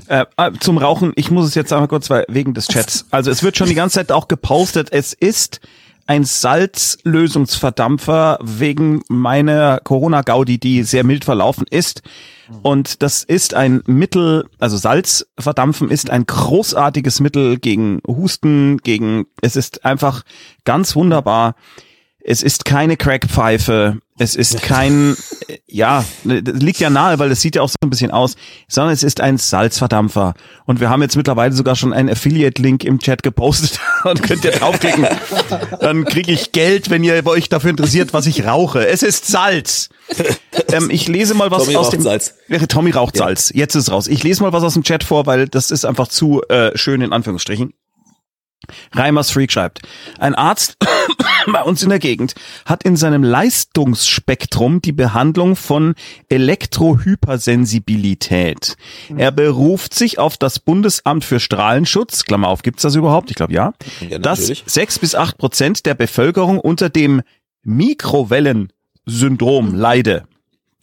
Äh, 0.07 0.25
äh 0.37 0.51
zum 0.59 0.77
Rauchen, 0.77 1.11
ich 1.15 1.31
muss 1.31 1.47
es 1.47 1.55
jetzt 1.55 1.73
einmal 1.73 1.87
kurz, 1.87 2.09
weil 2.09 2.25
wegen 2.27 2.53
des 2.53 2.67
Chats. 2.67 3.05
Also 3.11 3.29
es 3.29 3.43
wird 3.43 3.57
schon 3.57 3.67
die 3.67 3.75
ganze 3.75 3.95
Zeit 3.95 4.11
auch 4.11 4.27
gepostet, 4.27 4.89
es 4.91 5.13
ist 5.13 5.61
ein 6.07 6.23
Salzlösungsverdampfer 6.23 8.39
wegen 8.41 9.01
meiner 9.09 9.79
Corona-Gaudi, 9.83 10.59
die 10.59 10.83
sehr 10.83 11.03
mild 11.03 11.25
verlaufen 11.25 11.65
ist. 11.69 12.03
Und 12.61 13.01
das 13.01 13.23
ist 13.23 13.53
ein 13.53 13.81
Mittel, 13.85 14.47
also 14.59 14.77
Salzverdampfen 14.77 15.89
ist 15.89 16.09
ein 16.09 16.25
großartiges 16.25 17.19
Mittel 17.19 17.57
gegen 17.57 18.01
Husten, 18.07 18.77
gegen, 18.77 19.25
es 19.41 19.55
ist 19.55 19.85
einfach 19.85 20.23
ganz 20.63 20.95
wunderbar. 20.95 21.55
Es 22.27 22.41
ist 22.41 22.65
keine 22.65 22.97
Crackpfeife. 22.97 23.99
Es 24.17 24.35
ist 24.35 24.63
kein, 24.63 25.15
ja, 25.67 26.03
das 26.23 26.55
liegt 26.55 26.79
ja 26.79 26.89
nahe, 26.89 27.19
weil 27.19 27.29
das 27.29 27.41
sieht 27.41 27.55
ja 27.55 27.61
auch 27.61 27.69
so 27.69 27.75
ein 27.83 27.91
bisschen 27.91 28.09
aus, 28.09 28.35
sondern 28.67 28.93
es 28.93 29.03
ist 29.03 29.21
ein 29.21 29.37
Salzverdampfer. 29.37 30.33
Und 30.65 30.79
wir 30.79 30.89
haben 30.89 31.03
jetzt 31.03 31.17
mittlerweile 31.17 31.53
sogar 31.53 31.75
schon 31.75 31.93
einen 31.93 32.09
Affiliate-Link 32.09 32.83
im 32.83 32.97
Chat 32.97 33.21
gepostet 33.21 33.79
und 34.05 34.23
könnt 34.23 34.43
ihr 34.43 34.51
draufklicken. 34.51 35.05
Dann 35.79 36.05
kriege 36.05 36.31
ich 36.31 36.51
Geld, 36.51 36.89
wenn 36.89 37.03
ihr 37.03 37.23
euch 37.27 37.47
dafür 37.47 37.69
interessiert, 37.69 38.11
was 38.11 38.25
ich 38.25 38.43
rauche. 38.45 38.87
Es 38.87 39.03
ist 39.03 39.27
Salz. 39.27 39.89
Ähm, 40.71 40.89
ich 40.89 41.07
lese 41.07 41.35
mal 41.35 41.51
was 41.51 41.65
Tommy 41.65 41.75
aus 41.75 41.91
dem 41.91 42.01
Salz. 42.01 42.33
Tommy 42.69 42.89
raucht 42.89 43.17
Salz. 43.17 43.51
Jetzt 43.53 43.75
ist 43.75 43.83
es 43.83 43.91
raus. 43.91 44.07
Ich 44.07 44.23
lese 44.23 44.41
mal 44.41 44.51
was 44.51 44.63
aus 44.63 44.73
dem 44.73 44.83
Chat 44.83 45.03
vor, 45.03 45.27
weil 45.27 45.47
das 45.47 45.69
ist 45.69 45.85
einfach 45.85 46.07
zu 46.07 46.41
äh, 46.49 46.75
schön 46.75 47.01
in 47.01 47.13
Anführungsstrichen. 47.13 47.73
Reimers 48.93 49.31
Freak 49.31 49.51
schreibt, 49.51 49.81
ein 50.19 50.33
Arzt 50.33 50.77
bei 51.51 51.63
uns 51.63 51.83
in 51.83 51.89
der 51.89 51.99
Gegend 51.99 52.33
hat 52.65 52.83
in 52.83 52.95
seinem 52.95 53.23
Leistungsspektrum 53.23 54.81
die 54.81 54.91
Behandlung 54.91 55.55
von 55.55 55.93
Elektrohypersensibilität. 56.29 58.75
Er 59.15 59.31
beruft 59.31 59.93
sich 59.93 60.17
auf 60.19 60.37
das 60.37 60.59
Bundesamt 60.59 61.23
für 61.23 61.39
Strahlenschutz, 61.39 62.25
Klammer 62.25 62.49
auf, 62.49 62.63
gibt's 62.63 62.81
das 62.81 62.95
überhaupt? 62.95 63.29
Ich 63.29 63.35
glaube 63.35 63.53
ja, 63.53 63.71
Ja, 64.09 64.17
dass 64.19 64.51
sechs 64.65 64.99
bis 64.99 65.15
acht 65.15 65.37
Prozent 65.37 65.85
der 65.85 65.93
Bevölkerung 65.93 66.59
unter 66.59 66.89
dem 66.89 67.21
Mikrowellensyndrom 67.63 69.73
leide. 69.73 70.25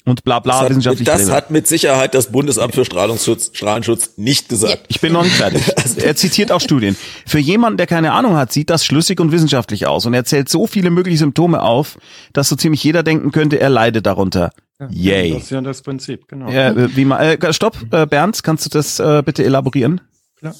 Und 0.04 0.24
bla 0.24 0.40
bla 0.40 0.54
Das, 0.54 0.62
hat, 0.62 0.70
wissenschaftlich 0.70 1.06
das 1.06 1.18
belegt. 1.18 1.32
hat 1.36 1.50
mit 1.52 1.68
Sicherheit 1.68 2.14
das 2.14 2.32
Bundesamt 2.32 2.74
für 2.74 2.84
Strahlungsschutz, 2.84 3.50
Strahlenschutz 3.52 4.14
nicht 4.16 4.48
gesagt. 4.48 4.86
Ich 4.88 5.00
bin 5.00 5.12
noch 5.12 5.22
nicht 5.22 5.36
fertig. 5.36 5.62
Er 6.02 6.16
zitiert 6.16 6.50
auch 6.50 6.60
Studien. 6.60 6.96
Für 7.26 7.38
jemanden, 7.38 7.76
der 7.76 7.86
keine 7.86 8.12
Ahnung 8.12 8.34
hat, 8.36 8.52
sieht 8.52 8.68
das 8.70 8.84
schlüssig 8.84 9.20
und 9.20 9.30
wissenschaftlich 9.30 9.86
aus. 9.86 10.04
Und 10.06 10.14
er 10.14 10.24
zählt 10.24 10.48
so 10.48 10.66
viele 10.66 10.90
mögliche 10.90 11.18
Symptome 11.18 11.62
auf, 11.62 11.98
dass 12.32 12.48
so 12.48 12.56
ziemlich 12.56 12.82
jeder 12.82 13.02
denken 13.04 13.30
könnte, 13.30 13.60
er 13.60 13.68
leidet 13.68 14.06
darunter. 14.06 14.50
Yay. 14.90 15.34
Das 15.34 15.42
ist 15.44 15.50
ja 15.50 15.60
das 15.60 15.82
Prinzip, 15.82 16.26
genau. 16.26 16.50
Ja, 16.50 16.70
äh, 16.70 16.96
wie 16.96 17.04
mal, 17.04 17.20
äh, 17.40 17.52
stopp, 17.52 17.76
äh, 17.92 18.04
Bernd, 18.06 18.42
kannst 18.42 18.64
du 18.64 18.70
das 18.70 18.98
äh, 18.98 19.22
bitte 19.24 19.44
elaborieren? 19.44 20.00
Klar. 20.36 20.54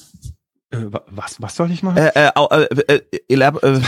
Äh, 0.71 0.77
wa- 0.93 1.03
was, 1.09 1.41
was 1.41 1.55
soll 1.57 1.69
ich 1.71 1.83
machen? 1.83 1.97
Äh, 1.97 2.11
äh, 2.15 2.31
äh, 2.87 2.93
äh, 2.95 3.01
elab 3.27 3.61
äh, 3.63 3.81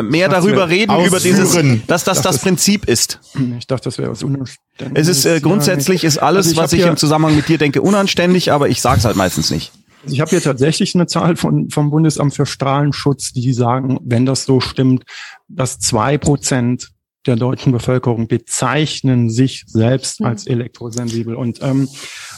mehr 0.00 0.30
Was 0.30 0.44
darüber 0.44 0.68
reden, 0.68 1.04
über 1.04 1.20
dieses, 1.20 1.52
dass 1.86 2.04
das 2.04 2.22
das 2.22 2.22
Das 2.22 2.38
Prinzip 2.38 2.86
ist. 2.86 3.20
ich 3.58 3.66
dachte, 3.66 3.84
das 3.84 3.98
wäre 3.98 4.10
was 4.10 4.22
Unanständiges. 4.22 5.08
Es 5.08 5.18
ist 5.18 5.24
äh, 5.26 5.40
grundsätzlich 5.40 6.04
ist 6.04 6.18
alles, 6.18 6.46
Also 6.46 6.50
ich 6.52 6.56
was 6.56 6.72
ich 6.72 6.86
im 6.86 6.96
Zusammenhang 6.96 7.36
mit 7.36 7.48
dir 7.48 7.58
denke, 7.58 7.82
unanständig, 7.82 8.52
aber 8.52 8.68
ich 8.68 8.80
sag's 8.80 9.04
halt 9.04 9.16
meistens 9.16 9.50
nicht. 9.50 9.72
Ich 10.06 10.20
habe 10.20 10.30
hier 10.30 10.42
tatsächlich 10.42 10.94
eine 10.94 11.06
Zahl 11.06 11.36
von, 11.36 11.70
vom 11.70 11.90
Bundesamt 11.90 12.34
für 12.34 12.46
Strahlenschutz, 12.46 13.32
die 13.32 13.52
sagen, 13.52 13.98
wenn 14.02 14.26
das 14.26 14.44
so 14.44 14.60
stimmt, 14.60 15.04
dass 15.48 15.78
zwei 15.78 16.18
Prozent 16.18 16.88
der 17.26 17.36
deutschen 17.36 17.70
Bevölkerung 17.70 18.26
bezeichnen 18.26 19.30
sich 19.30 19.62
selbst 19.68 20.18
Hm. 20.18 20.26
als 20.26 20.46
elektrosensibel. 20.46 21.36
Und 21.36 21.60
ähm, 21.62 21.88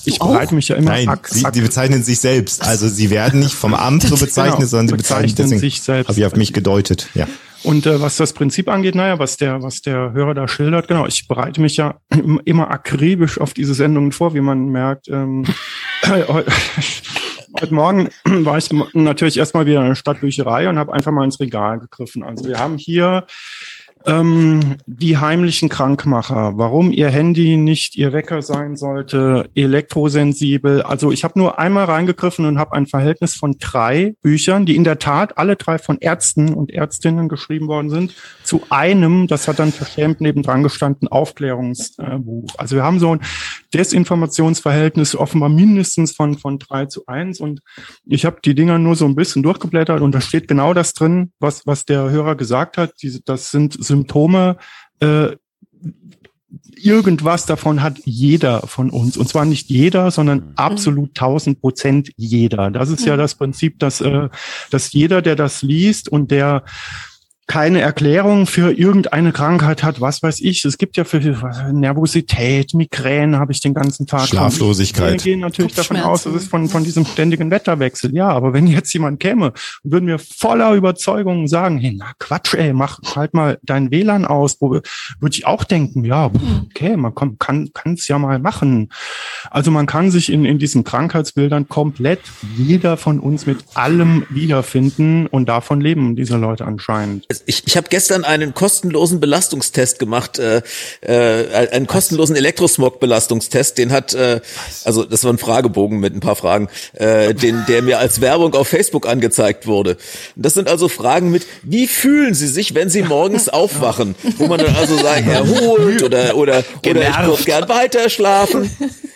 ich 0.05 0.19
bereite 0.19 0.55
mich 0.55 0.69
ja 0.69 0.77
immer 0.77 0.91
Nein, 0.91 1.11
sie, 1.27 1.51
die 1.53 1.63
bezeichnen 1.63 2.03
sich 2.03 2.21
selbst. 2.21 2.63
Also 2.63 2.89
sie 2.89 3.09
werden 3.09 3.41
nicht 3.41 3.55
vom 3.55 3.73
Amt 3.73 4.03
so 4.03 4.17
bezeichnet, 4.19 4.57
Genau, 4.57 4.69
sondern 4.69 4.89
sie 4.89 4.97
bezeichnen, 4.97 5.35
bezeichnen 5.35 5.59
sich 5.59 5.81
selbst 5.81 6.09
habe 6.09 6.21
ich 6.21 6.27
auf 6.27 6.37
mich 6.37 6.53
gedeutet. 6.53 7.09
Ja. 7.15 7.27
Und 7.65 7.87
äh, 7.87 8.01
was 8.01 8.17
das 8.19 8.33
Prinzip 8.35 8.69
angeht, 8.69 8.95
naja, 8.95 9.19
was 9.19 9.37
der, 9.37 9.63
was 9.63 9.81
der 9.81 10.13
Hörer 10.13 10.35
da 10.35 10.47
schildert, 10.47 10.87
genau, 10.87 11.07
ich 11.07 11.27
bereite 11.27 11.61
mich 11.61 11.77
ja 11.77 11.95
im- 12.11 12.41
immer 12.45 12.71
akribisch 12.71 13.41
auf 13.41 13.55
diese 13.55 13.75
Sendungen 13.75 14.13
vor, 14.13 14.35
wie 14.35 14.41
man 14.41 14.69
merkt. 14.69 15.09
Ähm, 15.09 15.45
heu- 16.07 16.45
Heute 17.61 17.73
Morgen 17.73 18.09
war 18.25 18.59
ich 18.59 18.69
natürlich 18.95 19.37
erstmal 19.39 19.65
wieder 19.65 19.81
in 19.81 19.87
der 19.87 19.95
Stadtbücherei 19.95 20.69
und 20.69 20.77
habe 20.77 20.93
einfach 20.93 21.13
mal 21.13 21.23
ins 21.25 21.39
Regal 21.39 21.79
gegriffen. 21.79 22.25
Also 22.25 22.47
wir 22.49 22.59
haben 22.59 22.79
hier 22.79 23.27
ähm, 24.07 24.77
die 24.87 25.17
heimlichen 25.17 25.69
Krankmacher, 25.69 26.53
warum 26.57 26.93
ihr 26.93 27.09
Handy 27.09 27.57
nicht 27.57 27.97
ihr 27.97 28.13
Wecker 28.13 28.43
sein 28.43 28.77
sollte, 28.77 29.49
elektrosensibel. 29.55 30.83
Also 30.83 31.11
ich 31.13 31.25
habe 31.25 31.39
nur 31.39 31.59
einmal 31.59 31.85
reingegriffen 31.85 32.45
und 32.45 32.59
habe 32.59 32.73
ein 32.73 32.87
Verhältnis 32.87 33.35
von 33.35 33.57
drei 33.59 34.15
Büchern, 34.23 34.67
die 34.67 34.77
in 34.77 34.85
der 34.85 34.99
Tat 34.99 35.39
alle 35.39 35.57
drei 35.57 35.79
von 35.79 35.99
Ärzten 35.99 36.53
und 36.53 36.71
Ärztinnen 36.71 37.29
geschrieben 37.29 37.69
worden 37.69 37.91
sind, 37.91 38.15
zu 38.43 38.63
einem, 38.71 39.27
das 39.27 39.49
hat 39.49 39.59
dann 39.59 39.73
verschämt 39.73 40.21
nebendran 40.21 40.63
gestanden, 40.63 41.09
Aufklärungsbuch. 41.09 42.49
Also 42.59 42.77
wir 42.77 42.83
haben 42.83 42.99
so 42.99 43.15
ein 43.15 43.21
Desinformationsverhältnis 43.73 45.17
offenbar 45.17 45.49
mindestens 45.49 46.13
von, 46.13 46.39
von 46.39 46.59
drei 46.59 46.87
zu 46.87 47.07
eins 47.07 47.41
und 47.41 47.61
ich 48.05 48.25
habe 48.25 48.39
die 48.45 48.55
Dinger 48.55 48.79
nur 48.79 48.97
so 48.97 49.07
ein 49.07 49.15
bisschen 49.15 49.43
durchgeblättert 49.43 50.03
und 50.03 50.15
da 50.15 50.21
steht 50.21 50.47
genau 50.47 50.75
das 50.75 50.93
drin, 50.93 51.33
was, 51.39 51.67
was 51.67 51.85
der 51.85 52.11
Hörer 52.11 52.35
gesagt 52.35 52.77
hat. 52.77 52.93
Diese, 53.03 53.23
das 53.23 53.51
sind 53.51 53.73
Symptome, 53.95 54.57
äh, 55.01 55.37
irgendwas 56.77 57.47
davon 57.47 57.83
hat 57.83 57.99
jeder 58.05 58.67
von 58.67 58.91
uns. 58.91 59.17
Und 59.17 59.29
zwar 59.29 59.45
nicht 59.45 59.71
jeder, 59.71 60.11
sondern 60.11 60.53
absolut 60.57 61.11
1000 61.15 61.61
Prozent 61.61 62.11
jeder. 62.17 62.71
Das 62.71 62.91
ist 62.91 63.07
ja 63.07 63.15
Mhm. 63.15 63.19
das 63.19 63.35
Prinzip, 63.37 63.79
dass, 63.79 64.01
äh, 64.01 64.29
dass 64.71 64.93
jeder, 64.93 65.23
der 65.23 65.37
das 65.37 65.63
liest 65.63 66.09
und 66.09 66.31
der 66.31 66.65
keine 67.47 67.81
Erklärung 67.81 68.47
für 68.47 68.73
irgendeine 68.73 69.33
Krankheit 69.33 69.83
hat, 69.83 70.01
was 70.01 70.23
weiß 70.23 70.41
ich. 70.41 70.65
Es 70.65 70.79
gibt 70.79 70.97
ja 70.97 71.05
für 71.05 71.21
Nervosität, 71.73 72.75
Migräne 72.75 73.39
habe 73.39 73.53
ich 73.53 73.61
den 73.61 73.75
ganzen 73.75 74.07
Tag. 74.07 74.29
Schlaflosigkeit. 74.29 75.25
Wir 75.25 75.33
gehen 75.33 75.41
natürlich 75.41 75.75
davon 75.75 75.99
aus, 75.99 76.25
das 76.25 76.35
ist 76.35 76.49
von, 76.49 76.69
von 76.69 76.85
diesem 76.85 77.05
ständigen 77.05 77.51
Wetterwechsel. 77.51 78.15
Ja, 78.15 78.29
aber 78.29 78.53
wenn 78.53 78.67
jetzt 78.67 78.93
jemand 78.93 79.21
käme 79.21 79.53
und 79.83 79.93
würde 79.93 80.07
mir 80.07 80.19
voller 80.19 80.73
Überzeugung 80.75 81.47
sagen, 81.47 81.79
hey, 81.79 81.95
na 81.97 82.13
Quatsch, 82.19 82.55
ey, 82.55 82.73
mach 82.73 83.01
halt 83.15 83.35
mal 83.35 83.59
dein 83.63 83.91
WLAN 83.91 84.25
aus, 84.25 84.61
würde 84.61 84.83
ich 85.31 85.47
auch 85.47 85.65
denken, 85.65 86.05
ja, 86.05 86.31
okay, 86.71 86.97
man 86.97 87.15
kann 87.15 87.37
kann 87.39 87.95
es 87.95 88.09
ja 88.09 88.19
mal 88.19 88.39
machen. 88.39 88.91
Also 89.51 89.71
man 89.71 89.87
kann 89.87 90.11
sich 90.11 90.33
in, 90.33 90.45
in 90.45 90.59
diesen 90.59 90.85
Krankheitsbildern 90.85 91.69
komplett 91.69 92.21
jeder 92.57 92.97
von 92.97 93.21
uns 93.21 93.47
mit 93.47 93.59
allem 93.75 94.25
wiederfinden 94.31 95.27
und 95.27 95.49
davon 95.49 95.81
leben 95.81 96.17
diese 96.17 96.37
Leute 96.37 96.65
anscheinend. 96.65 97.27
Ich, 97.47 97.63
ich 97.67 97.77
habe 97.77 97.89
gestern 97.89 98.25
einen 98.25 98.55
kostenlosen 98.55 99.21
Belastungstest 99.21 99.99
gemacht, 99.99 100.39
äh, 100.39 100.63
äh, 101.01 101.69
einen 101.71 101.87
kostenlosen 101.87 102.37
Elektrosmog-Belastungstest. 102.37 103.79
Den 103.79 103.93
hat, 103.93 104.15
äh, 104.15 104.41
also 104.85 105.05
das 105.05 105.25
war 105.25 105.33
ein 105.33 105.39
Fragebogen 105.39 106.01
mit 106.01 106.15
ein 106.15 106.21
paar 106.21 106.37
Fragen, 106.37 106.69
äh, 106.95 107.35
den, 107.35 107.65
der 107.69 107.83
mir 107.83 107.99
als 107.99 108.21
Werbung 108.21 108.55
auf 108.55 108.69
Facebook 108.69 109.07
angezeigt 109.07 109.67
wurde. 109.67 109.97
Das 110.37 110.55
sind 110.55 110.69
also 110.69 110.89
Fragen 110.89 111.31
mit: 111.31 111.47
Wie 111.63 111.87
fühlen 111.87 112.35
Sie 112.35 112.49
sich, 112.49 112.75
wenn 112.75 112.89
Sie 112.89 113.03
morgens 113.03 113.49
aufwachen? 113.51 114.15
Wo 114.39 114.47
man 114.47 114.61
dann 114.61 114.75
also 114.77 114.97
sagt, 114.97 115.27
erholt 115.29 116.03
oder 116.03 116.37
oder 116.37 116.65
oder 116.87 117.09
ich 117.09 117.27
würde 117.27 117.45
gern 117.45 117.69
weiter 117.69 118.09
schlafen. 118.09 118.71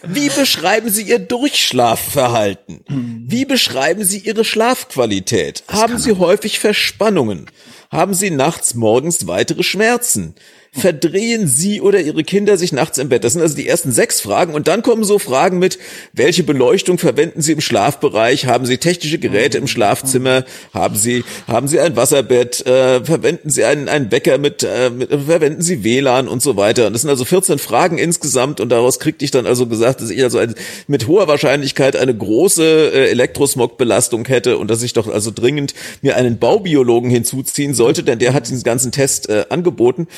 Wie 0.06 0.28
beschreiben 0.28 0.88
Sie 0.88 1.02
Ihr 1.02 1.18
Durchschlafverhalten? 1.18 2.80
Wie 2.88 3.44
beschreiben 3.44 4.04
Sie 4.04 4.18
Ihre 4.18 4.44
Schlafqualität? 4.44 5.64
Haben 5.68 5.98
Sie 5.98 6.12
häufig 6.12 6.58
Verspannungen? 6.58 7.50
Haben 7.90 8.12
Sie 8.12 8.30
nachts 8.30 8.74
morgens 8.74 9.26
weitere 9.26 9.62
Schmerzen? 9.62 10.34
Verdrehen 10.72 11.46
Sie 11.46 11.80
oder 11.80 12.00
Ihre 12.00 12.24
Kinder 12.24 12.56
sich 12.58 12.72
nachts 12.72 12.98
im 12.98 13.08
Bett? 13.08 13.24
Das 13.24 13.32
sind 13.32 13.42
also 13.42 13.56
die 13.56 13.66
ersten 13.66 13.90
sechs 13.90 14.20
Fragen. 14.20 14.54
Und 14.54 14.68
dann 14.68 14.82
kommen 14.82 15.02
so 15.02 15.18
Fragen 15.18 15.58
mit, 15.58 15.78
welche 16.12 16.42
Beleuchtung 16.42 16.98
verwenden 16.98 17.40
Sie 17.40 17.52
im 17.52 17.60
Schlafbereich? 17.60 18.46
Haben 18.46 18.66
Sie 18.66 18.78
technische 18.78 19.18
Geräte 19.18 19.58
im 19.58 19.66
Schlafzimmer? 19.66 20.44
Haben 20.74 20.96
Sie, 20.96 21.24
haben 21.46 21.68
Sie 21.68 21.80
ein 21.80 21.96
Wasserbett? 21.96 22.66
Äh, 22.66 23.04
verwenden 23.04 23.50
Sie 23.50 23.64
einen, 23.64 23.88
einen 23.88 24.10
Wecker 24.12 24.38
mit, 24.38 24.62
äh, 24.62 24.90
mit, 24.90 25.08
verwenden 25.08 25.62
Sie 25.62 25.84
WLAN 25.84 26.28
und 26.28 26.42
so 26.42 26.56
weiter? 26.56 26.86
Und 26.86 26.92
das 26.92 27.02
sind 27.02 27.10
also 27.10 27.24
14 27.24 27.58
Fragen 27.58 27.96
insgesamt. 27.96 28.60
Und 28.60 28.68
daraus 28.68 29.00
kriegte 29.00 29.24
ich 29.24 29.30
dann 29.30 29.46
also 29.46 29.66
gesagt, 29.66 30.02
dass 30.02 30.10
ich 30.10 30.22
also 30.22 30.38
ein, 30.38 30.54
mit 30.86 31.06
hoher 31.06 31.28
Wahrscheinlichkeit 31.28 31.96
eine 31.96 32.14
große 32.14 32.92
äh, 32.92 33.10
Elektrosmog-Belastung 33.10 34.26
hätte 34.26 34.58
und 34.58 34.68
dass 34.70 34.82
ich 34.82 34.92
doch 34.92 35.08
also 35.08 35.30
dringend 35.34 35.74
mir 36.02 36.16
einen 36.16 36.38
Baubiologen 36.38 37.10
hinzuziehen 37.10 37.74
sollte, 37.74 38.02
denn 38.02 38.18
der 38.18 38.34
hat 38.34 38.48
diesen 38.48 38.62
ganzen 38.62 38.92
Test 38.92 39.28
äh, 39.28 39.46
angeboten. 39.48 40.08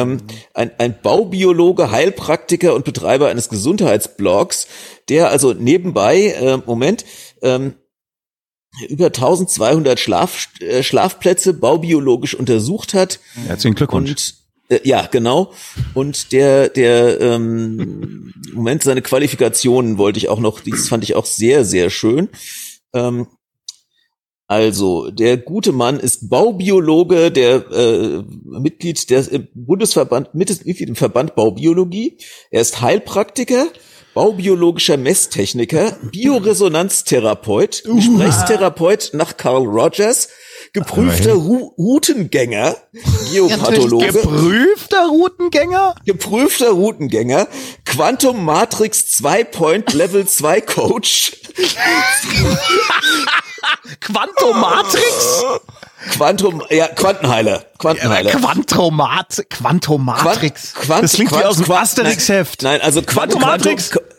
Ähm, 0.00 0.18
ein, 0.54 0.70
ein 0.78 1.00
Baubiologe, 1.02 1.90
Heilpraktiker 1.90 2.74
und 2.74 2.84
Betreiber 2.84 3.28
eines 3.28 3.48
Gesundheitsblogs, 3.48 4.66
der 5.08 5.30
also 5.30 5.52
nebenbei, 5.52 6.26
äh, 6.26 6.58
Moment, 6.66 7.04
ähm, 7.42 7.74
über 8.88 9.06
1200 9.06 9.98
Schlaf, 9.98 10.48
äh, 10.60 10.82
Schlafplätze 10.82 11.54
baubiologisch 11.54 12.34
untersucht 12.34 12.94
hat 12.94 13.20
Herzlichen 13.46 13.74
Glückwunsch. 13.74 14.10
und 14.10 14.34
äh, 14.70 14.80
ja, 14.84 15.06
genau. 15.06 15.52
Und 15.94 16.32
der, 16.32 16.68
der, 16.68 17.20
ähm, 17.20 18.32
Moment, 18.52 18.82
seine 18.82 19.02
Qualifikationen 19.02 19.98
wollte 19.98 20.18
ich 20.18 20.28
auch 20.28 20.40
noch, 20.40 20.60
dies 20.60 20.88
fand 20.88 21.04
ich 21.04 21.14
auch 21.16 21.26
sehr, 21.26 21.64
sehr 21.64 21.90
schön. 21.90 22.28
Ähm, 22.94 23.26
also, 24.50 25.12
der 25.12 25.36
gute 25.36 25.70
Mann 25.70 26.00
ist 26.00 26.28
Baubiologe, 26.28 27.30
der 27.30 27.70
äh, 27.70 28.24
Mitglied 28.42 29.08
des 29.08 29.28
im 29.28 29.46
Bundesverband, 29.54 30.34
Mitglied 30.34 30.80
im 30.80 30.96
Verband 30.96 31.36
Baubiologie. 31.36 32.18
Er 32.50 32.62
ist 32.62 32.80
Heilpraktiker, 32.80 33.68
baubiologischer 34.12 34.96
Messtechniker, 34.96 35.96
Bioresonanztherapeut, 36.10 37.84
Gesprächstherapeut 37.84 39.10
nach 39.12 39.36
Carl 39.36 39.64
Rogers, 39.66 40.30
geprüfter 40.72 41.34
Ru 41.34 41.72
Routengänger, 41.78 42.76
Biopathologe, 43.30 44.06
Geprüfter 44.06 45.06
Routengänger? 45.06 45.94
geprüfter 46.04 46.70
Routengänger, 46.70 47.46
Quantum 47.84 48.44
Matrix 48.44 49.12
2 49.12 49.44
Point 49.44 49.92
Level 49.92 50.26
2 50.26 50.60
Coach, 50.62 51.36
Quantomatrix? 54.00 55.44
Quantum, 56.12 56.62
ja, 56.70 56.88
Quantenheiler, 56.88 57.64
Quantenheiler. 57.78 58.30
Quantomat, 58.30 59.44
Quantomatrix. 59.50 60.74
Quant- 60.74 61.02
das 61.02 61.12
klingt 61.14 61.30
wie 61.30 61.34
Quant- 61.36 61.46
aus 61.46 61.56
dem 61.56 61.66
Quant- 61.66 61.82
Asterix-Heft. 61.82 62.62
Nein, 62.62 62.80
also 62.80 63.00
Quant- 63.02 63.32
Quantomatrix? 63.32 63.90
Quantum, 63.90 64.10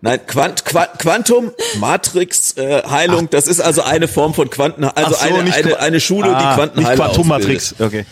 Nein, 0.00 0.20
Quant, 0.26 0.64
Quant, 0.66 0.90
Quantum 0.98 1.50
Matrix 1.78 2.52
äh, 2.58 2.82
Heilung, 2.88 3.30
das 3.30 3.46
ist 3.48 3.60
also 3.60 3.82
eine 3.82 4.06
Form 4.06 4.34
von 4.34 4.50
Quanten, 4.50 4.84
also 4.84 5.14
Ach 5.16 5.20
so, 5.20 5.34
eine, 5.34 5.42
nicht 5.44 5.56
eine, 5.56 5.78
eine 5.80 5.98
Schule, 5.98 6.36
Ah, 6.36 6.38
die 6.50 6.54
Quantenheiler 6.56 6.90
Nicht 6.90 7.04
Quantomatrix, 7.14 7.74
okay. 7.80 8.04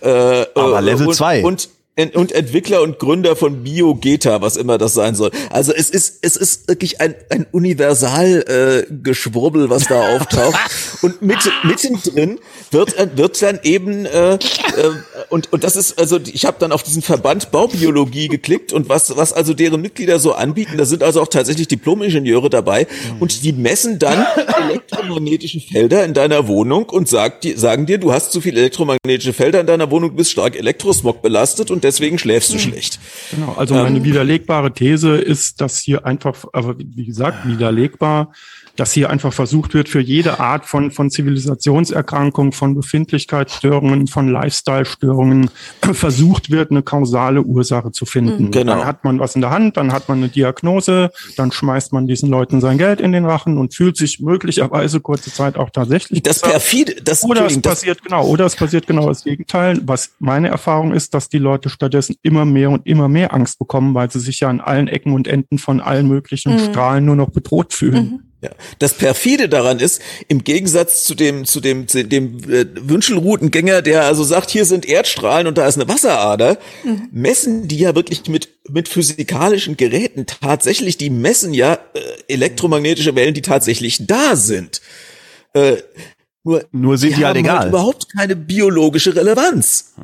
ausbildet. 0.00 0.48
Äh, 0.56 0.60
Aber 0.60 0.78
äh, 0.78 0.82
Level 0.82 1.06
und, 1.08 1.14
zwei. 1.14 1.42
Und, 1.44 1.68
und 2.14 2.32
Entwickler 2.32 2.82
und 2.82 2.98
Gründer 2.98 3.36
von 3.36 3.62
BioGeta, 3.62 4.40
was 4.40 4.56
immer 4.56 4.78
das 4.78 4.94
sein 4.94 5.14
soll. 5.14 5.30
Also 5.50 5.72
es 5.72 5.90
ist 5.90 6.18
es 6.22 6.36
ist 6.36 6.66
wirklich 6.68 7.00
ein 7.00 7.14
ein 7.30 7.46
Universal 7.52 8.86
äh, 8.88 8.92
Geschwurbel, 9.02 9.70
was 9.70 9.86
da 9.86 10.16
auftaucht. 10.16 10.58
Und 11.02 11.20
mit, 11.20 11.38
mittendrin 11.64 12.38
wird 12.70 12.96
äh, 12.98 13.08
wird 13.14 13.42
dann 13.42 13.60
eben 13.62 14.06
äh, 14.06 14.34
äh, 14.34 14.38
und 15.28 15.52
und 15.52 15.64
das 15.64 15.76
ist 15.76 15.98
also 15.98 16.18
ich 16.18 16.46
habe 16.46 16.56
dann 16.58 16.72
auf 16.72 16.82
diesen 16.82 17.02
Verband 17.02 17.50
Baubiologie 17.50 18.28
geklickt 18.28 18.72
und 18.72 18.88
was 18.88 19.14
was 19.16 19.32
also 19.32 19.52
deren 19.52 19.82
Mitglieder 19.82 20.18
so 20.18 20.32
anbieten, 20.32 20.78
da 20.78 20.86
sind 20.86 21.02
also 21.02 21.20
auch 21.20 21.28
tatsächlich 21.28 21.68
Diplomingenieure 21.68 22.48
dabei. 22.48 22.86
Und 23.20 23.44
die 23.44 23.52
messen 23.52 23.98
dann 23.98 24.24
elektromagnetische 24.68 25.60
Felder 25.60 26.04
in 26.04 26.14
deiner 26.14 26.48
Wohnung 26.48 26.88
und 26.88 27.08
sagt, 27.08 27.44
die, 27.44 27.52
sagen 27.52 27.86
dir, 27.86 27.98
du 27.98 28.12
hast 28.12 28.32
zu 28.32 28.40
viel 28.40 28.56
elektromagnetische 28.56 29.32
Felder 29.32 29.60
in 29.60 29.66
deiner 29.66 29.90
Wohnung, 29.90 30.16
bist 30.16 30.30
stark 30.30 30.56
Elektrosmog 30.56 31.22
belastet 31.22 31.70
und 31.70 31.83
deswegen 31.84 32.18
schläfst 32.18 32.52
du 32.52 32.58
schlecht. 32.58 32.98
Genau, 33.30 33.54
also 33.56 33.74
meine 33.74 34.02
widerlegbare 34.02 34.72
These 34.72 35.16
ist, 35.16 35.60
dass 35.60 35.78
hier 35.78 36.04
einfach, 36.04 36.44
aber 36.52 36.76
wie 36.78 37.04
gesagt, 37.06 37.46
widerlegbar, 37.46 38.32
dass 38.76 38.92
hier 38.92 39.10
einfach 39.10 39.32
versucht 39.32 39.74
wird, 39.74 39.88
für 39.88 40.00
jede 40.00 40.40
Art 40.40 40.66
von, 40.66 40.90
von 40.90 41.10
Zivilisationserkrankung, 41.10 42.52
von 42.52 42.74
Befindlichkeitsstörungen, 42.74 44.08
von 44.08 44.28
Lifestyle-Störungen 44.28 45.50
versucht 45.92 46.50
wird, 46.50 46.70
eine 46.70 46.82
kausale 46.82 47.42
Ursache 47.42 47.92
zu 47.92 48.04
finden. 48.04 48.50
Genau. 48.50 48.74
Dann 48.74 48.84
hat 48.84 49.04
man 49.04 49.20
was 49.20 49.36
in 49.36 49.42
der 49.42 49.50
Hand, 49.50 49.76
dann 49.76 49.92
hat 49.92 50.08
man 50.08 50.18
eine 50.18 50.28
Diagnose, 50.28 51.10
dann 51.36 51.52
schmeißt 51.52 51.92
man 51.92 52.06
diesen 52.06 52.28
Leuten 52.30 52.60
sein 52.60 52.78
Geld 52.78 53.00
in 53.00 53.12
den 53.12 53.24
Rachen 53.24 53.58
und 53.58 53.74
fühlt 53.74 53.96
sich 53.96 54.20
möglicherweise 54.20 55.00
kurze 55.00 55.32
Zeit 55.32 55.56
auch 55.56 55.70
tatsächlich 55.70 56.22
Das 56.22 56.40
besser. 56.40 56.52
perfide, 56.52 56.96
das, 57.02 57.22
Oder 57.22 57.46
es 57.46 57.60
das, 57.60 57.74
passiert 57.74 58.02
genau, 58.02 58.26
oder 58.26 58.46
es 58.46 58.56
passiert 58.56 58.86
genau 58.86 59.06
das 59.08 59.24
Gegenteil. 59.24 59.80
Was 59.84 60.12
meine 60.18 60.48
Erfahrung 60.48 60.92
ist, 60.92 61.14
dass 61.14 61.28
die 61.28 61.38
Leute 61.38 61.68
stattdessen 61.74 62.16
immer 62.22 62.44
mehr 62.44 62.70
und 62.70 62.86
immer 62.86 63.08
mehr 63.08 63.34
Angst 63.34 63.58
bekommen, 63.58 63.94
weil 63.94 64.10
sie 64.10 64.20
sich 64.20 64.40
ja 64.40 64.48
an 64.48 64.60
allen 64.60 64.88
Ecken 64.88 65.12
und 65.12 65.28
Enden 65.28 65.58
von 65.58 65.80
allen 65.80 66.08
möglichen 66.08 66.58
Strahlen 66.58 67.04
nur 67.04 67.16
noch 67.16 67.30
bedroht 67.30 67.72
fühlen. 67.72 68.22
Ja. 68.42 68.50
Das 68.78 68.92
perfide 68.92 69.48
daran 69.48 69.78
ist, 69.80 70.02
im 70.28 70.44
Gegensatz 70.44 71.04
zu 71.04 71.14
dem 71.14 71.46
zu 71.46 71.60
dem 71.60 71.88
zu 71.88 72.04
dem 72.04 72.38
äh, 72.44 72.66
Wünschelroutengänger, 72.74 73.80
der 73.80 74.04
also 74.04 74.22
sagt, 74.22 74.50
hier 74.50 74.66
sind 74.66 74.86
Erdstrahlen 74.86 75.46
und 75.46 75.56
da 75.56 75.66
ist 75.66 75.76
eine 75.80 75.88
Wasserader, 75.88 76.58
messen 77.10 77.68
die 77.68 77.78
ja 77.78 77.94
wirklich 77.94 78.28
mit 78.28 78.50
mit 78.68 78.88
physikalischen 78.88 79.78
Geräten 79.78 80.26
tatsächlich, 80.26 80.98
die 80.98 81.08
messen 81.08 81.54
ja 81.54 81.74
äh, 81.74 81.78
elektromagnetische 82.28 83.14
Wellen, 83.14 83.34
die 83.34 83.42
tatsächlich 83.42 84.06
da 84.06 84.36
sind. 84.36 84.82
Äh, 85.54 85.76
nur 86.44 86.62
Nur 86.72 86.98
sind 86.98 87.16
die, 87.16 87.24
halt 87.24 87.36
haben 87.36 87.44
egal. 87.44 87.68
überhaupt 87.68 88.06
keine 88.14 88.36
biologische 88.36 89.16
Relevanz. 89.16 89.94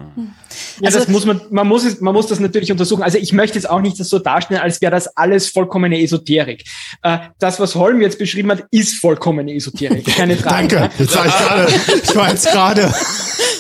Ja, 0.81 0.91
das 0.91 1.07
muss 1.09 1.27
man, 1.27 1.41
man 1.51 1.69
muss 1.69 1.85
es, 1.85 2.01
man 2.01 2.15
muss 2.15 2.27
das 2.29 2.41
natürlich 2.41 2.73
untersuchen. 2.73 3.03
Also 3.03 3.19
ich 3.19 3.33
möchte 3.35 3.57
jetzt 3.57 3.69
auch 3.69 3.81
nicht 3.83 4.01
das 4.01 4.09
so 4.09 4.19
darstellen, 4.19 4.61
als 4.61 4.81
wäre 4.81 4.91
das 4.91 5.17
alles 5.19 5.51
vollkommene 5.51 6.01
Esoterik. 6.01 6.65
Äh, 7.03 7.19
das, 7.39 7.61
was 7.61 7.75
Holm 7.75 8.01
jetzt 8.01 8.19
beschrieben 8.19 8.51
hat, 8.51 8.65
ist 8.71 8.97
vollkommene 8.97 9.55
Esoterik. 9.55 10.07
Keine 10.07 10.37
Frage. 10.39 10.69
Danke. 10.77 10.91
Jetzt 10.99 11.15
war 11.17 11.27
ich 11.27 11.37
gerade, 11.37 11.69
ich 12.03 12.17
war 12.17 12.31
jetzt 12.31 12.51
gerade. 12.51 12.95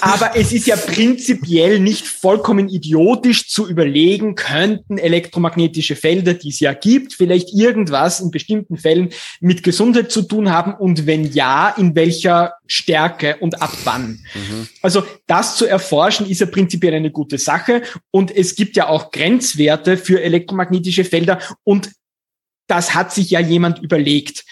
Aber 0.00 0.36
es 0.36 0.52
ist 0.52 0.66
ja 0.66 0.76
prinzipiell 0.76 1.78
nicht 1.80 2.06
vollkommen 2.06 2.68
idiotisch 2.68 3.48
zu 3.48 3.68
überlegen, 3.68 4.34
könnten 4.34 4.98
elektromagnetische 4.98 5.96
Felder, 5.96 6.34
die 6.34 6.48
es 6.48 6.60
ja 6.60 6.72
gibt, 6.72 7.14
vielleicht 7.14 7.52
irgendwas 7.52 8.20
in 8.20 8.30
bestimmten 8.30 8.76
Fällen 8.76 9.10
mit 9.40 9.62
Gesundheit 9.62 10.10
zu 10.10 10.22
tun 10.22 10.50
haben 10.50 10.74
und 10.74 11.06
wenn 11.06 11.32
ja, 11.32 11.70
in 11.70 11.94
welcher 11.94 12.54
Stärke 12.66 13.36
und 13.40 13.60
ab 13.60 13.72
wann. 13.84 14.24
Also 14.82 15.04
das 15.26 15.56
zu 15.56 15.66
erforschen 15.66 16.28
ist 16.28 16.40
ja 16.40 16.46
prinzipiell 16.46 16.94
eine 16.94 17.10
gute 17.10 17.38
Sache 17.38 17.82
und 18.10 18.34
es 18.34 18.54
gibt 18.54 18.76
ja 18.76 18.88
auch 18.88 19.10
Grenzwerte 19.10 19.96
für 19.96 20.22
elektromagnetische 20.22 21.04
Felder 21.04 21.40
und 21.64 21.90
das 22.66 22.94
hat 22.94 23.12
sich 23.12 23.30
ja 23.30 23.40
jemand 23.40 23.80
überlegt. 23.80 24.44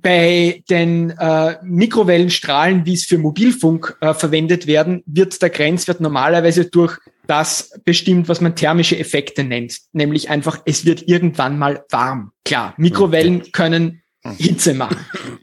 Hm, 0.00 0.02
bei 0.02 0.62
den 0.68 1.10
äh, 1.10 1.56
Mikrowellenstrahlen, 1.62 2.86
wie 2.86 2.94
es 2.94 3.04
für 3.04 3.18
Mobilfunk 3.18 3.96
äh, 4.00 4.14
verwendet 4.14 4.66
werden, 4.66 5.02
wird 5.06 5.40
der 5.42 5.50
Grenzwert 5.50 6.00
normalerweise 6.00 6.66
durch 6.66 6.98
das 7.26 7.78
bestimmt, 7.84 8.28
was 8.28 8.40
man 8.40 8.56
thermische 8.56 8.98
Effekte 8.98 9.44
nennt. 9.44 9.78
Nämlich 9.92 10.30
einfach, 10.30 10.60
es 10.64 10.84
wird 10.84 11.06
irgendwann 11.06 11.58
mal 11.58 11.84
warm. 11.90 12.32
Klar, 12.44 12.74
Mikrowellen 12.76 13.52
können 13.52 14.02
Hitze 14.36 14.74
machen. 14.74 14.98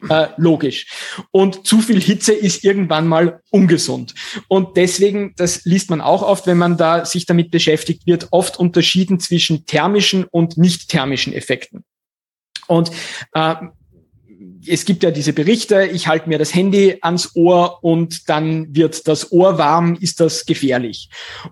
Äh, 0.09 0.27
logisch. 0.37 0.85
Und 1.31 1.65
zu 1.65 1.79
viel 1.81 1.99
Hitze 1.99 2.31
ist 2.33 2.63
irgendwann 2.63 3.07
mal 3.07 3.41
ungesund. 3.49 4.13
Und 4.47 4.77
deswegen, 4.77 5.33
das 5.35 5.65
liest 5.65 5.89
man 5.89 5.99
auch 5.99 6.21
oft, 6.21 6.45
wenn 6.45 6.57
man 6.57 6.77
da 6.77 7.03
sich 7.03 7.25
damit 7.25 7.49
beschäftigt, 7.49 8.05
wird 8.05 8.27
oft 8.31 8.59
unterschieden 8.59 9.19
zwischen 9.19 9.65
thermischen 9.65 10.25
und 10.25 10.57
nicht 10.57 10.89
thermischen 10.89 11.33
Effekten. 11.33 11.83
Und 12.67 12.91
äh, 13.33 13.55
es 14.69 14.85
gibt 14.85 15.03
ja 15.03 15.11
diese 15.11 15.33
Berichte, 15.33 15.83
ich 15.85 16.07
halte 16.07 16.29
mir 16.29 16.37
das 16.37 16.53
Handy 16.53 16.97
ans 17.01 17.35
Ohr 17.35 17.83
und 17.83 18.29
dann 18.29 18.75
wird 18.75 19.07
das 19.07 19.31
Ohr 19.31 19.57
warm, 19.57 19.97
ist 19.99 20.19
das 20.19 20.45
gefährlich. 20.45 21.09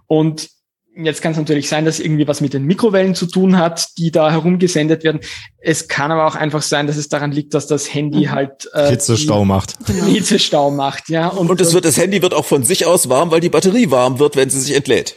Und 0.08 0.50
jetzt 0.96 1.22
kann 1.22 1.34
es 1.34 1.38
natürlich 1.38 1.68
sein, 1.68 1.86
dass 1.86 2.00
irgendwie 2.00 2.28
was 2.28 2.42
mit 2.42 2.54
den 2.54 2.64
Mikrowellen 2.64 3.16
zu 3.16 3.26
tun 3.26 3.58
hat, 3.58 3.98
die 3.98 4.12
da 4.12 4.32
herumgesendet 4.32 5.04
werden. 5.04 5.20
Es 5.58 5.88
kann 5.88 6.12
aber 6.12 6.26
auch 6.26 6.36
einfach 6.36 6.62
sein, 6.62 6.88
dass 6.88 6.98
es 6.98 7.10
daran 7.10 7.32
liegt, 7.32 7.54
dass 7.54 7.68
das 7.68 7.94
Handy 7.94 8.26
halt 8.26 8.70
äh, 8.74 8.90
Hitzestau 8.90 9.46
macht. 9.46 9.76
die 9.88 10.14
Hitzestau 10.14 10.72
macht, 10.72 11.10
ja. 11.10 11.28
Und 11.28 11.60
es 11.60 11.74
wird, 11.74 11.86
das 11.86 11.98
Handy 11.98 12.22
wird 12.22 12.34
auch 12.34 12.46
von 12.46 12.64
sich 12.64 12.86
aus 12.86 13.10
warm, 13.10 13.32
weil 13.32 13.42
die 13.42 13.50
Batterie 13.50 13.92
warm 13.92 14.20
wird, 14.20 14.36
wenn 14.36 14.50
sie 14.50 14.60
sich 14.60 14.76
entlädt. 14.76 15.16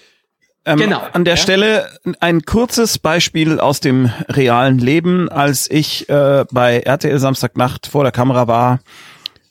Ähm, 0.68 0.78
Genau. 0.78 1.00
An 1.12 1.24
der 1.24 1.34
Ja. 1.34 1.42
Stelle 1.42 1.88
ein 2.20 2.42
kurzes 2.42 2.98
Beispiel 2.98 3.58
aus 3.58 3.80
dem 3.80 4.10
realen 4.28 4.78
Leben. 4.78 5.28
Als 5.28 5.70
ich 5.70 6.08
äh, 6.08 6.44
bei 6.50 6.80
RTL 6.80 7.18
Samstagnacht 7.18 7.86
vor 7.86 8.02
der 8.02 8.12
Kamera 8.12 8.46
war, 8.46 8.80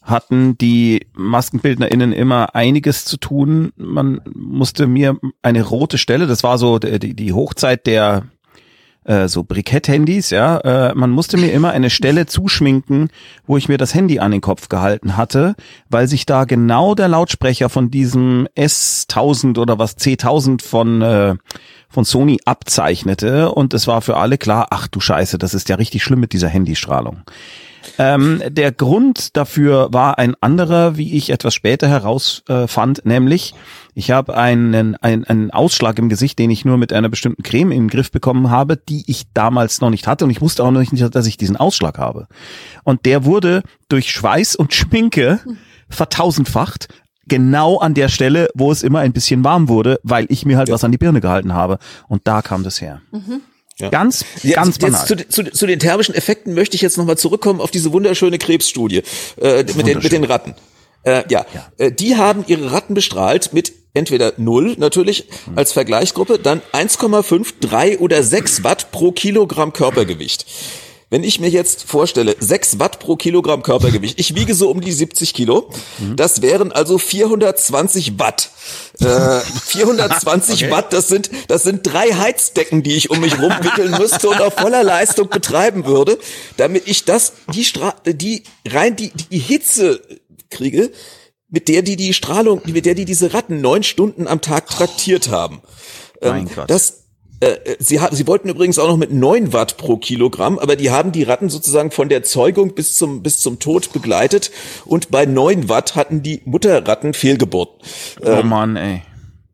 hatten 0.04 0.58
die 0.58 1.08
MaskenbildnerInnen 1.16 2.14
immer 2.14 2.56
einiges 2.56 3.04
zu 3.04 3.18
tun. 3.18 3.74
Man 3.76 4.22
musste 4.34 4.88
mir 4.88 5.18
eine 5.42 5.64
rote 5.64 5.98
Stelle, 5.98 6.28
das 6.28 6.44
war 6.44 6.58
so 6.58 6.80
die, 6.80 7.14
die 7.14 7.34
Hochzeit 7.34 7.86
der 7.88 8.24
äh, 9.08 9.28
so 9.28 9.44
Brikett-Handys, 9.44 10.30
ja. 10.30 10.58
Äh, 10.58 10.94
man 10.94 11.10
musste 11.10 11.38
mir 11.38 11.52
immer 11.54 11.72
eine 11.72 11.90
Stelle 11.90 12.26
zuschminken, 12.26 13.10
wo 13.46 13.58
ich 13.58 13.70
mir 13.70 13.78
das 13.78 13.96
Handy 13.96 14.20
an 14.20 14.32
den 14.32 14.42
Kopf 14.42 14.70
gehalten 14.70 15.18
hatte, 15.18 15.56
weil 15.90 16.08
sich 16.08 16.26
da 16.26 16.44
genau 16.44 16.94
der 16.94 17.08
Lautsprecher 17.08 17.70
von 17.70 17.90
diesem 17.90 18.48
S1000 18.58 19.60
oder 19.60 19.80
was 19.80 19.98
C1000 19.98 20.62
von 20.62 21.02
äh, 21.02 21.36
von 21.90 22.04
Sony 22.04 22.40
abzeichnete 22.44 23.50
und 23.52 23.74
es 23.74 23.88
war 23.88 24.02
für 24.02 24.18
alle 24.18 24.38
klar, 24.38 24.68
ach 24.72 24.88
du 24.88 25.00
Scheiße, 25.00 25.38
das 25.38 25.54
ist 25.54 25.70
ja 25.70 25.78
richtig 25.78 26.04
schlimm 26.04 26.20
mit 26.20 26.34
dieser 26.34 26.50
Handystrahlung. 26.50 27.22
Ähm, 27.98 28.42
der 28.48 28.72
Grund 28.72 29.36
dafür 29.38 29.90
war 29.92 30.18
ein 30.18 30.36
anderer, 30.42 30.98
wie 30.98 31.16
ich 31.16 31.30
etwas 31.30 31.54
später 31.54 31.88
herausfand, 31.88 33.00
äh, 33.00 33.08
nämlich 33.08 33.54
ich 33.94 34.12
habe 34.12 34.38
einen, 34.38 34.96
einen, 34.98 35.24
einen 35.24 35.52
Ausschlag 35.52 35.98
im 35.98 36.08
Gesicht, 36.08 36.38
den 36.38 36.52
ich 36.52 36.66
nur 36.66 36.78
mit 36.78 36.94
einer 36.94 37.10
bestimmten 37.10 37.42
Creme 37.42 37.72
in 37.72 37.84
den 37.86 37.90
Griff 37.90 38.12
bekommen 38.12 38.52
habe, 38.52 38.78
die 38.78 39.04
ich 39.08 39.24
damals 39.34 39.82
noch 39.82 39.90
nicht 39.90 40.06
hatte 40.06 40.26
und 40.26 40.30
ich 40.30 40.42
wusste 40.42 40.64
auch 40.64 40.72
noch 40.72 40.80
nicht, 40.80 41.16
dass 41.16 41.26
ich 41.26 41.38
diesen 41.38 41.58
Ausschlag 41.58 41.98
habe. 41.98 42.28
Und 42.84 43.06
der 43.06 43.26
wurde 43.26 43.64
durch 43.90 44.12
Schweiß 44.12 44.56
und 44.56 44.74
Schminke 44.74 45.40
vertausendfacht, 45.90 46.90
genau 47.28 47.78
an 47.78 47.94
der 47.94 48.10
Stelle, 48.10 48.50
wo 48.54 48.72
es 48.72 48.84
immer 48.84 49.00
ein 49.00 49.14
bisschen 49.14 49.44
warm 49.44 49.68
wurde, 49.68 50.00
weil 50.04 50.26
ich 50.30 50.46
mir 50.46 50.58
halt 50.58 50.70
was 50.70 50.84
an 50.84 50.92
die 50.92 50.98
Birne 50.98 51.22
gehalten 51.22 51.54
habe. 51.54 51.80
Und 52.08 52.28
da 52.28 52.42
kam 52.42 52.64
das 52.64 52.82
her. 52.82 53.02
Ja. 53.80 53.90
Ganz, 53.90 54.26
Jetzt, 54.42 54.56
ganz 54.56 54.78
banal. 54.80 55.06
jetzt 55.08 55.32
zu, 55.34 55.44
zu, 55.44 55.52
zu 55.52 55.68
den 55.68 55.80
thermischen 55.80 56.16
Effekten 56.16 56.54
möchte 56.56 56.76
ich 56.76 56.82
jetzt 56.82 56.98
nochmal 56.98 57.18
zurückkommen 57.18 57.62
auf 57.62 57.70
diese 57.70 57.94
wunderschöne 57.94 58.40
Krebsstudie 58.40 59.04
äh, 59.40 59.64
mit, 59.76 59.86
den, 59.86 60.00
mit 60.00 60.12
den 60.12 60.24
Ratten. 60.24 60.56
Äh, 61.04 61.24
ja, 61.30 61.46
Äh, 61.78 61.92
die 61.92 62.16
haben 62.18 62.44
ihre 62.48 62.72
Ratten 62.72 62.96
bestrahlt 62.96 63.54
mit 63.54 63.72
entweder 63.94 64.34
0 64.38 64.76
natürlich 64.78 65.26
als 65.56 65.72
Vergleichsgruppe, 65.72 66.40
dann 66.40 66.62
1,5, 66.74 67.54
3 67.62 68.00
oder 68.00 68.24
6 68.24 68.64
Watt 68.64 68.92
pro 68.92 69.12
Kilogramm 69.12 69.74
Körpergewicht. 69.74 70.46
Wenn 71.10 71.24
ich 71.24 71.40
mir 71.40 71.50
jetzt 71.50 71.84
vorstelle, 71.84 72.36
6 72.38 72.80
Watt 72.80 73.00
pro 73.00 73.16
Kilogramm 73.16 73.64
Körpergewicht, 73.64 74.20
ich 74.20 74.36
wiege 74.36 74.54
so 74.54 74.70
um 74.70 74.82
die 74.82 74.92
70 74.92 75.34
Kilo, 75.34 75.70
das 76.16 76.42
wären 76.42 76.72
also 76.72 76.98
420 76.98 78.20
Watt. 78.20 78.52
Äh, 79.00 79.40
420 79.40 80.64
Okay. 80.68 80.72
Watt, 80.72 80.92
das 80.92 81.08
sind, 81.08 81.30
das 81.48 81.64
sind 81.64 81.82
drei 81.84 82.12
Heizdecken, 82.14 82.84
die 82.84 82.96
ich 82.96 83.10
um 83.10 83.22
mich 83.22 83.40
rumwickeln 83.40 83.92
müsste 83.92 84.28
und 84.30 84.42
auf 84.42 84.56
voller 84.56 84.84
Leistung 84.84 85.30
betreiben 85.30 85.86
würde, 85.86 86.18
damit 86.58 86.88
ich 86.88 87.06
das, 87.06 87.34
die 87.54 87.64
Stra 87.64 87.96
die 88.06 88.44
rein 88.68 88.96
die, 88.96 89.12
die 89.32 89.40
Hitze 89.40 90.02
kriege, 90.50 90.92
mit 91.50 91.70
der 91.70 91.84
die 91.84 91.96
die 91.96 92.14
Strahlung, 92.14 92.62
mit 92.66 92.86
der 92.86 92.96
die 92.96 93.06
diese 93.06 93.34
Ratten 93.34 93.62
neun 93.62 93.84
Stunden 93.84 94.28
am 94.28 94.42
Tag 94.42 94.68
traktiert 94.68 95.30
haben. 95.30 95.62
Mein 96.22 96.48
Ähm, 96.48 96.50
Gott. 96.54 96.70
Das, 96.70 97.07
sie, 97.80 98.00
ha- 98.00 98.10
sie 98.12 98.26
wollten 98.28 98.50
übrigens 98.50 98.80
auch 98.80 98.88
noch 98.88 98.98
mit 98.98 99.12
9 99.14 99.54
Watt 99.54 99.78
pro 99.78 99.98
Kilogramm, 99.98 100.58
aber 100.60 100.76
die 100.76 100.90
haben 100.92 101.12
die 101.12 101.24
Ratten 101.24 101.50
sozusagen 101.50 101.92
von 101.92 102.10
der 102.10 102.24
Zeugung 102.24 102.74
bis 102.74 102.96
zum, 102.96 103.22
bis 103.22 103.40
zum 103.40 103.60
Tod 103.60 103.94
begleitet 103.94 104.52
und 104.86 105.12
bei 105.12 105.26
9 105.26 105.70
Watt 105.70 105.96
hatten 105.96 106.24
die 106.24 106.42
Mutterratten 106.46 107.14
Fehlgeburten. 107.14 107.76
Oh 108.26 108.42
Mann, 108.44 108.76
ey. 108.76 109.02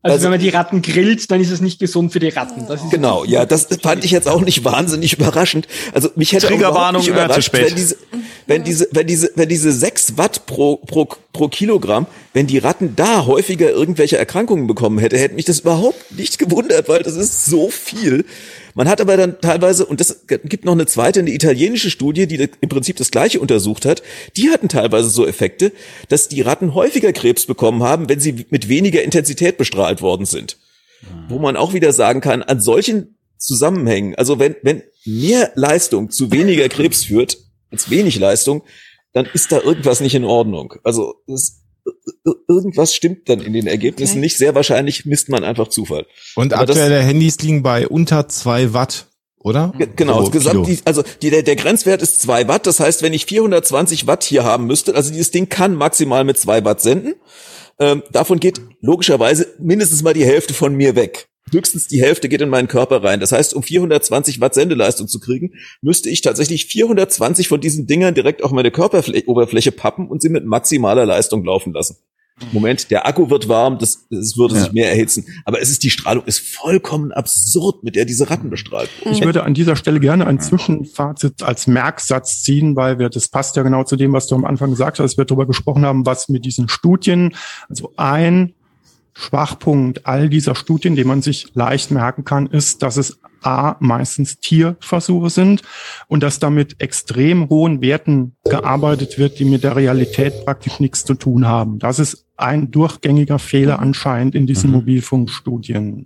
Also, 0.02 0.16
Also- 0.16 0.24
wenn 0.26 0.32
man 0.32 0.40
die 0.42 0.50
Ratten 0.50 0.82
grillt, 0.82 1.32
dann 1.32 1.40
ist 1.40 1.50
es 1.50 1.62
nicht 1.62 1.80
gesund 1.80 2.12
für 2.12 2.20
die 2.20 2.28
Ratten. 2.30 2.66
Das 2.68 2.82
ist 2.84 2.92
Genau, 2.92 3.24
ja, 3.24 3.46
das 3.46 3.68
fand 3.82 4.04
ich 4.04 4.12
jetzt 4.12 4.28
auch 4.28 4.42
nicht 4.42 4.64
wahnsinnig 4.66 5.14
überraschend. 5.14 5.68
Also 5.94 6.10
mich 6.16 6.34
hätte 6.34 6.48
Triggerwarnung, 6.48 7.02
nicht 7.02 7.10
äh, 7.10 7.14
zu 7.14 7.20
überrascht, 7.20 7.46
spät. 7.48 7.68
wenn 7.70 7.76
diese, 7.76 7.96
wenn 8.48 8.64
diese, 8.66 8.88
wenn 8.92 9.08
diese, 9.08 9.32
wenn 9.36 9.48
diese 9.50 9.72
6 9.72 10.18
Watt 10.18 10.46
pro, 10.46 10.76
pro, 10.78 11.08
pro 11.32 11.48
Kilogramm, 11.48 12.06
wenn 12.34 12.48
die 12.48 12.58
Ratten 12.58 12.96
da 12.96 13.26
häufiger 13.26 13.70
irgendwelche 13.70 14.18
Erkrankungen 14.18 14.68
bekommen 14.68 15.00
hätte, 15.00 15.18
hätte 15.18 15.36
mich 15.36 15.46
das 15.46 15.60
überhaupt 15.62 16.18
nicht 16.18 16.40
gewundert, 16.40 16.90
weil 16.90 17.04
das 17.04 17.16
ist 17.16 17.46
so 17.46 17.70
viel. 17.70 18.26
Man 18.76 18.90
hat 18.90 19.02
aber 19.02 19.16
dann 19.18 19.40
teilweise, 19.40 19.86
und 19.86 20.00
das 20.00 20.26
gibt 20.28 20.66
noch 20.66 20.74
eine 20.74 20.88
zweite, 20.88 21.20
eine 21.20 21.32
italienische 21.32 21.92
Studie, 21.92 22.26
die 22.26 22.50
im 22.60 22.70
Prinzip 22.70 22.98
das 22.98 23.12
Gleiche 23.12 23.40
untersucht 23.40 23.86
hat, 23.86 24.02
die 24.36 24.50
hatten 24.50 24.68
teilweise 24.68 25.10
so 25.10 25.28
Effekte, 25.28 25.72
dass 26.10 26.28
die 26.28 26.42
Ratten 26.42 26.74
häufiger 26.74 27.14
Krebs 27.14 27.46
bekommen 27.46 27.84
haben, 27.84 28.10
wenn 28.10 28.20
sie 28.20 28.46
mit 28.50 28.68
weniger 28.68 29.04
Intensität 29.04 29.58
bestrahlt 29.58 30.02
worden 30.02 30.26
sind 30.26 30.58
wo 31.28 31.40
man 31.40 31.56
auch 31.56 31.74
wieder 31.74 31.94
sagen 31.94 32.22
kann, 32.22 32.44
an 32.44 32.62
solchen 32.62 33.18
Zusammenhängen, 33.38 34.16
also 34.16 34.40
wenn, 34.40 34.56
wenn 34.62 34.84
mehr 35.06 35.52
Leistung 35.56 36.12
zu 36.12 36.32
weniger 36.32 36.70
Krebs 36.70 37.06
führt, 37.06 37.38
als 37.72 37.90
wenig 37.90 38.18
Leistung, 38.18 38.64
dann 39.12 39.26
ist 39.34 39.52
da 39.52 39.60
irgendwas 39.60 40.00
nicht 40.00 40.16
in 40.16 40.24
Ordnung. 40.24 40.76
Also 40.84 41.16
das, 41.28 41.63
irgendwas 42.48 42.94
stimmt 42.96 43.30
dann 43.30 43.42
in 43.42 43.54
den 43.54 43.68
Ergebnissen 43.68 44.14
Okay. 44.14 44.20
nicht. 44.22 44.38
Sehr 44.38 44.56
wahrscheinlich 44.56 45.06
misst 45.06 45.30
man 45.30 45.44
einfach 45.44 45.68
Zufall. 45.68 46.06
Und 46.36 46.54
Aber 46.54 46.66
das- 46.66 46.78
aktuelle 46.78 47.02
Handys 47.04 47.38
liegen 47.40 47.64
bei 47.64 47.88
unter 47.88 48.28
zwei 48.30 48.74
Watt, 48.74 49.08
oder? 49.40 49.74
Ge- 49.78 49.90
Genau, 49.96 50.22
das 50.22 50.32
Gesamt, 50.32 50.68
die, 50.68 50.80
also 50.86 51.04
die, 51.22 51.30
der, 51.30 51.44
der 51.44 51.56
Grenzwert 51.56 52.02
ist 52.02 52.22
zwei 52.22 52.48
Watt. 52.48 52.66
Das 52.68 52.80
heißt, 52.80 53.02
wenn 53.02 53.14
ich 53.14 53.26
420 53.26 54.08
Watt 54.08 54.24
hier 54.24 54.44
haben 54.44 54.66
müsste, 54.66 54.96
also 54.96 55.12
dieses 55.12 55.32
Ding 55.32 55.50
kann 55.50 55.76
maximal 55.76 56.24
mit 56.24 56.38
zwei 56.38 56.64
Watt 56.64 56.82
senden. 56.82 57.16
Ähm, 57.80 58.04
davon 58.12 58.40
geht 58.40 58.62
logischerweise 58.82 59.48
mindestens 59.60 60.04
mal 60.04 60.14
die 60.14 60.26
Hälfte 60.26 60.54
von 60.54 60.76
mir 60.76 60.96
weg. 60.96 61.28
Höchstens 61.54 61.88
die 61.88 62.02
Hälfte 62.02 62.30
geht 62.30 62.42
in 62.42 62.50
meinen 62.50 62.68
Körper 62.68 63.04
rein. 63.04 63.20
Das 63.20 63.32
heißt, 63.32 63.54
um 63.54 63.64
420 63.64 64.42
Watt 64.42 64.54
Sendeleistung 64.54 65.08
zu 65.08 65.20
kriegen, 65.20 65.54
müsste 65.82 66.10
ich 66.10 66.22
tatsächlich 66.22 66.66
420 66.66 67.48
von 67.48 67.62
diesen 67.62 67.88
Dingern 67.88 68.16
direkt 68.16 68.44
auf 68.44 68.52
meine 68.52 68.72
Körperoberfläche 68.72 69.72
pappen 69.72 70.08
und 70.08 70.22
sie 70.22 70.30
mit 70.30 70.46
maximaler 70.46 71.06
Leistung 71.06 71.46
laufen 71.46 71.74
lassen. 71.74 71.98
Moment, 72.52 72.90
der 72.90 73.06
Akku 73.06 73.30
wird 73.30 73.48
warm, 73.48 73.78
das, 73.78 74.08
das 74.10 74.38
würde 74.38 74.56
sich 74.56 74.72
mehr 74.72 74.90
erhitzen. 74.90 75.26
Aber 75.46 75.62
es 75.62 75.70
ist 75.70 75.84
die 75.84 75.92
Strahlung 75.92 76.26
ist 76.26 76.40
vollkommen 76.40 77.12
absurd, 77.12 77.84
mit 77.84 77.96
der 77.96 78.06
diese 78.06 78.30
Ratten 78.30 78.50
bestrahlt. 78.50 78.90
Ich 79.06 79.24
würde 79.24 79.44
an 79.44 79.54
dieser 79.54 79.76
Stelle 79.76 80.00
gerne 80.00 80.26
ein 80.26 80.40
Zwischenfazit 80.40 81.44
als 81.44 81.68
Merksatz 81.68 82.42
ziehen, 82.42 82.76
weil 82.76 82.98
wir, 82.98 83.10
das 83.10 83.28
passt 83.28 83.56
ja 83.56 83.64
genau 83.64 83.84
zu 83.84 83.96
dem, 83.96 84.14
was 84.14 84.28
du 84.28 84.36
am 84.36 84.46
Anfang 84.46 84.72
gesagt 84.72 85.00
hast, 85.00 85.18
wir 85.18 85.26
darüber 85.26 85.46
gesprochen 85.46 85.86
haben, 85.86 86.06
was 86.06 86.28
mit 86.28 86.44
diesen 86.44 86.70
Studien, 86.70 87.36
also 87.70 87.94
ein 87.98 88.56
Schwachpunkt 89.14 90.06
all 90.06 90.30
dieser 90.30 90.56
Studien, 90.56 90.96
den 90.96 91.08
man 91.08 91.22
sich 91.22 91.48
leicht 91.54 91.92
merken 91.92 92.24
kann, 92.24 92.48
ist, 92.48 92.82
dass 92.84 92.98
es 92.98 93.20
A, 93.42 93.76
meistens 93.80 94.40
Tierversuche 94.40 95.30
sind 95.30 95.62
und 96.08 96.24
dass 96.24 96.40
damit 96.40 96.82
extrem 96.82 97.50
hohen 97.50 97.82
Werten 97.82 98.36
gearbeitet 98.46 99.18
wird, 99.18 99.40
die 99.40 99.46
mit 99.46 99.64
der 99.64 99.76
Realität 99.76 100.46
praktisch 100.46 100.80
nichts 100.80 101.04
zu 101.04 101.14
tun 101.14 101.48
haben. 101.48 101.80
Das 101.80 102.00
ist 102.00 102.26
ein 102.38 102.72
durchgängiger 102.72 103.40
Fehler 103.40 103.80
anscheinend 103.80 104.36
in 104.36 104.48
diesen 104.48 104.72
Mobilfunkstudien. 104.72 106.06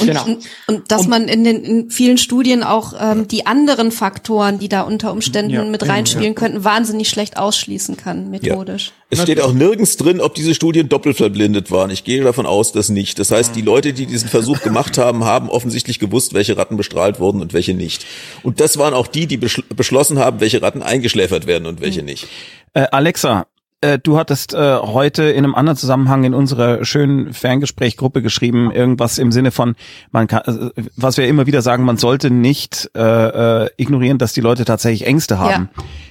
Und, 0.00 0.06
Genau. 0.06 0.24
und, 0.24 0.38
und 0.66 0.92
dass 0.92 1.06
man 1.08 1.28
in 1.28 1.44
den 1.44 1.64
in 1.64 1.90
vielen 1.90 2.18
Studien 2.18 2.62
auch 2.62 2.92
ähm, 3.00 3.26
die 3.26 3.46
anderen 3.46 3.90
Faktoren, 3.90 4.58
die 4.58 4.68
da 4.68 4.82
unter 4.82 5.12
Umständen 5.12 5.50
Ja, 5.50 5.64
mit 5.64 5.82
ja, 5.82 5.88
reinspielen 5.88 6.34
könnten, 6.34 6.62
wahnsinnig 6.62 7.08
schlecht 7.08 7.38
ausschließen 7.38 7.96
kann, 7.96 8.30
methodisch. 8.30 8.92
Es 9.10 9.22
steht 9.22 9.40
auch 9.40 9.54
nirgends 9.54 9.96
drin, 9.96 10.20
ob 10.20 10.34
diese 10.34 10.54
Studien 10.54 10.90
doppelt 10.90 11.16
verblindet 11.16 11.70
waren. 11.70 11.88
Ich 11.90 12.04
gehe 12.04 12.22
davon 12.22 12.44
aus, 12.44 12.72
dass 12.72 12.90
nicht. 12.90 13.18
Das 13.18 13.30
heißt, 13.30 13.56
die 13.56 13.62
Leute, 13.62 13.94
die 13.94 14.04
diesen 14.04 14.28
Versuch 14.28 14.60
gemacht 14.60 14.98
haben, 14.98 15.24
haben 15.24 15.48
offensichtlich 15.48 15.98
gewusst, 15.98 16.34
welche 16.34 16.58
Ratten 16.58 16.76
bestrahlt 16.76 17.18
wurden 17.18 17.40
und 17.40 17.54
welche 17.54 17.72
nicht. 17.72 18.04
Und 18.42 18.60
das 18.60 18.76
waren 18.76 18.92
auch 18.92 19.06
die, 19.06 19.26
die 19.26 19.38
beschl 19.38 19.62
beschlossen 19.74 20.18
haben, 20.18 20.40
welche 20.40 20.60
Ratten 20.60 20.82
eingeschläfert 20.82 21.46
werden 21.46 21.66
und 21.66 21.80
welche 21.80 22.02
nicht. 22.02 22.26
Äh, 22.74 22.86
Alexa, 22.90 23.46
äh, 23.80 23.98
du 23.98 24.18
hattest 24.18 24.54
äh, 24.54 24.76
heute 24.78 25.24
in 25.24 25.44
einem 25.44 25.54
anderen 25.54 25.76
Zusammenhang 25.76 26.24
in 26.24 26.34
unserer 26.34 26.84
schönen 26.84 27.32
Ferngesprächgruppe 27.32 28.22
geschrieben, 28.22 28.70
irgendwas 28.72 29.18
im 29.18 29.30
Sinne 29.32 29.50
von, 29.50 29.76
man 30.10 30.26
kann, 30.26 30.72
äh, 30.76 30.82
was 30.96 31.16
wir 31.16 31.28
immer 31.28 31.46
wieder 31.46 31.62
sagen, 31.62 31.84
man 31.84 31.96
sollte 31.96 32.30
nicht 32.30 32.90
äh, 32.96 33.64
äh, 33.64 33.70
ignorieren, 33.76 34.18
dass 34.18 34.32
die 34.32 34.40
Leute 34.40 34.64
tatsächlich 34.64 35.06
Ängste 35.06 35.38
haben. 35.38 35.68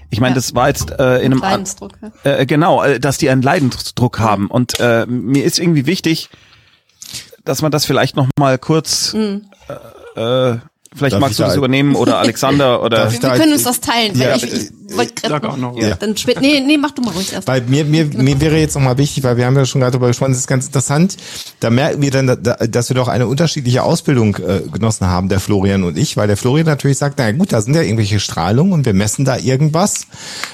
Ich 0.10 0.22
meine, 0.22 0.32
Ja. 0.32 0.36
das 0.36 0.56
war 0.56 0.70
jetzt 0.70 0.92
äh, 0.92 1.18
in 1.20 1.34
einem 1.34 1.42
Leidensdruck. 1.42 1.92
ja. 2.24 2.32
äh, 2.32 2.46
genau, 2.46 2.84
äh, 2.84 3.00
dass 3.00 3.18
die 3.18 3.30
einen 3.30 3.42
Leidensdruck 3.42 4.20
haben. 4.20 4.48
Und 4.48 4.80
äh, 4.80 5.06
mir 5.06 5.44
ist 5.44 5.60
irgendwie 5.60 5.86
wichtig, 5.86 6.30
dass 7.44 7.62
man 7.62 7.72
das 7.72 7.86
vielleicht 7.86 8.16
noch 8.16 8.28
mal 8.40 8.58
kurz, 8.58 9.14
Mhm. 9.14 9.46
äh, 10.16 10.20
äh, 10.54 10.58
vielleicht 10.96 11.14
Darf 11.14 11.20
magst 11.22 11.38
du 11.40 11.44
da- 11.44 11.50
das 11.50 11.58
übernehmen 11.58 11.96
oder 11.96 12.20
Alexander 12.20 12.82
oder 12.84 13.12
Wir 13.12 13.20
da- 13.20 13.36
können 13.36 13.52
uns 13.54 13.64
das 13.64 13.82
teilen. 13.82 14.18
Ja, 14.18 14.36
ich 14.36 14.72
wollte 14.96 15.14
sag 15.22 15.30
gerade 15.42 15.50
auch 15.50 15.58
noch 15.58 15.78
ja. 15.78 15.96
dann 15.96 16.16
spät, 16.16 16.40
nee, 16.42 16.60
nee, 16.60 16.78
mach 16.78 16.92
du 16.92 17.02
mal 17.02 17.12
ruhig 17.12 17.34
erst. 17.34 17.48
Weil 17.48 17.62
mir, 17.62 17.86
mir, 17.86 18.06
mir 18.06 18.40
wäre 18.40 18.58
jetzt 18.58 18.76
nochmal 18.76 18.98
wichtig, 18.98 19.24
weil 19.24 19.38
wir 19.38 19.46
haben 19.46 19.56
ja 19.56 19.66
schon 19.66 19.82
gerade 19.82 19.94
darüber 19.94 20.08
gesprochen, 20.08 20.32
das 20.32 20.40
ist 20.40 20.48
ganz 20.48 20.66
interessant. 20.68 21.18
Da 21.60 21.70
merken 21.70 22.02
wir 22.02 22.12
dann, 22.12 22.28
da- 22.28 22.36
da- 22.36 22.56
dass 22.68 22.90
wir 22.90 22.96
doch 22.96 23.08
eine 23.08 23.28
unterschiedliche 23.28 23.84
Ausbildung 23.84 24.36
äh, 24.38 24.62
genossen 24.72 25.08
haben, 25.08 25.30
der 25.30 25.40
Florian 25.40 25.84
und 25.84 25.98
ich, 25.98 26.18
weil 26.18 26.28
der 26.28 26.38
Florian 26.38 26.66
natürlich 26.68 26.98
sagt, 26.98 27.16
na 27.18 27.32
gut, 27.32 27.52
da 27.52 27.62
sind 27.62 27.76
ja 27.76 27.82
irgendwelche 27.82 28.20
Strahlungen 28.20 28.74
und 28.74 28.86
wir 28.86 28.94
messen 28.94 29.26
da 29.26 29.38
irgendwas. 29.38 30.08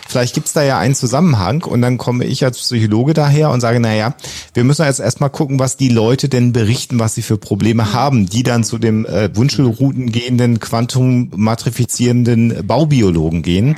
Vielleicht 0.07 0.34
gibt's 0.36 0.53
da 0.53 0.63
ja 0.63 0.77
einen 0.79 0.95
Zusammenhang 0.95 1.63
und 1.63 1.81
dann 1.81 1.97
komme 1.97 2.25
ich 2.25 2.43
als 2.43 2.57
Psychologe 2.59 3.13
daher 3.13 3.49
und 3.51 3.61
sage, 3.61 3.79
na 3.79 3.93
ja, 3.93 4.15
wir 4.53 4.63
müssen 4.63 4.86
jetzt 4.86 4.99
erstmal 4.99 5.29
gucken, 5.29 5.59
was 5.59 5.77
die 5.77 5.89
Leute 5.89 6.29
denn 6.29 6.53
berichten, 6.53 6.99
was 6.99 7.15
sie 7.15 7.21
für 7.21 7.38
Probleme 7.38 7.93
haben, 7.93 8.27
die 8.27 8.43
dann 8.43 8.63
zu 8.63 8.77
dem 8.77 9.05
äh, 9.05 9.36
Wunschelrouten 9.36 10.11
gehenden, 10.11 10.59
quantummatrifizierenden 10.59 12.65
Baubiologen 12.65 13.41
gehen. 13.41 13.77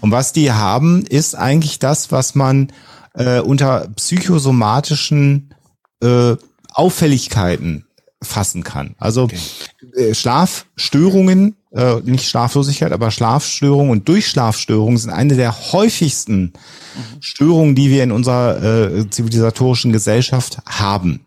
Und 0.00 0.10
was 0.10 0.32
die 0.32 0.52
haben, 0.52 1.04
ist 1.06 1.34
eigentlich 1.34 1.78
das, 1.78 2.12
was 2.12 2.34
man 2.34 2.72
äh, 3.14 3.40
unter 3.40 3.88
psychosomatischen 3.96 5.54
äh, 6.02 6.36
Auffälligkeiten 6.72 7.86
fassen 8.22 8.62
kann. 8.62 8.94
Also 8.98 9.28
äh, 9.94 10.14
Schlafstörungen, 10.14 11.56
äh, 11.72 11.96
nicht 12.00 12.28
Schlaflosigkeit, 12.28 12.92
aber 12.92 13.10
Schlafstörungen 13.10 13.90
und 13.90 14.08
Durchschlafstörungen 14.08 14.98
sind 14.98 15.10
eine 15.10 15.36
der 15.36 15.72
häufigsten 15.72 16.52
Störungen, 17.20 17.74
die 17.74 17.90
wir 17.90 18.04
in 18.04 18.12
unserer 18.12 18.62
äh, 18.62 19.10
zivilisatorischen 19.10 19.92
Gesellschaft 19.92 20.58
haben. 20.66 21.26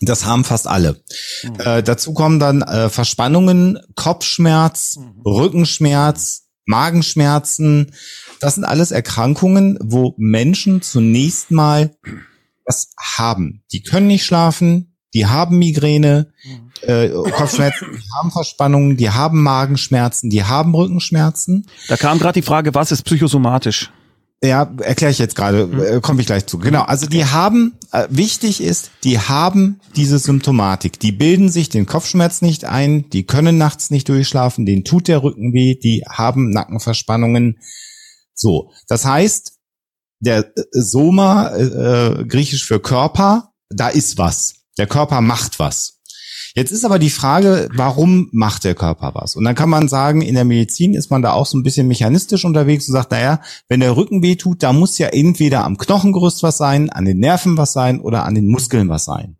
Das 0.00 0.24
haben 0.24 0.44
fast 0.44 0.66
alle. 0.66 1.02
Äh, 1.58 1.82
dazu 1.82 2.14
kommen 2.14 2.38
dann 2.38 2.62
äh, 2.62 2.88
Verspannungen, 2.88 3.80
Kopfschmerz, 3.96 4.98
Rückenschmerz, 5.24 6.47
Magenschmerzen. 6.68 7.92
Das 8.40 8.54
sind 8.54 8.64
alles 8.64 8.90
Erkrankungen, 8.90 9.78
wo 9.82 10.14
Menschen 10.18 10.82
zunächst 10.82 11.50
mal 11.50 11.96
was 12.64 12.90
haben. 13.16 13.64
Die 13.72 13.82
können 13.82 14.06
nicht 14.06 14.24
schlafen, 14.24 14.94
die 15.14 15.26
haben 15.26 15.58
Migräne, 15.58 16.30
äh, 16.82 17.08
Kopfschmerzen, 17.08 17.86
die 17.92 18.10
haben 18.18 18.30
Verspannungen, 18.30 18.98
die 18.98 19.10
haben 19.10 19.42
Magenschmerzen, 19.42 20.28
die 20.28 20.44
haben 20.44 20.74
Rückenschmerzen. 20.74 21.66
da 21.88 21.96
kam 21.96 22.18
gerade 22.18 22.40
die 22.40 22.46
Frage, 22.46 22.74
was 22.74 22.92
ist 22.92 23.02
psychosomatisch? 23.02 23.90
Ja, 24.42 24.72
erkläre 24.82 25.10
ich 25.10 25.18
jetzt 25.18 25.34
gerade, 25.34 25.62
äh, 25.96 26.00
komme 26.00 26.20
ich 26.20 26.26
gleich 26.26 26.46
zu. 26.46 26.58
Genau, 26.58 26.82
also 26.82 27.06
die 27.06 27.24
haben, 27.24 27.76
äh, 27.90 28.06
wichtig 28.08 28.60
ist, 28.60 28.92
die 29.02 29.18
haben 29.18 29.80
diese 29.96 30.20
Symptomatik. 30.20 31.00
Die 31.00 31.10
bilden 31.10 31.48
sich 31.48 31.70
den 31.70 31.86
Kopfschmerz 31.86 32.40
nicht 32.40 32.64
ein, 32.64 33.10
die 33.10 33.24
können 33.24 33.58
nachts 33.58 33.90
nicht 33.90 34.08
durchschlafen, 34.08 34.64
denen 34.64 34.84
tut 34.84 35.08
der 35.08 35.24
Rücken 35.24 35.52
weh, 35.52 35.74
die 35.74 36.04
haben 36.08 36.50
Nackenverspannungen. 36.50 37.58
So, 38.32 38.70
das 38.86 39.04
heißt, 39.04 39.58
der 40.20 40.52
äh, 40.56 40.62
Soma, 40.70 41.48
äh, 41.48 42.20
äh, 42.20 42.24
griechisch 42.24 42.64
für 42.64 42.78
Körper, 42.78 43.52
da 43.70 43.88
ist 43.88 44.18
was. 44.18 44.54
Der 44.78 44.86
Körper 44.86 45.20
macht 45.20 45.58
was. 45.58 45.97
Jetzt 46.54 46.70
ist 46.70 46.84
aber 46.84 46.98
die 46.98 47.10
Frage, 47.10 47.68
warum 47.74 48.28
macht 48.32 48.64
der 48.64 48.74
Körper 48.74 49.12
was? 49.14 49.36
Und 49.36 49.44
dann 49.44 49.54
kann 49.54 49.68
man 49.68 49.88
sagen, 49.88 50.22
in 50.22 50.34
der 50.34 50.44
Medizin 50.44 50.94
ist 50.94 51.10
man 51.10 51.22
da 51.22 51.32
auch 51.32 51.46
so 51.46 51.58
ein 51.58 51.62
bisschen 51.62 51.88
mechanistisch 51.88 52.44
unterwegs 52.44 52.88
und 52.88 52.92
sagt, 52.94 53.10
naja, 53.10 53.40
wenn 53.68 53.80
der 53.80 53.96
Rücken 53.96 54.22
weh 54.22 54.36
tut, 54.36 54.62
da 54.62 54.72
muss 54.72 54.98
ja 54.98 55.08
entweder 55.08 55.64
am 55.64 55.76
Knochengerüst 55.76 56.42
was 56.42 56.58
sein, 56.58 56.90
an 56.90 57.04
den 57.04 57.18
Nerven 57.18 57.56
was 57.56 57.72
sein 57.72 58.00
oder 58.00 58.24
an 58.24 58.34
den 58.34 58.48
Muskeln 58.48 58.88
was 58.88 59.04
sein. 59.04 59.36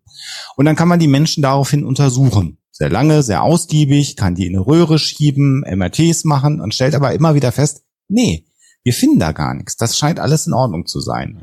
Und 0.57 0.65
dann 0.65 0.77
kann 0.77 0.89
man 0.89 0.99
die 0.99 1.09
Menschen 1.09 1.43
daraufhin 1.43 1.85
untersuchen. 1.85 2.59
Sehr 2.71 2.91
lange, 2.91 3.23
sehr 3.23 3.43
ausgiebig, 3.43 4.17
kann 4.17 4.35
die 4.35 4.47
in 4.47 4.55
eine 4.55 4.67
Röhre 4.67 4.99
schieben, 4.99 5.65
MRTs 5.69 6.25
machen 6.25 6.61
und 6.61 6.75
stellt 6.75 6.95
aber 6.95 7.13
immer 7.13 7.35
wieder 7.35 7.51
fest, 7.51 7.83
nee, 8.09 8.47
wir 8.85 8.93
finden 8.93 9.19
da 9.19 9.33
gar 9.33 9.55
nichts. 9.55 9.77
Das 9.77 9.99
scheint 9.99 10.21
alles 10.21 10.47
in 10.47 10.53
Ordnung 10.53 10.87
zu 10.87 11.01
sein. 11.01 11.43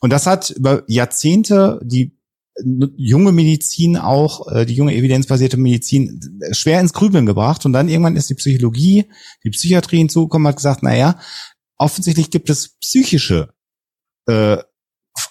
Und 0.00 0.12
das 0.12 0.26
hat 0.26 0.50
über 0.50 0.82
Jahrzehnte 0.86 1.80
die 1.82 2.13
junge 2.96 3.32
Medizin 3.32 3.96
auch, 3.96 4.48
äh, 4.48 4.64
die 4.64 4.74
junge 4.74 4.94
evidenzbasierte 4.94 5.56
Medizin 5.56 6.20
schwer 6.52 6.80
ins 6.80 6.92
Grübeln 6.92 7.26
gebracht. 7.26 7.66
Und 7.66 7.72
dann 7.72 7.88
irgendwann 7.88 8.16
ist 8.16 8.30
die 8.30 8.34
Psychologie, 8.34 9.06
die 9.42 9.50
Psychiatrie 9.50 9.98
hinzugekommen, 9.98 10.48
hat 10.48 10.56
gesagt, 10.56 10.82
naja, 10.82 11.18
offensichtlich 11.76 12.30
gibt 12.30 12.50
es 12.50 12.76
psychische 12.78 13.54
äh, 14.26 14.58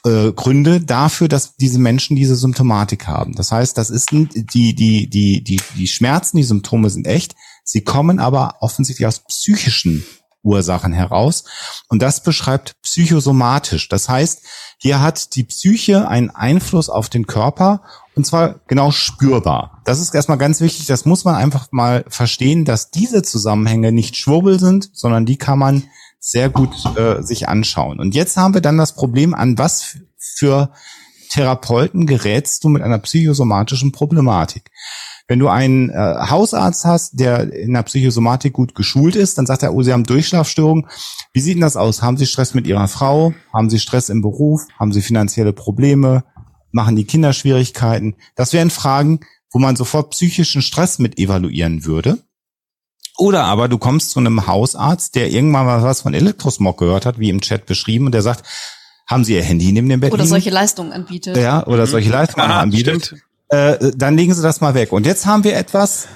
äh, 0.05 0.32
Gründe 0.34 0.82
dafür, 0.82 1.28
dass 1.28 1.55
diese 1.55 1.80
Menschen 1.80 2.15
diese 2.15 2.36
Symptomatik 2.36 3.07
haben. 3.07 3.36
Das 3.36 3.51
heißt, 3.51 3.78
das 3.78 3.89
ist 3.89 4.11
die, 4.11 4.28
die, 4.28 5.09
die, 5.09 5.43
die, 5.43 5.59
die 5.78 5.88
Schmerzen, 5.88 6.38
die 6.38 6.43
Symptome 6.43 6.89
sind 6.89 7.07
echt. 7.07 7.36
Sie 7.63 7.82
kommen 7.82 8.19
aber 8.19 8.55
offensichtlich 8.59 9.07
aus 9.07 9.24
psychischen 9.26 10.03
Ursachen 10.43 10.93
heraus. 10.93 11.45
Und 11.87 12.01
das 12.01 12.21
beschreibt 12.21 12.73
psychosomatisch. 12.81 13.89
Das 13.89 14.09
heißt, 14.09 14.41
hier 14.77 15.01
hat 15.01 15.35
die 15.35 15.45
Psyche 15.45 16.07
einen 16.07 16.29
Einfluss 16.29 16.89
auf 16.89 17.09
den 17.09 17.25
Körper 17.25 17.81
und 18.15 18.25
zwar 18.25 18.59
genau 18.67 18.91
spürbar. 18.91 19.81
Das 19.85 19.99
ist 19.99 20.13
erstmal 20.13 20.37
ganz 20.37 20.61
wichtig. 20.61 20.85
Das 20.85 21.05
muss 21.05 21.25
man 21.25 21.35
einfach 21.35 21.67
mal 21.71 22.05
verstehen, 22.07 22.65
dass 22.65 22.91
diese 22.91 23.23
Zusammenhänge 23.23 23.91
nicht 23.91 24.15
Schwurbel 24.15 24.59
sind, 24.59 24.89
sondern 24.93 25.25
die 25.25 25.37
kann 25.37 25.57
man 25.57 25.83
sehr 26.19 26.49
gut 26.49 26.73
äh, 26.95 27.21
sich 27.21 27.49
anschauen. 27.49 27.99
Und 27.99 28.15
jetzt 28.15 28.37
haben 28.37 28.53
wir 28.53 28.61
dann 28.61 28.77
das 28.77 28.95
Problem, 28.95 29.33
an 29.33 29.57
was 29.57 29.97
für 30.17 30.71
Therapeuten 31.29 32.05
gerätst 32.05 32.63
du 32.63 32.69
mit 32.69 32.81
einer 32.81 32.99
psychosomatischen 32.99 33.91
Problematik. 33.91 34.69
Wenn 35.28 35.39
du 35.39 35.47
einen 35.47 35.89
äh, 35.89 35.93
Hausarzt 36.30 36.84
hast, 36.86 37.19
der 37.19 37.51
in 37.53 37.74
der 37.74 37.84
Psychosomatik 37.84 38.53
gut 38.53 38.76
geschult 38.76 39.15
ist, 39.15 39.38
dann 39.38 39.45
sagt 39.45 39.63
er, 39.63 39.74
oh, 39.74 39.82
Sie 39.82 39.93
haben 39.93 40.03
Durchschlafstörungen. 40.03 40.88
Wie 41.32 41.39
sieht 41.39 41.55
denn 41.55 41.61
das 41.61 41.78
aus? 41.78 42.01
Haben 42.01 42.17
Sie 42.17 42.26
Stress 42.26 42.53
mit 42.53 42.67
Ihrer 42.67 42.88
Frau? 42.89 43.34
Haben 43.53 43.69
Sie 43.69 43.80
Stress 43.80 44.09
im 44.09 44.21
Beruf? 44.21 44.63
Haben 44.78 44.91
Sie 44.91 45.01
finanzielle 45.01 45.53
Probleme? 45.53 46.26
Machen 46.71 46.95
die 46.95 47.05
Kinder 47.05 47.32
Schwierigkeiten? 47.34 48.15
Das 48.36 48.51
wären 48.51 48.69
Fragen, 48.69 49.21
wo 49.51 49.59
man 49.59 49.76
sofort 49.76 50.09
psychischen 50.11 50.61
Stress 50.61 50.99
mit 50.99 51.17
evaluieren 51.17 51.86
würde. 51.86 52.17
Oder 53.17 53.43
aber 53.45 53.69
du 53.69 53.78
kommst 53.78 54.09
zu 54.09 54.19
einem 54.19 54.47
Hausarzt, 54.47 55.15
der 55.15 55.30
irgendwann 55.30 55.67
mal 55.67 55.84
was 55.84 56.01
von 56.01 56.13
Elektrosmog 56.15 56.78
gehört 56.80 57.05
hat, 57.05 57.19
wie 57.19 57.30
im 57.30 57.41
Chat 57.41 57.65
beschrieben, 57.67 58.07
und 58.07 58.11
der 58.11 58.24
sagt, 58.24 58.43
haben 59.07 59.24
Sie 59.24 59.36
Ihr 59.36 59.43
Handy 59.43 59.71
neben 59.71 59.88
dem 59.88 59.99
Bett 59.99 60.11
Oder 60.11 60.24
liegen? 60.24 60.32
solche 60.32 60.49
Leistungen 60.49 60.91
anbietet. 60.91 61.38
Ja, 61.38 61.65
oder 61.67 61.86
solche 61.88 62.09
Leistungen 62.09 62.49
Ah, 62.49 62.61
anbietet. 62.61 63.05
stimmt. 63.05 63.21
Äh, 63.54 63.91
dann 63.95 64.18
legen 64.18 64.34
Sie 64.34 64.41
das 64.41 64.62
mal 64.62 64.74
weg. 64.74 64.91
Und 64.91 65.06
jetzt 65.06 65.28
haben 65.28 65.43
wir 65.43 65.56
etwas, 65.56 66.08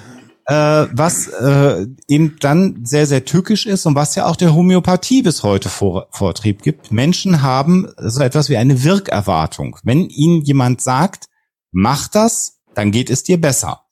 äh, 0.46 0.54
was 0.54 1.28
äh, 1.28 1.86
eben 2.08 2.36
dann 2.40 2.84
sehr, 2.84 3.06
sehr 3.06 3.24
tückisch 3.24 3.64
ist 3.64 3.86
und 3.86 3.94
was 3.94 4.16
ja 4.16 4.26
auch 4.26 4.34
der 4.34 4.56
Homöopathie 4.56 5.22
bis 5.22 5.44
heute 5.44 5.68
vor, 5.68 6.08
Vortrieb 6.10 6.62
gibt. 6.62 6.90
Menschen 6.90 7.40
haben 7.40 7.92
so 7.96 8.22
etwas 8.22 8.48
wie 8.48 8.56
eine 8.56 8.82
Wirkerwartung. 8.82 9.78
Wenn 9.84 10.08
ihnen 10.08 10.42
jemand 10.42 10.80
sagt, 10.80 11.26
mach 11.70 12.08
das, 12.08 12.58
dann 12.74 12.90
geht 12.90 13.08
es 13.08 13.22
dir 13.22 13.40
besser. 13.40 13.82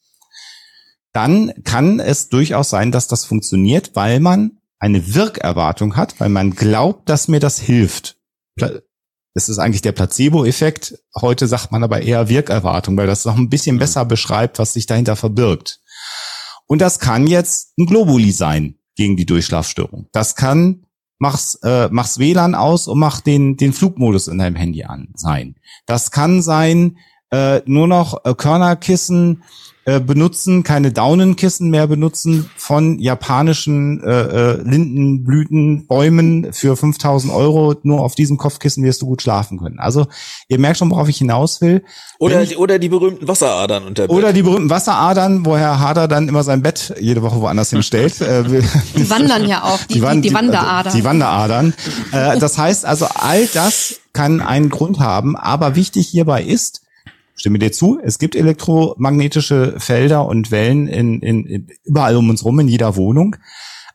Dann 1.13 1.53
kann 1.63 2.01
es 2.01 2.29
durchaus 2.29 2.69
sein, 2.71 2.91
dass 2.91 3.07
das 3.07 3.25
funktioniert, 3.25 3.93
weil 3.95 4.19
man 4.19 4.59
eine 4.81 5.15
Wirkerwartung 5.15 5.95
hat, 5.95 6.19
weil 6.19 6.31
man 6.31 6.51
glaubt, 6.51 7.09
dass 7.09 7.29
mir 7.29 7.39
das 7.39 7.61
hilft. 7.61 8.17
Es 9.37 9.51
ist 9.51 9.59
eigentlich 9.59 9.83
der 9.83 9.93
Placebo-Effekt. 9.93 10.99
Heute 11.21 11.47
sagt 11.47 11.71
man 11.71 11.85
aber 11.85 12.01
eher 12.01 12.31
Wirkerwartung, 12.31 12.97
weil 12.97 13.07
das 13.07 13.27
noch 13.27 13.37
ein 13.37 13.51
bisschen 13.51 13.79
besser 13.79 14.07
beschreibt, 14.07 14.59
was 14.59 14.73
sich 14.73 14.87
dahinter 14.87 15.15
verbirgt. 15.15 15.83
Und 16.67 16.81
das 16.81 17.01
kann 17.01 17.27
jetzt 17.27 17.75
ein 17.79 17.85
Globuli 17.85 18.33
sein 18.33 18.79
gegen 18.95 19.19
die 19.19 19.27
Durchschlafstörung. 19.27 20.09
Das 20.13 20.37
kann 20.37 20.87
mach's 21.19 21.57
äh, 21.63 21.89
mach's 21.91 22.19
WLAN 22.19 22.55
aus 22.55 22.89
und 22.89 22.99
mach 22.99 23.21
den 23.21 23.59
den 23.59 23.75
Flugmodus 23.75 24.27
in 24.27 24.39
deinem 24.39 24.57
Handy 24.57 24.85
an 24.85 25.09
sein. 25.17 25.57
Das 25.85 26.11
kann 26.11 26.41
sein 26.41 26.97
äh, 27.31 27.61
nur 27.67 27.89
noch 27.89 28.25
äh, 28.25 28.35
Körnerkissen 28.35 29.43
äh, 29.89 30.01
benutzen, 30.01 30.65
keine 30.65 30.91
Daunenkissen 30.93 31.71
mehr 31.71 31.87
benutzen 31.87 32.51
von 32.57 32.99
japanischen 32.99 34.03
äh, 34.03 34.11
äh, 34.55 34.63
Lindenblütenbäumen 35.37 36.53
für 36.53 36.77
5000 36.77 37.33
Euro. 37.33 37.75
Nur 37.83 38.01
auf 38.01 38.15
diesem 38.15 38.37
Kopfkissen 38.37 38.85
wirst 38.85 39.03
du 39.03 39.07
gut 39.07 39.23
schlafen 39.23 39.59
können. 39.59 39.79
Also 39.79 40.07
ihr 40.49 40.59
merkt 40.59 40.79
schon, 40.79 40.91
worauf 40.91 41.09
ich 41.09 41.19
hinaus 41.19 41.61
will. 41.61 41.85
Oder, 42.19 42.43
ich- 42.43 42.51
die- 42.51 42.57
oder 42.57 42.79
die 42.79 42.89
berühmten 42.89 43.29
Wasseradern 43.29 43.85
unter 43.85 44.11
oder 44.11 44.33
die 44.33 44.43
berühmten 44.43 44.71
Wasseradern, 44.71 45.45
wo 45.47 45.57
Herr 45.57 45.79
Hader 45.81 46.09
dann 46.09 46.29
immer 46.29 46.43
sein 46.43 46.63
Bett 46.63 46.95
jede 47.01 47.23
Woche 47.23 47.41
woanders 47.41 47.71
hinstellt. 47.71 48.15
Äh, 48.27 48.43
Die 48.97 49.09
wandern 49.09 49.47
ja 49.47 49.63
auch, 49.63 49.79
die, 49.85 49.95
die, 49.95 50.03
Wan- 50.03 50.21
die 50.23 50.35
Wanderadern. 50.35 50.93
Die 50.97 51.05
Wanderadern. 51.05 51.75
Äh, 52.13 52.39
das 52.39 52.59
heißt 52.59 52.85
also, 52.85 53.07
all 53.15 53.47
das 53.47 54.01
kann 54.13 54.41
einen 54.41 54.69
Grund 54.69 54.99
haben. 54.99 55.37
Aber 55.37 55.77
wichtig 55.77 56.09
hierbei 56.09 56.43
ist, 56.43 56.83
stimme 57.37 57.59
dir 57.59 57.71
zu, 57.71 58.01
es 58.03 58.19
gibt 58.19 58.35
elektromagnetische 58.35 59.75
Felder 59.79 60.27
und 60.27 60.51
Wellen 60.51 60.89
in, 60.89 61.21
in, 61.21 61.47
in 61.47 61.67
überall 61.85 62.17
um 62.17 62.31
uns 62.31 62.45
rum, 62.45 62.59
in 62.61 62.69
jeder 62.69 62.97
Wohnung. 62.97 63.37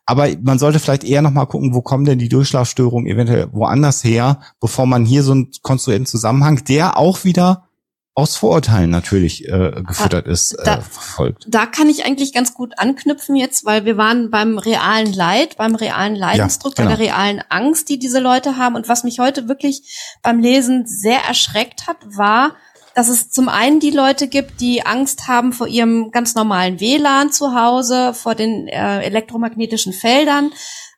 Aber 0.05 0.27
man 0.41 0.59
sollte 0.59 0.79
vielleicht 0.79 1.03
eher 1.03 1.21
nochmal 1.21 1.47
gucken, 1.47 1.73
wo 1.73 1.81
kommen 1.81 2.05
denn 2.05 2.19
die 2.19 2.29
Durchschlafstörungen 2.29 3.09
eventuell 3.09 3.47
woanders 3.51 4.03
her, 4.03 4.41
bevor 4.59 4.85
man 4.85 5.05
hier 5.05 5.23
so 5.23 5.31
einen 5.31 5.51
konstruierten 5.61 6.05
Zusammenhang, 6.05 6.63
der 6.65 6.97
auch 6.97 7.23
wieder 7.23 7.67
aus 8.13 8.35
Vorurteilen 8.35 8.89
natürlich 8.89 9.47
äh, 9.47 9.83
gefüttert 9.87 10.27
ist, 10.27 10.51
äh, 10.53 10.65
da- 10.65 10.81
folgt. 10.81 11.45
da 11.47 11.65
kann 11.65 11.87
ich 11.87 12.05
eigentlich 12.05 12.33
ganz 12.33 12.53
gut 12.53 12.73
anknüpfen 12.77 13.37
jetzt, 13.37 13.63
weil 13.63 13.85
wir 13.85 13.95
waren 13.95 14.29
beim 14.29 14.57
realen 14.57 15.13
Leid, 15.13 15.55
beim 15.55 15.75
realen 15.75 16.15
Leidensdruck, 16.15 16.75
genau. 16.75 16.89
bei 16.89 16.95
der 16.95 17.05
realen 17.05 17.41
Angst, 17.47 17.87
die 17.87 17.99
diese 17.99 18.19
Leute 18.19 18.57
haben. 18.57 18.75
Und 18.75 18.89
was 18.89 19.05
mich 19.05 19.19
heute 19.19 19.47
wirklich 19.47 20.17
beim 20.23 20.39
Lesen 20.39 20.85
sehr 20.87 21.19
erschreckt 21.25 21.87
hat, 21.87 21.97
war, 22.03 22.55
dass 22.95 23.09
es 23.09 23.29
zum 23.29 23.49
einen 23.49 23.79
die 23.79 23.91
Leute 23.91 24.27
gibt, 24.27 24.61
die 24.61 24.85
Angst 24.85 25.27
haben 25.27 25.53
vor 25.53 25.67
ihrem 25.67 26.11
ganz 26.11 26.35
normalen 26.35 26.79
WLAN 26.79 27.31
zu 27.31 27.55
Hause, 27.55 28.13
vor 28.13 28.35
den 28.35 28.67
äh, 28.67 29.01
elektromagnetischen 29.01 29.93
Feldern. 29.93 30.51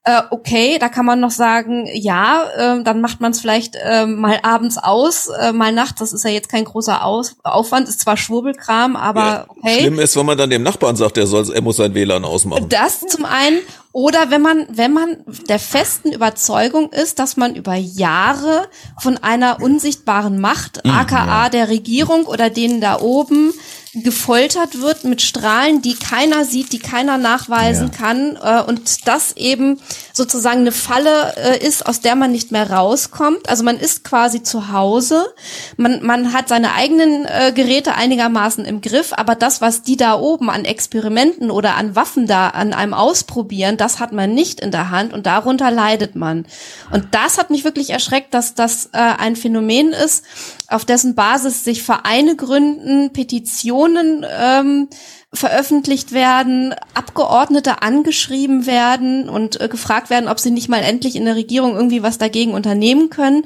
Äh, 0.06 0.22
okay, 0.32 0.80
da 0.80 0.90
kann 0.90 1.06
man 1.06 1.22
noch 1.22 1.32
sagen, 1.32 1.88
ja, 1.94 2.44
äh, 2.58 2.84
dann 2.84 3.00
macht 3.00 3.22
man 3.22 3.32
es 3.32 3.40
vielleicht 3.40 3.78
äh, 3.78 4.06
mal 4.06 4.40
abends 4.44 4.78
aus, 4.78 5.30
äh, 5.30 5.54
mal 5.54 5.72
nachts. 5.72 6.00
Das 6.00 6.12
ist 6.12 6.26
ja 6.26 6.30
jetzt 6.30 6.50
kein 6.50 6.66
großer 6.66 7.06
aus 7.06 7.38
Aufwand, 7.44 7.88
ist 7.88 8.02
zwar 8.02 8.18
Schwurbelkram, 8.18 8.98
aber 8.98 9.46
okay. 9.48 9.80
Schlimm 9.80 10.00
ist, 10.00 10.18
wenn 10.18 10.26
man 10.26 10.38
dann 10.38 10.50
dem 10.50 10.64
Nachbarn 10.64 10.98
sagt, 10.98 11.18
er 11.18 11.26
soll, 11.26 11.54
er 11.54 11.62
muss 11.62 11.78
sein 11.78 11.94
WLAN 11.94 12.26
ausmachen. 12.26 12.68
Das 12.68 13.00
zum 13.00 13.24
einen. 13.24 13.60
Oder 13.94 14.32
wenn 14.32 14.42
man, 14.42 14.66
wenn 14.72 14.92
man 14.92 15.18
der 15.48 15.60
festen 15.60 16.12
Überzeugung 16.12 16.92
ist, 16.92 17.20
dass 17.20 17.38
man 17.38 17.56
über 17.56 17.76
Jahre 17.76 18.68
von 19.00 19.20
einer 19.20 19.62
unsichtbaren 19.62 20.42
Macht, 20.42 20.84
aka 20.84 21.50
der 21.50 21.70
Regierung 21.70 22.26
oder 22.26 22.50
denen 22.50 22.82
da 22.82 23.00
oben, 23.00 23.54
gefoltert 23.96 24.82
wird 24.82 25.04
mit 25.04 25.22
Strahlen, 25.22 25.82
die 25.84 25.94
keiner 25.94 26.46
sieht, 26.46 26.74
die 26.74 26.80
keiner 26.80 27.20
nachweisen 27.20 27.92
Ja. 27.92 27.98
kann 27.98 28.38
äh, 28.42 28.64
und 28.64 29.08
das 29.08 29.34
eben 29.38 29.80
sozusagen 30.14 30.62
eine 30.62 30.72
Falle 30.72 31.36
äh, 31.38 31.66
ist, 31.66 31.86
aus 31.86 32.02
der 32.02 32.16
man 32.16 32.32
nicht 32.32 32.52
mehr 32.52 32.72
rauskommt. 32.72 33.48
Also 33.48 33.64
man 33.64 33.78
ist 33.78 34.04
quasi 34.04 34.42
zu 34.42 34.72
Hause, 34.72 35.32
man, 35.78 36.04
man 36.04 36.34
hat 36.34 36.48
seine 36.50 36.74
eigenen 36.74 37.26
äh, 37.26 37.52
Geräte 37.54 37.94
einigermaßen 37.94 38.66
im 38.66 38.82
Griff, 38.82 39.14
aber 39.16 39.36
das, 39.36 39.62
was 39.62 39.84
die 39.84 39.98
da 39.98 40.20
oben 40.20 40.50
an 40.50 40.66
Experimenten 40.66 41.52
oder 41.52 41.76
an 41.76 41.96
Waffen 41.96 42.26
da 42.26 42.48
an 42.50 42.74
einem 42.74 42.96
ausprobieren, 42.96 43.78
das 43.78 44.00
hat 44.00 44.12
man 44.12 44.34
nicht 44.34 44.60
in 44.60 44.72
der 44.72 44.90
Hand 44.90 45.14
und 45.14 45.28
darunter 45.28 45.70
leidet 45.70 46.16
man. 46.16 46.48
Und 46.92 47.10
das 47.12 47.38
hat 47.38 47.52
mich 47.52 47.64
wirklich 47.64 47.92
erschreckt, 47.92 48.34
dass 48.34 48.56
das 48.56 48.88
äh, 48.94 48.98
ein 48.98 49.36
Phänomen 49.36 49.92
ist, 49.92 50.24
auf 50.70 50.86
dessen 50.86 51.16
Basis 51.16 51.64
sich 51.64 51.84
Vereine 51.84 52.36
gründen, 52.36 53.12
Petitionen 53.12 54.26
ähm, 54.30 54.88
veröffentlicht 55.34 56.12
werden, 56.12 56.76
Abgeordnete 56.94 57.82
angeschrieben 57.82 58.66
werden 58.68 59.30
und 59.30 59.60
äh, 59.60 59.68
gefragt 59.68 60.10
werden, 60.10 60.30
ob 60.30 60.40
sie 60.40 60.52
nicht 60.52 60.70
mal 60.70 60.82
endlich 60.82 61.16
in 61.16 61.26
der 61.26 61.36
Regierung 61.36 61.76
irgendwie 61.76 62.04
was 62.04 62.20
dagegen 62.20 62.54
unternehmen 62.54 63.10
können. 63.10 63.44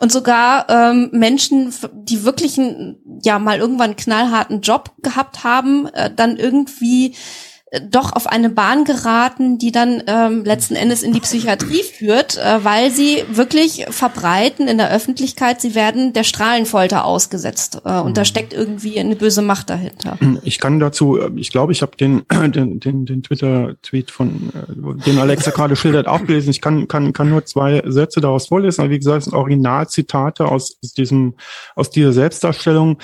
Und 0.00 0.10
sogar 0.10 0.68
ähm, 0.68 1.10
Menschen, 1.12 1.72
die 1.92 2.24
wirklich 2.24 2.58
einen, 2.58 2.96
ja 3.22 3.38
mal 3.38 3.58
irgendwann 3.58 3.96
knallharten 3.96 4.60
Job 4.62 4.92
gehabt 5.02 5.44
haben, 5.44 5.86
äh, 5.94 6.10
dann 6.14 6.36
irgendwie 6.36 7.14
doch 7.90 8.12
auf 8.12 8.26
eine 8.26 8.48
Bahn 8.48 8.84
geraten, 8.84 9.58
die 9.58 9.72
dann 9.72 10.02
ähm, 10.06 10.44
letzten 10.44 10.74
Endes 10.74 11.02
in 11.02 11.12
die 11.12 11.20
Psychiatrie 11.20 11.82
führt, 11.82 12.38
äh, 12.38 12.64
weil 12.64 12.90
sie 12.90 13.24
wirklich 13.30 13.84
verbreiten 13.90 14.68
in 14.68 14.78
der 14.78 14.90
Öffentlichkeit, 14.90 15.60
sie 15.60 15.74
werden 15.74 16.14
der 16.14 16.24
Strahlenfolter 16.24 17.04
ausgesetzt. 17.04 17.82
Äh, 17.84 18.00
und 18.00 18.16
da 18.16 18.24
steckt 18.24 18.54
irgendwie 18.54 18.98
eine 18.98 19.16
böse 19.16 19.42
Macht 19.42 19.68
dahinter. 19.68 20.18
Ich 20.44 20.58
kann 20.58 20.80
dazu, 20.80 21.18
äh, 21.18 21.30
ich 21.36 21.50
glaube, 21.50 21.72
ich 21.72 21.82
habe 21.82 21.94
den, 21.96 22.22
den, 22.30 22.80
den, 22.80 23.04
den 23.04 23.22
Twitter-Tweet 23.22 24.10
von, 24.10 24.50
äh, 24.54 25.04
den 25.04 25.18
Alexa 25.18 25.50
gerade 25.50 25.76
schildert, 25.76 26.06
auch 26.06 26.24
gelesen. 26.24 26.50
Ich 26.50 26.62
kann, 26.62 26.88
kann, 26.88 27.12
kann 27.12 27.28
nur 27.28 27.44
zwei 27.44 27.82
Sätze 27.86 28.20
daraus 28.20 28.48
vorlesen. 28.48 28.80
Aber 28.80 28.90
wie 28.90 28.98
gesagt, 28.98 29.18
es 29.18 29.24
sind 29.24 29.34
Originalzitate 29.34 30.46
aus 30.46 30.78
diesem, 30.96 31.34
aus 31.74 31.90
dieser 31.90 32.14
Selbstdarstellung. 32.14 32.98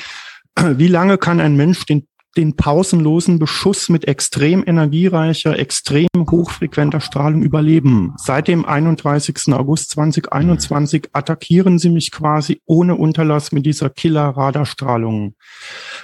Wie 0.59 0.89
lange 0.89 1.19
kann 1.19 1.41
ein 1.41 1.57
Mensch 1.57 1.85
den 1.85 2.07
den 2.37 2.57
pausenlosen 2.57 3.39
Beschuss 3.39 3.89
mit 3.89 4.07
extrem 4.07 4.64
energiereicher, 4.66 5.59
extrem 5.59 6.09
hochfrequenter 6.18 7.01
Strahlung 7.01 7.43
überleben. 7.43 8.14
Seit 8.16 8.49
dem 8.49 8.64
31. 8.64 9.53
August 9.53 9.91
2021 9.91 11.11
attackieren 11.12 11.78
sie 11.78 11.91
mich 11.91 12.11
quasi 12.11 12.61
ohne 12.66 12.97
Unterlass 12.97 13.53
mit 13.53 13.66
dieser 13.66 13.91
Killer-Radarstrahlung. 13.91 15.35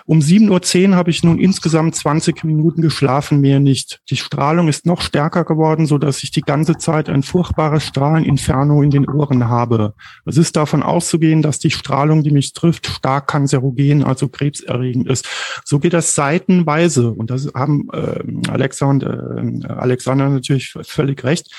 Um 0.07 0.19
7.10 0.21 0.91
Uhr 0.91 0.97
habe 0.97 1.11
ich 1.11 1.23
nun 1.23 1.39
insgesamt 1.39 1.95
20 1.95 2.45
Minuten 2.45 2.83
geschlafen, 2.83 3.41
mehr 3.41 3.61
nicht. 3.61 4.01
Die 4.11 4.17
Strahlung 4.17 4.69
ist 4.69 4.87
noch 4.87 5.01
stärker 5.01 5.45
geworden, 5.45 5.87
so 5.87 5.99
dass 5.99 6.23
ich 6.23 6.31
die 6.31 6.43
ganze 6.43 6.77
Zeit 6.79 7.09
ein 7.09 7.23
furchtbares 7.23 7.85
Strahleninferno 7.87 8.83
in 8.83 8.91
den 8.91 9.09
Ohren 9.09 9.49
habe. 9.49 9.95
Es 10.27 10.37
ist 10.37 10.57
davon 10.57 10.83
auszugehen, 10.83 11.43
dass 11.43 11.59
die 11.59 11.71
Strahlung, 11.71 12.23
die 12.23 12.31
mich 12.31 12.53
trifft, 12.53 12.87
stark 12.87 13.27
kanzerogen, 13.29 14.05
also 14.05 14.29
krebserregend 14.29 15.09
ist. 15.09 15.29
So 15.65 15.79
geht 15.79 15.93
das 15.93 16.15
seitenweise. 16.21 17.11
Und 17.11 17.31
das 17.31 17.51
haben 17.55 17.89
äh, 17.93 18.51
Alexa 18.51 18.87
und 18.87 19.03
äh, 19.03 19.67
Alexander 19.69 20.29
natürlich 20.29 20.75
völlig 20.83 21.25
recht 21.25 21.51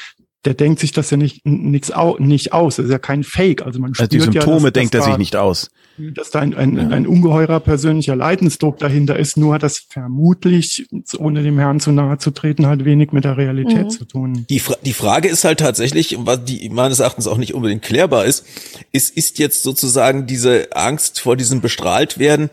der 0.46 0.56
denkt 0.56 0.80
sich 0.80 0.92
das 0.92 1.12
ja 1.12 1.18
nicht 1.18 1.46
nichts 1.46 1.92
au, 1.92 2.18
nicht 2.18 2.52
aus. 2.52 2.78
Das 2.78 2.86
ist 2.86 2.92
ja 2.92 3.00
kein 3.00 3.24
Fake. 3.24 3.62
Also 3.62 3.80
man 3.80 3.94
spürt 3.94 4.12
also 4.12 4.18
die 4.18 4.32
Symptome 4.32 4.58
ja, 4.58 4.64
dass, 4.64 4.74
denkt 4.74 4.94
dass 4.94 5.06
er 5.06 5.12
sich 5.12 5.18
nicht 5.18 5.36
aus. 5.36 5.70
Dass 6.14 6.32
da 6.32 6.40
ein, 6.40 6.56
ein, 6.56 6.78
ja. 6.78 6.88
ein 6.90 7.06
ungeheurer 7.06 7.60
persönlicher 7.60 8.16
Leidensdruck 8.16 8.80
dahinter 8.80 9.18
ist. 9.18 9.38
Nur 9.38 9.54
hat 9.54 9.64
das 9.64 9.78
vermutlich, 9.78 10.88
ohne 11.18 11.44
dem 11.44 11.60
Herrn 11.60 11.80
zu 11.80 11.92
nahe 11.92 12.18
zu 12.18 12.32
treten, 12.32 12.66
halt 12.66 12.86
wenig 12.86 13.12
mit 13.12 13.24
der 13.24 13.38
Realität 13.38 13.86
mhm. 13.86 13.90
zu 13.90 14.06
tun. 14.06 14.46
Die, 14.50 14.60
Fra 14.60 14.76
die 14.84 14.94
Frage 14.94 15.28
ist 15.28 15.44
halt 15.44 15.60
tatsächlich, 15.60 16.18
was 16.20 16.44
die 16.44 16.70
meines 16.70 17.00
Erachtens 17.00 17.28
auch 17.28 17.38
nicht 17.38 17.54
unbedingt 17.54 17.82
klärbar 17.82 18.26
ist, 18.26 18.46
ist, 18.92 19.16
ist 19.16 19.40
jetzt 19.40 19.64
sozusagen 19.64 20.26
diese 20.26 20.76
Angst 20.76 21.20
vor 21.20 21.38
diesem 21.38 21.62
bestrahlt 21.62 22.18
werden, 22.18 22.50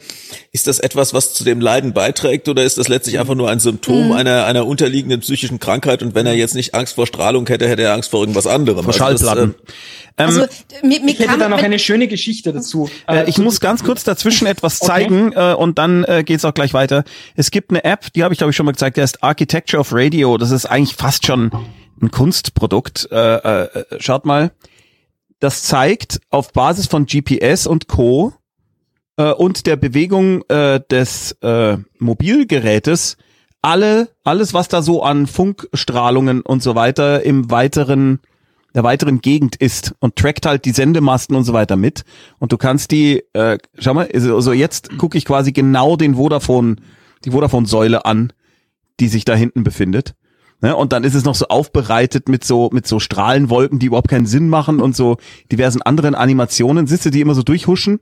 ist 0.53 0.67
das 0.67 0.79
etwas, 0.79 1.15
was 1.15 1.35
zu 1.35 1.45
dem 1.45 1.61
Leiden 1.61 1.93
beiträgt 1.93 2.49
oder 2.49 2.65
ist 2.65 2.79
das 2.79 2.89
letztlich 2.89 3.19
einfach 3.19 3.35
nur 3.35 3.51
ein 3.51 3.61
Symptom 3.61 4.07
mhm. 4.07 4.13
einer, 4.13 4.45
einer 4.45 4.67
unterliegenden 4.67 5.21
psychischen 5.21 5.59
Krankheit 5.59 6.03
und 6.03 6.15
wenn 6.15 6.27
er 6.27 6.35
jetzt 6.35 6.55
nicht 6.55 6.75
Angst 6.75 6.95
vor 6.95 7.07
Strahlung 7.07 7.47
hätte, 7.47 7.69
hätte 7.69 7.83
er 7.83 7.95
Angst 7.95 8.11
vor 8.11 8.21
irgendwas 8.21 8.47
anderem. 8.47 8.85
Vor 8.85 8.89
also 8.89 8.99
Schallplatten. 8.99 9.55
Das, 10.17 10.37
äh, 10.37 10.41
also, 10.41 10.47
mir, 10.83 11.01
mir 11.01 11.13
ich 11.13 11.21
hätte 11.21 11.39
da 11.39 11.49
noch 11.49 11.63
eine 11.63 11.79
schöne 11.79 12.09
Geschichte 12.09 12.53
dazu. 12.53 12.91
Äh, 13.07 13.29
ich 13.29 13.38
muss 13.39 13.61
ganz 13.61 13.85
kurz 13.85 14.05
dazwischen 14.05 14.47
etwas 14.47 14.79
zeigen 14.79 15.29
okay. 15.29 15.53
äh, 15.53 15.55
und 15.55 15.79
dann 15.79 16.05
äh, 16.05 16.23
geht's 16.25 16.45
auch 16.45 16.55
gleich 16.55 16.75
weiter. 16.75 17.05
Es 17.35 17.51
gibt 17.51 17.71
eine 17.71 17.85
App, 17.85 18.13
die 18.13 18.25
habe 18.25 18.35
ich 18.35 18.39
glaube 18.39 18.51
ich 18.51 18.57
schon 18.57 18.67
mal 18.67 18.73
gezeigt, 18.73 18.97
die 18.97 19.03
heißt 19.03 19.23
Architecture 19.23 19.81
of 19.81 19.89
Radio. 19.93 20.39
Das 20.39 20.51
ist 20.51 20.67
eigentlich 20.67 20.97
fast 20.97 21.27
schon 21.27 21.51
ein 22.01 22.11
Kunstprodukt. 22.11 23.09
Äh, 23.11 23.35
äh, 23.35 23.85
schaut 23.99 24.25
mal. 24.25 24.53
Das 25.41 25.63
zeigt 25.63 26.21
auf 26.31 26.53
Basis 26.53 26.87
von 26.87 27.07
GPS 27.07 27.67
und 27.67 27.89
Co. 27.89 28.33
Äh, 29.17 29.33
und 29.33 29.67
der 29.67 29.77
Bewegung 29.77 30.43
äh, 30.49 30.81
des 30.91 31.33
äh, 31.43 31.77
Mobilgerätes 31.99 33.17
alle, 33.63 34.09
alles, 34.25 34.55
was 34.55 34.69
da 34.69 34.83
so 34.83 35.03
an 35.03 35.27
Funkstrahlungen 35.27 36.43
und 36.43 36.63
so 36.63 36.75
weiter 36.75 37.25
im 37.25 37.51
weiteren, 37.51 38.21
der 38.79 38.85
weiteren 38.85 39.21
Gegend 39.21 39.57
ist 39.57 39.97
und 39.99 40.15
trackt 40.15 40.47
halt 40.47 40.65
die 40.65 40.71
Sendemasten 40.71 41.35
und 41.35 41.43
so 41.43 41.53
weiter 41.53 41.75
mit. 41.75 42.05
Und 42.39 42.53
du 42.53 42.57
kannst 42.57 42.93
die, 42.93 43.25
äh, 43.33 43.59
schau 43.77 43.93
mal, 43.93 44.09
also 44.15 44.53
jetzt 44.53 44.97
gucke 44.99 45.19
ich 45.19 45.25
quasi 45.25 45.51
genau 45.51 45.97
den 45.97 46.15
Vodafone, 46.15 46.77
die 47.25 47.33
Vodafone-Säule 47.33 48.05
an, 48.05 48.33
die 49.01 49.09
sich 49.09 49.25
da 49.25 49.35
hinten 49.35 49.65
befindet. 49.65 50.15
Ne? 50.61 50.77
Und 50.77 50.93
dann 50.93 51.03
ist 51.03 51.17
es 51.17 51.25
noch 51.25 51.35
so 51.35 51.49
aufbereitet 51.49 52.29
mit 52.29 52.45
so, 52.45 52.71
mit 52.73 52.87
so 52.87 53.01
Strahlenwolken, 53.01 53.81
die 53.81 53.87
überhaupt 53.87 54.11
keinen 54.11 54.27
Sinn 54.27 54.49
machen 54.49 54.79
und 54.79 54.95
so 54.95 55.17
diversen 55.51 55.83
anderen 55.83 56.15
Animationen. 56.15 56.87
Siehst 56.87 57.05
du, 57.05 57.11
die 57.11 57.21
immer 57.21 57.35
so 57.35 57.43
durchhuschen? 57.43 57.99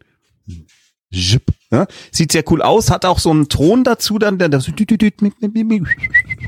Ja, 1.70 1.86
sieht 2.12 2.32
sehr 2.32 2.44
cool 2.50 2.60
aus, 2.60 2.90
hat 2.90 3.06
auch 3.06 3.18
so 3.18 3.30
einen 3.30 3.48
Ton 3.48 3.82
dazu, 3.82 4.18
dann 4.18 4.38
der 4.38 4.60
so 4.60 4.72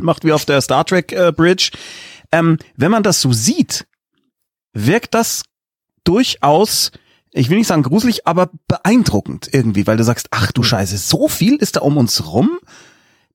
macht 0.00 0.24
wie 0.24 0.32
auf 0.32 0.44
der 0.44 0.60
Star 0.60 0.84
Trek 0.84 1.12
äh, 1.12 1.32
Bridge. 1.34 1.70
Ähm, 2.30 2.58
wenn 2.76 2.90
man 2.90 3.02
das 3.02 3.22
so 3.22 3.32
sieht, 3.32 3.87
wirkt 4.72 5.14
das 5.14 5.42
durchaus, 6.04 6.92
ich 7.32 7.50
will 7.50 7.58
nicht 7.58 7.66
sagen 7.66 7.82
gruselig, 7.82 8.26
aber 8.26 8.50
beeindruckend 8.66 9.48
irgendwie, 9.52 9.86
weil 9.86 9.96
du 9.96 10.04
sagst, 10.04 10.28
ach 10.30 10.52
du 10.52 10.62
Scheiße, 10.62 10.96
so 10.96 11.28
viel 11.28 11.56
ist 11.56 11.76
da 11.76 11.80
um 11.80 11.96
uns 11.96 12.26
rum, 12.26 12.58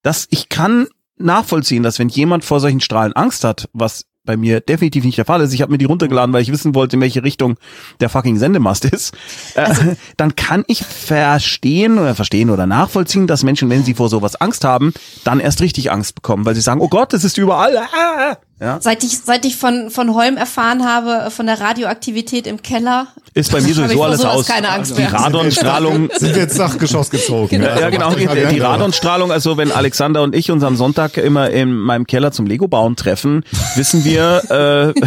dass 0.02 0.28
ich 0.30 0.50
kann 0.50 0.88
nachvollziehen, 1.18 1.84
dass 1.84 2.00
wenn 2.00 2.10
jemand 2.10 2.44
vor 2.44 2.60
solchen 2.60 2.82
Strahlen 2.82 3.14
Angst 3.14 3.44
hat, 3.44 3.70
was 3.74 4.06
bei 4.26 4.38
mir 4.38 4.62
definitiv 4.62 5.04
nicht 5.04 5.18
der 5.18 5.26
Fall 5.26 5.42
ist. 5.42 5.54
Ich 5.54 5.62
habe 5.62 5.72
mir 5.72 5.78
die 5.78 5.86
runtergeladen, 5.86 6.32
weil 6.34 6.42
ich 6.42 6.52
wissen 6.52 6.76
wollte, 6.76 6.96
in 6.96 7.02
welche 7.02 7.24
Richtung 7.24 7.58
der 8.00 8.08
fucking 8.08 8.38
Sendemast 8.38 8.86
ist. 8.86 9.14
Äh, 9.56 9.62
also, 9.62 9.96
dann 10.18 10.36
kann 10.36 10.64
ich 10.68 10.84
verstehen 10.84 12.00
oder 12.00 12.16
verstehen 12.16 12.50
oder 12.50 12.66
nachvollziehen, 12.66 13.28
dass 13.28 13.44
Menschen, 13.44 13.70
wenn 13.70 13.84
sie 13.84 13.94
vor 13.94 14.10
sowas 14.10 14.36
Angst 14.36 14.64
haben, 14.64 14.94
dann 15.24 15.40
erst 15.40 15.62
richtig 15.62 15.92
Angst 15.92 16.16
bekommen, 16.16 16.46
weil 16.46 16.56
sie 16.56 16.62
sagen, 16.62 16.80
oh 16.80 16.88
Gott, 16.88 17.14
es 17.14 17.24
ist 17.24 17.38
überall. 17.38 17.78
Ah! 17.78 18.38
Ja? 18.60 18.80
Seit 18.82 19.04
ich, 19.04 19.20
seit 19.20 19.46
ich 19.46 19.56
von, 19.56 19.90
von 19.90 20.14
Holm 20.14 20.38
erfahren 20.38 20.86
habe, 20.86 21.32
von 21.32 21.48
der 21.48 21.60
Radioaktivität 21.60 22.48
im 22.48 22.62
Keller, 22.62 23.08
ist 23.34 23.52
bei 23.52 23.62
mir 23.62 23.74
sowieso 23.74 24.04
alles 24.04 24.24
aus. 24.24 24.46
Keine 24.46 24.70
Angst 24.70 24.96
mehr. 24.96 25.10
Die 25.10 25.16
Radonstrahlung. 25.16 26.10
Sind 26.16 26.36
wir 26.36 26.44
jetzt 26.44 26.60
Dachgeschoss 26.60 27.10
gezogen. 27.10 27.50
Genau. 27.50 27.66
Ja, 27.66 27.80
ja 27.80 27.90
genau. 27.90 28.14
Die, 28.14 28.28
die 28.28 28.60
Radonstrahlung, 28.60 29.32
also 29.32 29.58
wenn 29.58 29.72
Alexander 29.72 30.22
und 30.22 30.36
ich 30.36 30.52
uns 30.52 30.64
am 30.64 30.76
Sonntag 30.76 31.18
immer 31.18 31.50
in 31.50 31.74
meinem 31.74 32.06
Keller 32.06 32.32
zum 32.32 32.46
Lego 32.46 32.68
bauen 32.68 32.96
treffen, 32.96 33.44
wissen 33.76 34.06
wir, 34.06 34.94
äh, 34.96 35.02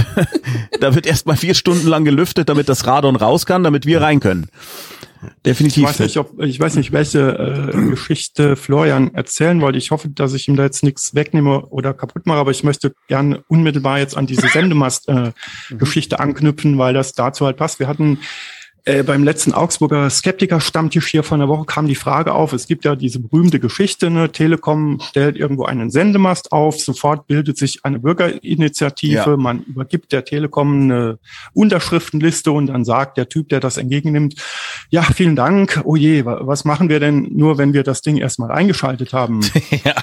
da 0.81 0.95
wird 0.97 1.07
erst 1.07 1.27
mal 1.27 1.37
vier 1.37 1.55
Stunden 1.55 1.87
lang 1.87 2.05
gelüftet, 2.05 2.49
damit 2.49 2.69
das 2.69 2.87
Radon 2.87 3.15
raus 3.15 3.47
kann, 3.47 3.63
damit 3.63 3.87
wir 3.87 4.03
rein 4.03 4.19
können. 4.19 4.49
Definitiv. 5.45 5.85
Ich 5.85 5.89
weiß 5.89 5.99
nicht, 6.01 6.17
ob, 6.19 6.43
ich 6.43 6.61
weiß 6.61 6.77
nicht 6.77 6.93
welche 6.93 7.73
äh, 7.73 7.91
Geschichte 7.91 8.57
Florian 8.57 9.15
erzählen 9.15 9.61
wollte. 9.61 9.79
Ich 9.79 9.91
hoffe, 9.91 10.09
dass 10.09 10.35
ich 10.35 10.49
ihm 10.49 10.57
da 10.57 10.65
jetzt 10.65 10.83
nichts 10.83 11.15
wegnehme 11.15 11.67
oder 11.67 11.95
kaputt 11.95 12.27
mache, 12.27 12.39
aber 12.39 12.51
ich 12.51 12.65
möchte 12.65 12.95
gerne 13.09 13.43
unmittelbar 13.49 13.99
jetzt 13.99 14.17
an 14.17 14.27
diese 14.27 14.49
Sendemast-Geschichte 14.53 16.17
äh, 16.17 16.19
anknüpfen, 16.19 16.79
weil 16.79 16.95
das 16.95 17.13
dazu 17.13 17.47
halt 17.47 17.57
passt. 17.57 17.79
Wir 17.79 17.89
hatten 17.89 18.19
äh, 18.87 19.03
beim 19.03 19.25
letzten 19.25 19.53
Augsburger 19.53 20.09
Skeptiker-Stammtisch 20.09 21.09
hier 21.09 21.25
von 21.25 21.41
der 21.41 21.49
Woche 21.49 21.65
kam 21.65 21.89
die 21.89 21.97
Frage 21.97 22.33
auf, 22.33 22.53
es 22.53 22.69
gibt 22.69 22.85
ja 22.85 22.95
diese 22.95 23.19
berühmte 23.19 23.59
Geschichte, 23.59 24.11
ne, 24.11 24.31
Telekom 24.31 25.01
stellt 25.01 25.37
irgendwo 25.37 25.65
einen 25.65 25.91
Sendemast 25.91 26.53
auf, 26.53 26.79
sofort 26.79 27.27
bildet 27.27 27.59
sich 27.59 27.85
eine 27.85 27.99
Bürgerinitiative, 27.99 29.31
ja. 29.31 29.37
man 29.37 29.65
übergibt 29.65 30.13
der 30.13 30.25
Telekom 30.25 30.85
eine 30.85 31.19
Unterschriftenliste 31.53 32.53
und 32.53 32.69
dann 32.69 32.85
sagt 32.85 33.19
der 33.19 33.29
Typ, 33.29 33.49
der 33.49 33.59
das 33.59 33.77
entgegennimmt, 33.77 34.37
ja, 34.91 35.03
vielen 35.03 35.35
Dank, 35.35 35.81
oh 35.85 35.97
je, 35.97 36.25
was 36.25 36.65
machen 36.65 36.89
wir 36.89 37.01
denn 37.01 37.29
nur, 37.33 37.59
wenn 37.59 37.73
wir 37.73 37.83
das 37.83 38.03
Ding 38.03 38.19
erstmal 38.19 38.53
eingeschaltet 38.53 39.13
haben? 39.13 39.41
ja, 39.85 39.95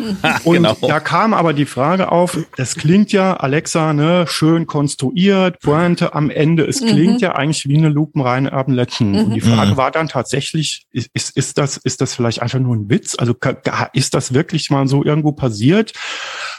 und 0.44 0.56
genau. 0.56 0.76
da 0.82 1.00
kam 1.00 1.34
aber 1.34 1.54
die 1.54 1.66
Frage 1.66 2.12
auf, 2.12 2.38
das 2.58 2.76
klingt 2.76 3.14
ja, 3.14 3.34
Alexa, 3.36 3.94
ne, 3.94 4.26
schön 4.28 4.68
konstruiert, 4.68 5.62
Pointe 5.62 6.14
am 6.14 6.30
Ende, 6.30 6.66
es 6.66 6.80
klingt 6.82 7.14
mhm. 7.14 7.20
ja 7.20 7.36
eigentlich 7.36 7.70
wie 7.70 7.78
eine 7.78 7.88
lupenreine 7.88 8.52
Letten. 8.74 9.12
Mhm. 9.12 9.20
Und 9.20 9.34
die 9.34 9.42
Frage 9.42 9.72
mhm. 9.72 9.78
war 9.78 9.92
dann 9.92 10.08
tatsächlich, 10.08 10.86
ist, 10.92 11.10
ist, 11.14 11.38
ist, 11.38 11.58
das, 11.58 11.78
ist 11.78 12.02
das 12.02 12.16
vielleicht 12.16 12.42
einfach 12.42 12.60
nur 12.60 12.76
ein 12.76 12.90
Witz? 12.90 13.16
Also 13.18 13.36
ist 13.94 14.14
das 14.14 14.34
wirklich 14.34 14.70
mal 14.70 14.88
so 14.88 15.04
irgendwo 15.04 15.32
passiert? 15.32 15.94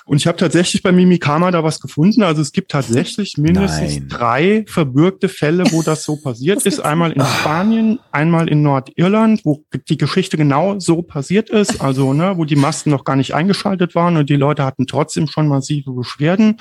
Und 0.07 0.19
ich 0.19 0.27
habe 0.27 0.37
tatsächlich 0.37 0.83
bei 0.83 0.93
Mimikama 0.93 1.51
da 1.51 1.65
was 1.65 1.81
gefunden. 1.81 2.23
Also 2.23 2.43
es 2.43 2.53
gibt 2.53 2.71
tatsächlich 2.71 3.39
mindestens 3.39 3.95
Nein. 3.95 4.09
drei 4.09 4.65
verbürgte 4.69 5.31
Fälle, 5.31 5.65
wo 5.71 5.83
das 5.83 6.05
so 6.05 6.17
passiert 6.17 6.63
ist. 6.67 6.81
Einmal 6.81 7.13
in 7.13 7.25
Spanien, 7.25 7.99
einmal 8.13 8.49
in 8.49 8.63
Nordirland, 8.63 9.41
wo 9.45 9.65
die 9.89 9.97
Geschichte 9.97 10.37
genau 10.37 10.79
so 10.79 11.03
passiert 11.03 11.51
ist. 11.51 11.81
Also 11.85 12.15
ne, 12.15 12.39
wo 12.39 12.47
die 12.47 12.57
Masten 12.57 12.91
noch 12.91 13.05
gar 13.05 13.15
nicht 13.15 13.35
eingeschaltet 13.35 13.95
waren 13.95 14.17
und 14.17 14.31
die 14.31 14.37
Leute 14.37 14.65
hatten 14.65 14.87
trotzdem 14.87 15.27
schon 15.27 15.49
massive 15.49 15.93
Beschwerden. 15.93 16.59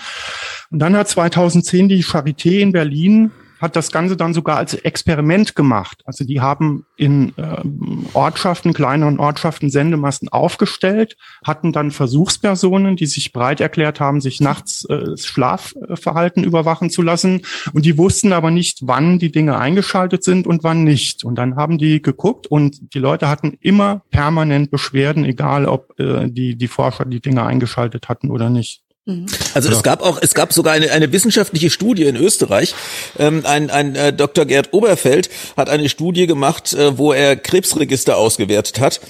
Und 0.69 0.79
dann 0.79 0.97
hat 0.97 1.07
2010 1.07 1.87
die 1.87 2.03
Charité 2.03 2.59
in 2.59 2.73
Berlin 2.73 3.31
hat 3.63 3.77
das 3.77 3.93
Ganze 3.93 4.17
dann 4.17 4.33
sogar 4.33 4.57
als 4.57 4.73
Experiment 4.73 5.55
gemacht. 5.55 6.01
Also 6.03 6.25
die 6.25 6.41
haben 6.41 6.85
in 6.97 7.31
ähm, 7.37 8.05
Ortschaften, 8.13 8.73
kleineren 8.73 9.19
Ortschaften 9.19 9.69
Sendemasten 9.69 10.27
aufgestellt, 10.27 11.15
hatten 11.45 11.71
dann 11.71 11.91
Versuchspersonen, 11.91 12.97
die 12.97 13.05
sich 13.05 13.31
bereit 13.31 13.61
erklärt 13.61 14.01
haben, 14.01 14.19
sich 14.19 14.41
nachts 14.41 14.83
äh, 14.89 15.15
Schlafverhalten 15.15 16.43
überwachen 16.43 16.89
zu 16.89 17.01
lassen. 17.01 17.43
Und 17.71 17.85
die 17.85 17.97
wussten 17.97 18.33
aber 18.33 18.51
nicht, 18.51 18.79
wann 18.81 19.17
die 19.17 19.31
Dinge 19.31 19.57
eingeschaltet 19.57 20.25
sind 20.25 20.45
und 20.45 20.65
wann 20.65 20.83
nicht. 20.83 21.23
Und 21.23 21.35
dann 21.35 21.55
haben 21.55 21.77
die 21.77 22.01
geguckt 22.01 22.47
und 22.47 22.93
die 22.93 22.99
Leute 22.99 23.29
hatten 23.29 23.57
immer 23.61 24.01
permanent 24.11 24.71
Beschwerden, 24.71 25.23
egal 25.23 25.67
ob 25.67 25.97
äh, 26.01 26.29
die, 26.29 26.57
die 26.57 26.67
Forscher 26.67 27.05
die 27.05 27.21
Dinge 27.21 27.45
eingeschaltet 27.45 28.09
hatten 28.09 28.29
oder 28.29 28.49
nicht. 28.49 28.82
Mhm. 29.05 29.25
Also 29.53 29.69
es 29.69 29.83
gab 29.83 30.01
auch, 30.01 30.17
es 30.21 30.33
gab 30.33 30.53
sogar 30.53 30.73
eine, 30.73 30.91
eine 30.91 31.11
wissenschaftliche 31.11 31.69
Studie 31.69 32.03
in 32.03 32.15
Österreich. 32.15 32.73
Ähm, 33.19 33.41
ein 33.45 33.69
ein 33.69 33.95
äh, 33.95 34.13
Dr. 34.13 34.45
Gerd 34.45 34.71
Oberfeld 34.71 35.29
hat 35.57 35.69
eine 35.69 35.89
Studie 35.89 36.25
gemacht, 36.25 36.73
äh, 36.73 36.97
wo 36.97 37.11
er 37.11 37.35
Krebsregister 37.35 38.15
ausgewertet 38.15 38.79
hat. 38.79 39.01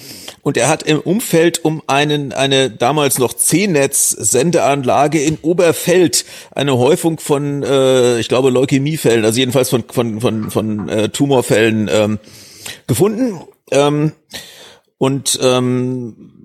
Und 0.42 0.58
er 0.58 0.68
hat 0.68 0.82
im 0.84 1.00
Umfeld 1.00 1.64
um 1.64 1.84
einen, 1.86 2.34
eine 2.34 2.72
damals 2.72 3.20
noch 3.20 3.34
C-Netz-Sendeanlage 3.34 5.22
in 5.22 5.38
Oberfeld 5.42 6.26
eine 6.52 6.78
Häufung 6.78 7.20
von, 7.20 7.62
äh, 7.62 8.20
ich 8.20 8.30
glaube, 8.30 8.50
Leukämiefällen, 8.50 9.24
also 9.24 9.40
jedenfalls 9.40 9.70
von, 9.70 9.84
von, 9.90 10.20
von, 10.20 10.50
von 10.50 10.90
äh, 10.90 11.10
Tumorfällen 11.10 11.88
ähm, 11.94 12.20
gefunden. 12.88 13.42
Ähm, 13.72 14.14
und 14.98 15.38
ähm, 15.42 16.43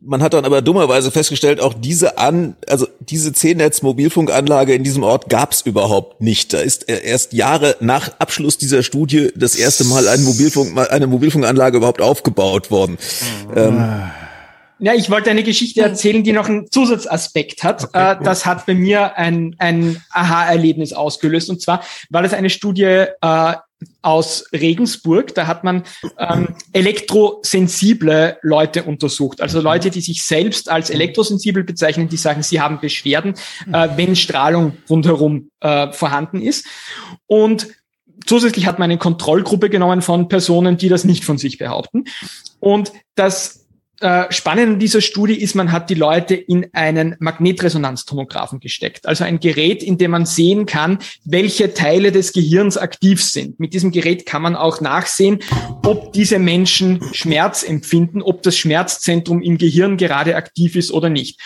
man 0.00 0.22
hat 0.22 0.34
dann 0.34 0.44
aber 0.44 0.62
dummerweise 0.62 1.10
festgestellt, 1.10 1.60
auch 1.60 1.74
diese 1.74 2.18
an, 2.18 2.56
also 2.68 2.86
diese 3.00 3.32
C-Netz-Mobilfunkanlage 3.32 4.74
in 4.74 4.84
diesem 4.84 5.02
Ort 5.02 5.28
gab 5.28 5.52
es 5.52 5.62
überhaupt 5.62 6.20
nicht. 6.20 6.52
Da 6.52 6.60
ist 6.60 6.88
erst 6.88 7.32
Jahre 7.32 7.76
nach 7.80 8.18
Abschluss 8.18 8.58
dieser 8.58 8.82
Studie 8.82 9.30
das 9.36 9.54
erste 9.54 9.84
Mal 9.84 10.08
ein 10.08 10.22
Mobilfunk, 10.22 10.76
eine 10.90 11.06
Mobilfunkanlage 11.06 11.76
überhaupt 11.76 12.00
aufgebaut 12.00 12.70
worden. 12.70 12.98
Mhm. 13.48 13.58
Ähm, 13.58 14.10
ja, 14.82 14.94
ich 14.94 15.10
wollte 15.10 15.30
eine 15.30 15.42
Geschichte 15.42 15.82
erzählen, 15.82 16.24
die 16.24 16.32
noch 16.32 16.48
einen 16.48 16.70
Zusatzaspekt 16.70 17.62
hat. 17.62 17.84
Okay, 17.84 18.12
äh, 18.12 18.16
das 18.24 18.46
hat 18.46 18.64
bei 18.64 18.74
mir 18.74 19.16
ein, 19.16 19.54
ein 19.58 20.02
Aha-Erlebnis 20.10 20.94
ausgelöst. 20.94 21.50
Und 21.50 21.60
zwar 21.60 21.84
war 22.08 22.22
das 22.22 22.32
eine 22.32 22.48
Studie 22.48 22.84
äh, 23.20 23.54
aus 24.02 24.44
Regensburg. 24.52 25.34
Da 25.34 25.46
hat 25.46 25.64
man 25.64 25.84
ähm, 26.18 26.48
elektrosensible 26.72 28.38
Leute 28.42 28.84
untersucht. 28.84 29.40
Also 29.40 29.60
Leute, 29.60 29.90
die 29.90 30.00
sich 30.00 30.22
selbst 30.22 30.70
als 30.70 30.90
elektrosensibel 30.90 31.64
bezeichnen, 31.64 32.08
die 32.08 32.16
sagen, 32.16 32.42
sie 32.42 32.60
haben 32.60 32.80
Beschwerden, 32.80 33.34
äh, 33.72 33.88
wenn 33.96 34.16
Strahlung 34.16 34.78
rundherum 34.88 35.50
äh, 35.60 35.92
vorhanden 35.92 36.40
ist. 36.40 36.66
Und 37.26 37.68
zusätzlich 38.26 38.66
hat 38.66 38.78
man 38.78 38.90
eine 38.90 38.98
Kontrollgruppe 38.98 39.70
genommen 39.70 40.02
von 40.02 40.28
Personen, 40.28 40.76
die 40.76 40.88
das 40.88 41.04
nicht 41.04 41.24
von 41.24 41.38
sich 41.38 41.58
behaupten. 41.58 42.04
Und 42.58 42.92
das 43.14 43.59
äh, 44.00 44.32
spannend 44.32 44.74
an 44.74 44.78
dieser 44.78 45.00
Studie 45.00 45.34
ist, 45.34 45.54
man 45.54 45.72
hat 45.72 45.90
die 45.90 45.94
Leute 45.94 46.34
in 46.34 46.66
einen 46.72 47.16
Magnetresonanztomographen 47.18 48.58
gesteckt. 48.58 49.06
Also 49.06 49.24
ein 49.24 49.40
Gerät, 49.40 49.82
in 49.82 49.98
dem 49.98 50.12
man 50.12 50.26
sehen 50.26 50.66
kann, 50.66 50.98
welche 51.24 51.74
Teile 51.74 52.10
des 52.10 52.32
Gehirns 52.32 52.78
aktiv 52.78 53.22
sind. 53.22 53.60
Mit 53.60 53.74
diesem 53.74 53.90
Gerät 53.90 54.26
kann 54.26 54.42
man 54.42 54.56
auch 54.56 54.80
nachsehen, 54.80 55.40
ob 55.84 56.12
diese 56.12 56.38
Menschen 56.38 57.02
Schmerz 57.12 57.62
empfinden, 57.62 58.22
ob 58.22 58.42
das 58.42 58.56
Schmerzzentrum 58.56 59.42
im 59.42 59.58
Gehirn 59.58 59.96
gerade 59.96 60.34
aktiv 60.36 60.76
ist 60.76 60.92
oder 60.92 61.10
nicht. 61.10 61.40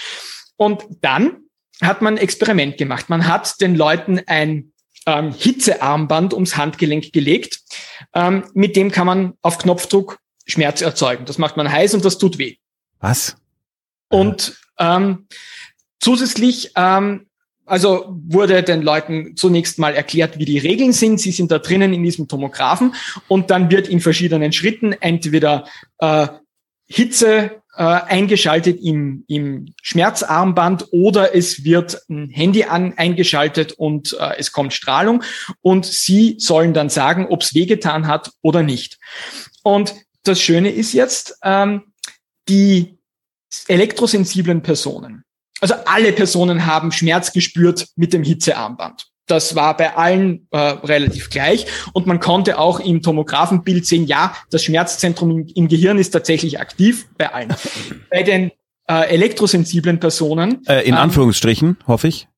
Und 0.56 0.84
dann 1.00 1.38
hat 1.82 2.02
man 2.02 2.14
ein 2.14 2.22
Experiment 2.22 2.78
gemacht. 2.78 3.10
Man 3.10 3.26
hat 3.26 3.60
den 3.60 3.74
Leuten 3.74 4.20
ein 4.26 4.72
ähm, 5.06 5.34
Hitzearmband 5.36 6.32
ums 6.34 6.56
Handgelenk 6.56 7.12
gelegt. 7.12 7.60
Ähm, 8.14 8.44
mit 8.54 8.76
dem 8.76 8.90
kann 8.90 9.06
man 9.06 9.32
auf 9.42 9.58
Knopfdruck 9.58 10.18
Schmerz 10.46 10.80
erzeugen. 10.82 11.24
Das 11.24 11.38
macht 11.38 11.56
man 11.56 11.70
heiß 11.70 11.94
und 11.94 12.04
das 12.04 12.18
tut 12.18 12.38
weh. 12.38 12.56
Was? 13.00 13.36
Und 14.08 14.58
ähm, 14.78 15.26
zusätzlich 16.00 16.72
ähm, 16.76 17.26
also 17.66 18.04
wurde 18.28 18.62
den 18.62 18.82
Leuten 18.82 19.36
zunächst 19.36 19.78
mal 19.78 19.94
erklärt, 19.94 20.38
wie 20.38 20.44
die 20.44 20.58
Regeln 20.58 20.92
sind. 20.92 21.20
Sie 21.20 21.30
sind 21.30 21.50
da 21.50 21.58
drinnen 21.58 21.92
in 21.94 22.02
diesem 22.02 22.28
Tomographen 22.28 22.94
und 23.28 23.50
dann 23.50 23.70
wird 23.70 23.88
in 23.88 24.00
verschiedenen 24.00 24.52
Schritten 24.52 24.92
entweder 24.92 25.66
äh, 25.98 26.28
Hitze 26.86 27.62
äh, 27.76 27.82
eingeschaltet 27.82 28.80
im, 28.82 29.24
im 29.26 29.74
Schmerzarmband 29.82 30.86
oder 30.92 31.34
es 31.34 31.64
wird 31.64 32.02
ein 32.08 32.28
Handy 32.28 32.64
an, 32.64 32.94
eingeschaltet 32.96 33.72
und 33.72 34.14
äh, 34.20 34.34
es 34.38 34.52
kommt 34.52 34.74
Strahlung 34.74 35.22
und 35.62 35.86
sie 35.86 36.36
sollen 36.38 36.74
dann 36.74 36.90
sagen, 36.90 37.26
ob 37.30 37.42
es 37.42 37.54
wehgetan 37.54 38.06
hat 38.06 38.30
oder 38.42 38.62
nicht. 38.62 38.98
Und 39.62 39.94
das 40.24 40.40
Schöne 40.40 40.70
ist 40.70 40.92
jetzt, 40.92 41.38
ähm, 41.42 41.82
die 42.48 42.98
elektrosensiblen 43.68 44.62
Personen, 44.62 45.24
also 45.60 45.74
alle 45.86 46.12
Personen 46.12 46.66
haben 46.66 46.92
Schmerz 46.92 47.32
gespürt 47.32 47.88
mit 47.96 48.12
dem 48.12 48.22
Hitzearmband. 48.22 49.06
Das 49.26 49.54
war 49.54 49.76
bei 49.76 49.96
allen 49.96 50.46
äh, 50.50 50.58
relativ 50.58 51.30
gleich 51.30 51.66
und 51.94 52.06
man 52.06 52.20
konnte 52.20 52.58
auch 52.58 52.80
im 52.80 53.00
Tomographenbild 53.00 53.86
sehen, 53.86 54.04
ja, 54.04 54.34
das 54.50 54.64
Schmerzzentrum 54.64 55.30
im, 55.30 55.46
im 55.46 55.68
Gehirn 55.68 55.98
ist 55.98 56.10
tatsächlich 56.10 56.60
aktiv 56.60 57.06
bei 57.16 57.32
allen. 57.32 57.54
bei 58.10 58.22
den 58.22 58.50
äh, 58.86 59.08
elektrosensiblen 59.08 59.98
Personen. 59.98 60.62
Äh, 60.66 60.82
in 60.82 60.94
ähm, 60.94 61.00
Anführungsstrichen, 61.00 61.78
hoffe 61.86 62.08
ich. 62.08 62.28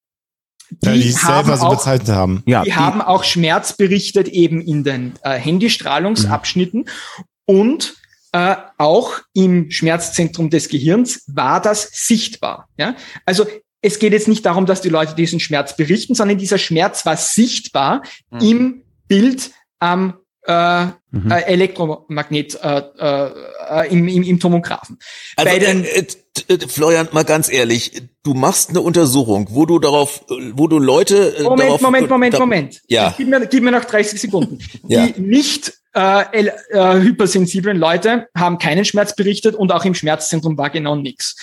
Die, 0.70 0.86
ja, 0.86 0.92
die 0.94 1.10
selber 1.10 1.56
so 1.56 1.68
bezeichnet 1.68 2.08
haben. 2.08 2.42
Ja, 2.46 2.62
die, 2.62 2.70
die, 2.70 2.76
haben 2.76 3.00
auch 3.00 3.24
Schmerz 3.24 3.76
berichtet 3.76 4.28
eben 4.28 4.60
in 4.60 4.84
den 4.84 5.14
äh, 5.22 5.38
Handystrahlungsabschnitten 5.38 6.80
mhm. 6.80 7.24
Und 7.47 7.97
äh, 8.32 8.56
auch 8.77 9.12
im 9.32 9.70
Schmerzzentrum 9.70 10.51
des 10.51 10.68
Gehirns 10.68 11.23
war 11.27 11.60
das 11.62 11.89
sichtbar. 11.93 12.68
Ja? 12.77 12.94
Also 13.24 13.47
es 13.81 13.98
geht 13.98 14.12
jetzt 14.12 14.28
nicht 14.28 14.44
darum, 14.44 14.66
dass 14.66 14.81
die 14.81 14.89
Leute 14.89 15.14
diesen 15.14 15.40
Schmerz 15.40 15.77
berichten, 15.77 16.14
sondern 16.14 16.39
dieser 16.39 16.59
Schmerz 16.59 17.06
war 17.06 17.16
sichtbar 17.16 18.02
mhm. 18.31 18.40
im 18.40 18.82
Bild 19.09 19.52
am 19.78 20.14
äh, 20.47 20.86
mhm. 21.10 21.31
äh, 21.31 21.40
Elektromagnet 21.43 22.59
äh, 22.62 22.82
äh, 22.98 23.93
im, 23.93 24.09
im, 24.09 24.23
im 24.23 24.40
Tomographen. 24.40 24.98
Also, 25.36 25.51
Bei 25.51 25.59
den, 25.59 25.85
äh, 25.85 26.05
äh, 26.48 26.68
Florian, 26.68 27.09
mal 27.12 27.24
ganz 27.24 27.51
ehrlich, 27.51 28.02
du 28.23 28.35
machst 28.35 28.70
eine 28.70 28.81
Untersuchung, 28.81 29.48
wo 29.51 29.66
du 29.66 29.78
darauf, 29.78 30.24
wo 30.52 30.68
du 30.68 30.78
Leute 30.78 31.36
äh, 31.36 31.43
Moment, 31.43 31.60
darauf, 31.60 31.81
Moment, 31.81 32.10
Moment, 32.10 32.39
Moment. 32.39 32.82
Ja. 32.89 33.14
Gib 33.16 33.28
mir, 33.28 33.47
gib 33.47 33.62
mir 33.62 33.73
noch 33.73 33.85
30 33.85 34.20
Sekunden. 34.20 34.59
ja. 34.86 35.06
Die 35.06 35.20
nicht 35.20 35.73
äh, 35.97 36.47
äh, 36.47 37.01
hypersensiblen 37.01 37.78
Leute 37.78 38.28
haben 38.36 38.59
keinen 38.59 38.85
Schmerz 38.85 39.16
berichtet 39.16 39.55
und 39.55 39.73
auch 39.73 39.85
im 39.85 39.94
Schmerzzentrum 39.94 40.59
war 40.59 40.68
genau 40.68 40.94
nichts. 40.94 41.36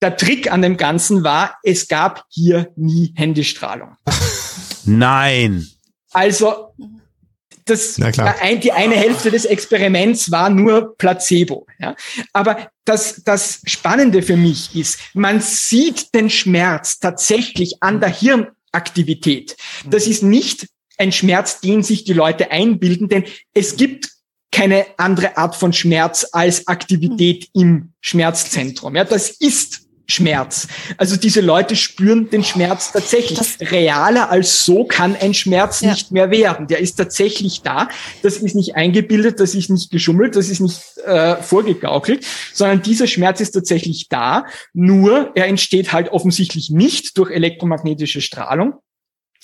Der 0.00 0.16
Trick 0.16 0.50
an 0.52 0.62
dem 0.62 0.76
Ganzen 0.76 1.24
war, 1.24 1.56
es 1.64 1.88
gab 1.88 2.24
hier 2.28 2.70
nie 2.76 3.12
Handystrahlung. 3.16 3.96
Nein. 4.84 5.66
Also 6.12 6.72
das, 7.64 7.96
die 7.96 8.72
eine 8.72 8.94
Hälfte 8.94 9.30
des 9.30 9.44
Experiments 9.44 10.30
war 10.30 10.50
nur 10.50 10.96
Placebo. 10.96 11.66
Ja? 11.80 11.96
Aber 12.32 12.70
das, 12.84 13.22
das 13.24 13.60
Spannende 13.64 14.22
für 14.22 14.36
mich 14.36 14.74
ist, 14.76 15.00
man 15.14 15.40
sieht 15.40 16.14
den 16.14 16.30
Schmerz 16.30 17.00
tatsächlich 17.00 17.82
an 17.82 18.00
der 18.00 18.10
Hirnaktivität. 18.10 19.56
Das 19.84 20.06
ist 20.06 20.22
nicht 20.22 20.68
ein 20.98 21.12
Schmerz, 21.12 21.60
den 21.60 21.82
sich 21.82 22.04
die 22.04 22.12
Leute 22.12 22.50
einbilden, 22.50 23.08
denn 23.08 23.24
es 23.54 23.76
gibt 23.76 24.10
keine 24.50 24.86
andere 24.96 25.36
Art 25.36 25.56
von 25.56 25.72
Schmerz 25.72 26.26
als 26.32 26.66
Aktivität 26.66 27.48
im 27.54 27.92
Schmerzzentrum. 28.00 28.96
Ja, 28.96 29.04
das 29.04 29.30
ist 29.30 29.88
Schmerz. 30.10 30.68
Also 30.96 31.16
diese 31.16 31.42
Leute 31.42 31.76
spüren 31.76 32.30
den 32.30 32.42
Schmerz 32.42 32.92
tatsächlich. 32.92 33.38
Das 33.38 33.60
Realer 33.70 34.30
als 34.30 34.64
so 34.64 34.84
kann 34.84 35.14
ein 35.14 35.34
Schmerz 35.34 35.82
ja. 35.82 35.90
nicht 35.90 36.10
mehr 36.12 36.30
werden. 36.30 36.66
Der 36.66 36.78
ist 36.78 36.94
tatsächlich 36.94 37.60
da. 37.60 37.88
Das 38.22 38.38
ist 38.38 38.54
nicht 38.54 38.74
eingebildet, 38.74 39.38
das 39.38 39.54
ist 39.54 39.68
nicht 39.68 39.90
geschummelt, 39.90 40.34
das 40.34 40.48
ist 40.48 40.60
nicht 40.60 40.80
äh, 41.04 41.36
vorgegaukelt, 41.42 42.24
sondern 42.54 42.80
dieser 42.80 43.06
Schmerz 43.06 43.40
ist 43.40 43.50
tatsächlich 43.50 44.08
da. 44.08 44.46
Nur 44.72 45.32
er 45.34 45.46
entsteht 45.46 45.92
halt 45.92 46.08
offensichtlich 46.08 46.70
nicht 46.70 47.18
durch 47.18 47.30
elektromagnetische 47.30 48.22
Strahlung, 48.22 48.76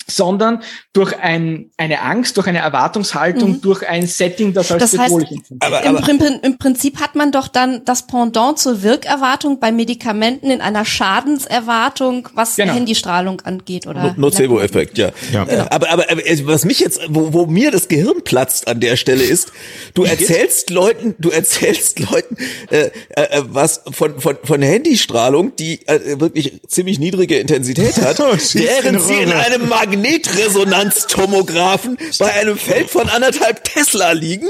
sondern 0.07 0.61
durch 0.93 1.17
ein, 1.17 1.71
eine 1.77 2.01
Angst, 2.01 2.37
durch 2.37 2.47
eine 2.47 2.59
Erwartungshaltung, 2.59 3.53
mhm. 3.53 3.61
durch 3.61 3.87
ein 3.87 4.05
Setting, 4.05 4.53
das 4.53 4.71
als 4.71 4.91
das 4.91 4.91
bedrohlich 4.91 5.31
empfunden 5.31 5.65
aber, 5.65 5.83
aber 5.83 6.09
im, 6.09 6.39
Im 6.43 6.57
Prinzip 6.57 6.99
hat 6.99 7.15
man 7.15 7.31
doch 7.31 7.47
dann 7.47 7.83
das 7.85 8.05
Pendant 8.05 8.59
zur 8.59 8.83
Wirkerwartung 8.83 9.59
bei 9.59 9.71
Medikamenten 9.71 10.51
in 10.51 10.61
einer 10.61 10.85
Schadenserwartung, 10.85 12.29
was 12.35 12.55
genau. 12.55 12.73
Handystrahlung 12.73 13.41
angeht, 13.41 13.87
oder? 13.87 14.13
Nocebo-Effekt, 14.17 14.97
ja. 14.97 15.09
ja. 15.31 15.43
Genau. 15.45 15.65
Aber, 15.71 15.89
aber, 15.89 16.11
aber 16.11 16.21
was 16.43 16.65
mich 16.65 16.79
jetzt, 16.79 17.01
wo, 17.09 17.33
wo 17.33 17.45
mir 17.47 17.71
das 17.71 17.87
Gehirn 17.87 18.21
platzt 18.23 18.67
an 18.67 18.79
der 18.79 18.97
Stelle 18.97 19.23
ist, 19.23 19.51
du 19.95 20.03
erzählst 20.03 20.69
Leuten, 20.69 21.15
du 21.17 21.31
erzählst 21.31 21.99
Leuten 21.99 22.37
äh, 22.69 22.91
äh, 23.09 23.41
was 23.47 23.81
von, 23.91 24.19
von, 24.19 24.37
von 24.43 24.61
Handystrahlung, 24.61 25.55
die 25.55 25.85
äh, 25.87 26.19
wirklich 26.19 26.61
ziemlich 26.67 26.99
niedrige 26.99 27.39
Intensität 27.39 27.97
hat, 27.97 28.19
während 28.53 29.01
sie 29.01 29.15
in 29.15 29.31
einem 29.31 29.67
Magnet 29.67 29.94
Magnetresonanztomographen 29.95 31.97
bei 32.19 32.33
einem 32.33 32.57
Feld 32.57 32.89
von 32.89 33.09
anderthalb 33.09 33.63
Tesla 33.63 34.11
liegen. 34.11 34.49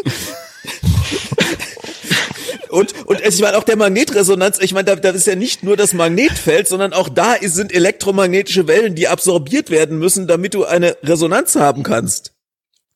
Und, 2.69 2.93
und 3.05 3.21
ich 3.21 3.41
meine, 3.41 3.57
auch 3.57 3.63
der 3.63 3.77
Magnetresonanz, 3.77 4.59
ich 4.59 4.73
meine, 4.73 4.85
da, 4.85 4.95
da 4.95 5.11
ist 5.11 5.27
ja 5.27 5.35
nicht 5.35 5.63
nur 5.63 5.77
das 5.77 5.93
Magnetfeld, 5.93 6.67
sondern 6.67 6.93
auch 6.93 7.07
da 7.07 7.33
ist, 7.33 7.55
sind 7.55 7.73
elektromagnetische 7.73 8.67
Wellen, 8.67 8.95
die 8.95 9.07
absorbiert 9.07 9.69
werden 9.69 9.97
müssen, 9.97 10.27
damit 10.27 10.53
du 10.53 10.65
eine 10.65 10.97
Resonanz 11.03 11.55
haben 11.55 11.83
kannst. 11.83 12.33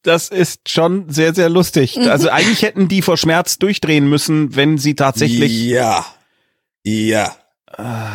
Das 0.02 0.30
ist 0.30 0.70
schon 0.70 1.10
sehr, 1.10 1.34
sehr 1.34 1.50
lustig. 1.50 1.96
Mhm. 1.96 2.10
Also 2.10 2.30
eigentlich 2.30 2.64
hätten 2.64 2.88
die 2.88 3.02
vor 3.02 3.18
Schmerz 3.18 3.58
durchdrehen 3.58 4.10
müssen, 4.10 4.56
wenn 4.56 4.78
sie 4.78 4.96
tatsächlich. 4.96 5.64
Ja. 5.64 6.06
Ja. 6.84 7.36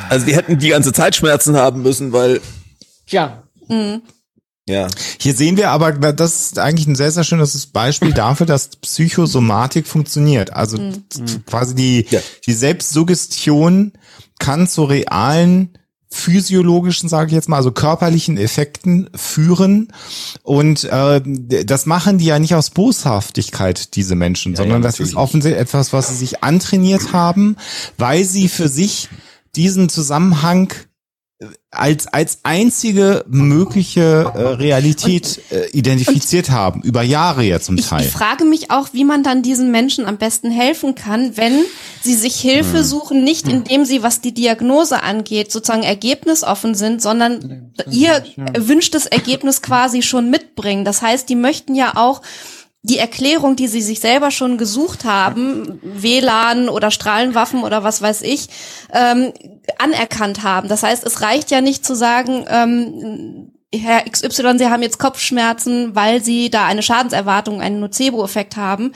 Also 0.09 0.27
die 0.27 0.35
hätten 0.35 0.59
die 0.59 0.69
ganze 0.69 0.93
Zeit 0.93 1.16
Schmerzen 1.16 1.56
haben 1.56 1.82
müssen, 1.82 2.12
weil, 2.12 2.40
Klar. 3.06 3.44
Mhm. 3.69 4.02
Ja. 4.69 4.89
Hier 5.19 5.35
sehen 5.35 5.57
wir 5.57 5.70
aber, 5.70 5.93
das 5.93 6.41
ist 6.41 6.59
eigentlich 6.59 6.86
ein 6.86 6.95
sehr, 6.95 7.11
sehr 7.11 7.24
schönes 7.24 7.66
Beispiel 7.66 8.12
dafür, 8.12 8.47
dass 8.47 8.69
Psychosomatik 8.77 9.86
funktioniert. 9.86 10.53
Also 10.53 10.78
quasi 11.47 11.74
die, 11.74 12.07
Ja. 12.11 12.20
die 12.47 12.55
Selbstsuggestion 12.55 13.93
kann 14.39 14.66
zu 14.66 14.85
realen 14.85 15.77
physiologischen, 16.11 17.09
sage 17.09 17.28
ich 17.28 17.35
jetzt 17.35 17.49
mal, 17.49 17.57
also 17.57 17.73
körperlichen 17.73 18.39
Effekten 18.39 19.11
führen. 19.15 19.93
Und 20.45 20.85
äh, 20.85 21.20
das 21.65 21.86
machen 21.86 22.19
die 22.19 22.27
ja 22.27 22.39
nicht 22.39 22.55
aus 22.55 22.70
Boshaftigkeit, 22.70 23.97
diese 23.97 24.15
Menschen, 24.15 24.55
sondern 24.55 24.81
das 24.81 25.01
ist 25.01 25.16
offensichtlich 25.16 25.61
etwas, 25.61 25.93
was 25.93 26.09
sie 26.09 26.15
sich 26.15 26.43
antrainiert 26.45 27.12
haben, 27.12 27.57
weil 27.99 28.24
sie 28.24 28.49
für 28.49 28.69
sich 28.69 29.09
diesen 29.57 29.89
Zusammenhang 29.89 30.73
als 31.70 32.06
als 32.06 32.38
einzige 32.44 33.24
mögliche 33.28 34.00
äh, 34.34 34.40
Realität 34.40 35.40
äh, 35.50 35.68
identifiziert 35.70 36.50
haben 36.50 36.82
über 36.82 37.02
Jahre 37.02 37.42
ja 37.42 37.58
zum 37.60 37.76
Ich, 37.78 37.88
Teil. 37.88 38.04
ich 38.04 38.10
frage 38.12 38.44
mich 38.44 38.70
auch, 38.70 38.88
wie 38.92 39.04
man 39.04 39.22
dann 39.22 39.42
diesen 39.42 39.70
Menschen 39.70 40.06
am 40.06 40.16
besten 40.16 40.50
helfen 40.50 40.94
kann, 40.94 41.36
wenn 41.36 41.58
sie 42.02 42.14
sich 42.14 42.36
Hilfe 42.36 42.78
Hm. 42.78 42.84
suchen, 42.84 43.24
nicht 43.24 43.48
indem 43.48 43.84
sie, 43.84 44.02
was 44.02 44.20
die 44.20 44.32
Diagnose 44.32 45.02
angeht, 45.02 45.50
sozusagen 45.50 45.82
ergebnisoffen 45.82 46.74
sind, 46.74 47.02
sondern 47.02 47.72
ihr 47.90 48.22
erwünschtes 48.52 49.06
Ergebnis 49.06 49.60
quasi 49.62 50.02
schon 50.02 50.30
mitbringen. 50.30 50.84
Das 50.84 51.02
heißt, 51.02 51.28
die 51.28 51.36
möchten 51.36 51.74
ja 51.74 51.96
auch 51.96 52.22
die 52.85 52.98
Erklärung, 52.98 53.56
die 53.56 53.66
sie 53.66 53.81
sich 53.81 54.01
selber 54.01 54.31
schon 54.31 54.59
gesucht 54.59 55.05
haben, 55.05 55.81
WLAN 55.82 56.69
oder 56.69 56.90
Strahlenwaffen 56.90 57.65
oder 57.65 57.82
was 57.82 58.02
weiß 58.02 58.20
ich, 58.20 58.48
ähm, 58.93 59.32
anerkannt 59.78 60.43
haben. 60.43 60.69
Das 60.69 60.82
heißt, 60.82 61.02
es 61.05 61.23
reicht 61.23 61.51
ja 61.51 61.62
nicht 61.62 61.86
zu 61.86 61.94
sagen, 61.97 62.44
ähm, 62.47 63.53
Herr 63.78 64.02
XY, 64.09 64.59
Sie 64.59 64.66
haben 64.68 64.82
jetzt 64.82 64.98
Kopfschmerzen, 64.98 65.94
weil 65.94 66.22
Sie 66.22 66.51
da 66.51 66.66
eine 66.66 66.82
Schadenserwartung, 66.82 67.60
einen 67.60 67.80
Nocebo-Effekt 67.80 68.56
haben. 68.56 68.92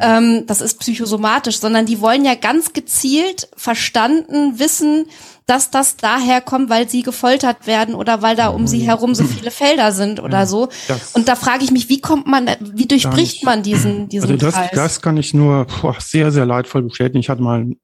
Ähm, 0.00 0.44
das 0.46 0.60
ist 0.60 0.78
psychosomatisch, 0.80 1.58
sondern 1.60 1.86
die 1.86 2.00
wollen 2.00 2.24
ja 2.24 2.34
ganz 2.34 2.72
gezielt 2.72 3.48
verstanden 3.56 4.58
wissen, 4.58 5.06
dass 5.46 5.70
das 5.70 5.96
daher 5.96 6.40
kommt, 6.40 6.70
weil 6.70 6.88
sie 6.88 7.02
gefoltert 7.02 7.66
werden 7.66 7.96
oder 7.96 8.22
weil 8.22 8.36
da 8.36 8.48
um 8.50 8.68
sie 8.68 8.80
herum 8.86 9.16
so 9.16 9.24
viele 9.38 9.50
Felder 9.50 9.90
sind 9.90 10.20
oder 10.20 10.46
so. 10.46 10.68
das- 10.86 11.10
Und 11.12 11.26
da 11.26 11.34
frage 11.34 11.64
ich 11.64 11.72
mich, 11.72 11.88
wie 11.88 12.00
kommt 12.00 12.28
man, 12.28 12.48
wie 12.60 12.86
durchbricht 12.86 13.34
nicht. 13.38 13.44
man 13.44 13.64
diesen, 13.64 14.08
diesen 14.08 14.30
Also 14.30 14.36
das, 14.46 14.54
Kreis? 14.54 14.70
das 14.74 15.02
kann 15.02 15.16
ich 15.16 15.34
nur 15.34 15.66
boah, 15.82 15.96
sehr, 15.98 16.30
sehr 16.30 16.46
leidvoll 16.46 16.82
bestätigen. 16.82 17.18
Ich 17.18 17.28
hatte 17.28 17.42
mal 17.42 17.62
ein 17.62 17.76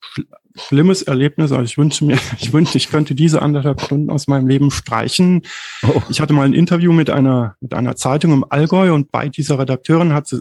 schl 0.00 0.26
schlimmes 0.56 1.02
Erlebnis. 1.02 1.52
Also 1.52 1.64
ich 1.64 1.78
wünsche 1.78 2.04
mir, 2.04 2.18
ich 2.38 2.52
wünschte, 2.52 2.78
ich 2.78 2.90
könnte 2.90 3.14
diese 3.14 3.42
anderthalb 3.42 3.80
Stunden 3.80 4.10
aus 4.10 4.26
meinem 4.26 4.46
Leben 4.46 4.70
streichen. 4.70 5.42
Ich 6.08 6.20
hatte 6.20 6.32
mal 6.32 6.44
ein 6.44 6.54
Interview 6.54 6.92
mit 6.92 7.10
einer, 7.10 7.56
mit 7.60 7.74
einer 7.74 7.96
Zeitung 7.96 8.32
im 8.32 8.44
Allgäu 8.48 8.92
und 8.92 9.10
bei 9.10 9.28
dieser 9.28 9.58
Redakteurin 9.58 10.12
hat 10.12 10.28
sie 10.28 10.40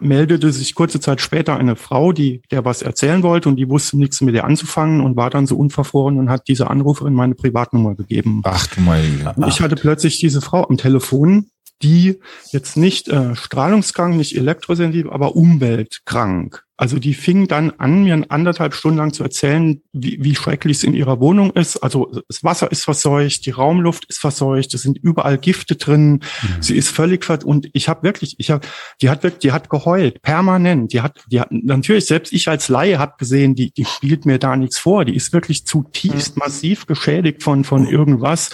meldete 0.00 0.50
sich 0.50 0.74
kurze 0.74 0.98
Zeit 1.00 1.20
später 1.20 1.56
eine 1.56 1.76
Frau, 1.76 2.12
die 2.12 2.42
der 2.50 2.64
was 2.64 2.82
erzählen 2.82 3.22
wollte 3.22 3.48
und 3.48 3.56
die 3.56 3.68
wusste 3.68 3.98
nichts 3.98 4.20
mit 4.22 4.34
ihr 4.34 4.44
anzufangen 4.44 5.00
und 5.00 5.16
war 5.16 5.30
dann 5.30 5.46
so 5.46 5.56
unverfroren 5.56 6.18
und 6.18 6.30
hat 6.30 6.48
diese 6.48 6.70
Anruferin 6.70 7.12
meine 7.12 7.34
Privatnummer 7.34 7.94
gegeben. 7.94 8.40
Ach 8.44 8.66
du 8.66 8.80
meine 8.80 9.34
ich 9.46 9.60
hatte 9.60 9.76
plötzlich 9.76 10.18
diese 10.18 10.40
Frau 10.40 10.66
am 10.66 10.78
Telefon, 10.78 11.50
die 11.82 12.18
jetzt 12.50 12.76
nicht 12.76 13.08
äh, 13.08 13.36
strahlungskrank, 13.36 14.16
nicht 14.16 14.36
elektrosensibel, 14.36 15.12
aber 15.12 15.36
umweltkrank. 15.36 16.63
Also 16.76 16.98
die 16.98 17.14
fing 17.14 17.46
dann 17.46 17.70
an, 17.78 18.02
mir 18.02 18.24
anderthalb 18.30 18.74
Stunden 18.74 18.98
lang 18.98 19.12
zu 19.12 19.22
erzählen, 19.22 19.80
wie, 19.92 20.18
wie 20.24 20.34
schrecklich 20.34 20.78
es 20.78 20.82
in 20.82 20.92
ihrer 20.92 21.20
Wohnung 21.20 21.52
ist. 21.52 21.76
Also 21.76 22.10
das 22.26 22.42
Wasser 22.42 22.72
ist 22.72 22.82
verseucht, 22.82 23.46
die 23.46 23.52
Raumluft 23.52 24.06
ist 24.06 24.18
verseucht, 24.18 24.74
es 24.74 24.82
sind 24.82 24.98
überall 24.98 25.38
Gifte 25.38 25.76
drin. 25.76 26.24
Sie 26.60 26.76
ist 26.76 26.88
völlig 26.88 27.24
ver 27.24 27.38
und 27.46 27.70
ich 27.74 27.88
habe 27.88 28.02
wirklich, 28.02 28.34
ich 28.38 28.50
habe, 28.50 28.66
die 29.00 29.08
hat 29.08 29.22
wirklich, 29.22 29.40
die 29.40 29.52
hat 29.52 29.70
geheult, 29.70 30.20
permanent. 30.22 30.92
Die 30.92 31.00
hat, 31.00 31.24
die 31.30 31.40
hat 31.40 31.52
natürlich 31.52 32.06
selbst 32.06 32.32
ich 32.32 32.48
als 32.48 32.68
Laie 32.68 32.98
habe 32.98 33.14
gesehen, 33.18 33.54
die, 33.54 33.70
die 33.70 33.84
spielt 33.84 34.26
mir 34.26 34.40
da 34.40 34.56
nichts 34.56 34.78
vor. 34.78 35.04
Die 35.04 35.14
ist 35.14 35.32
wirklich 35.32 35.66
zutiefst 35.66 36.36
massiv 36.36 36.86
geschädigt 36.86 37.44
von 37.44 37.62
von 37.62 37.86
irgendwas. 37.86 38.50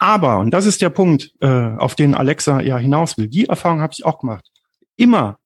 Aber 0.00 0.40
und 0.40 0.50
das 0.50 0.66
ist 0.66 0.82
der 0.82 0.90
Punkt, 0.90 1.30
äh, 1.40 1.46
auf 1.46 1.94
den 1.94 2.16
Alexa 2.16 2.60
ja 2.60 2.76
hinaus 2.76 3.16
will. 3.18 3.28
Die 3.28 3.46
Erfahrung 3.46 3.80
habe 3.80 3.92
ich 3.96 4.04
auch 4.04 4.18
gemacht. 4.18 4.44
Immer, 4.96 5.38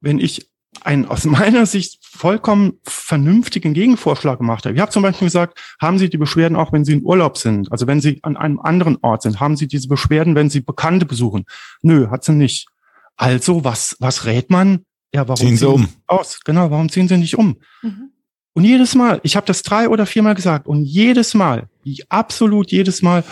wenn 0.00 0.20
ich 0.20 0.51
einen 0.84 1.06
aus 1.06 1.24
meiner 1.24 1.66
Sicht 1.66 1.98
vollkommen 2.04 2.74
vernünftigen 2.84 3.74
Gegenvorschlag 3.74 4.38
gemacht 4.38 4.64
habe. 4.64 4.74
Ich 4.74 4.80
habe 4.80 4.90
zum 4.90 5.02
Beispiel 5.02 5.26
gesagt, 5.26 5.58
haben 5.80 5.98
Sie 5.98 6.10
die 6.10 6.18
Beschwerden 6.18 6.56
auch, 6.56 6.72
wenn 6.72 6.84
Sie 6.84 6.92
in 6.92 7.04
Urlaub 7.04 7.38
sind? 7.38 7.70
Also 7.70 7.86
wenn 7.86 8.00
Sie 8.00 8.20
an 8.22 8.36
einem 8.36 8.60
anderen 8.60 8.98
Ort 9.02 9.22
sind, 9.22 9.40
haben 9.40 9.56
Sie 9.56 9.66
diese 9.66 9.88
Beschwerden, 9.88 10.34
wenn 10.34 10.50
Sie 10.50 10.60
Bekannte 10.60 11.06
besuchen? 11.06 11.44
Nö, 11.82 12.08
hat 12.10 12.24
sie 12.24 12.32
nicht. 12.32 12.68
Also, 13.16 13.64
was, 13.64 13.96
was 14.00 14.24
rät 14.24 14.50
man? 14.50 14.84
Ja, 15.14 15.28
warum 15.28 15.46
Ziehen 15.46 15.56
Sie 15.56 15.68
um. 15.68 15.88
aus? 16.06 16.40
Genau, 16.44 16.70
warum 16.70 16.88
ziehen 16.88 17.08
Sie 17.08 17.16
nicht 17.16 17.36
um? 17.36 17.58
Mhm. 17.82 18.10
Und 18.54 18.64
jedes 18.64 18.94
Mal, 18.94 19.20
ich 19.22 19.36
habe 19.36 19.46
das 19.46 19.62
drei 19.62 19.88
oder 19.88 20.06
viermal 20.06 20.34
gesagt, 20.34 20.66
und 20.66 20.84
jedes 20.84 21.34
Mal, 21.34 21.68
absolut 22.08 22.70
jedes 22.70 23.02
Mal, 23.02 23.24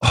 oh, 0.00 0.06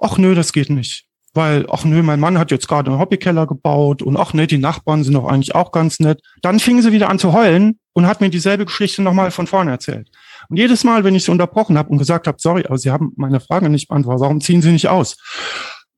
ach 0.00 0.18
nö, 0.18 0.34
das 0.34 0.52
geht 0.52 0.70
nicht. 0.70 1.06
Weil, 1.32 1.66
ach 1.70 1.84
nö, 1.84 2.02
mein 2.02 2.18
Mann 2.18 2.38
hat 2.38 2.50
jetzt 2.50 2.66
gerade 2.66 2.90
einen 2.90 2.98
Hobbykeller 2.98 3.46
gebaut 3.46 4.02
und 4.02 4.16
ach 4.16 4.32
nee, 4.32 4.48
die 4.48 4.58
Nachbarn 4.58 5.04
sind 5.04 5.14
doch 5.14 5.26
eigentlich 5.26 5.54
auch 5.54 5.70
ganz 5.70 6.00
nett. 6.00 6.20
Dann 6.42 6.58
fing 6.58 6.82
sie 6.82 6.90
wieder 6.90 7.08
an 7.08 7.20
zu 7.20 7.32
heulen 7.32 7.78
und 7.92 8.06
hat 8.06 8.20
mir 8.20 8.30
dieselbe 8.30 8.64
Geschichte 8.64 9.02
nochmal 9.02 9.30
von 9.30 9.46
vorne 9.46 9.70
erzählt. 9.70 10.08
Und 10.48 10.56
jedes 10.56 10.82
Mal, 10.82 11.04
wenn 11.04 11.14
ich 11.14 11.24
sie 11.24 11.30
unterbrochen 11.30 11.78
habe 11.78 11.90
und 11.90 11.98
gesagt 11.98 12.26
habe, 12.26 12.38
sorry, 12.40 12.64
aber 12.66 12.78
Sie 12.78 12.90
haben 12.90 13.12
meine 13.16 13.38
Frage 13.40 13.68
nicht 13.68 13.88
beantwortet, 13.88 14.22
warum 14.22 14.40
ziehen 14.40 14.62
Sie 14.62 14.72
nicht 14.72 14.88
aus? 14.88 15.16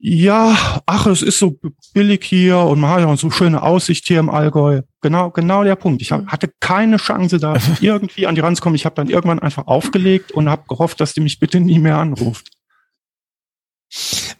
Ja, 0.04 0.82
ach, 0.84 1.06
es 1.06 1.22
ist 1.22 1.38
so 1.38 1.60
billig 1.94 2.24
hier 2.24 2.58
und 2.58 2.80
man 2.80 2.90
hat 2.90 3.00
ja 3.00 3.06
auch 3.06 3.16
so 3.16 3.30
schöne 3.30 3.62
Aussicht 3.62 4.06
hier 4.08 4.18
im 4.18 4.30
Allgäu. 4.30 4.82
Genau, 5.00 5.30
genau 5.30 5.62
der 5.62 5.76
Punkt. 5.76 6.02
Ich 6.02 6.10
hab, 6.10 6.26
hatte 6.26 6.50
keine 6.58 6.96
Chance, 6.96 7.38
da 7.38 7.56
irgendwie 7.80 8.26
an 8.26 8.34
die 8.34 8.40
ranzukommen. 8.40 8.74
Ich 8.74 8.84
habe 8.84 8.96
dann 8.96 9.08
irgendwann 9.08 9.38
einfach 9.38 9.68
aufgelegt 9.68 10.32
und 10.32 10.48
habe 10.48 10.64
gehofft, 10.68 11.00
dass 11.00 11.14
die 11.14 11.20
mich 11.20 11.38
bitte 11.38 11.60
nie 11.60 11.78
mehr 11.78 11.98
anruft. 11.98 12.50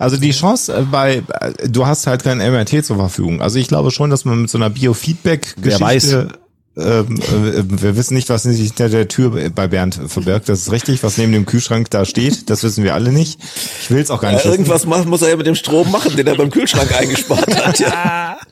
Also 0.03 0.17
die 0.17 0.33
Chance 0.33 0.75
äh, 0.75 0.83
bei, 0.83 1.23
äh, 1.41 1.69
du 1.69 1.87
hast 1.87 2.07
halt 2.07 2.25
kein 2.25 2.39
MRT 2.39 2.85
zur 2.85 2.97
Verfügung. 2.97 3.41
Also 3.41 3.59
ich 3.59 3.69
glaube 3.69 3.91
schon, 3.93 4.11
dass 4.11 4.25
man 4.25 4.43
mit 4.43 4.51
so 4.51 4.59
einer 4.59 4.67
Wer 4.67 4.75
weiß. 4.75 4.81
Biofeedback-Geschichte, 4.81 6.29
ähm, 6.77 7.21
äh, 7.21 7.63
wir 7.83 7.97
wissen 7.97 8.15
nicht, 8.15 8.29
was 8.29 8.43
sich 8.45 8.59
hinter 8.59 8.89
der 8.89 9.07
Tür 9.07 9.51
bei 9.51 9.69
Bernd 9.69 10.01
verbirgt. 10.09 10.49
Das 10.49 10.61
ist 10.61 10.73
richtig, 10.73 11.03
was 11.03 11.19
neben 11.19 11.31
dem 11.33 11.47
Kühlschrank 11.47 11.91
da 11.91 12.05
steht. 12.05 12.51
Das 12.51 12.63
wissen 12.63 12.83
wir 12.83 12.95
alle 12.95 13.13
nicht. 13.13 13.39
Ich 13.83 13.91
will 13.91 14.01
es 14.01 14.11
auch 14.11 14.21
gar 14.21 14.31
Ja, 14.31 14.37
nicht 14.37 14.45
wissen. 14.45 14.55
irgendwas 14.55 14.87
machen, 14.87 15.09
muss 15.09 15.23
er 15.23 15.29
ja 15.29 15.37
mit 15.37 15.47
dem 15.47 15.55
Strom 15.55 15.91
machen, 15.91 16.17
den 16.17 16.27
er 16.27 16.35
beim 16.35 16.51
Kühlschrank 16.51 16.93
eingespart 16.99 17.55
hat. 17.65 17.79
Ja. 17.79 18.39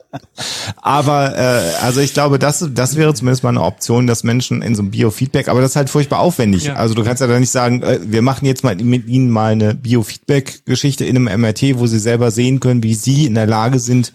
Aber 0.77 1.37
äh, 1.37 1.75
also 1.83 2.01
ich 2.01 2.15
glaube, 2.15 2.39
das, 2.39 2.69
das 2.73 2.97
wäre 2.97 3.15
zumindest 3.15 3.43
mal 3.43 3.51
eine 3.51 3.63
Option, 3.63 4.07
dass 4.07 4.25
Menschen 4.25 4.63
in 4.63 4.75
so 4.75 4.83
einem 4.83 4.91
Biofeedback, 4.91 5.49
aber 5.49 5.61
das 5.61 5.71
ist 5.71 5.77
halt 5.77 5.91
furchtbar 5.91 6.21
aufwendig. 6.21 6.65
Ja. 6.65 6.75
Also 6.75 6.95
du 6.95 7.05
kannst 7.05 7.21
ja 7.21 7.27
da 7.27 7.39
nicht 7.39 7.51
sagen, 7.51 7.83
äh, 7.83 8.01
wir 8.03 8.23
machen 8.23 8.47
jetzt 8.47 8.65
mal 8.65 8.75
mit 8.77 9.07
ihnen 9.07 9.31
mal 9.31 9.53
eine 9.53 9.75
Biofeedback-Geschichte 9.75 11.05
in 11.05 11.17
einem 11.17 11.41
MRT, 11.41 11.79
wo 11.79 11.87
sie 11.87 11.99
selber 11.99 12.31
sehen 12.31 12.61
können, 12.61 12.83
wie 12.83 12.95
sie 12.95 13.27
in 13.27 13.35
der 13.35 13.47
Lage 13.47 13.79
sind, 13.79 14.13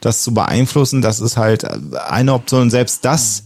das 0.00 0.22
zu 0.22 0.34
beeinflussen. 0.34 1.02
Das 1.02 1.20
ist 1.20 1.36
halt 1.36 1.64
eine 1.94 2.32
Option. 2.32 2.62
Und 2.62 2.70
selbst 2.70 3.04
das 3.04 3.44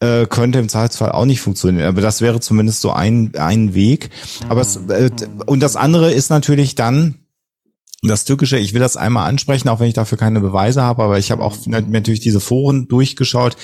äh, 0.00 0.26
könnte 0.26 0.58
im 0.58 0.68
Zweifelsfall 0.68 1.12
auch 1.12 1.26
nicht 1.26 1.40
funktionieren. 1.40 1.86
Aber 1.86 2.00
das 2.00 2.20
wäre 2.20 2.40
zumindest 2.40 2.80
so 2.80 2.90
ein, 2.90 3.32
ein 3.36 3.74
Weg. 3.74 4.10
Aber 4.48 4.62
es, 4.62 4.76
äh, 4.88 5.10
und 5.46 5.60
das 5.60 5.76
andere 5.76 6.12
ist 6.12 6.30
natürlich 6.30 6.74
dann, 6.74 7.19
das 8.02 8.24
Türkische, 8.24 8.58
ich 8.58 8.72
will 8.72 8.80
das 8.80 8.96
einmal 8.96 9.28
ansprechen, 9.28 9.68
auch 9.68 9.78
wenn 9.78 9.88
ich 9.88 9.94
dafür 9.94 10.16
keine 10.16 10.40
Beweise 10.40 10.82
habe, 10.82 11.02
aber 11.02 11.18
ich 11.18 11.30
habe 11.30 11.42
auch 11.42 11.54
mir 11.66 11.82
natürlich 11.82 12.20
diese 12.20 12.40
Foren 12.40 12.88
durchgeschaut. 12.88 13.56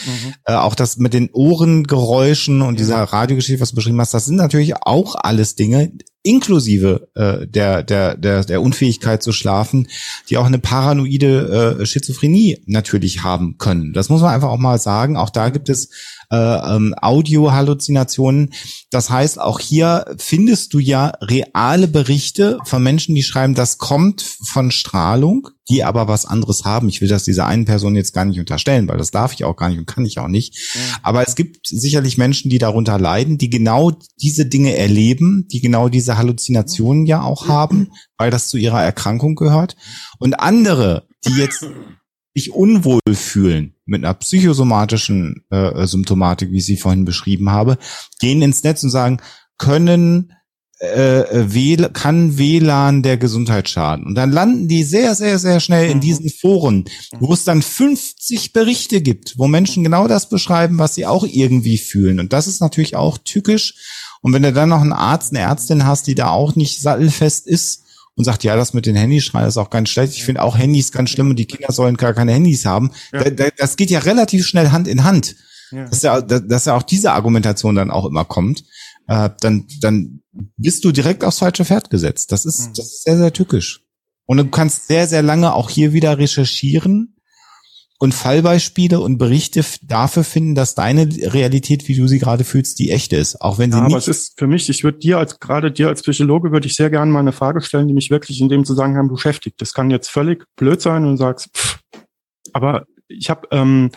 Äh, 0.44 0.54
auch 0.54 0.74
das 0.74 0.98
mit 0.98 1.14
den 1.14 1.30
Ohrengeräuschen 1.32 2.60
und 2.60 2.78
dieser 2.78 3.02
Radiogeschichte, 3.02 3.60
was 3.60 3.70
du 3.70 3.76
beschrieben 3.76 4.00
hast, 4.00 4.12
das 4.12 4.26
sind 4.26 4.36
natürlich 4.36 4.76
auch 4.82 5.14
alles 5.14 5.54
Dinge. 5.54 5.92
Inklusive 6.26 7.08
äh, 7.14 7.46
der, 7.46 7.82
der, 7.82 8.16
der, 8.16 8.44
der 8.44 8.60
Unfähigkeit 8.60 9.22
zu 9.22 9.32
schlafen, 9.32 9.88
die 10.28 10.36
auch 10.36 10.46
eine 10.46 10.58
paranoide 10.58 11.78
äh, 11.80 11.86
Schizophrenie 11.86 12.62
natürlich 12.66 13.22
haben 13.22 13.56
können. 13.58 13.92
Das 13.92 14.08
muss 14.08 14.20
man 14.20 14.34
einfach 14.34 14.48
auch 14.48 14.58
mal 14.58 14.78
sagen. 14.78 15.16
Auch 15.16 15.30
da 15.30 15.48
gibt 15.50 15.68
es 15.68 15.90
äh, 16.30 16.36
ähm, 16.36 16.94
Audio-Halluzinationen. 17.00 18.52
Das 18.90 19.10
heißt, 19.10 19.40
auch 19.40 19.60
hier 19.60 20.04
findest 20.18 20.74
du 20.74 20.78
ja 20.78 21.12
reale 21.20 21.88
Berichte 21.88 22.58
von 22.64 22.82
Menschen, 22.82 23.14
die 23.14 23.22
schreiben, 23.22 23.54
das 23.54 23.78
kommt 23.78 24.22
von 24.22 24.70
Strahlung, 24.70 25.48
die 25.68 25.82
aber 25.84 26.08
was 26.08 26.26
anderes 26.26 26.64
haben. 26.64 26.88
Ich 26.88 27.00
will 27.00 27.08
das 27.08 27.24
dieser 27.24 27.46
einen 27.46 27.64
Person 27.64 27.96
jetzt 27.96 28.12
gar 28.12 28.24
nicht 28.24 28.38
unterstellen, 28.38 28.88
weil 28.88 28.98
das 28.98 29.10
darf 29.10 29.32
ich 29.32 29.44
auch 29.44 29.56
gar 29.56 29.68
nicht 29.68 29.78
und 29.78 29.86
kann 29.86 30.04
ich 30.04 30.18
auch 30.18 30.28
nicht. 30.28 30.56
Ja. 30.74 30.80
Aber 31.02 31.26
es 31.26 31.34
gibt 31.34 31.66
sicherlich 31.66 32.18
Menschen, 32.18 32.50
die 32.50 32.58
darunter 32.58 32.98
leiden, 32.98 33.38
die 33.38 33.50
genau 33.50 33.92
diese 34.20 34.46
Dinge 34.46 34.76
erleben, 34.76 35.48
die 35.50 35.60
genau 35.60 35.88
diese 35.88 36.16
Halluzinationen 36.16 37.06
ja 37.06 37.22
auch 37.22 37.48
haben, 37.48 37.90
weil 38.16 38.30
das 38.30 38.48
zu 38.48 38.56
ihrer 38.56 38.82
Erkrankung 38.82 39.34
gehört. 39.34 39.76
Und 40.18 40.38
andere, 40.40 41.08
die 41.26 41.32
jetzt 41.32 41.66
sich 42.34 42.52
unwohl 42.52 43.00
fühlen 43.12 43.74
mit 43.86 44.04
einer 44.04 44.14
psychosomatischen 44.14 45.46
äh, 45.50 45.86
Symptomatik, 45.86 46.52
wie 46.52 46.58
ich 46.58 46.66
sie 46.66 46.76
vorhin 46.76 47.04
beschrieben 47.04 47.50
habe, 47.50 47.78
gehen 48.20 48.42
ins 48.42 48.62
Netz 48.62 48.82
und 48.84 48.90
sagen, 48.90 49.20
können 49.58 50.32
äh, 50.78 51.24
WL 51.32 51.90
kann 51.90 52.36
WLAN 52.36 53.02
der 53.02 53.16
Gesundheit 53.16 53.68
schaden. 53.68 54.06
Und 54.06 54.14
dann 54.14 54.30
landen 54.30 54.68
die 54.68 54.84
sehr, 54.84 55.14
sehr, 55.14 55.38
sehr 55.38 55.60
schnell 55.60 55.90
in 55.90 55.98
mhm. 55.98 56.02
diesen 56.02 56.30
Foren, 56.30 56.84
wo 57.18 57.32
es 57.32 57.44
dann 57.44 57.62
50 57.62 58.52
Berichte 58.52 59.00
gibt, 59.00 59.38
wo 59.38 59.48
Menschen 59.48 59.84
genau 59.84 60.06
das 60.06 60.28
beschreiben, 60.28 60.78
was 60.78 60.94
sie 60.94 61.06
auch 61.06 61.24
irgendwie 61.24 61.78
fühlen. 61.78 62.20
Und 62.20 62.32
das 62.32 62.46
ist 62.46 62.60
natürlich 62.60 62.96
auch 62.96 63.18
tückisch. 63.18 63.74
Und 64.20 64.32
wenn 64.32 64.42
du 64.42 64.52
dann 64.52 64.68
noch 64.68 64.82
einen 64.82 64.92
Arzt, 64.92 65.32
eine 65.32 65.40
Ärztin 65.40 65.86
hast, 65.86 66.06
die 66.06 66.14
da 66.14 66.30
auch 66.30 66.56
nicht 66.56 66.80
sattelfest 66.80 67.46
ist, 67.46 67.82
und 68.16 68.24
sagt, 68.24 68.44
ja, 68.44 68.56
das 68.56 68.72
mit 68.72 68.86
den 68.86 68.96
Handys 68.96 69.24
schreien 69.24 69.46
ist 69.46 69.58
auch 69.58 69.68
ganz 69.68 69.90
schlecht. 69.90 70.14
Ich 70.14 70.24
finde 70.24 70.42
auch 70.42 70.56
Handys 70.56 70.90
ganz 70.90 71.10
schlimm 71.10 71.30
und 71.30 71.36
die 71.36 71.44
Kinder 71.44 71.70
sollen 71.70 71.98
gar 71.98 72.14
keine 72.14 72.32
Handys 72.32 72.64
haben. 72.64 72.90
Ja. 73.12 73.28
Das 73.58 73.76
geht 73.76 73.90
ja 73.90 73.98
relativ 73.98 74.46
schnell 74.46 74.70
Hand 74.70 74.88
in 74.88 75.04
Hand. 75.04 75.36
Ja. 75.70 75.84
Dass, 75.84 76.02
ja, 76.02 76.20
dass 76.22 76.64
ja 76.64 76.74
auch 76.74 76.82
diese 76.82 77.12
Argumentation 77.12 77.74
dann 77.74 77.90
auch 77.90 78.06
immer 78.06 78.24
kommt. 78.24 78.64
Äh, 79.06 79.30
dann, 79.40 79.66
dann 79.80 80.22
bist 80.56 80.84
du 80.84 80.92
direkt 80.92 81.24
aufs 81.24 81.38
falsche 81.38 81.64
Pferd 81.64 81.90
gesetzt. 81.90 82.32
Das 82.32 82.44
ist, 82.44 82.68
mhm. 82.68 82.74
das 82.74 82.86
ist 82.86 83.02
sehr, 83.04 83.16
sehr 83.16 83.32
tückisch. 83.32 83.82
Und 84.26 84.38
du 84.38 84.46
kannst 84.46 84.88
sehr, 84.88 85.06
sehr 85.06 85.22
lange 85.22 85.54
auch 85.54 85.70
hier 85.70 85.92
wieder 85.92 86.18
recherchieren 86.18 87.16
und 87.98 88.12
Fallbeispiele 88.12 89.00
und 89.00 89.18
Berichte 89.18 89.64
dafür 89.82 90.24
finden, 90.24 90.54
dass 90.54 90.74
deine 90.74 91.08
Realität, 91.32 91.88
wie 91.88 91.94
du 91.94 92.06
sie 92.06 92.18
gerade 92.18 92.44
fühlst, 92.44 92.78
die 92.78 92.90
echte 92.90 93.16
ist, 93.16 93.40
auch 93.40 93.58
wenn 93.58 93.72
sie 93.72 93.78
ja, 93.78 93.84
nicht. 93.84 93.92
Aber 93.92 93.98
es 93.98 94.08
ist 94.08 94.38
für 94.38 94.46
mich, 94.46 94.68
ich 94.68 94.84
würde 94.84 94.98
dir 94.98 95.18
als 95.18 95.40
gerade 95.40 95.72
dir 95.72 95.88
als 95.88 96.02
Psychologe 96.02 96.52
würde 96.52 96.66
ich 96.66 96.76
sehr 96.76 96.90
gerne 96.90 97.10
mal 97.10 97.20
eine 97.20 97.32
Frage 97.32 97.62
stellen, 97.62 97.88
die 97.88 97.94
mich 97.94 98.10
wirklich 98.10 98.40
in 98.40 98.48
dem 98.48 98.64
Zusammenhang 98.64 99.08
beschäftigt. 99.08 99.60
Das 99.60 99.72
kann 99.72 99.90
jetzt 99.90 100.10
völlig 100.10 100.44
blöd 100.56 100.82
sein 100.82 101.04
und 101.04 101.12
du 101.12 101.16
sagst, 101.16 101.48
pff, 101.56 101.78
aber 102.52 102.84
ich 103.08 103.30
habe 103.30 103.48
ähm, 103.52 103.90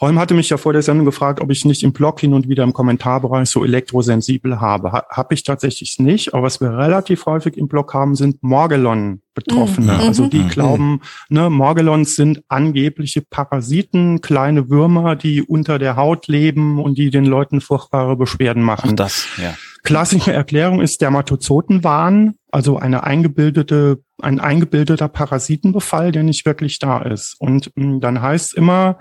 Holm 0.00 0.18
hatte 0.18 0.34
mich 0.34 0.48
ja 0.48 0.58
vor 0.58 0.72
der 0.72 0.82
Sendung 0.82 1.06
gefragt, 1.06 1.40
ob 1.40 1.50
ich 1.50 1.64
nicht 1.64 1.82
im 1.82 1.92
Blog 1.92 2.20
hin 2.20 2.32
und 2.32 2.48
wieder 2.48 2.62
im 2.62 2.72
Kommentarbereich 2.72 3.48
so 3.48 3.64
elektrosensibel 3.64 4.60
habe. 4.60 4.92
Ha, 4.92 5.04
habe 5.10 5.34
ich 5.34 5.42
tatsächlich 5.42 5.98
nicht, 5.98 6.34
aber 6.34 6.44
was 6.44 6.60
wir 6.60 6.70
relativ 6.70 7.26
häufig 7.26 7.56
im 7.56 7.66
Blog 7.66 7.94
haben, 7.94 8.14
sind 8.14 8.40
Morgellon-Betroffene. 8.44 9.94
Mhm. 9.94 10.00
Also 10.00 10.28
die 10.28 10.44
mhm. 10.44 10.48
glauben, 10.50 11.00
ne, 11.30 11.50
Morgellons 11.50 12.14
sind 12.14 12.42
angebliche 12.48 13.22
Parasiten, 13.22 14.20
kleine 14.20 14.70
Würmer, 14.70 15.16
die 15.16 15.42
unter 15.42 15.80
der 15.80 15.96
Haut 15.96 16.28
leben 16.28 16.80
und 16.80 16.96
die 16.96 17.10
den 17.10 17.24
Leuten 17.24 17.60
furchtbare 17.60 18.16
Beschwerden 18.16 18.62
machen. 18.62 18.90
Ach 18.92 18.96
das, 18.96 19.26
ja. 19.36 19.54
Klassische 19.82 20.32
Erklärung 20.32 20.80
ist 20.80 21.00
Dermatozotenwahn, 21.00 22.34
also 22.52 22.76
eine 22.76 23.04
eingebildete, 23.04 24.00
ein 24.20 24.38
eingebildeter 24.38 25.08
Parasitenbefall, 25.08 26.12
der 26.12 26.22
nicht 26.22 26.46
wirklich 26.46 26.78
da 26.78 27.00
ist. 27.00 27.36
Und 27.38 27.72
mh, 27.74 27.84
hm, 27.84 28.00
dann 28.00 28.22
heißt 28.22 28.54
immer, 28.54 28.98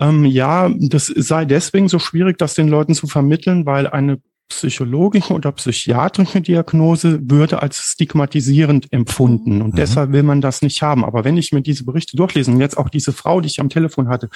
ähm, 0.00 0.24
ja, 0.24 0.70
das 0.78 1.06
sei 1.06 1.44
deswegen 1.44 1.88
so 1.88 1.98
schwierig, 1.98 2.38
das 2.38 2.54
den 2.54 2.68
Leuten 2.68 2.94
zu 2.94 3.06
vermitteln, 3.06 3.66
weil 3.66 3.86
eine 3.86 4.20
psychologische 4.48 5.32
oder 5.32 5.52
psychiatrische 5.52 6.40
Diagnose 6.40 7.18
würde 7.22 7.62
als 7.62 7.78
stigmatisierend 7.78 8.92
empfunden 8.92 9.62
und 9.62 9.72
mhm. 9.72 9.76
deshalb 9.76 10.12
will 10.12 10.22
man 10.22 10.40
das 10.40 10.62
nicht 10.62 10.82
haben. 10.82 11.04
Aber 11.04 11.24
wenn 11.24 11.36
ich 11.36 11.52
mir 11.52 11.62
diese 11.62 11.84
Berichte 11.84 12.16
durchlese 12.16 12.50
und 12.50 12.60
jetzt 12.60 12.76
auch 12.76 12.88
diese 12.88 13.12
Frau, 13.12 13.40
die 13.40 13.46
ich 13.46 13.60
am 13.60 13.70
Telefon 13.70 14.08
hatte, 14.08 14.28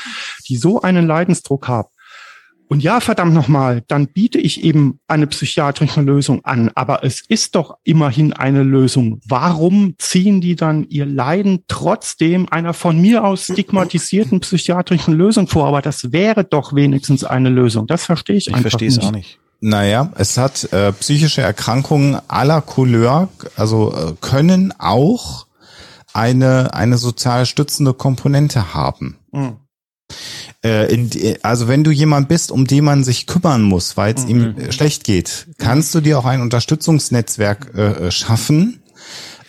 die 0.48 0.56
so 0.56 0.80
einen 0.80 1.06
Leidensdruck 1.06 1.68
hat, 1.68 1.89
und 2.69 2.82
ja, 2.82 3.01
verdammt 3.01 3.32
nochmal, 3.32 3.82
dann 3.89 4.09
biete 4.09 4.39
ich 4.39 4.62
eben 4.62 5.01
eine 5.09 5.27
psychiatrische 5.27 6.03
Lösung 6.03 6.45
an. 6.45 6.70
Aber 6.74 7.03
es 7.03 7.23
ist 7.27 7.55
doch 7.55 7.78
immerhin 7.82 8.35
eine 8.35 8.62
Lösung. 8.62 9.20
Warum 9.27 9.95
ziehen 9.97 10.43
die 10.43 10.55
dann 10.55 10.85
ihr 10.89 11.07
Leiden 11.07 11.65
trotzdem 11.66 12.47
einer 12.51 12.74
von 12.74 13.01
mir 13.01 13.24
aus 13.24 13.45
stigmatisierten 13.45 14.40
psychiatrischen 14.40 15.15
Lösung 15.15 15.49
vor? 15.49 15.66
Aber 15.66 15.81
das 15.81 16.12
wäre 16.12 16.45
doch 16.45 16.74
wenigstens 16.74 17.24
eine 17.24 17.49
Lösung. 17.49 17.86
Das 17.86 18.05
verstehe 18.05 18.36
ich, 18.36 18.49
ich 18.49 18.55
einfach 18.55 18.70
verstehe 18.70 18.89
nicht. 18.89 18.99
Ich 18.99 19.03
verstehe 19.03 19.20
es 19.20 19.24
auch 19.24 19.31
nicht. 19.31 19.39
Naja, 19.61 20.12
es 20.16 20.36
hat 20.36 20.70
äh, 20.73 20.93
psychische 20.93 21.40
Erkrankungen 21.40 22.19
aller 22.28 22.61
Couleur, 22.61 23.28
also 23.57 23.93
äh, 23.93 24.12
können 24.20 24.73
auch 24.78 25.47
eine, 26.12 26.74
eine 26.74 26.97
sozial 26.97 27.45
stützende 27.45 27.93
Komponente 27.93 28.74
haben. 28.74 29.19
Mhm. 29.32 29.57
Äh, 30.64 30.93
in, 30.93 31.10
also 31.43 31.68
wenn 31.68 31.85
du 31.85 31.90
jemand 31.90 32.28
bist, 32.28 32.51
um 32.51 32.66
den 32.66 32.85
man 32.85 33.05
sich 33.05 33.26
kümmern 33.26 33.62
muss, 33.62 33.97
weil 33.97 34.14
es 34.14 34.24
mhm. 34.24 34.30
ihm 34.30 34.59
äh, 34.59 34.72
schlecht 34.72 35.05
geht, 35.05 35.47
kannst 35.59 35.94
du 35.94 36.01
dir 36.01 36.18
auch 36.18 36.24
ein 36.24 36.40
Unterstützungsnetzwerk 36.40 37.72
äh, 37.76 37.80
äh, 37.80 38.10
schaffen. 38.10 38.82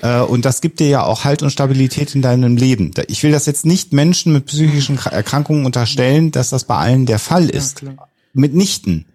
Äh, 0.02 0.22
und 0.22 0.46
das 0.46 0.62
gibt 0.62 0.80
dir 0.80 0.88
ja 0.88 1.04
auch 1.04 1.24
Halt 1.24 1.42
und 1.42 1.50
Stabilität 1.50 2.14
in 2.14 2.22
deinem 2.22 2.58
Leben. 2.58 2.92
Ich 3.08 3.24
will 3.24 3.32
das 3.32 3.48
jetzt 3.48 3.66
nicht 3.66 3.92
Menschen 3.92 4.34
mit 4.34 4.46
psychischen 4.46 4.98
Erkrankungen 4.98 5.66
unterstellen, 5.66 6.32
dass 6.32 6.50
das 6.50 6.66
bei 6.66 6.76
allen 6.76 7.08
der 7.08 7.20
Fall 7.20 7.50
ist. 7.50 7.82
Ja, 7.82 8.09
mitnichten. 8.34 9.06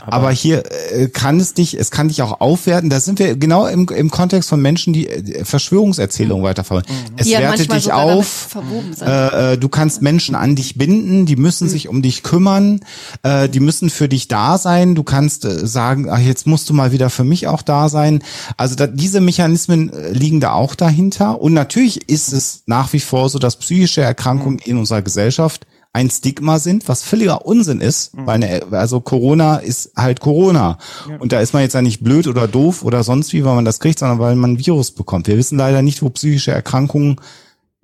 Aber, 0.00 0.12
Aber 0.12 0.30
hier 0.30 0.62
äh, 0.92 1.08
kann 1.08 1.38
es 1.38 1.54
dich, 1.54 1.78
es 1.78 1.90
kann 1.90 2.08
dich 2.08 2.22
auch 2.22 2.40
aufwerten. 2.40 2.90
Da 2.90 2.98
sind 2.98 3.18
wir 3.18 3.36
genau 3.36 3.66
im, 3.66 3.88
im 3.88 4.10
Kontext 4.10 4.48
von 4.48 4.60
Menschen, 4.60 4.92
die 4.92 5.06
äh, 5.06 5.44
Verschwörungserzählungen 5.44 6.42
mhm. 6.42 6.48
weiterverfolgen. 6.48 6.94
Mhm. 6.94 7.14
Es 7.16 7.26
die 7.26 7.32
wertet 7.34 7.72
dich 7.72 7.92
auf. 7.92 8.56
Äh, 9.00 9.52
äh, 9.52 9.58
du 9.58 9.68
kannst 9.68 10.02
Menschen 10.02 10.34
an 10.34 10.56
dich 10.56 10.76
binden, 10.76 11.26
die 11.26 11.36
müssen 11.36 11.66
mhm. 11.66 11.70
sich 11.70 11.88
um 11.88 12.02
dich 12.02 12.22
kümmern, 12.22 12.80
äh, 13.22 13.48
die 13.48 13.60
müssen 13.60 13.90
für 13.90 14.08
dich 14.08 14.28
da 14.28 14.58
sein. 14.58 14.94
Du 14.94 15.02
kannst 15.02 15.44
äh, 15.44 15.66
sagen, 15.66 16.08
ach, 16.10 16.18
jetzt 16.18 16.46
musst 16.46 16.68
du 16.68 16.74
mal 16.74 16.90
wieder 16.90 17.10
für 17.10 17.24
mich 17.24 17.46
auch 17.46 17.62
da 17.62 17.88
sein. 17.88 18.22
Also 18.56 18.74
da, 18.74 18.86
diese 18.86 19.20
Mechanismen 19.20 19.92
äh, 19.92 20.10
liegen 20.10 20.40
da 20.40 20.52
auch 20.52 20.74
dahinter. 20.74 21.40
Und 21.40 21.52
natürlich 21.52 22.08
ist 22.08 22.32
es 22.32 22.62
nach 22.66 22.92
wie 22.92 23.00
vor 23.00 23.28
so, 23.28 23.38
dass 23.38 23.56
psychische 23.56 24.00
Erkrankungen 24.00 24.56
mhm. 24.64 24.70
in 24.70 24.78
unserer 24.78 25.02
Gesellschaft 25.02 25.66
ein 25.94 26.10
Stigma 26.10 26.58
sind, 26.58 26.88
was 26.88 27.04
völliger 27.04 27.46
Unsinn 27.46 27.80
ist, 27.80 28.14
mhm. 28.14 28.26
weil 28.26 28.34
eine, 28.34 28.66
also 28.72 29.00
Corona 29.00 29.56
ist 29.58 29.92
halt 29.96 30.20
Corona. 30.20 30.76
Ja. 31.08 31.16
Und 31.18 31.32
da 31.32 31.40
ist 31.40 31.54
man 31.54 31.62
jetzt 31.62 31.74
ja 31.74 31.82
nicht 31.82 32.02
blöd 32.02 32.26
oder 32.26 32.48
doof 32.48 32.84
oder 32.84 33.04
sonst 33.04 33.32
wie, 33.32 33.44
weil 33.44 33.54
man 33.54 33.64
das 33.64 33.78
kriegt, 33.78 34.00
sondern 34.00 34.18
weil 34.18 34.34
man 34.34 34.54
ein 34.54 34.58
Virus 34.58 34.90
bekommt. 34.90 35.28
Wir 35.28 35.38
wissen 35.38 35.56
leider 35.56 35.82
nicht, 35.82 36.02
wo 36.02 36.10
psychische 36.10 36.50
Erkrankungen 36.50 37.20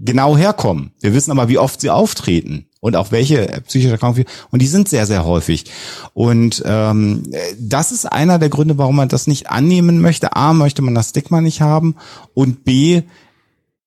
genau 0.01 0.37
herkommen. 0.37 0.91
Wir 1.01 1.15
wissen 1.15 1.31
aber, 1.31 1.49
wie 1.49 1.59
oft 1.59 1.81
sie 1.81 1.91
auftreten 1.91 2.67
und 2.81 2.97
auch 2.97 3.13
welche 3.13 3.47
psychische 3.69 3.93
Erkrankungen. 3.93 4.27
Und 4.51 4.61
die 4.61 4.67
sind 4.67 4.89
sehr, 4.89 5.07
sehr 5.07 5.25
häufig. 5.25 5.67
Und 6.13 6.65
ähm, 6.67 7.23
das 7.61 7.93
ist 7.93 8.07
einer 8.07 8.41
der 8.41 8.49
Gründe, 8.49 8.77
warum 8.77 8.97
man 8.97 9.09
das 9.09 9.29
nicht 9.29 9.51
annehmen 9.51 10.01
möchte. 10.01 10.35
A, 10.35 10.53
möchte 10.53 10.83
man 10.83 10.97
das 10.97 11.11
Stigma 11.11 11.41
nicht 11.41 11.61
haben 11.61 11.95
und 12.35 12.65
B, 12.65 13.03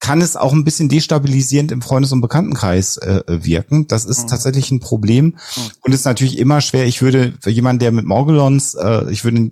kann 0.04 0.20
es 0.20 0.36
auch 0.36 0.52
ein 0.52 0.66
bisschen 0.66 0.90
destabilisierend 0.90 1.72
im 1.72 1.82
Freundes- 1.82 2.12
und 2.12 2.20
Bekanntenkreis 2.20 2.98
äh, 2.98 3.24
wirken. 3.26 3.88
Das 3.88 4.04
ist 4.04 4.24
mhm. 4.24 4.28
tatsächlich 4.28 4.70
ein 4.70 4.82
Problem 4.82 5.26
mhm. 5.26 5.72
und 5.80 5.94
ist 5.94 6.04
natürlich 6.04 6.40
immer 6.40 6.60
schwer. 6.60 6.86
Ich 6.86 7.02
würde 7.02 7.34
für 7.40 7.50
jemanden, 7.50 7.80
der 7.80 7.94
mit 7.94 8.06
Morgellons, 8.06 8.74
äh, 8.74 9.10
ich 9.10 9.24
würde 9.24 9.50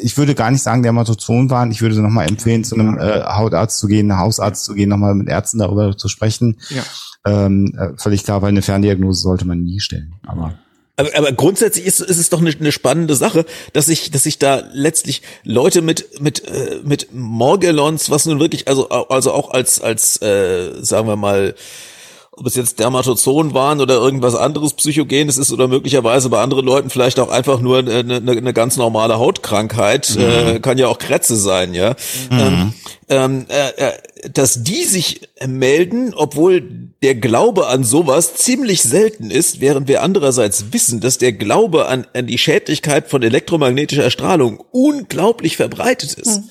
ich 0.00 0.18
würde 0.18 0.34
gar 0.34 0.50
nicht 0.50 0.62
sagen, 0.62 0.82
der 0.82 0.90
Matozon 0.90 1.50
waren. 1.50 1.70
Ich 1.70 1.82
würde 1.82 2.02
nochmal 2.02 2.28
empfehlen, 2.28 2.64
zu 2.64 2.74
einem 2.74 2.98
äh, 2.98 3.22
Hautarzt 3.22 3.78
zu 3.78 3.86
gehen, 3.86 4.18
Hausarzt 4.18 4.64
zu 4.64 4.74
gehen, 4.74 4.88
nochmal 4.88 5.14
mit 5.14 5.28
Ärzten 5.28 5.58
darüber 5.58 5.96
zu 5.96 6.08
sprechen. 6.08 6.58
Ja. 6.70 6.82
Ähm, 7.24 7.72
äh, 7.78 7.90
völlig 7.96 8.24
klar, 8.24 8.42
weil 8.42 8.48
eine 8.48 8.62
Ferndiagnose 8.62 9.20
sollte 9.20 9.46
man 9.46 9.62
nie 9.62 9.78
stellen. 9.78 10.14
Aber 10.26 10.58
aber, 10.96 11.10
aber 11.16 11.32
grundsätzlich 11.32 11.86
ist, 11.86 12.00
ist 12.00 12.18
es 12.18 12.28
doch 12.28 12.40
eine, 12.40 12.50
eine 12.50 12.72
spannende 12.72 13.14
Sache, 13.14 13.46
dass 13.72 13.86
sich, 13.86 14.10
dass 14.10 14.24
sich 14.24 14.38
da 14.38 14.64
letztlich 14.72 15.22
Leute 15.42 15.80
mit 15.80 16.20
mit 16.20 16.46
äh, 16.46 16.80
mit 16.84 17.08
Morgellons, 17.12 18.10
was 18.10 18.26
nun 18.26 18.40
wirklich 18.40 18.68
also 18.68 18.88
also 18.88 19.32
auch 19.32 19.50
als 19.50 19.80
als 19.80 20.20
äh, 20.20 20.82
sagen 20.82 21.08
wir 21.08 21.16
mal 21.16 21.54
ob 22.34 22.46
es 22.46 22.54
jetzt 22.54 22.80
Dermatozon 22.80 23.52
waren 23.52 23.80
oder 23.80 23.94
irgendwas 23.96 24.34
anderes 24.34 24.72
Psychogenes 24.72 25.36
ist 25.36 25.52
oder 25.52 25.68
möglicherweise 25.68 26.30
bei 26.30 26.40
anderen 26.40 26.64
Leuten 26.64 26.88
vielleicht 26.88 27.20
auch 27.20 27.28
einfach 27.28 27.60
nur 27.60 27.78
eine, 27.78 27.98
eine, 27.98 28.32
eine 28.32 28.52
ganz 28.54 28.78
normale 28.78 29.18
Hautkrankheit, 29.18 30.16
mhm. 30.16 30.22
äh, 30.22 30.60
kann 30.60 30.78
ja 30.78 30.88
auch 30.88 30.98
Krätze 30.98 31.36
sein, 31.36 31.74
ja. 31.74 31.94
Mhm. 32.30 32.38
Ähm, 32.38 32.74
ähm, 33.08 33.46
äh, 33.48 33.68
äh, 33.88 33.92
dass 34.32 34.62
die 34.62 34.84
sich 34.84 35.28
melden, 35.46 36.14
obwohl 36.14 36.62
der 37.02 37.16
Glaube 37.16 37.66
an 37.66 37.84
sowas 37.84 38.34
ziemlich 38.36 38.82
selten 38.82 39.30
ist, 39.30 39.60
während 39.60 39.88
wir 39.88 40.02
andererseits 40.02 40.66
wissen, 40.72 41.00
dass 41.00 41.18
der 41.18 41.32
Glaube 41.32 41.86
an, 41.86 42.06
an 42.14 42.26
die 42.26 42.38
Schädlichkeit 42.38 43.08
von 43.08 43.22
elektromagnetischer 43.22 44.10
Strahlung 44.10 44.64
unglaublich 44.70 45.58
verbreitet 45.58 46.14
ist. 46.14 46.40
Mhm. 46.40 46.50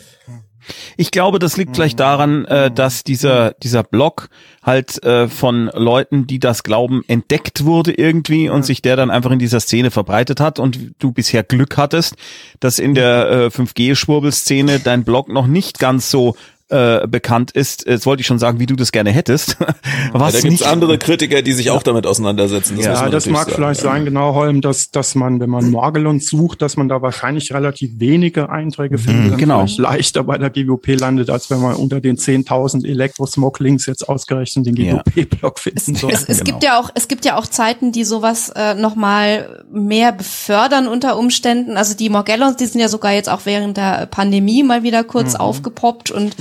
Ich 0.98 1.11
glaube, 1.11 1.39
das 1.39 1.57
liegt 1.57 1.76
vielleicht 1.76 1.99
daran, 1.99 2.45
äh, 2.45 2.72
dass 2.72 3.03
dieser 3.03 3.52
dieser 3.64 3.84
Blog 3.84 4.30
halt 4.64 5.03
äh, 5.03 5.27
von 5.27 5.72
Leuten, 5.73 6.27
die 6.27 6.39
das 6.39 6.64
glauben, 6.64 7.03
entdeckt 7.07 7.65
wurde 7.65 7.91
irgendwie 7.91 8.49
und 8.49 8.64
sich 8.64 8.81
der 8.81 8.95
dann 8.95 9.10
einfach 9.10 9.31
in 9.31 9.39
dieser 9.39 9.60
Szene 9.60 9.91
verbreitet 9.91 10.39
hat 10.39 10.60
und 10.60 10.93
du 10.99 11.11
bisher 11.11 11.43
Glück 11.43 11.77
hattest, 11.77 12.15
dass 12.60 12.80
in 12.80 12.93
der 12.93 13.30
äh, 13.30 13.45
5G-Schwurbelszene 13.48 14.80
dein 14.80 15.03
Blog 15.03 15.30
noch 15.30 15.48
nicht 15.48 15.80
ganz 15.80 16.11
so 16.11 16.35
äh, 16.72 17.06
bekannt 17.07 17.52
ist, 17.52 17.85
jetzt 17.85 18.06
wollte 18.06 18.22
ich 18.22 18.27
schon 18.27 18.39
sagen, 18.39 18.60
wie 18.60 18.65
du 18.65 18.76
das 18.76 18.91
gerne 18.91 19.11
hättest. 19.11 19.57
ja, 19.60 19.68
Was 20.14 20.34
da 20.34 20.39
gibt 20.39 20.53
es 20.53 20.64
andere 20.64 20.98
Kritiker, 20.98 21.41
die 21.41 21.52
sich 21.52 21.69
auch 21.69 21.84
damit 21.84 22.07
auseinandersetzen. 22.07 22.77
Das 22.77 22.85
Ja, 22.85 23.10
das 23.10 23.26
mag 23.26 23.45
sagen, 23.45 23.56
vielleicht 23.56 23.84
ja. 23.84 23.91
sein, 23.91 24.06
genau, 24.06 24.34
Holm, 24.35 24.61
dass, 24.61 24.89
dass 24.89 25.15
man, 25.15 25.39
wenn 25.39 25.49
man 25.49 25.69
Morgelons 25.69 26.27
sucht, 26.30 26.61
dass 26.61 26.77
man 26.77 26.88
da 26.88 27.02
wahrscheinlich 27.02 27.53
relativ 27.53 27.91
wenige 27.98 28.49
Einträge 28.49 28.98
findet, 28.98 29.34
dann 29.34 29.38
genau. 29.38 29.60
vielleicht 29.60 29.80
leichter 29.80 30.23
bei 30.23 30.38
der 30.38 30.49
GWP 30.49 30.99
landet, 30.99 31.30
als 31.30 31.49
wenn 31.49 31.60
man 31.60 31.76
unter 31.76 31.99
den 31.99 32.18
10.000 32.18 32.88
Elektrosmog-Links 32.88 33.85
jetzt 33.85 34.07
ausgerechnet 34.07 34.65
den 34.65 34.77
Ja. 34.77 35.03
GWP-Blog 35.03 35.60
finden 35.60 35.95
soll. 35.95 36.11
Es, 36.11 36.23
es 36.23 36.43
gibt 36.43 36.64
ja 36.64 36.80
auch, 36.80 36.89
es 36.95 37.07
gibt 37.07 37.26
ja 37.26 37.38
auch 37.38 37.48
Zeiten, 37.48 37.91
die 37.91 38.06
sowas 38.06 38.49
äh, 38.56 38.76
nochmal 38.76 39.64
mehr 39.72 40.11
befördern 40.11 40.88
unter 40.88 41.18
Umständen. 41.18 41.76
Also 41.76 41.95
die 41.95 42.10
Morgellons, 42.10 42.56
die 42.56 42.65
sind 42.65 42.80
ja 42.80 42.88
sogar 42.88 43.11
jetzt 43.11 43.30
auch 43.30 43.41
während 43.43 43.77
der 43.77 44.06
Pandemie 44.06 44.64
mal 44.64 44.84
wieder 44.84 45.03
kurz 45.03 45.35
aufgepoppt 45.35 46.11
und 46.11 46.35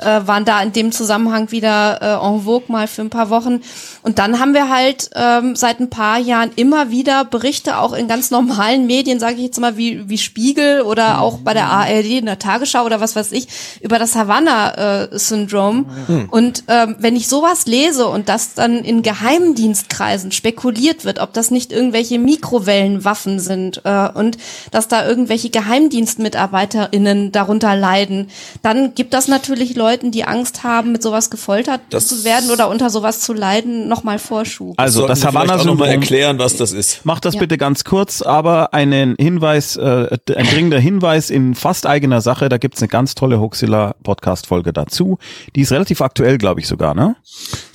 äh, 0.00 0.20
waren 0.26 0.44
da 0.44 0.62
in 0.62 0.72
dem 0.72 0.92
Zusammenhang 0.92 1.50
wieder 1.50 2.00
äh, 2.00 2.26
en 2.26 2.42
vogue 2.42 2.64
mal 2.68 2.86
für 2.86 3.02
ein 3.02 3.10
paar 3.10 3.30
Wochen. 3.30 3.60
Und 4.02 4.18
dann 4.18 4.40
haben 4.40 4.54
wir 4.54 4.68
halt 4.68 5.10
ähm, 5.14 5.56
seit 5.56 5.80
ein 5.80 5.90
paar 5.90 6.18
Jahren 6.18 6.50
immer 6.56 6.90
wieder 6.90 7.24
Berichte 7.24 7.78
auch 7.78 7.92
in 7.92 8.08
ganz 8.08 8.30
normalen 8.30 8.86
Medien, 8.86 9.18
sage 9.18 9.36
ich 9.36 9.42
jetzt 9.42 9.60
mal 9.60 9.76
wie 9.76 10.08
wie 10.08 10.18
Spiegel 10.18 10.82
oder 10.82 11.20
auch 11.20 11.38
bei 11.38 11.54
der 11.54 11.66
ARD 11.66 12.18
in 12.18 12.26
der 12.26 12.38
Tagesschau 12.38 12.84
oder 12.84 13.00
was 13.00 13.16
weiß 13.16 13.32
ich 13.32 13.48
über 13.80 13.98
das 13.98 14.14
Havanna-Syndrom. 14.14 15.86
Und 16.30 16.64
ähm, 16.68 16.96
wenn 16.98 17.16
ich 17.16 17.28
sowas 17.28 17.66
lese 17.66 18.06
und 18.06 18.28
das 18.28 18.54
dann 18.54 18.78
in 18.78 19.02
Geheimdienstkreisen 19.02 20.32
spekuliert 20.32 21.04
wird, 21.04 21.18
ob 21.18 21.32
das 21.32 21.50
nicht 21.50 21.72
irgendwelche 21.72 22.18
Mikrowellenwaffen 22.18 23.40
sind 23.40 23.82
äh, 23.84 24.08
und 24.08 24.38
dass 24.70 24.88
da 24.88 25.06
irgendwelche 25.06 25.50
GeheimdienstmitarbeiterInnen 25.50 27.32
darunter 27.32 27.76
leiden, 27.76 28.28
dann 28.62 28.94
gibt 28.94 29.14
das 29.14 29.28
natürlich 29.28 29.63
Leuten, 29.72 30.10
die 30.10 30.24
Angst 30.24 30.62
haben, 30.64 30.92
mit 30.92 31.02
sowas 31.02 31.30
gefoltert 31.30 31.80
Das- 31.88 32.06
zu 32.06 32.24
werden 32.24 32.50
oder 32.50 32.68
unter 32.68 32.90
sowas 32.90 33.20
zu 33.20 33.32
leiden, 33.32 33.88
nochmal 33.88 34.18
Vorschub. 34.18 34.74
Also 34.78 35.06
das 35.08 35.22
noch 35.24 35.32
mal 35.32 35.44
Havanna-Syndrom 35.46 35.80
erklären, 35.88 36.38
was 36.38 36.56
das 36.56 36.72
ist. 36.72 37.06
Macht 37.06 37.24
das 37.24 37.34
Ja. 37.34 37.40
bitte 37.40 37.56
ganz 37.56 37.84
kurz, 37.84 38.20
aber 38.20 38.74
einen 38.74 39.14
Hinweis, 39.18 39.76
äh, 39.76 40.08
ein 40.36 40.46
dringender 40.46 40.78
Hinweis 40.78 41.30
in 41.30 41.54
fast 41.54 41.86
eigener 41.86 42.20
Sache. 42.20 42.50
Da 42.50 42.58
gibt's 42.58 42.82
eine 42.82 42.88
ganz 42.88 43.14
tolle 43.14 43.40
Hoaxilla-Podcast-Folge 43.40 44.72
dazu. 44.72 45.18
Die 45.56 45.62
ist 45.62 45.72
relativ 45.72 46.00
aktuell, 46.02 46.36
glaube 46.38 46.60
ich 46.60 46.68
sogar, 46.68 46.94
ne? 46.94 47.16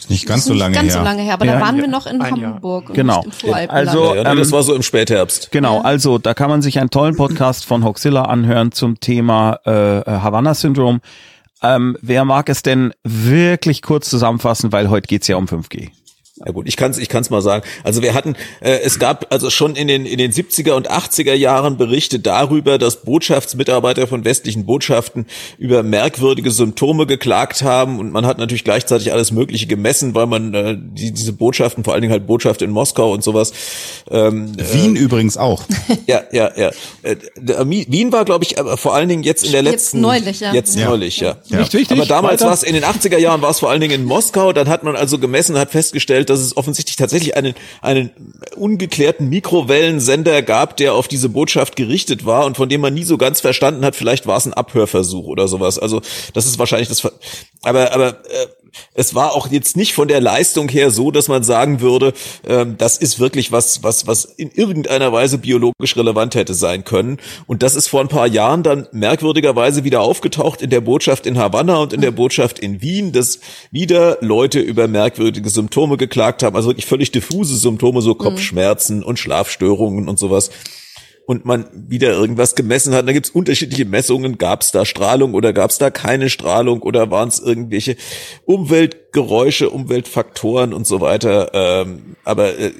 Nicht 0.09 0.25
ganz 0.25 0.45
so 0.45 0.53
nicht 0.53 0.59
lange 0.61 0.73
ganz 0.75 0.87
her. 0.87 0.93
so 0.99 1.03
lange 1.03 1.21
her, 1.21 1.33
aber 1.35 1.45
Ja, 1.45 1.53
da 1.53 1.61
waren 1.61 1.75
ja. 1.77 1.81
wir 1.83 1.87
noch 1.89 2.07
in 2.07 2.19
Ein. 2.19 2.31
Hamburg 2.43 2.89
und 2.89 2.95
Genau. 2.95 3.17
nicht 3.17 3.25
im 3.25 3.31
Voralpenland. 3.49 3.87
Also, 3.89 4.15
ja, 4.15 4.23
ne, 4.23 4.35
das 4.39 4.47
ähm, 4.47 4.51
war 4.53 4.63
so 4.63 4.73
im 4.73 4.81
Spätherbst. 4.81 5.51
Genau, 5.51 5.81
also 5.81 6.17
da 6.17 6.33
kann 6.33 6.49
man 6.49 6.61
sich 6.63 6.79
einen 6.79 6.89
tollen 6.89 7.15
Podcast 7.15 7.65
von 7.65 7.83
Hoxilla 7.83 8.23
anhören 8.23 8.71
zum 8.71 8.99
Thema 8.99 9.59
äh, 9.65 9.71
Havanna-Syndrom. 10.09 11.01
Ähm, 11.61 11.97
wer 12.01 12.25
mag 12.25 12.49
es 12.49 12.61
denn 12.63 12.93
wirklich 13.03 13.81
kurz 13.81 14.09
zusammenfassen, 14.09 14.71
weil 14.71 14.89
heute 14.89 15.07
geht's 15.07 15.27
ja 15.27 15.35
um 15.35 15.45
5G. 15.45 15.91
Ja 16.45 16.51
gut, 16.53 16.67
ich 16.67 16.77
kann's, 16.77 16.97
ich 16.97 17.09
kann's 17.09 17.29
mal 17.29 17.41
sagen. 17.41 17.63
Also 17.83 18.01
wir 18.01 18.13
hatten, 18.13 18.35
äh, 18.61 18.79
es 18.83 18.97
gab 18.97 19.27
also 19.33 19.49
schon 19.49 19.75
in 19.75 19.87
den 19.89 20.05
in 20.05 20.17
den 20.17 20.31
70er 20.31 20.71
und 20.71 20.89
80er 20.89 21.33
Jahren 21.33 21.77
Berichte 21.77 22.19
darüber, 22.19 22.77
dass 22.77 23.01
Botschaftsmitarbeiter 23.03 24.07
von 24.07 24.23
westlichen 24.25 24.65
Botschaften 24.65 25.25
über 25.57 25.83
merkwürdige 25.83 26.51
Symptome 26.51 27.05
geklagt 27.07 27.61
haben 27.61 27.99
und 27.99 28.11
man 28.11 28.25
hat 28.25 28.37
natürlich 28.37 28.63
gleichzeitig 28.63 29.11
alles 29.11 29.31
Mögliche 29.31 29.67
gemessen, 29.67 30.15
weil 30.15 30.27
man 30.27 30.53
äh, 30.53 30.77
die, 30.79 31.11
diese 31.11 31.33
Botschaften, 31.33 31.83
vor 31.83 31.93
allen 31.93 32.01
Dingen 32.01 32.13
halt 32.13 32.25
Botschaft 32.25 32.61
in 32.61 32.71
Moskau 32.71 33.11
und 33.11 33.23
sowas. 33.23 33.51
Ähm, 34.09 34.53
Wien 34.57 34.95
übrigens 34.95 35.35
auch. 35.37 35.63
ja, 36.07 36.21
ja, 36.31 36.51
ja. 36.55 36.71
Äh, 37.03 37.17
der 37.37 37.65
Mi- 37.65 37.85
Wien 37.89 38.11
war, 38.11 38.23
glaube 38.25 38.45
ich, 38.45 38.57
aber 38.59 38.77
vor 38.77 38.95
allen 38.95 39.09
Dingen 39.09 39.23
jetzt 39.23 39.43
in 39.45 39.51
der 39.51 39.63
Jetzt 39.63 39.71
letzten 39.71 40.01
neulich, 40.01 40.39
ja. 40.39 40.53
Jetzt 40.53 40.75
Ja. 40.77 40.87
neulich, 40.89 41.17
ja. 41.19 41.37
Ja. 41.49 41.59
Nicht 41.59 41.73
wichtig. 41.73 41.97
Aber 41.97 42.05
damals 42.07 42.41
war 42.41 42.53
es 42.53 42.63
in 42.63 42.73
den 42.75 42.83
80er 42.85 43.17
Jahren 43.17 43.41
war 43.41 43.49
es 43.51 43.59
vor 43.59 43.69
allen 43.69 43.81
Dingen 43.81 43.93
in 44.01 44.05
Moskau. 44.05 44.53
Dann 44.53 44.69
hat 44.69 44.83
man 44.83 44.95
also 44.95 45.19
gemessen, 45.19 45.57
hat 45.57 45.71
festgestellt, 45.71 46.28
dass 46.29 46.39
es 46.39 46.55
offensichtlich 46.55 46.95
tatsächlich 46.95 47.35
einen 47.35 47.55
einen 47.81 48.11
ungeklärten 48.55 49.29
Mikrowellensender 49.29 50.41
gab, 50.41 50.77
der 50.77 50.93
auf 50.93 51.07
diese 51.07 51.29
Botschaft 51.29 51.75
gerichtet 51.75 52.25
war 52.25 52.45
und 52.45 52.57
von 52.57 52.69
dem 52.69 52.81
man 52.81 52.93
nie 52.93 53.03
so 53.03 53.17
ganz 53.17 53.41
verstanden 53.41 53.85
hat. 53.85 53.95
Vielleicht 53.95 54.27
war 54.27 54.37
es 54.37 54.45
ein 54.45 54.53
Abhörversuch 54.53 55.25
oder 55.25 55.47
sowas. 55.47 55.79
Also 55.79 56.01
das 56.33 56.45
ist 56.45 56.59
wahrscheinlich 56.59 56.89
das. 56.89 57.01
Ver 57.01 57.11
aber 57.61 57.93
aber 57.93 58.09
äh, 58.29 58.47
es 58.93 59.15
war 59.15 59.33
auch 59.33 59.49
jetzt 59.49 59.77
nicht 59.77 59.93
von 59.93 60.07
der 60.07 60.21
Leistung 60.21 60.69
her 60.69 60.91
so, 60.91 61.11
dass 61.11 61.27
man 61.27 61.43
sagen 61.43 61.81
würde, 61.81 62.13
ähm, 62.47 62.75
das 62.77 62.97
ist 62.97 63.19
wirklich 63.19 63.51
was, 63.51 63.83
was, 63.83 64.07
was 64.07 64.25
in 64.25 64.51
irgendeiner 64.51 65.11
Weise 65.11 65.37
biologisch 65.37 65.95
relevant 65.95 66.35
hätte 66.35 66.53
sein 66.53 66.83
können. 66.83 67.17
Und 67.47 67.63
das 67.63 67.75
ist 67.75 67.87
vor 67.87 68.01
ein 68.01 68.07
paar 68.07 68.27
Jahren 68.27 68.63
dann 68.63 68.87
merkwürdigerweise 68.91 69.83
wieder 69.83 70.01
aufgetaucht 70.01 70.61
in 70.61 70.69
der 70.69 70.81
Botschaft 70.81 71.25
in 71.25 71.37
Havanna 71.37 71.77
und 71.77 71.93
in 71.93 72.01
der 72.01 72.11
Botschaft 72.11 72.59
in 72.59 72.81
Wien, 72.81 73.11
dass 73.11 73.39
wieder 73.71 74.17
Leute 74.21 74.59
über 74.59 74.87
merkwürdige 74.87 75.49
Symptome 75.49 75.97
geklagt 75.97 76.18
haben, 76.21 76.55
also 76.55 76.69
wirklich 76.69 76.85
völlig 76.85 77.11
diffuse 77.11 77.57
Symptome, 77.57 78.01
so 78.01 78.15
Kopfschmerzen 78.15 79.03
und 79.03 79.19
Schlafstörungen 79.19 80.07
und 80.07 80.19
sowas 80.19 80.49
und 81.29 81.45
man 81.45 81.67
wieder 81.71 82.09
irgendwas 82.13 82.55
gemessen 82.55 82.95
hat. 82.95 83.07
Da 83.07 83.13
gibt's 83.13 83.29
unterschiedliche 83.29 83.85
Messungen. 83.85 84.39
Gab 84.39 84.63
es 84.63 84.71
da 84.71 84.83
Strahlung 84.83 85.35
oder 85.35 85.53
gab 85.53 85.69
es 85.69 85.77
da 85.77 85.91
keine 85.91 86.27
Strahlung 86.27 86.81
oder 86.81 87.11
waren 87.11 87.29
es 87.29 87.37
irgendwelche 87.37 87.97
Umweltgeräusche, 88.45 89.69
Umweltfaktoren 89.69 90.73
und 90.73 90.87
so 90.87 91.01
weiter. 91.01 91.51
Ähm, 91.53 92.15
aber 92.23 92.57
äh, 92.57 92.71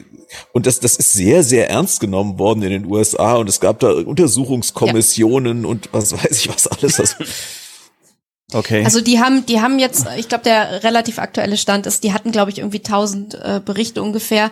und 0.51 0.65
das, 0.65 0.79
das 0.79 0.95
ist 0.95 1.13
sehr, 1.13 1.43
sehr 1.43 1.69
ernst 1.69 1.99
genommen 1.99 2.39
worden 2.39 2.63
in 2.63 2.71
den 2.71 2.85
USA 2.85 3.35
und 3.35 3.47
es 3.47 3.59
gab 3.59 3.81
da 3.81 3.91
Untersuchungskommissionen 3.91 5.63
und 5.63 5.89
was 5.91 6.11
weiß 6.11 6.39
ich 6.39 6.49
was 6.49 6.65
alles. 6.65 6.99
Also, 6.99 7.15
Okay. 8.53 8.83
Also 8.83 9.01
die 9.01 9.19
haben, 9.19 9.45
die 9.45 9.61
haben 9.61 9.79
jetzt, 9.79 10.07
ich 10.17 10.27
glaube, 10.27 10.43
der 10.43 10.83
relativ 10.83 11.19
aktuelle 11.19 11.57
Stand 11.57 11.85
ist, 11.85 12.03
die 12.03 12.13
hatten, 12.13 12.31
glaube 12.31 12.51
ich, 12.51 12.59
irgendwie 12.59 12.79
1000 12.79 13.35
äh, 13.35 13.61
Berichte 13.63 14.01
ungefähr. 14.01 14.51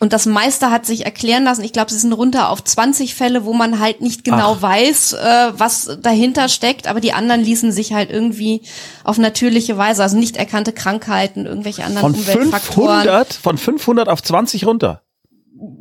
Und 0.00 0.14
das 0.14 0.24
meiste 0.24 0.70
hat 0.70 0.86
sich 0.86 1.04
erklären 1.04 1.44
lassen. 1.44 1.62
Ich 1.62 1.74
glaube, 1.74 1.92
sie 1.92 1.98
sind 1.98 2.14
runter 2.14 2.48
auf 2.48 2.64
20 2.64 3.14
Fälle, 3.14 3.44
wo 3.44 3.52
man 3.52 3.80
halt 3.80 4.00
nicht 4.00 4.24
genau 4.24 4.54
Ach. 4.56 4.62
weiß, 4.62 5.12
äh, 5.12 5.52
was 5.52 5.98
dahinter 6.00 6.48
steckt. 6.48 6.86
Aber 6.86 7.00
die 7.00 7.12
anderen 7.12 7.42
ließen 7.42 7.70
sich 7.70 7.92
halt 7.92 8.10
irgendwie 8.10 8.62
auf 9.04 9.18
natürliche 9.18 9.76
Weise, 9.76 10.02
also 10.02 10.16
nicht 10.16 10.38
erkannte 10.38 10.72
Krankheiten, 10.72 11.44
irgendwelche 11.44 11.84
anderen 11.84 12.00
von 12.00 12.14
Umweltfaktoren. 12.14 13.02
500, 13.02 13.32
von 13.34 13.58
500 13.58 14.08
auf 14.08 14.22
20 14.22 14.64
runter. 14.64 15.02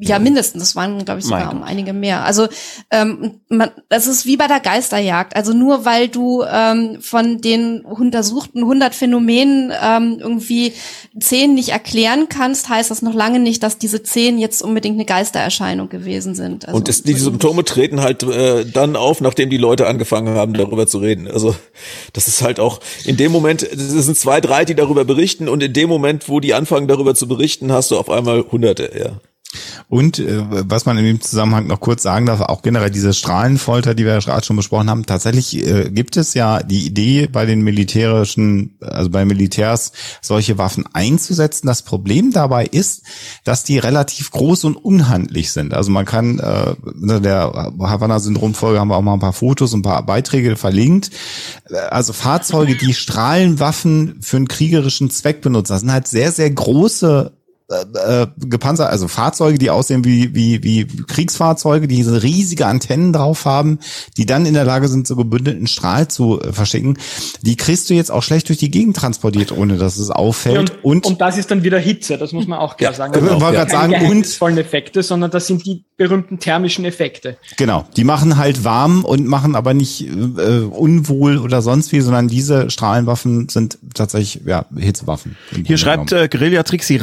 Ja, 0.01 0.19
mindestens. 0.19 0.61
Das 0.61 0.75
waren, 0.75 1.03
glaube 1.05 1.19
ich, 1.19 1.25
sogar 1.25 1.45
Mein 1.47 1.57
um 1.57 1.63
einige 1.63 1.93
mehr. 1.93 2.25
Also 2.25 2.47
ähm, 2.91 3.39
man, 3.47 3.71
das 3.87 4.07
ist 4.07 4.25
wie 4.25 4.35
bei 4.35 4.47
der 4.47 4.59
Geisterjagd. 4.59 5.35
Also 5.35 5.53
nur 5.53 5.85
weil 5.85 6.09
du 6.09 6.43
ähm, 6.43 6.97
von 7.01 7.39
den 7.39 7.81
untersuchten 7.81 8.59
100 8.59 8.93
Phänomenen 8.93 9.71
ähm, 9.81 10.17
irgendwie 10.19 10.73
zehn 11.19 11.53
nicht 11.53 11.69
erklären 11.69 12.27
kannst, 12.29 12.67
heißt 12.67 12.91
das 12.91 13.01
noch 13.01 13.13
lange 13.13 13.39
nicht, 13.39 13.63
dass 13.63 13.77
diese 13.77 14.03
zehn 14.03 14.37
jetzt 14.37 14.61
unbedingt 14.61 14.95
eine 14.95 15.05
Geistererscheinung 15.05 15.89
gewesen 15.89 16.35
sind. 16.35 16.65
Also, 16.65 16.77
und 16.77 16.87
das, 16.87 17.03
die 17.03 17.13
Symptome 17.13 17.63
treten 17.63 18.01
halt 18.01 18.23
äh, 18.23 18.65
dann 18.65 18.95
auf, 18.95 19.21
nachdem 19.21 19.49
die 19.49 19.57
Leute 19.57 19.87
angefangen 19.87 20.35
haben, 20.35 20.53
darüber 20.53 20.87
zu 20.87 20.97
reden. 20.97 21.27
Also 21.27 21.55
das 22.13 22.27
ist 22.27 22.41
halt 22.41 22.59
auch 22.59 22.81
in 23.05 23.17
dem 23.17 23.31
Moment, 23.31 23.63
es 23.63 23.91
sind 23.91 24.17
zwei, 24.17 24.41
drei, 24.41 24.65
die 24.65 24.75
darüber 24.75 25.05
berichten 25.05 25.47
und 25.47 25.63
in 25.63 25.73
dem 25.73 25.89
Moment, 25.89 26.27
wo 26.27 26.39
die 26.39 26.53
anfangen, 26.53 26.87
darüber 26.87 27.15
zu 27.15 27.27
berichten, 27.27 27.71
hast 27.71 27.91
du 27.91 27.97
auf 27.97 28.09
einmal 28.09 28.43
Hunderte, 28.51 28.91
ja. 28.97 29.19
Und 29.87 30.19
äh, 30.19 30.43
was 30.69 30.85
man 30.85 30.97
in 30.99 31.05
dem 31.05 31.21
Zusammenhang 31.21 31.65
noch 31.65 31.79
kurz 31.79 32.03
sagen 32.03 32.27
darf, 32.27 32.41
auch 32.41 32.61
generell 32.61 32.91
diese 32.91 33.13
Strahlenfolter, 33.13 33.95
die 33.95 34.05
wir 34.05 34.13
ja 34.13 34.19
gerade 34.19 34.45
schon 34.45 34.55
besprochen 34.55 34.89
haben, 34.89 35.07
tatsächlich 35.07 35.65
äh, 35.65 35.89
gibt 35.89 36.17
es 36.17 36.35
ja 36.35 36.61
die 36.61 36.85
Idee 36.85 37.27
bei 37.27 37.47
den 37.47 37.61
militärischen, 37.61 38.77
also 38.79 39.09
bei 39.09 39.25
Militärs, 39.25 39.91
solche 40.21 40.59
Waffen 40.59 40.85
einzusetzen. 40.93 41.65
Das 41.65 41.81
Problem 41.81 42.31
dabei 42.31 42.65
ist, 42.65 43.01
dass 43.43 43.63
die 43.63 43.79
relativ 43.79 44.29
groß 44.29 44.65
und 44.65 44.75
unhandlich 44.75 45.51
sind. 45.51 45.73
Also 45.73 45.89
man 45.89 46.05
kann, 46.05 46.37
äh, 46.37 46.75
der 47.19 47.73
Havanna-Syndrom-Folge 47.79 48.79
haben 48.79 48.89
wir 48.89 48.97
auch 48.97 49.01
mal 49.01 49.15
ein 49.15 49.19
paar 49.19 49.33
Fotos 49.33 49.73
und 49.73 49.79
ein 49.79 49.83
paar 49.83 50.05
Beiträge 50.05 50.55
verlinkt. 50.57 51.09
Äh, 51.69 51.77
Also 51.89 52.13
Fahrzeuge, 52.13 52.75
die 52.75 52.93
Strahlenwaffen 52.93 54.17
für 54.21 54.37
einen 54.37 54.47
kriegerischen 54.47 55.09
Zweck 55.09 55.41
benutzen, 55.41 55.73
das 55.73 55.81
sind 55.81 55.91
halt 55.91 56.07
sehr, 56.07 56.31
sehr 56.31 56.51
große 56.51 57.38
äh, 57.69 58.27
gepanzert, 58.39 58.89
also 58.89 59.07
Fahrzeuge, 59.07 59.57
die 59.57 59.69
aussehen 59.69 60.03
wie, 60.03 60.33
wie, 60.33 60.63
wie 60.63 60.85
Kriegsfahrzeuge, 60.85 61.87
die 61.87 61.97
diese 61.97 62.23
riesige 62.23 62.65
Antennen 62.65 63.13
drauf 63.13 63.45
haben, 63.45 63.79
die 64.17 64.25
dann 64.25 64.45
in 64.45 64.53
der 64.55 64.65
Lage 64.65 64.87
sind, 64.87 65.05
so 65.07 65.15
gebündelten 65.15 65.67
Strahl 65.67 66.07
zu 66.07 66.41
äh, 66.41 66.51
verschicken, 66.51 66.97
die 67.41 67.55
kriegst 67.55 67.89
du 67.89 67.93
jetzt 67.93 68.11
auch 68.11 68.23
schlecht 68.23 68.49
durch 68.49 68.59
die 68.59 68.71
Gegend 68.71 68.97
transportiert, 68.97 69.51
ohne 69.51 69.77
dass 69.77 69.97
es 69.97 70.09
auffällt. 70.09 70.77
und, 70.81 71.05
und, 71.05 71.21
das 71.21 71.37
ist 71.37 71.51
dann 71.51 71.63
wieder 71.63 71.79
Hitze, 71.79 72.17
das 72.17 72.31
muss 72.31 72.47
man 72.47 72.59
auch 72.59 72.77
klar 72.77 72.91
Ja, 72.91 72.97
sagen. 72.97 73.13
Also 73.13 73.27
sind 73.27 73.39
keine 73.39 73.69
sagen, 73.69 74.05
und- 74.07 74.57
Effekte, 74.57 75.03
sondern 75.03 75.31
das 75.31 75.47
sind 75.47 75.65
die 75.65 75.83
berühmten 75.97 76.39
thermischen 76.39 76.85
Effekte. 76.85 77.37
Genau, 77.57 77.85
die 77.97 78.05
machen 78.05 78.37
halt 78.37 78.63
warm 78.63 79.03
und 79.03 79.27
machen 79.27 79.55
aber 79.55 79.73
nicht 79.73 80.07
äh, 80.07 80.61
unwohl 80.61 81.37
oder 81.37 81.61
sonst 81.61 81.91
wie, 81.91 81.99
sondern 81.99 82.29
diese 82.29 82.69
Strahlenwaffen 82.69 83.49
sind 83.49 83.77
tatsächlich 83.93 84.45
ja 84.45 84.65
Hitzewaffen. 84.75 85.35
Hier 85.65 85.77
schreibt 85.77 86.13
äh, 86.13 86.29
Guerilla 86.29 86.63
Trixie, 86.63 86.97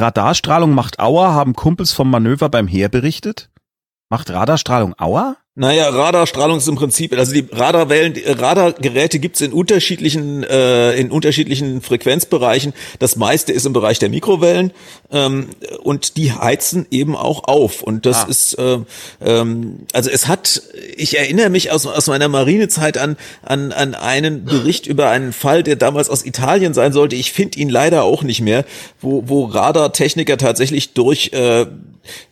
Radarstrahlung 0.57 0.73
macht 0.73 1.01
Aua, 1.01 1.35
haben 1.35 1.53
Kumpels 1.53 1.93
vom 1.93 2.11
Manöver 2.11 2.49
beim 2.49 2.67
Heer 2.67 2.89
berichtet. 2.89 3.51
Macht 4.09 4.31
Radarstrahlung 4.31 4.99
Aua? 4.99 5.37
Naja, 5.59 5.89
Radarstrahlung 5.89 6.59
ist 6.59 6.69
im 6.69 6.75
Prinzip, 6.75 7.17
also 7.17 7.33
die 7.33 7.47
Radarwellen, 7.51 8.13
die 8.13 8.25
Radargeräte 8.25 9.19
gibt's 9.19 9.41
in 9.41 9.55
unterschiedlichen, 9.55 10.45
äh, 10.45 10.93
in 10.97 11.11
unterschiedlichen 11.11 11.81
Frequenzbereichen. 11.81 12.75
Das 12.99 13.17
meiste 13.17 13.55
ist 13.55 13.65
im 13.65 13.73
Bereich 13.73 13.99
der 13.99 14.11
Mikrowellen 14.11 14.71
ähm, 15.11 15.49
und 15.83 16.19
die 16.19 16.31
heizen 16.31 16.85
eben 16.91 17.17
auch 17.17 17.45
auf. 17.45 17.83
Und 17.83 18.05
das 18.05 18.25
ah. 18.25 18.29
ist, 18.29 18.59
äh, 18.59 18.81
ähm, 19.25 19.87
also 19.95 20.11
es 20.11 20.29
hat, 20.29 20.61
ich 20.95 21.17
erinnere 21.17 21.49
mich 21.49 21.73
aus, 21.73 21.87
aus 21.87 22.07
meiner 22.09 22.29
Marinezeit 22.29 22.99
an, 22.99 23.17
an, 23.41 23.73
an 23.73 23.95
einen 23.95 24.45
Bericht 24.45 24.87
über 24.87 25.09
einen 25.09 25.33
Fall, 25.33 25.63
der 25.63 25.77
damals 25.77 26.11
aus 26.11 26.23
Italien 26.23 26.75
sein 26.75 26.93
sollte. 26.93 27.17
Ich 27.17 27.33
finde 27.33 27.59
ihn 27.59 27.71
leider 27.71 28.05
auch 28.05 28.23
nicht 28.25 28.43
mehr, 28.43 28.67
wo, 29.01 29.25
wo 29.27 29.47
Radartechniker 29.47 30.37
tatsächlich 30.37 30.93
durch 30.93 31.33
äh, 31.33 31.65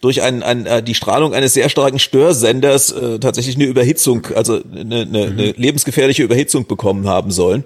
durch 0.00 0.22
ein, 0.22 0.42
ein, 0.42 0.66
äh, 0.66 0.82
die 0.82 0.94
Strahlung 0.94 1.34
eines 1.34 1.54
sehr 1.54 1.68
starken 1.68 1.98
Störsenders 1.98 2.92
äh, 2.92 3.13
tatsächlich 3.18 3.56
eine 3.56 3.64
Überhitzung, 3.64 4.26
also 4.34 4.60
eine, 4.72 5.02
eine, 5.02 5.04
mhm. 5.04 5.14
eine 5.14 5.52
lebensgefährliche 5.52 6.22
Überhitzung 6.22 6.66
bekommen 6.66 7.08
haben 7.08 7.30
sollen. 7.30 7.64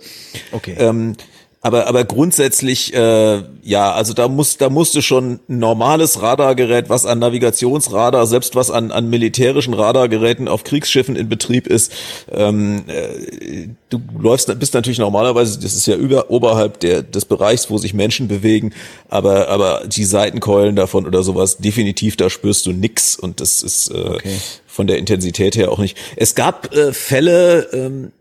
Okay. 0.53 0.75
Ähm, 0.79 1.17
aber, 1.61 1.89
aber 1.89 2.05
grundsätzlich, 2.05 2.95
äh, 2.95 3.43
ja, 3.63 3.93
also 3.93 4.15
da 4.15 4.29
muss, 4.29 4.59
da 4.59 4.71
musste 4.71 5.03
schon 5.03 5.41
ein 5.49 5.59
normales 5.59 6.23
Radargerät, 6.23 6.89
was 6.89 7.05
an 7.05 7.19
Navigationsradar, 7.19 8.29
selbst 8.29 8.55
was 8.55 8.71
an, 8.71 8.93
an 8.93 9.11
militärischen 9.11 9.75
Radargeräten 9.75 10.47
auf 10.47 10.63
Kriegsschiffen 10.63 11.17
in 11.17 11.29
Betrieb 11.29 11.67
ist, 11.67 11.93
ähm, 12.31 12.85
äh, 12.87 13.69
du 13.91 14.01
läufst, 14.21 14.57
bist 14.61 14.75
natürlich 14.75 15.01
normalerweise, 15.01 15.59
das 15.59 15.75
ist 15.75 15.87
ja 15.87 15.97
über, 15.97 16.31
oberhalb 16.31 16.79
der, 16.79 17.03
des 17.03 17.25
Bereichs, 17.25 17.69
wo 17.71 17.79
sich 17.79 17.93
Menschen 17.93 18.29
bewegen, 18.29 18.73
aber, 19.09 19.49
aber 19.49 19.83
die 19.89 20.05
Seitenkeulen 20.05 20.77
davon 20.77 21.07
oder 21.07 21.25
sowas, 21.25 21.57
definitiv, 21.57 22.17
da 22.17 22.31
spürst 22.31 22.67
du 22.67 22.73
nix 22.73 23.17
und 23.17 23.41
das 23.41 23.65
ist 23.65 23.91
äh, 23.91 23.99
okay. 23.99 24.37
Von 24.79 24.87
der 24.87 24.99
Intensität 24.99 25.57
her 25.57 25.73
auch 25.73 25.81
nicht. 25.81 25.99
Es 26.15 26.37
gab 26.37 26.73
äh, 26.73 26.93
Fälle, 26.93 27.69
ähm, 27.73 28.13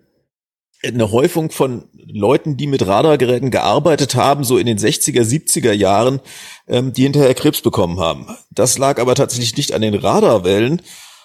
eine 0.84 1.12
Häufung 1.12 1.52
von 1.52 1.84
Leuten, 1.94 2.58
die 2.58 2.66
mit 2.66 2.88
Radargeräten 2.88 3.52
gearbeitet 3.52 4.16
haben, 4.16 4.44
so 4.44 4.58
in 4.58 4.66
den 4.66 4.80
60er, 4.80 5.22
70er 5.22 5.72
Jahren, 5.72 6.20
ähm, 6.68 6.94
die 6.94 7.04
hinterher 7.04 7.36
Krebs 7.36 7.62
bekommen 7.62 8.00
haben. 8.00 8.26
Das 8.50 8.80
lag 8.80 9.00
aber 9.00 9.14
tatsächlich 9.14 9.56
nicht 9.56 9.72
an 9.72 9.84
den 9.84 9.94
Radarwellen, 9.94 10.82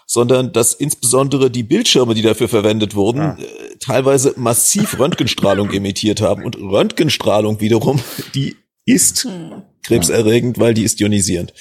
sondern 0.06 0.52
dass 0.52 0.74
insbesondere 0.74 1.50
die 1.50 1.62
Bildschirme, 1.62 2.12
die 2.12 2.20
dafür 2.20 2.50
verwendet 2.50 2.94
wurden, 2.94 3.22
ah. 3.22 3.38
äh, 3.40 3.76
teilweise 3.80 4.34
massiv 4.36 4.98
Röntgenstrahlung 4.98 5.70
emittiert 5.72 6.20
haben. 6.20 6.44
Und 6.44 6.58
Röntgenstrahlung 6.58 7.58
wiederum, 7.60 8.02
die 8.34 8.56
ist 8.84 9.24
hm. 9.24 9.62
krebserregend, 9.82 10.58
weil 10.58 10.74
die 10.74 10.82
ist 10.82 11.00
ionisierend. 11.00 11.54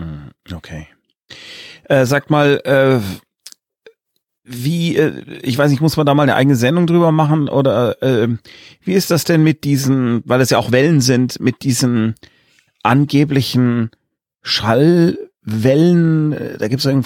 Hm, 0.00 0.30
okay. 0.54 0.86
Äh, 1.88 2.06
sagt 2.06 2.30
mal, 2.30 2.60
äh, 2.64 3.00
wie, 4.44 4.96
äh, 4.96 5.22
ich 5.42 5.56
weiß 5.56 5.70
nicht, 5.70 5.80
muss 5.80 5.96
man 5.96 6.06
da 6.06 6.14
mal 6.14 6.22
eine 6.22 6.34
eigene 6.34 6.56
Sendung 6.56 6.86
drüber 6.86 7.12
machen 7.12 7.48
oder 7.48 8.02
äh, 8.02 8.28
wie 8.82 8.94
ist 8.94 9.10
das 9.10 9.24
denn 9.24 9.42
mit 9.42 9.64
diesen, 9.64 10.22
weil 10.24 10.40
es 10.40 10.50
ja 10.50 10.58
auch 10.58 10.72
Wellen 10.72 11.00
sind, 11.00 11.40
mit 11.40 11.62
diesen 11.62 12.14
angeblichen 12.82 13.90
Schallwellen, 14.42 16.32
äh, 16.32 16.58
da 16.58 16.68
gibt 16.68 16.80
es 16.80 16.86
einen 16.86 17.04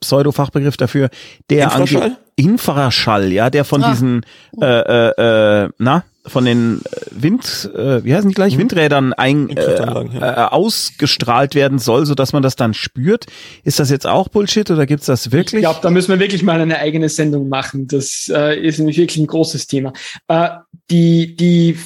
Pseudo-Fachbegriff 0.00 0.76
dafür, 0.76 1.10
der 1.48 1.64
Infraschall? 1.64 2.16
Infraschall, 2.36 3.32
ja, 3.32 3.50
der 3.50 3.64
von 3.64 3.84
ah. 3.84 3.90
diesen 3.90 4.26
äh, 4.60 4.66
äh, 4.66 5.64
äh, 5.64 5.68
na, 5.78 6.04
von 6.26 6.44
den 6.44 6.80
äh, 6.84 7.06
Wind, 7.10 7.70
äh, 7.74 8.04
wie 8.04 8.14
heißen 8.14 8.28
die 8.28 8.34
gleich, 8.34 8.54
mhm. 8.54 8.60
Windrädern 8.60 9.12
ein, 9.12 9.48
äh, 9.50 9.62
äh, 9.62 10.18
ausgestrahlt 10.20 11.54
werden 11.54 11.78
soll, 11.78 12.06
so 12.06 12.14
dass 12.14 12.32
man 12.32 12.42
das 12.42 12.56
dann 12.56 12.74
spürt. 12.74 13.26
Ist 13.64 13.80
das 13.80 13.90
jetzt 13.90 14.06
auch 14.06 14.28
Bullshit 14.28 14.70
oder 14.70 14.86
gibt's 14.86 15.06
das 15.06 15.32
wirklich? 15.32 15.60
Ich 15.60 15.64
glaube, 15.64 15.80
da 15.82 15.90
müssen 15.90 16.10
wir 16.10 16.18
wirklich 16.18 16.42
mal 16.42 16.60
eine 16.60 16.78
eigene 16.78 17.08
Sendung 17.08 17.48
machen. 17.48 17.86
Das 17.86 18.30
äh, 18.32 18.60
ist 18.60 18.78
nämlich 18.78 18.98
wirklich 18.98 19.18
ein 19.18 19.26
großes 19.26 19.66
Thema. 19.66 19.92
Äh, 20.28 20.50
die 20.90 21.36
die 21.36 21.78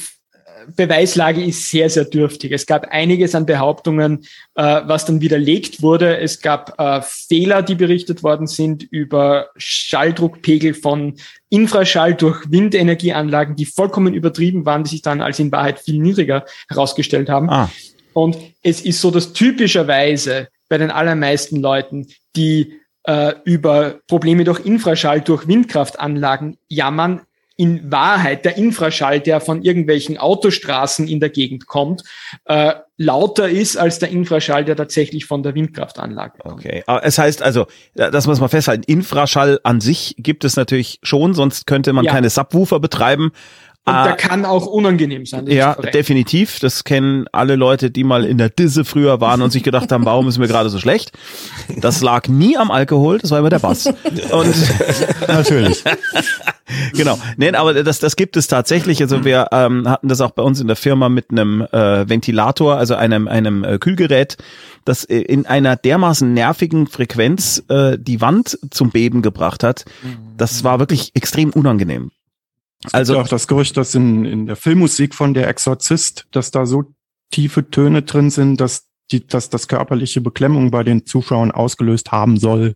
Beweislage 0.76 1.42
ist 1.42 1.70
sehr, 1.70 1.90
sehr 1.90 2.04
dürftig. 2.04 2.52
Es 2.52 2.66
gab 2.66 2.86
einiges 2.90 3.34
an 3.34 3.46
Behauptungen, 3.46 4.24
äh, 4.54 4.80
was 4.84 5.04
dann 5.04 5.20
widerlegt 5.20 5.82
wurde. 5.82 6.18
Es 6.18 6.40
gab 6.40 6.78
äh, 6.78 7.00
Fehler, 7.02 7.62
die 7.62 7.74
berichtet 7.74 8.22
worden 8.22 8.46
sind 8.46 8.82
über 8.82 9.48
Schalldruckpegel 9.56 10.74
von 10.74 11.14
Infraschall 11.48 12.14
durch 12.14 12.50
Windenergieanlagen, 12.50 13.56
die 13.56 13.66
vollkommen 13.66 14.14
übertrieben 14.14 14.66
waren, 14.66 14.84
die 14.84 14.90
sich 14.90 15.02
dann 15.02 15.20
als 15.20 15.38
in 15.38 15.52
Wahrheit 15.52 15.80
viel 15.80 15.98
niedriger 15.98 16.44
herausgestellt 16.68 17.28
haben. 17.28 17.50
Ah. 17.50 17.70
Und 18.12 18.36
es 18.62 18.80
ist 18.80 19.00
so, 19.00 19.10
dass 19.10 19.32
typischerweise 19.32 20.48
bei 20.68 20.78
den 20.78 20.90
allermeisten 20.90 21.60
Leuten, 21.60 22.08
die 22.36 22.80
äh, 23.04 23.34
über 23.44 24.00
Probleme 24.08 24.44
durch 24.44 24.64
Infraschall, 24.64 25.20
durch 25.20 25.46
Windkraftanlagen 25.46 26.56
jammern, 26.68 27.22
in 27.56 27.90
Wahrheit 27.90 28.44
der 28.44 28.56
Infraschall, 28.56 29.20
der 29.20 29.40
von 29.40 29.62
irgendwelchen 29.62 30.18
Autostraßen 30.18 31.06
in 31.06 31.20
der 31.20 31.30
Gegend 31.30 31.66
kommt, 31.66 32.02
äh, 32.46 32.74
lauter 32.96 33.48
ist 33.48 33.76
als 33.76 33.98
der 33.98 34.10
Infraschall, 34.10 34.64
der 34.64 34.76
tatsächlich 34.76 35.26
von 35.26 35.42
der 35.42 35.54
Windkraftanlage 35.54 36.38
kommt. 36.38 36.60
Okay, 36.60 36.82
aber 36.86 37.04
es 37.04 37.18
heißt 37.18 37.42
also, 37.42 37.66
das 37.94 38.26
muss 38.26 38.40
man 38.40 38.48
festhalten, 38.48 38.82
Infraschall 38.84 39.60
an 39.62 39.80
sich 39.80 40.14
gibt 40.18 40.44
es 40.44 40.56
natürlich 40.56 40.98
schon, 41.02 41.34
sonst 41.34 41.66
könnte 41.66 41.92
man 41.92 42.04
ja. 42.04 42.12
keine 42.12 42.30
Subwoofer 42.30 42.80
betreiben. 42.80 43.32
Und 43.86 43.92
ah, 43.92 44.04
der 44.04 44.16
kann 44.16 44.46
auch 44.46 44.64
unangenehm 44.64 45.26
sein. 45.26 45.46
Ja, 45.46 45.74
definitiv. 45.74 46.58
Das 46.58 46.84
kennen 46.84 47.26
alle 47.32 47.54
Leute, 47.54 47.90
die 47.90 48.02
mal 48.02 48.24
in 48.24 48.38
der 48.38 48.48
Disse 48.48 48.82
früher 48.86 49.20
waren 49.20 49.42
und 49.42 49.50
sich 49.50 49.62
gedacht 49.62 49.92
haben, 49.92 50.06
warum 50.06 50.26
ist 50.26 50.38
mir 50.38 50.48
gerade 50.48 50.70
so 50.70 50.78
schlecht? 50.78 51.12
Das 51.76 52.00
lag 52.00 52.26
nie 52.26 52.56
am 52.56 52.70
Alkohol, 52.70 53.18
das 53.18 53.30
war 53.30 53.40
immer 53.40 53.50
der 53.50 53.58
Bass. 53.58 53.86
Und 53.86 54.54
natürlich. 55.28 55.84
genau. 56.94 57.18
Nein, 57.36 57.54
aber 57.54 57.74
das, 57.84 57.98
das 57.98 58.16
gibt 58.16 58.38
es 58.38 58.48
tatsächlich. 58.48 59.02
Also 59.02 59.22
wir 59.22 59.48
ähm, 59.52 59.86
hatten 59.86 60.08
das 60.08 60.22
auch 60.22 60.30
bei 60.30 60.42
uns 60.42 60.62
in 60.62 60.66
der 60.66 60.76
Firma 60.76 61.10
mit 61.10 61.30
einem 61.30 61.60
äh, 61.60 62.08
Ventilator, 62.08 62.78
also 62.78 62.94
einem, 62.94 63.28
einem 63.28 63.64
äh, 63.64 63.78
Kühlgerät, 63.78 64.38
das 64.86 65.04
in 65.04 65.44
einer 65.44 65.76
dermaßen 65.76 66.32
nervigen 66.32 66.86
Frequenz 66.86 67.62
äh, 67.68 67.98
die 67.98 68.22
Wand 68.22 68.58
zum 68.70 68.90
Beben 68.90 69.20
gebracht 69.20 69.62
hat. 69.62 69.84
Das 70.38 70.64
war 70.64 70.78
wirklich 70.78 71.10
extrem 71.14 71.50
unangenehm. 71.50 72.10
Es 72.84 72.94
also 72.94 73.14
ja 73.14 73.22
auch 73.22 73.28
das 73.28 73.48
Gerücht, 73.48 73.76
dass 73.76 73.94
in, 73.94 74.24
in 74.24 74.46
der 74.46 74.56
Filmmusik 74.56 75.14
von 75.14 75.34
Der 75.34 75.48
Exorzist, 75.48 76.26
dass 76.30 76.50
da 76.50 76.66
so 76.66 76.84
tiefe 77.30 77.70
Töne 77.70 78.02
drin 78.02 78.30
sind, 78.30 78.60
dass 78.60 78.86
die, 79.10 79.26
dass 79.26 79.50
das 79.50 79.68
körperliche 79.68 80.20
Beklemmung 80.20 80.70
bei 80.70 80.82
den 80.82 81.06
Zuschauern 81.06 81.50
ausgelöst 81.50 82.12
haben 82.12 82.38
soll. 82.38 82.74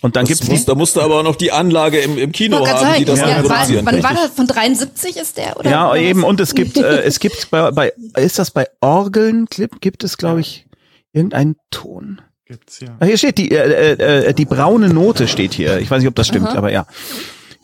Und 0.00 0.16
dann 0.16 0.24
das 0.24 0.38
gibt's 0.38 0.48
muss, 0.48 0.64
da 0.64 0.74
musste 0.74 1.02
aber 1.02 1.20
auch 1.20 1.22
noch 1.22 1.36
die 1.36 1.52
Anlage 1.52 1.98
im, 1.98 2.16
im 2.16 2.32
Kino 2.32 2.66
haben, 2.66 2.80
sagen, 2.80 2.98
die 2.98 3.04
das 3.04 3.20
ja, 3.20 3.42
produzieren. 3.42 3.84
Wann 3.84 4.02
war 4.02 4.14
das? 4.14 4.30
Von 4.30 4.46
73 4.46 5.16
ist 5.16 5.36
der 5.36 5.58
oder? 5.58 5.70
Ja, 5.70 5.94
eben. 5.96 6.24
Und 6.24 6.40
es 6.40 6.54
gibt 6.54 6.78
äh, 6.78 7.02
es 7.02 7.20
gibt 7.20 7.50
bei, 7.50 7.70
bei 7.70 7.92
ist 8.16 8.38
das 8.38 8.50
bei 8.50 8.68
Orgeln 8.80 9.46
gibt, 9.50 9.82
gibt 9.82 10.02
es 10.02 10.16
glaube 10.16 10.40
ich 10.40 10.66
irgendeinen 11.12 11.56
Ton. 11.70 12.22
Gibt's 12.46 12.80
ja. 12.80 12.96
Hier 13.04 13.18
steht 13.18 13.38
die 13.38 13.50
äh, 13.50 14.28
äh, 14.28 14.32
die 14.32 14.46
braune 14.46 14.88
Note 14.88 15.28
steht 15.28 15.52
hier. 15.52 15.78
Ich 15.78 15.90
weiß 15.90 16.00
nicht, 16.00 16.08
ob 16.08 16.14
das 16.14 16.28
stimmt, 16.28 16.48
Aha. 16.48 16.56
aber 16.56 16.72
ja. 16.72 16.86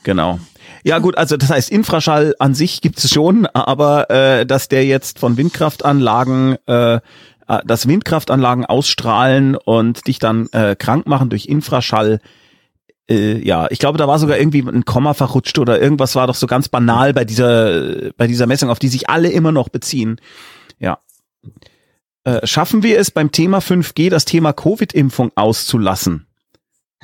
Genau. 0.02 0.38
Ja 0.84 0.98
gut, 0.98 1.16
also 1.16 1.36
das 1.36 1.50
heißt, 1.50 1.70
Infraschall 1.70 2.34
an 2.38 2.54
sich 2.54 2.80
gibt 2.80 2.98
es 2.98 3.10
schon, 3.10 3.46
aber 3.46 4.10
äh, 4.10 4.46
dass 4.46 4.68
der 4.68 4.84
jetzt 4.84 5.18
von 5.18 5.36
Windkraftanlagen, 5.36 6.56
äh, 6.66 6.94
äh, 6.96 7.00
dass 7.64 7.86
Windkraftanlagen 7.86 8.66
ausstrahlen 8.66 9.56
und 9.56 10.06
dich 10.08 10.18
dann 10.18 10.48
äh, 10.52 10.74
krank 10.76 11.06
machen 11.06 11.30
durch 11.30 11.46
Infraschall, 11.46 12.20
äh, 13.08 13.38
ja, 13.46 13.68
ich 13.70 13.78
glaube, 13.78 13.98
da 13.98 14.08
war 14.08 14.18
sogar 14.18 14.38
irgendwie 14.38 14.60
ein 14.60 14.84
Komma 14.84 15.14
verrutscht 15.14 15.58
oder 15.58 15.80
irgendwas 15.80 16.16
war 16.16 16.26
doch 16.26 16.34
so 16.34 16.48
ganz 16.48 16.68
banal 16.68 17.12
bei 17.12 17.24
dieser, 17.24 18.12
bei 18.16 18.26
dieser 18.26 18.46
Messung, 18.46 18.68
auf 18.68 18.80
die 18.80 18.88
sich 18.88 19.08
alle 19.08 19.30
immer 19.30 19.52
noch 19.52 19.68
beziehen. 19.68 20.20
Ja. 20.80 20.98
Äh, 22.24 22.44
schaffen 22.46 22.82
wir 22.82 22.98
es 22.98 23.12
beim 23.12 23.30
Thema 23.30 23.58
5G, 23.58 24.10
das 24.10 24.24
Thema 24.24 24.52
Covid-Impfung 24.52 25.30
auszulassen? 25.36 26.26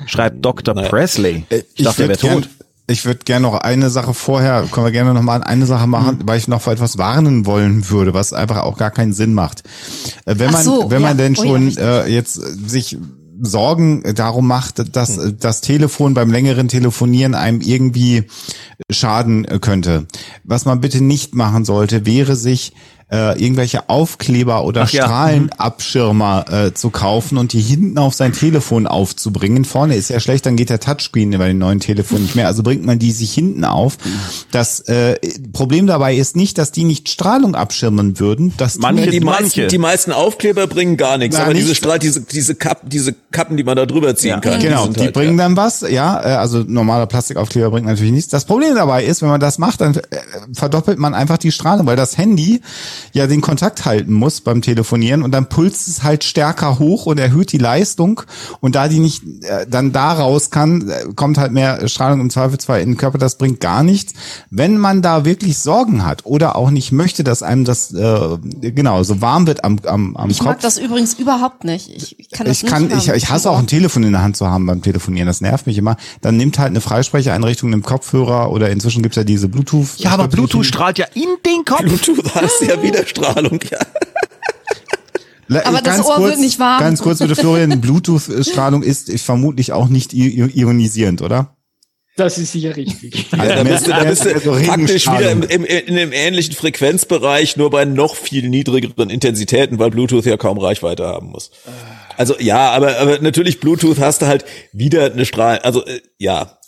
Schreibt 0.05 0.43
Dr. 0.43 0.75
Naja. 0.75 0.89
Presley. 0.89 1.45
Äh, 1.49 1.57
ich, 1.57 1.65
ich 1.75 1.85
dachte, 1.85 2.03
er 2.03 2.09
wäre 2.09 2.19
tot 2.19 2.49
ich 2.89 3.05
würde 3.05 3.19
gerne 3.23 3.43
noch 3.43 3.55
eine 3.55 3.89
Sache 3.89 4.13
vorher, 4.13 4.67
können 4.71 4.85
wir 4.85 4.91
gerne 4.91 5.13
noch 5.13 5.21
mal 5.21 5.43
eine 5.43 5.65
Sache 5.65 5.87
machen, 5.87 6.17
mhm. 6.17 6.27
weil 6.27 6.37
ich 6.37 6.47
noch 6.47 6.61
vor 6.61 6.73
etwas 6.73 6.97
warnen 6.97 7.45
wollen 7.45 7.89
würde, 7.89 8.13
was 8.13 8.33
einfach 8.33 8.57
auch 8.63 8.77
gar 8.77 8.91
keinen 8.91 9.13
Sinn 9.13 9.33
macht. 9.33 9.63
Äh, 10.25 10.35
wenn 10.37 10.51
man, 10.51 10.63
so, 10.63 10.89
wenn 10.89 11.01
ja. 11.01 11.07
man 11.07 11.17
denn 11.17 11.35
schon 11.35 11.67
oh, 11.67 11.79
ja, 11.79 12.01
äh, 12.01 12.11
jetzt 12.11 12.33
sich 12.33 12.97
Sorgen 13.41 14.03
darum 14.15 14.47
macht, 14.47 14.95
dass 14.95 15.17
mhm. 15.17 15.37
das 15.39 15.61
Telefon 15.61 16.13
beim 16.13 16.31
längeren 16.31 16.67
Telefonieren 16.67 17.35
einem 17.35 17.61
irgendwie 17.61 18.25
schaden 18.91 19.45
könnte. 19.61 20.07
Was 20.43 20.65
man 20.65 20.81
bitte 20.81 21.01
nicht 21.01 21.35
machen 21.35 21.63
sollte, 21.65 22.05
wäre 22.05 22.35
sich 22.35 22.73
äh, 23.11 23.41
irgendwelche 23.43 23.89
Aufkleber 23.89 24.63
oder 24.65 24.83
Ach 24.83 24.91
ja, 24.91 25.03
Strahlenabschirmer 25.05 26.45
äh, 26.67 26.73
zu 26.73 26.89
kaufen 26.89 27.37
und 27.37 27.53
die 27.53 27.61
hinten 27.61 27.97
auf 27.97 28.13
sein 28.13 28.33
Telefon 28.33 28.87
aufzubringen. 28.87 29.65
Vorne 29.65 29.95
ist 29.95 30.09
ja 30.09 30.19
schlecht, 30.19 30.45
dann 30.45 30.55
geht 30.55 30.69
der 30.69 30.79
Touchscreen 30.79 31.31
bei 31.37 31.47
den 31.47 31.57
neuen 31.57 31.79
Telefonen 31.79 32.23
nicht 32.23 32.35
mehr. 32.35 32.47
Also 32.47 32.63
bringt 32.63 32.85
man 32.85 32.99
die 32.99 33.11
sich 33.11 33.33
hinten 33.33 33.65
auf. 33.65 33.97
Das 34.51 34.81
äh, 34.81 35.15
Problem 35.53 35.87
dabei 35.87 36.15
ist 36.15 36.35
nicht, 36.35 36.57
dass 36.57 36.71
die 36.71 36.83
nicht 36.83 37.09
Strahlung 37.09 37.55
abschirmen 37.55 38.19
würden. 38.19 38.53
Das 38.57 38.73
tun 38.73 38.81
Manche- 38.83 39.09
Die 39.09 39.19
meisten, 39.19 39.43
Manche. 39.43 39.67
die 39.67 39.77
meisten 39.77 40.11
Aufkleber 40.11 40.67
bringen 40.67 40.97
gar 40.97 41.17
nichts, 41.17 41.35
Na, 41.37 41.45
aber 41.45 41.53
diese 41.53 41.69
nicht. 41.69 41.77
Strahl, 41.77 41.99
diese, 41.99 42.21
diese 42.21 42.55
Kappen, 42.55 42.89
diese 42.89 43.13
Kappen, 43.31 43.57
die 43.57 43.63
man 43.63 43.75
da 43.75 43.85
drüber 43.85 44.15
ziehen 44.15 44.29
Ja. 44.29 44.39
kann. 44.39 44.59
Genau, 44.61 44.83
sind 44.83 44.97
die 44.97 45.01
halt, 45.05 45.13
bringen 45.13 45.37
ja. 45.37 45.45
dann 45.45 45.57
was, 45.57 45.81
ja, 45.89 46.19
äh, 46.21 46.35
also 46.35 46.63
normaler 46.67 47.07
Plastikaufkleber 47.07 47.71
bringt 47.71 47.87
natürlich 47.87 48.11
nichts. 48.11 48.29
Das 48.29 48.45
Problem 48.45 48.75
dabei 48.75 49.03
ist, 49.03 49.21
wenn 49.21 49.29
man 49.29 49.39
das 49.39 49.57
macht, 49.57 49.81
dann 49.81 49.95
äh, 49.95 50.01
verdoppelt 50.53 50.99
man 50.99 51.13
einfach 51.13 51.37
die 51.37 51.51
Strahlung, 51.51 51.85
weil 51.87 51.95
das 51.95 52.17
Handy 52.17 52.61
ja 53.13 53.27
den 53.27 53.41
Kontakt 53.41 53.85
halten 53.85 54.13
muss 54.13 54.41
beim 54.41 54.61
Telefonieren 54.61 55.23
und 55.23 55.31
dann 55.31 55.49
pulst 55.49 55.87
es 55.87 56.03
halt 56.03 56.23
stärker 56.23 56.79
hoch 56.79 57.05
und 57.05 57.19
erhöht 57.19 57.51
die 57.51 57.57
Leistung 57.57 58.21
und 58.59 58.75
da 58.75 58.87
die 58.87 58.99
nicht 58.99 59.23
äh, 59.43 59.65
dann 59.69 59.91
da 59.91 60.13
raus 60.13 60.49
kann, 60.49 60.89
äh, 60.89 61.05
kommt 61.15 61.37
halt 61.37 61.51
mehr 61.51 61.87
Strahlung 61.87 62.21
im 62.21 62.29
Zweifelsfall 62.29 62.81
in 62.81 62.91
den 62.91 62.97
Körper, 62.97 63.17
das 63.17 63.37
bringt 63.37 63.59
gar 63.59 63.83
nichts. 63.83 64.13
Wenn 64.49 64.77
man 64.77 65.01
da 65.01 65.25
wirklich 65.25 65.57
Sorgen 65.57 66.05
hat 66.05 66.25
oder 66.25 66.55
auch 66.55 66.69
nicht 66.71 66.91
möchte, 66.91 67.23
dass 67.23 67.43
einem 67.43 67.65
das 67.65 67.93
äh, 67.93 68.37
genau 68.61 69.03
so 69.03 69.21
warm 69.21 69.47
wird 69.47 69.63
am, 69.63 69.79
am, 69.85 70.15
am 70.15 70.29
Ich 70.29 70.39
Kopf. 70.39 70.47
mag 70.47 70.59
das 70.61 70.77
übrigens 70.77 71.13
überhaupt 71.13 71.63
nicht. 71.63 71.89
Ich, 71.89 72.19
ich 72.19 72.29
kann 72.29 72.47
das 72.47 72.57
Ich 72.57 72.63
nicht 72.63 72.71
kann, 72.71 72.91
ich, 72.97 73.09
ich 73.09 73.29
hasse 73.29 73.49
auch 73.49 73.59
ein 73.59 73.67
Telefon 73.67 74.03
in 74.03 74.11
der 74.11 74.21
Hand 74.21 74.37
zu 74.37 74.47
haben 74.47 74.65
beim 74.65 74.81
Telefonieren. 74.81 75.27
Das 75.27 75.41
nervt 75.41 75.67
mich 75.67 75.77
immer. 75.77 75.97
Dann 76.21 76.37
nimmt 76.37 76.59
halt 76.59 76.69
eine 76.69 76.81
Freisprecheinrichtung 76.81 77.73
im 77.73 77.83
Kopfhörer 77.83 78.51
oder 78.51 78.69
inzwischen 78.69 79.01
gibt's 79.03 79.17
ja 79.17 79.23
diese 79.23 79.47
Bluetooth. 79.49 79.97
Ja, 79.97 80.11
aber 80.11 80.27
Bluetooth 80.27 80.65
strahlt 80.65 80.97
ja 80.97 81.05
in 81.13 81.29
den 81.45 81.65
Kopf. 81.65 81.79
Bluetooth 81.81 82.35
hast 82.35 82.61
ja 82.61 82.81
Widerstrahlung, 82.93 83.59
ja. 83.71 83.79
Aber 85.63 85.81
das 85.81 85.95
ganz 85.95 86.05
Ohr 86.05 86.15
kurz, 86.15 86.29
wird 86.29 86.39
nicht 86.39 86.59
warm. 86.59 86.79
Ganz 86.79 87.01
kurz 87.01 87.19
bitte, 87.19 87.35
Florian, 87.35 87.81
Bluetooth-Strahlung 87.81 88.83
ist 88.83 89.09
vermutlich 89.21 89.71
auch 89.71 89.87
nicht 89.87 90.13
ionisierend, 90.13 91.21
oder? 91.21 91.55
Das 92.19 92.37
ist 92.37 92.51
sicher 92.51 92.75
richtig. 92.75 93.27
Also 93.37 93.55
Da 93.55 93.63
bist 93.63 93.87
du, 93.87 93.91
da 93.91 94.03
bist 94.03 94.25
du 94.25 94.33
also 94.33 94.53
faktisch 94.55 95.07
wieder 95.07 95.31
im, 95.31 95.41
im, 95.43 95.63
in 95.63 95.95
dem 95.95 96.11
ähnlichen 96.11 96.53
Frequenzbereich, 96.53 97.55
nur 97.55 97.69
bei 97.69 97.85
noch 97.85 98.15
viel 98.15 98.49
niedrigeren 98.49 99.09
Intensitäten, 99.09 99.79
weil 99.79 99.89
Bluetooth 99.89 100.25
ja 100.25 100.35
kaum 100.35 100.57
Reichweite 100.57 101.05
haben 101.05 101.27
muss. 101.27 101.51
Also 102.17 102.35
ja, 102.37 102.71
aber, 102.71 102.97
aber 102.97 103.19
natürlich 103.19 103.61
Bluetooth 103.61 103.99
hast 103.99 104.21
du 104.21 104.27
halt 104.27 104.43
wieder 104.73 105.05
eine 105.13 105.25
Strahl, 105.25 105.59
also 105.59 105.85
äh, 105.85 106.01
ja, 106.17 106.58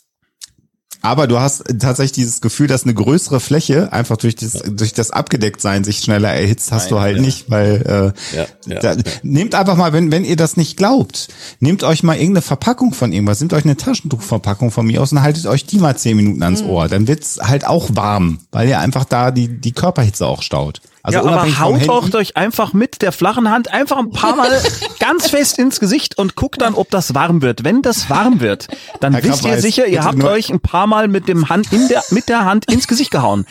Aber 1.02 1.28
du 1.28 1.40
hast 1.40 1.64
tatsächlich 1.80 2.12
dieses 2.12 2.42
Gefühl, 2.42 2.68
dass 2.68 2.84
eine 2.84 2.94
größere 2.94 3.40
Fläche 3.40 3.92
einfach 3.92 4.18
durch 4.18 4.36
das, 4.36 4.54
durch 4.54 4.94
das 4.94 5.12
Abgedecktsein 5.12 5.84
sich 5.84 6.00
schneller 6.00 6.30
erhitzt, 6.30 6.72
hast 6.72 6.92
du 6.92 7.00
halt 7.00 7.20
nicht, 7.20 7.50
weil 7.50 8.14
äh, 8.34 8.36
Ja, 8.38 8.46
ja, 8.68 8.80
da, 8.80 8.94
ja. 8.94 9.04
nehmt 9.24 9.56
einfach 9.56 9.76
mal, 9.76 9.94
wenn, 9.94 10.12
wenn 10.12 10.24
ihr 10.24 10.36
das 10.36 10.58
nicht 10.58 10.78
glaubt, 10.78 11.30
nehmt 11.60 11.84
euch 11.84 12.04
mal 12.04 12.16
irgendeine 12.16 12.42
Verpackung 12.44 12.94
von 12.94 13.12
irgendwas, 13.12 13.40
nehmt 13.40 13.54
euch 13.54 13.66
eine 13.66 13.78
Taschentuchverpackung 13.78 14.70
von 14.72 14.86
mir 14.86 15.02
aus 15.02 15.12
und 15.12 15.22
haltet 15.22 15.48
euch 15.48 15.66
die 15.66 15.80
mal 15.80 15.98
zehn 15.98 16.18
Minuten 16.18 16.44
ans 16.44 16.62
Ohr. 16.62 16.88
Dann 16.88 17.08
wird's 17.08 17.40
halt 17.42 17.66
auch 17.66 17.90
warm, 17.94 18.40
weil 18.52 18.70
ihr 18.70 18.80
einfach 18.80 19.06
da 19.06 19.32
die, 19.32 19.48
die 19.48 19.72
Körperhitze 19.72 20.26
auch 20.28 20.42
staut. 20.44 20.82
Also 21.04 21.20
ja, 21.20 21.26
aber 21.26 21.60
haut 21.60 21.90
auch 21.90 22.14
euch 22.14 22.38
einfach 22.38 22.74
mit 22.74 23.02
der 23.02 23.12
flachen 23.12 23.50
Hand 23.50 23.72
einfach 23.74 23.98
ein 23.98 24.12
paar 24.12 24.36
Mal 24.36 24.62
ganz 25.00 25.30
fest 25.30 25.58
ins 25.58 25.80
Gesicht 25.80 26.18
und 26.18 26.36
guckt 26.36 26.62
dann, 26.62 26.76
ob 26.76 26.90
das 26.92 27.16
warm 27.16 27.42
wird. 27.42 27.64
Wenn 27.64 27.82
das 27.82 28.10
warm 28.10 28.40
wird, 28.40 28.68
dann 29.00 29.14
Herr 29.14 29.24
wisst 29.24 29.44
ihr 29.44 29.50
Kappreiß, 29.50 29.62
sicher, 29.62 29.88
ihr 29.88 30.04
habt 30.04 30.24
euch 30.24 30.52
ein 30.52 30.60
paar 30.60 30.88
Mal 30.88 31.08
mit 31.08 31.28
dem 31.28 31.50
Hand 31.50 31.72
in 31.74 31.88
der 31.88 32.04
mit 32.12 32.30
der 32.30 32.46
Hand 32.46 32.72
ins 32.72 32.88
Gesicht 32.88 33.10
gehauen. 33.12 33.46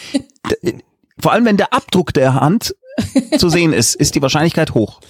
Vor 1.18 1.32
allem 1.32 1.44
wenn 1.44 1.56
der 1.56 1.72
Abdruck 1.72 2.12
der 2.14 2.34
Hand 2.34 2.74
zu 3.38 3.48
sehen 3.48 3.72
ist, 3.72 3.94
ist 3.96 4.14
die 4.14 4.22
Wahrscheinlichkeit 4.22 4.74
hoch. 4.74 5.00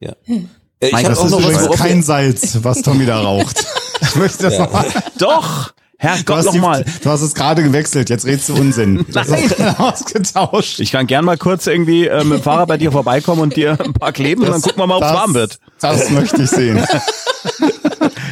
ja. 0.00 0.12
Äh, 0.26 0.42
Ich 0.80 0.92
Mein 0.92 1.04
habe 1.04 1.14
Das 1.14 1.18
auch 1.20 1.24
ist 1.26 1.30
noch 1.32 1.44
was, 1.44 1.52
übrigens 1.66 1.76
kein 1.76 2.02
Salz, 2.02 2.58
was 2.62 2.82
Tommy 2.82 3.06
da 3.06 3.20
raucht. 3.20 3.64
Ich 4.04 4.16
möchte 4.16 4.42
das 4.42 4.58
nochmal. 4.58 4.84
Doch, 5.18 5.72
Herrgott 6.02 6.44
nochmal. 6.46 6.84
du 7.02 7.10
hast 7.10 7.22
es 7.22 7.34
gerade 7.34 7.62
gewechselt, 7.62 8.10
jetzt 8.10 8.26
redest 8.26 8.48
du 8.48 8.54
Unsinn. 8.54 9.06
Es 9.14 9.30
ausgetauscht. 9.78 10.80
Ich 10.80 10.92
kann 10.92 11.06
gern 11.06 11.24
mal 11.24 11.36
kurz 11.38 11.66
irgendwie 11.66 12.06
äh, 12.06 12.24
mit 12.24 12.38
dem 12.38 12.42
Fahrrad 12.42 12.68
bei 12.68 12.76
dir 12.76 12.90
vorbeikommen 12.92 13.40
und 13.40 13.54
dir 13.56 13.78
ein 13.80 13.92
paar 13.92 14.12
kleben 14.12 14.42
und 14.42 14.50
dann 14.50 14.60
gucken 14.62 14.78
wir 14.82 14.86
mal, 14.86 14.96
ob 14.96 15.02
es 15.02 15.08
Das- 15.08 15.16
warm 15.18 15.34
wird. 15.34 15.58
Das 15.80 16.10
möchte 16.10 16.42
ich 16.42 16.50
sehen. 16.50 16.84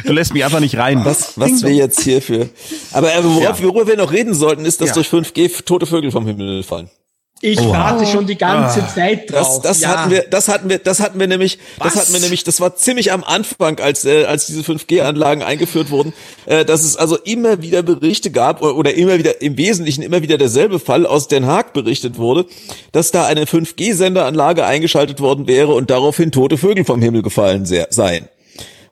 Du 0.03 0.13
lässt 0.13 0.33
mich 0.33 0.43
einfach 0.43 0.59
nicht 0.59 0.77
rein. 0.77 1.05
was, 1.05 1.33
was 1.39 1.63
wir 1.63 1.71
jetzt 1.73 2.01
hier 2.01 2.21
für, 2.21 2.49
aber 2.91 3.13
äh, 3.13 3.23
worauf, 3.23 3.61
worüber 3.61 3.87
wir 3.87 3.97
noch 3.97 4.11
reden 4.11 4.33
sollten, 4.33 4.65
ist, 4.65 4.81
dass 4.81 4.89
Ja. 4.89 4.93
durch 4.95 5.07
5G 5.09 5.63
tote 5.63 5.85
Vögel 5.85 6.11
vom 6.11 6.25
Himmel 6.25 6.63
fallen. 6.63 6.89
Ich 7.41 7.59
warte 7.59 8.05
schon 8.05 8.27
die 8.27 8.37
ganze 8.37 8.85
Zeit 8.87 9.31
Das, 9.31 9.47
drauf. 9.47 9.61
das 9.63 9.81
ja. 9.81 9.89
hatten 9.89 10.11
wir, 10.11 10.25
das 10.29 10.47
hatten 10.47 10.69
wir, 10.69 10.77
das 10.77 10.99
hatten 10.99 11.19
wir 11.19 11.27
nämlich, 11.27 11.57
das 11.79 11.95
Was? 11.95 12.01
hatten 12.01 12.13
wir 12.13 12.19
nämlich, 12.19 12.43
das 12.43 12.61
war 12.61 12.75
ziemlich 12.75 13.11
am 13.11 13.23
Anfang, 13.23 13.79
als 13.79 14.05
äh, 14.05 14.25
als 14.25 14.45
diese 14.45 14.61
5G-Anlagen 14.61 15.41
eingeführt 15.41 15.89
wurden, 15.89 16.13
äh, 16.45 16.65
dass 16.65 16.83
es 16.83 16.97
also 16.97 17.17
immer 17.17 17.61
wieder 17.61 17.81
Berichte 17.81 18.29
gab 18.29 18.61
oder, 18.61 18.75
oder 18.75 18.93
immer 18.93 19.17
wieder 19.17 19.41
im 19.41 19.57
Wesentlichen 19.57 20.03
immer 20.03 20.21
wieder 20.21 20.37
derselbe 20.37 20.79
Fall 20.79 21.05
aus 21.05 21.27
Den 21.27 21.47
Haag 21.47 21.73
berichtet 21.73 22.17
wurde, 22.17 22.45
dass 22.91 23.11
da 23.11 23.25
eine 23.25 23.45
5G-Senderanlage 23.45 24.63
eingeschaltet 24.63 25.19
worden 25.19 25.47
wäre 25.47 25.73
und 25.73 25.89
daraufhin 25.89 26.31
tote 26.31 26.57
Vögel 26.57 26.85
vom 26.85 27.01
Himmel 27.01 27.23
gefallen 27.23 27.65
sehr, 27.65 27.87
seien. 27.89 28.27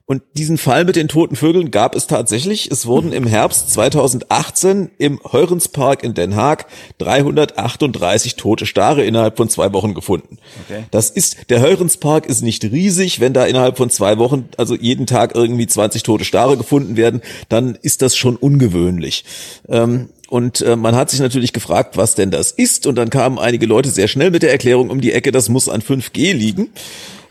Und 0.10 0.24
diesen 0.34 0.58
Fall 0.58 0.86
mit 0.86 0.96
den 0.96 1.08
toten 1.08 1.36
Vögeln 1.36 1.70
gab 1.70 1.94
es 1.94 2.08
tatsächlich. 2.08 2.72
Es 2.72 2.88
wurden 2.88 3.14
im 3.14 3.28
Herbst 3.28 3.70
2018 3.70 4.90
im 4.98 5.20
Heurenspark 5.24 6.04
in 6.04 6.16
Den 6.16 6.36
Haag 6.36 6.66
338 6.98 8.36
tote 8.36 8.66
Stare 8.66 9.04
innerhalb 9.04 9.38
von 9.38 9.50
zwei 9.50 9.72
Wochen 9.72 9.94
gefunden. 9.94 10.40
Okay. 10.66 10.86
Das 10.90 11.12
ist, 11.12 11.52
der 11.52 11.62
Heurenspark 11.62 12.26
ist 12.26 12.42
nicht 12.42 12.64
riesig. 12.64 13.20
Wenn 13.20 13.34
da 13.34 13.46
innerhalb 13.46 13.78
von 13.78 13.92
zwei 13.92 14.18
Wochen, 14.18 14.50
also 14.58 14.74
jeden 14.74 15.06
Tag 15.06 15.36
irgendwie 15.36 15.68
20 15.68 16.02
tote 16.02 16.26
Stare 16.26 16.58
gefunden 16.58 16.98
werden, 16.98 17.22
dann 17.48 17.78
ist 17.80 18.02
das 18.02 18.18
schon 18.18 18.36
ungewöhnlich. 18.36 19.26
Ähm, 19.68 20.10
und 20.28 20.62
äh, 20.62 20.76
man 20.76 20.96
hat 20.96 21.12
sich 21.12 21.20
natürlich 21.20 21.54
gefragt, 21.54 21.98
was 21.98 22.16
denn 22.16 22.32
das 22.32 22.50
ist. 22.50 22.88
Und 22.88 22.96
dann 22.96 23.12
kamen 23.12 23.38
einige 23.38 23.68
Leute 23.68 23.92
sehr 23.92 24.08
schnell 24.08 24.32
mit 24.32 24.42
der 24.42 24.52
Erklärung 24.52 24.90
um 24.90 25.02
die 25.02 25.12
Ecke, 25.12 25.32
das 25.32 25.50
muss 25.50 25.70
an 25.70 25.84
5G 25.84 26.34
liegen. 26.34 26.70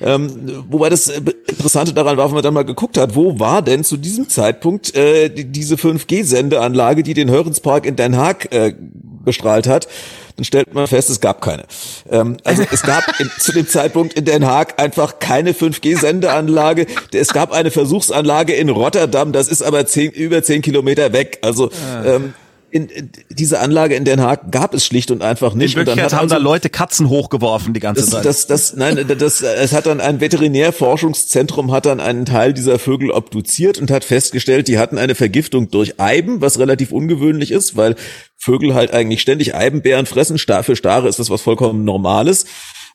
Ähm, 0.01 0.65
wobei 0.69 0.89
das 0.89 1.09
äh, 1.09 1.21
Interessante 1.47 1.93
daran 1.93 2.17
war, 2.17 2.27
wenn 2.27 2.35
man 2.35 2.43
dann 2.43 2.55
mal 2.55 2.65
geguckt 2.65 2.97
hat, 2.99 3.15
wo 3.15 3.39
war 3.39 3.63
denn 3.63 3.85
zu 3.85 3.97
diesem 3.97 4.29
Zeitpunkt 4.29 4.95
äh, 4.95 5.29
die, 5.29 5.45
diese 5.45 5.75
5G-Sendeanlage, 5.77 7.03
die 7.03 7.15
den 7.15 7.31
Hörenspark 7.31 7.87
in 7.87 7.97
Den 7.97 8.17
Haag 8.17 8.53
äh, 8.53 8.75
bestrahlt 9.25 9.67
hat, 9.67 9.89
dann 10.37 10.45
stellt 10.45 10.73
man 10.73 10.87
fest, 10.87 11.11
es 11.11 11.21
gab 11.21 11.41
keine. 11.41 11.65
Ähm, 12.11 12.37
also 12.45 12.63
es 12.71 12.83
gab 12.83 13.03
in, 13.21 13.29
zu 13.39 13.53
dem 13.53 13.67
Zeitpunkt 13.67 14.15
in 14.15 14.25
Den 14.25 14.47
Haag 14.47 14.81
einfach 14.81 15.19
keine 15.19 15.53
5G-Sendeanlage. 15.53 16.87
Es 17.13 17.33
gab 17.33 17.53
eine 17.53 17.73
Versuchsanlage 17.73 18.55
in 18.55 18.69
Rotterdam, 18.69 19.33
das 19.33 19.49
ist 19.49 19.63
aber 19.63 19.85
zehn, 19.87 20.13
über 20.13 20.43
zehn 20.45 20.63
Kilometer 20.63 21.13
weg. 21.13 21.39
Also 21.43 21.71
ähm, 22.05 22.35
in, 22.71 22.89
in, 22.89 23.11
diese 23.31 23.61
Anlage 23.61 23.95
in 23.95 24.05
Den 24.05 24.21
Haag 24.21 24.51
gab 24.53 24.75
es 24.75 24.85
schlicht 24.85 25.11
und 25.11 25.23
einfach 25.23 25.53
In 25.53 25.59
nicht. 25.59 25.77
Und 25.77 25.87
dann 25.87 26.01
hat 26.01 26.13
haben 26.13 26.29
da 26.29 26.37
also- 26.37 26.45
Leute 26.45 26.71
Katzen 26.71 27.09
hochgeworfen 27.09 27.75
die 27.75 27.81
ganze 27.81 28.03
das, 28.03 28.11
Zeit. 28.11 28.25
das, 28.25 28.47
das, 28.47 28.77
nein, 28.77 29.07
das, 29.19 29.43
es 29.43 29.73
hat 29.73 29.87
dann 29.87 30.01
ein 30.01 30.21
Veterinärforschungszentrum 30.21 31.73
hat 31.73 31.87
dann 31.87 32.01
einen 32.01 32.25
Teil 32.27 32.53
dieser 32.53 32.79
Vögel 32.79 33.11
obduziert 33.11 33.79
und 33.79 33.91
hat 33.91 34.05
festgestellt, 34.05 34.69
die 34.69 34.79
hatten 34.79 34.99
eine 34.99 35.15
Vergiftung 35.15 35.71
durch 35.71 35.99
Eiben, 36.01 36.41
was 36.41 36.59
relativ 36.59 36.93
ungewöhnlich 36.93 37.51
ist, 37.51 37.77
weil 37.77 37.97
Vögel 38.37 38.75
halt 38.75 38.93
eigentlich 38.93 39.21
ständig 39.21 39.55
Eibenbeeren 39.55 40.07
fressen. 40.07 40.39
Für 40.39 40.77
Stare 40.77 41.09
ist 41.09 41.19
das 41.19 41.31
was 41.31 41.43
vollkommen 41.43 41.85
Normales. 41.85 42.47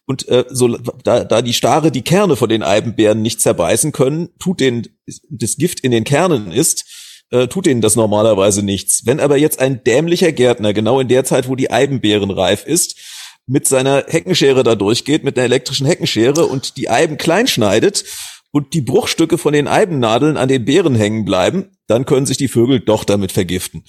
Und 0.05 0.27
äh, 0.27 0.45
so, 0.49 0.67
da, 1.03 1.23
da 1.23 1.41
die 1.41 1.53
Stare 1.53 1.89
die 1.89 2.01
Kerne 2.01 2.35
von 2.35 2.49
den 2.49 2.61
Eibenbeeren 2.61 3.21
nicht 3.21 3.41
zerbeißen 3.41 3.93
können, 3.93 4.29
tut 4.37 4.59
denen 4.59 4.87
das 5.29 5.55
Gift 5.55 5.79
in 5.79 5.91
den 5.91 6.03
Kernen 6.03 6.51
ist, 6.51 6.85
äh, 7.33 7.47
tut 7.47 7.65
denen 7.65 7.81
das 7.81 7.95
normalerweise 7.95 8.63
nichts. 8.63 9.05
Wenn 9.05 9.19
aber 9.19 9.37
jetzt 9.37 9.59
ein 9.59 9.83
dämlicher 9.83 10.31
Gärtner 10.31 10.71
genau 10.71 10.99
in 10.99 11.07
der 11.07 11.25
Zeit, 11.25 11.49
wo 11.49 11.55
die 11.55 11.71
Eibenbeeren 11.71 12.29
reif 12.29 12.65
ist, 12.65 12.95
mit 13.47 13.67
seiner 13.67 14.05
Heckenschere 14.07 14.63
da 14.63 14.75
durchgeht, 14.75 15.23
mit 15.23 15.37
einer 15.37 15.45
elektrischen 15.45 15.87
Heckenschere 15.87 16.45
und 16.45 16.77
die 16.77 16.89
Eiben 16.89 17.17
klein 17.17 17.47
schneidet 17.47 18.05
und 18.51 18.73
die 18.75 18.81
Bruchstücke 18.81 19.39
von 19.39 19.51
den 19.51 19.67
Eibennadeln 19.67 20.37
an 20.37 20.47
den 20.47 20.63
Beeren 20.63 20.93
hängen 20.93 21.25
bleiben, 21.25 21.71
dann 21.87 22.05
können 22.05 22.27
sich 22.27 22.37
die 22.37 22.47
Vögel 22.47 22.79
doch 22.79 23.03
damit 23.03 23.31
vergiften. 23.31 23.83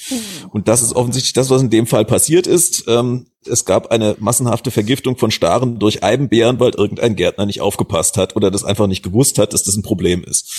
Und 0.51 0.66
das 0.66 0.83
ist 0.83 0.97
offensichtlich 0.97 1.35
das, 1.35 1.51
was 1.51 1.62
in 1.62 1.71
dem 1.71 1.87
Fall 1.87 2.07
passiert 2.07 2.47
ist. 2.47 2.85
Ähm, 2.89 3.27
es 3.49 3.65
gab 3.65 3.91
eine 3.91 4.16
massenhafte 4.19 4.71
Vergiftung 4.71 5.16
von 5.16 5.31
Staren 5.31 5.79
durch 5.79 6.03
Eibenbeeren, 6.03 6.61
weil 6.61 6.73
irgendein 6.77 7.16
Gärtner 7.16 7.47
nicht 7.47 7.61
aufgepasst 7.61 8.16
hat 8.16 8.37
oder 8.37 8.51
das 8.51 8.65
einfach 8.65 8.87
nicht 8.87 9.03
gewusst 9.03 9.39
hat, 9.39 9.53
dass 9.53 9.65
das 9.65 9.77
ein 9.77 9.83
Problem 9.83 10.25
ist. 10.25 10.53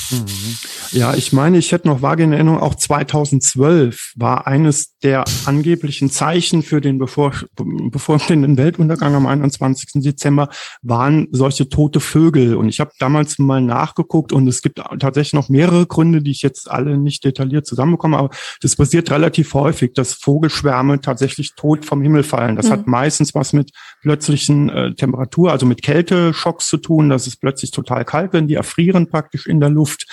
Ja, 0.91 1.13
ich 1.13 1.33
meine, 1.33 1.57
ich 1.57 1.71
hätte 1.71 1.87
noch 1.87 2.01
vage 2.01 2.23
in 2.23 2.33
Erinnerung, 2.33 2.59
auch 2.59 2.75
2012 2.75 4.13
war 4.15 4.47
eines 4.47 4.97
der 4.99 5.25
angeblichen 5.45 6.09
Zeichen 6.09 6.63
für 6.63 6.81
den 6.81 6.97
bevor, 6.97 7.33
bevorstehenden 7.55 8.57
Weltuntergang 8.57 9.15
am 9.15 9.25
21. 9.25 10.01
Dezember, 10.03 10.49
waren 10.81 11.27
solche 11.31 11.69
tote 11.69 11.99
Vögel. 11.99 12.55
Und 12.55 12.69
ich 12.69 12.79
habe 12.79 12.91
damals 12.99 13.39
mal 13.39 13.61
nachgeguckt 13.61 14.31
und 14.31 14.47
es 14.47 14.61
gibt 14.61 14.81
tatsächlich 14.99 15.33
noch 15.33 15.49
mehrere 15.49 15.85
Gründe, 15.85 16.21
die 16.21 16.31
ich 16.31 16.41
jetzt 16.41 16.69
alle 16.69 16.97
nicht 16.97 17.23
detailliert 17.23 17.65
zusammenbekomme, 17.65 18.17
aber 18.17 18.29
das 18.61 18.75
passiert 18.75 19.11
relativ 19.11 19.53
häufig, 19.53 19.93
dass 19.93 20.13
Vogelschwärme 20.13 21.01
tatsächlich 21.01 21.55
tot 21.55 21.85
vom 21.85 22.01
Himmel 22.01 22.23
fallen. 22.23 22.55
Das 22.55 22.69
hat 22.79 22.87
meistens 22.87 23.35
was 23.35 23.53
mit 23.53 23.71
plötzlichen 24.01 24.69
äh, 24.69 24.93
Temperatur, 24.93 25.51
also 25.51 25.65
mit 25.65 25.81
Kälteschocks 25.81 26.67
zu 26.67 26.77
tun. 26.77 27.09
Das 27.09 27.27
ist 27.27 27.37
plötzlich 27.37 27.71
total 27.71 28.05
kalt, 28.05 28.33
wenn 28.33 28.47
die 28.47 28.55
erfrieren 28.55 29.09
praktisch 29.09 29.47
in 29.47 29.59
der 29.59 29.69
Luft. 29.69 30.05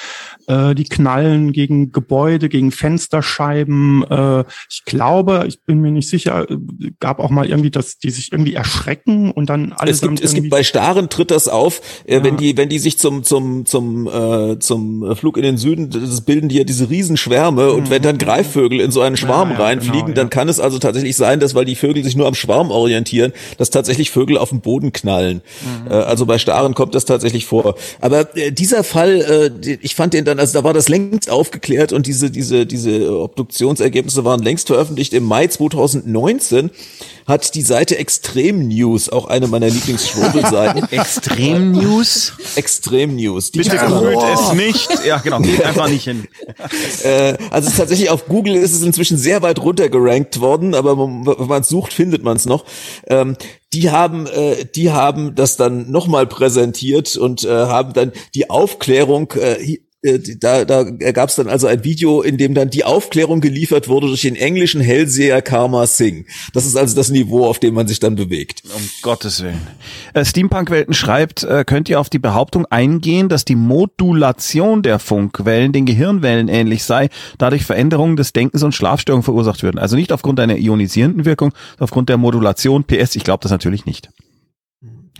Äh, 0.47 0.75
die 0.75 0.85
knallen 0.85 1.53
gegen 1.53 1.93
Gebäude, 1.93 2.49
gegen 2.49 2.73
Fensterscheiben. 2.73 4.05
Äh, 4.09 4.45
ich 4.71 4.85
glaube, 4.85 5.45
ich 5.47 5.63
bin 5.63 5.81
mir 5.81 5.91
nicht 5.91 6.09
sicher, 6.09 6.51
äh, 6.51 6.57
gab 7.01 7.19
auch 7.19 7.31
mal 7.31 7.47
irgendwie, 7.47 7.71
dass 7.71 7.99
die 7.99 8.11
sich 8.11 8.33
irgendwie 8.33 8.55
erschrecken 8.55 9.31
und 9.31 9.51
dann 9.51 9.73
alles. 9.73 9.97
Es 9.97 10.09
gibt, 10.09 10.21
es 10.21 10.35
gibt 10.35 10.51
bei 10.51 10.63
Staren 10.63 11.09
tritt 11.09 11.31
das 11.31 11.49
auf, 11.49 11.81
äh, 12.07 12.17
ja. 12.17 12.25
wenn 12.25 12.37
die, 12.37 12.57
wenn 12.57 12.69
die 12.69 12.79
sich 12.79 12.99
zum, 12.99 13.23
zum, 13.25 13.67
zum, 13.67 14.07
äh, 14.07 14.59
zum 14.59 15.17
Flug 15.17 15.37
in 15.37 15.43
den 15.43 15.57
Süden, 15.57 15.91
das 15.91 16.21
bilden 16.23 16.49
die 16.49 16.57
ja 16.57 16.65
diese 16.65 16.91
Riesenschwärme 16.91 17.71
mhm. 17.71 17.75
und 17.75 17.91
wenn 17.91 18.03
dann 18.03 18.19
Greifvögel 18.19 18.81
in 18.81 18.91
so 18.91 19.01
einen 19.01 19.17
Schwarm 19.17 19.51
ja, 19.51 19.59
ja, 19.59 19.65
reinfliegen, 19.65 20.07
genau, 20.07 20.17
dann 20.17 20.31
kann 20.31 20.49
es 20.49 20.61
also 20.61 20.79
tatsächlich 20.79 21.17
sein, 21.17 21.41
dass, 21.41 21.55
weil 21.55 21.65
die 21.65 21.75
Vögel 21.75 22.05
sich 22.05 22.17
nur 22.17 22.27
am 22.27 22.35
Schwarm 22.35 22.52
orientieren, 22.61 23.33
dass 23.59 23.71
tatsächlich 23.71 24.11
Vögel 24.11 24.39
auf 24.39 24.51
den 24.51 24.61
Boden 24.61 24.93
knallen. 24.93 25.43
Mhm. 25.85 25.91
Äh, 25.91 25.95
also 25.95 26.27
bei 26.27 26.39
Staren 26.39 26.75
kommt 26.75 26.95
das 26.95 27.05
tatsächlich 27.05 27.47
vor. 27.47 27.75
Aber 28.01 28.37
äh, 28.37 28.53
dieser 28.53 28.85
Fall, 28.85 29.53
äh, 29.65 29.77
ich 29.81 29.95
fand 29.95 30.15
den 30.15 30.25
dann, 30.25 30.39
also 30.39 30.59
da 30.59 30.65
war 30.65 30.75
das 30.75 30.89
längst 30.89 31.31
aufgeklärt 31.31 31.93
und 31.93 32.07
diese, 32.07 32.31
diese, 32.31 32.67
diese 32.67 33.19
Obduktionsergebnisse 33.19 34.25
waren 34.25 34.43
längst 34.43 34.69
veröffentlicht 34.69 35.13
im 35.13 35.25
Mai 35.25 35.47
2019 35.47 36.71
hat 37.27 37.55
die 37.55 37.63
Seite 37.63 37.99
Extrem 37.99 38.67
News, 38.67 39.09
auch 39.09 39.27
eine 39.27 39.47
meiner 39.47 39.69
Lieblingsschwurbelseiten. 39.69 40.89
Extrem 40.91 41.71
News? 41.71 42.33
Extrem 42.57 43.15
News. 43.15 43.53
Die 43.53 43.59
Bitte 43.59 43.77
erhöht 43.77 44.17
oh. 44.17 44.27
es 44.35 44.53
nicht. 44.55 44.89
Ja, 45.07 45.19
genau, 45.19 45.39
geht 45.39 45.65
einfach 45.65 45.89
nicht 45.89 46.05
hin. 46.05 46.27
also 47.51 47.71
tatsächlich 47.71 48.11
auf 48.11 48.27
Google 48.27 48.57
ist 48.57 48.73
es 48.73 48.83
inzwischen 48.83 49.19
sehr 49.19 49.41
weit 49.43 49.61
runtergerankt 49.61 50.41
worden, 50.41 50.75
aber 50.75 50.99
wenn 50.99 51.47
man 51.47 51.63
es 51.63 51.69
sucht, 51.69 51.93
findet 51.93 52.25
man 52.25 52.37
es 52.43 52.47
noch. 52.47 52.65
Ähm, 53.07 53.37
die 53.73 53.91
haben, 53.91 54.27
äh, 54.27 54.65
die 54.65 54.91
haben 54.91 55.35
das 55.35 55.57
dann 55.57 55.91
nochmal 55.91 56.27
präsentiert 56.27 57.17
und 57.17 57.45
äh, 57.45 57.49
haben 57.49 57.93
dann 57.93 58.13
die 58.35 58.51
Aufklärung 58.51 59.33
äh, 59.33 59.79
da, 60.03 60.65
da 60.65 60.83
gab 60.83 61.29
es 61.29 61.37
dann 61.37 61.49
also 61.49 61.69
ein 61.69 61.85
Video, 61.85 62.23
in 62.23 62.37
dem 62.37 62.55
dann 62.55 62.71
die 62.71 62.83
Aufklärung 62.83 63.41
geliefert 63.41 63.89
wurde 63.89 64.09
durch 64.09 64.23
den 64.23 64.35
englischen 64.35 64.81
Hellseher 64.81 65.43
Karma 65.43 65.87
Singh. 65.87 66.25
Das 66.53 66.67
ist 66.67 66.77
also 66.77 66.97
das 66.97 67.11
Niveau, 67.11 67.47
auf 67.47 67.61
dem 67.61 67.75
man 67.75 67.87
sich 67.87 68.01
dann 68.01 68.17
bewegt. 68.17 68.63
Um 68.75 68.83
Gottes 69.03 69.43
Willen. 69.43 69.61
Äh, 70.13 70.25
Steampunk-Welten 70.25 70.93
schreibt, 70.93 71.45
äh, 71.45 71.65
könnt 71.65 71.89
ihr 71.89 72.01
auf 72.01 72.11
die 72.11 72.19
Behauptung 72.19 72.67
eingehen, 72.67 73.29
dass 73.29 73.45
die 73.45 73.55
Modulation 73.55 74.83
der 74.83 74.99
Funkwellen 74.99 75.73
den 75.73 75.87
Gehirnwellen 75.87 76.49
ähnlich 76.49 76.83
sei, 76.83 77.09
dadurch 77.39 77.65
Veränderungen 77.65 78.17
des 78.17 78.33
Denkens 78.33 78.65
und 78.65 78.75
Schlafstörungen 78.75 79.23
verursacht 79.23 79.63
würden. 79.63 79.79
Also 79.79 79.95
nicht 79.95 80.13
aufgrund 80.13 80.41
einer 80.41 80.57
ionisierenden 80.57 81.25
Wirkung, 81.25 81.53
aufgrund 81.79 82.09
der 82.09 82.17
Modulation. 82.17 82.85
PS, 82.85 83.15
ich 83.15 83.23
glaube 83.23 83.43
das 83.43 83.53
natürlich 83.53 83.87
nicht. 83.87 84.11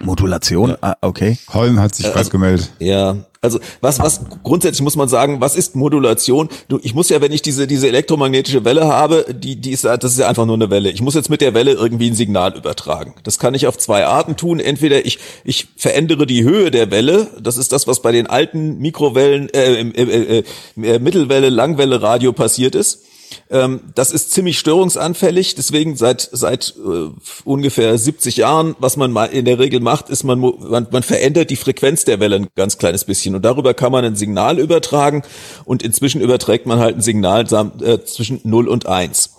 Modulation, 0.03 0.71
ja. 0.71 0.79
ah, 0.81 0.97
okay. 1.01 1.39
Holm 1.53 1.81
hat 1.81 1.95
sich 1.95 2.07
äh, 2.07 2.11
also, 2.11 2.31
gemeldet. 2.31 2.73
Ja, 2.79 3.17
also 3.41 3.59
was, 3.81 3.99
was 3.99 4.21
grundsätzlich 4.45 4.83
muss 4.83 4.95
man 4.95 5.09
sagen, 5.09 5.41
was 5.41 5.57
ist 5.57 5.75
Modulation? 5.75 6.49
Du, 6.69 6.79
ich 6.81 6.95
muss 6.95 7.09
ja, 7.09 7.21
wenn 7.21 7.33
ich 7.33 7.43
diese 7.43 7.67
diese 7.67 7.89
elektromagnetische 7.89 8.65
Welle 8.65 8.87
habe, 8.87 9.27
die 9.35 9.57
die 9.57 9.73
ist 9.73 9.85
das 9.85 10.05
ist 10.05 10.19
ja 10.19 10.29
einfach 10.29 10.47
nur 10.47 10.55
eine 10.55 10.71
Welle. 10.71 10.91
Ich 10.91 11.03
muss 11.03 11.15
jetzt 11.15 11.29
mit 11.29 11.41
der 11.41 11.53
Welle 11.53 11.73
irgendwie 11.73 12.09
ein 12.09 12.15
Signal 12.15 12.57
übertragen. 12.57 13.15
Das 13.25 13.41
kann 13.41 13.55
ich 13.55 13.67
auf 13.67 13.77
zwei 13.79 14.07
Arten 14.07 14.37
tun. 14.37 14.61
Entweder 14.61 15.05
ich 15.05 15.19
ich 15.43 15.67
verändere 15.77 16.25
die 16.25 16.45
Höhe 16.45 16.71
der 16.71 16.93
Welle. 16.93 17.27
Das 17.41 17.57
ist 17.57 17.73
das, 17.73 17.89
was 17.89 18.01
bei 18.01 18.13
den 18.13 18.29
alten 18.29 18.79
Mikrowellen, 18.79 19.49
äh, 19.53 19.81
äh, 19.81 20.39
äh, 20.39 20.45
äh 20.81 20.99
Mittelwelle, 21.01 21.49
Langwelle 21.49 22.01
Radio 22.01 22.33
passiert 22.33 22.77
ist. 22.77 23.01
Ähm, 23.51 23.81
das 23.95 24.13
ist 24.13 24.33
ziemlich 24.33 24.59
störungsanfällig, 24.59 25.55
deswegen 25.55 25.97
seit 25.97 26.29
seit 26.33 26.75
äh, 26.77 27.11
ungefähr 27.45 27.97
70 27.97 28.39
Jahren, 28.39 28.75
was 28.79 28.97
man 28.97 29.15
in 29.31 29.45
der 29.45 29.59
Regel 29.59 29.81
macht, 29.81 30.09
ist 30.09 30.25
man, 30.25 30.39
man 30.39 30.87
man 30.91 31.03
verändert 31.03 31.51
die 31.51 31.57
Frequenz 31.57 32.05
der 32.05 32.21
Welle 32.21 32.37
ein 32.37 32.49
ganz 32.55 32.79
kleines 32.79 33.05
bisschen. 33.05 33.35
Und 33.35 33.45
darüber 33.45 33.75
kann 33.75 33.93
man 33.93 34.05
ein 34.05 34.17
Signal 34.17 34.59
übertragen. 34.59 35.23
Und 35.65 35.83
inzwischen 35.83 36.21
überträgt 36.21 36.67
man 36.67 36.79
halt 36.79 36.97
ein 36.97 37.03
Signal 37.03 37.47
äh, 37.81 38.05
zwischen 38.05 38.41
0 38.45 38.69
und 38.69 38.87
1. 38.87 39.31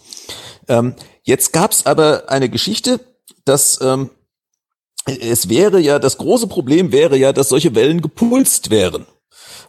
Ähm, 0.68 0.96
jetzt 1.24 1.54
gab's 1.54 1.86
aber 1.86 2.30
eine 2.30 2.50
Geschichte, 2.50 3.00
dass 3.46 3.80
ähm, 3.82 4.10
es 5.06 5.50
wäre 5.50 5.80
ja, 5.80 6.00
das 6.00 6.18
große 6.18 6.48
Problem 6.48 6.92
wäre 6.92 7.18
ja, 7.18 7.34
dass 7.34 7.50
solche 7.50 7.76
Wellen 7.76 8.02
gepulst 8.02 8.70
wären 8.70 9.06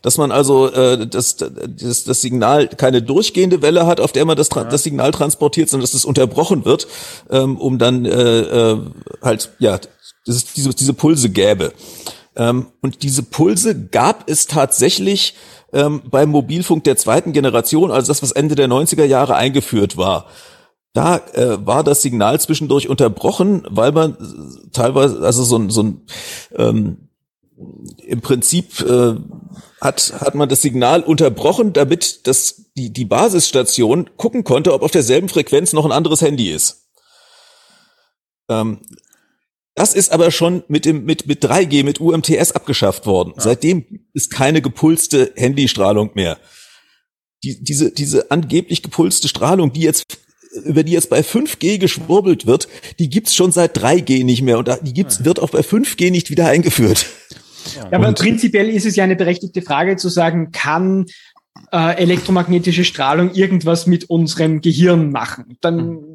dass 0.05 0.19
man 0.19 0.31
also 0.31 0.71
äh, 0.71 1.07
das, 1.07 1.37
das, 1.37 2.05
das 2.05 2.21
Signal 2.21 2.69
keine 2.69 3.01
durchgehende 3.01 3.63
Welle 3.63 3.87
hat, 3.87 4.01
auf 4.01 4.13
der 4.13 4.27
man 4.27 4.37
das, 4.37 4.51
ja. 4.55 4.65
das 4.65 4.83
Signal 4.83 5.13
transportiert, 5.13 5.71
sondern 5.71 5.85
dass 5.85 5.95
es 5.95 6.05
unterbrochen 6.05 6.67
wird, 6.67 6.87
ähm, 7.31 7.57
um 7.57 7.79
dann 7.79 8.05
äh, 8.05 8.41
äh, 8.41 8.79
halt 9.23 9.51
ja 9.59 9.81
dass 10.27 10.37
es 10.37 10.53
diese, 10.53 10.71
diese 10.71 10.93
Pulse 10.93 11.31
gäbe. 11.31 11.73
Ähm, 12.37 12.67
und 12.83 13.03
diese 13.03 13.23
Pulse 13.23 13.89
gab 13.89 14.29
es 14.29 14.47
tatsächlich 14.47 15.35
ähm, 15.73 16.03
beim 16.11 16.29
Mobilfunk 16.29 16.85
der 16.85 16.99
zweiten 16.99 17.33
Generation, 17.33 17.91
also 17.91 18.09
das, 18.09 18.23
was 18.23 18.33
Ende 18.33 18.55
der 18.55 18.69
90er 18.69 19.05
Jahre 19.05 19.37
eingeführt 19.37 19.97
war. 19.97 20.27
Da 20.93 21.17
äh, 21.33 21.67
war 21.67 21.83
das 21.83 22.03
Signal 22.03 22.41
zwischendurch 22.41 22.89
unterbrochen, 22.89 23.67
weil 23.71 23.93
man 23.93 24.17
teilweise, 24.73 25.21
also 25.21 25.43
so 25.45 25.57
ein, 25.57 25.71
so 25.71 25.83
ein 25.83 26.07
ähm, 26.57 27.04
im 27.99 28.21
Prinzip 28.21 28.81
äh, 28.81 29.15
hat, 29.81 30.13
hat 30.21 30.35
man 30.35 30.49
das 30.49 30.63
Signal 30.63 31.03
unterbrochen, 31.03 31.73
damit 31.73 32.27
das, 32.27 32.71
die, 32.77 32.93
die 32.93 33.05
Basisstation 33.05 34.11
gucken 34.17 34.45
konnte, 34.45 34.73
ob 34.73 34.83
auf 34.83 34.91
derselben 34.91 35.29
Frequenz 35.29 35.73
noch 35.73 35.85
ein 35.85 35.93
anderes 35.93 36.21
Handy 36.21 36.51
ist. 36.51 36.89
Ähm, 38.49 38.81
das 39.75 39.95
ist 39.95 40.13
aber 40.13 40.31
schon 40.31 40.63
mit 40.69 40.85
dem 40.85 41.05
mit 41.05 41.27
mit 41.27 41.45
3G 41.45 41.85
mit 41.85 42.01
UMTS 42.01 42.53
abgeschafft 42.53 43.07
worden. 43.07 43.33
Ja. 43.37 43.43
Seitdem 43.43 44.07
ist 44.13 44.31
keine 44.31 44.63
gepulste 44.63 45.33
Handystrahlung 45.35 46.13
mehr. 46.15 46.39
Die, 47.43 47.63
diese 47.63 47.91
diese 47.91 48.31
angeblich 48.31 48.83
gepulste 48.83 49.29
Strahlung, 49.29 49.73
die 49.73 49.81
jetzt 49.81 50.05
über 50.65 50.85
die 50.85 50.93
jetzt 50.93 51.11
bei 51.11 51.21
5G 51.21 51.79
geschwurbelt 51.79 52.47
wird, 52.47 52.69
die 53.01 53.11
gibt's 53.11 53.35
schon 53.35 53.51
seit 53.51 53.77
3G 53.77 54.25
nicht 54.25 54.43
mehr 54.43 54.59
und 54.59 54.71
die 54.83 54.95
gibt's 54.95 55.25
wird 55.25 55.41
auch 55.41 55.51
bei 55.51 55.61
5G 55.61 56.13
nicht 56.13 56.31
wieder 56.31 56.47
eingeführt. 56.47 57.07
Ja, 57.75 57.89
aber 57.93 58.13
prinzipiell 58.13 58.69
ist 58.69 58.87
es 58.87 58.97
ja 58.97 59.05
eine 59.05 59.17
berechtigte 59.17 59.63
Frage 59.63 59.97
zu 59.97 60.09
sagen, 60.09 60.53
kann 60.53 61.07
äh, 61.73 61.97
elektromagnetische 61.97 62.85
Strahlung 62.85 63.33
irgendwas 63.33 63.87
mit 63.87 64.11
unserem 64.11 64.61
Gehirn 64.61 65.11
machen? 65.11 65.57
Dann 65.61 66.15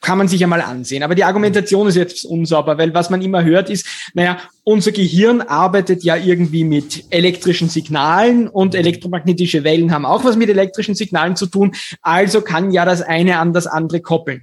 kann 0.00 0.18
man 0.18 0.28
sich 0.28 0.40
ja 0.40 0.46
mal 0.46 0.60
ansehen. 0.60 1.02
Aber 1.02 1.14
die 1.14 1.24
Argumentation 1.24 1.86
ist 1.88 1.96
jetzt 1.96 2.24
unsauber, 2.24 2.78
weil 2.78 2.94
was 2.94 3.10
man 3.10 3.22
immer 3.22 3.44
hört 3.44 3.70
ist, 3.70 3.86
naja, 4.14 4.38
unser 4.64 4.92
Gehirn 4.92 5.40
arbeitet 5.40 6.02
ja 6.02 6.16
irgendwie 6.16 6.64
mit 6.64 7.04
elektrischen 7.10 7.68
Signalen 7.68 8.48
und 8.48 8.74
elektromagnetische 8.74 9.64
Wellen 9.64 9.92
haben 9.92 10.06
auch 10.06 10.24
was 10.24 10.36
mit 10.36 10.48
elektrischen 10.48 10.94
Signalen 10.94 11.36
zu 11.36 11.46
tun. 11.46 11.74
Also 12.02 12.40
kann 12.40 12.70
ja 12.70 12.84
das 12.84 13.02
eine 13.02 13.38
an 13.38 13.52
das 13.52 13.66
andere 13.66 14.00
koppeln. 14.00 14.42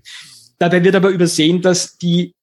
Dabei 0.60 0.84
wird 0.84 0.95
aber 0.95 1.10
übersehen, 1.10 1.62
dass 1.62 1.98
die 1.98 2.34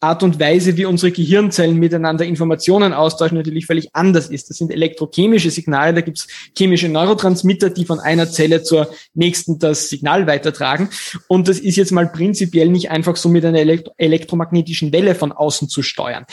Art 0.00 0.24
und 0.24 0.40
Weise, 0.40 0.76
wie 0.76 0.84
unsere 0.84 1.12
Gehirnzellen 1.12 1.76
miteinander 1.76 2.24
Informationen 2.24 2.92
austauschen, 2.92 3.38
natürlich 3.38 3.66
völlig 3.66 3.90
anders 3.92 4.28
ist. 4.28 4.50
Das 4.50 4.56
sind 4.56 4.72
elektrochemische 4.72 5.50
Signale, 5.50 5.94
da 5.94 6.00
gibt's 6.00 6.26
chemische 6.58 6.88
Neurotransmitter, 6.88 7.70
die 7.70 7.84
von 7.84 8.00
einer 8.00 8.28
Zelle 8.28 8.64
zur 8.64 8.92
nächsten 9.14 9.60
das 9.60 9.88
Signal 9.88 10.26
weitertragen. 10.26 10.90
Und 11.28 11.46
das 11.46 11.60
ist 11.60 11.76
jetzt 11.76 11.92
mal 11.92 12.08
prinzipiell 12.08 12.68
nicht 12.68 12.90
einfach 12.90 13.14
so 13.14 13.28
mit 13.28 13.44
einer 13.44 13.60
elektro 13.60 13.92
elektromagnetischen 13.96 14.92
Welle 14.92 15.14
von 15.14 15.30
außen 15.30 15.68
zu 15.68 15.82
steuern. 15.82 16.26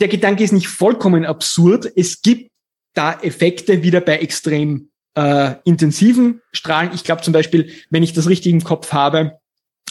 Der 0.00 0.08
Gedanke 0.08 0.44
ist 0.44 0.52
nicht 0.52 0.68
vollkommen 0.68 1.24
absurd. 1.24 1.90
Es 1.96 2.22
gibt 2.22 2.50
da 2.94 3.12
Effekte 3.22 3.82
wieder 3.82 4.00
bei 4.00 4.18
extrem 4.18 4.90
äh, 5.14 5.54
intensiven 5.64 6.40
Strahlen. 6.52 6.92
Ich 6.94 7.02
glaube 7.02 7.22
zum 7.22 7.32
Beispiel, 7.32 7.72
wenn 7.90 8.04
ich 8.04 8.12
das 8.12 8.28
richtig 8.28 8.52
im 8.52 8.62
Kopf 8.62 8.92
habe, 8.92 9.38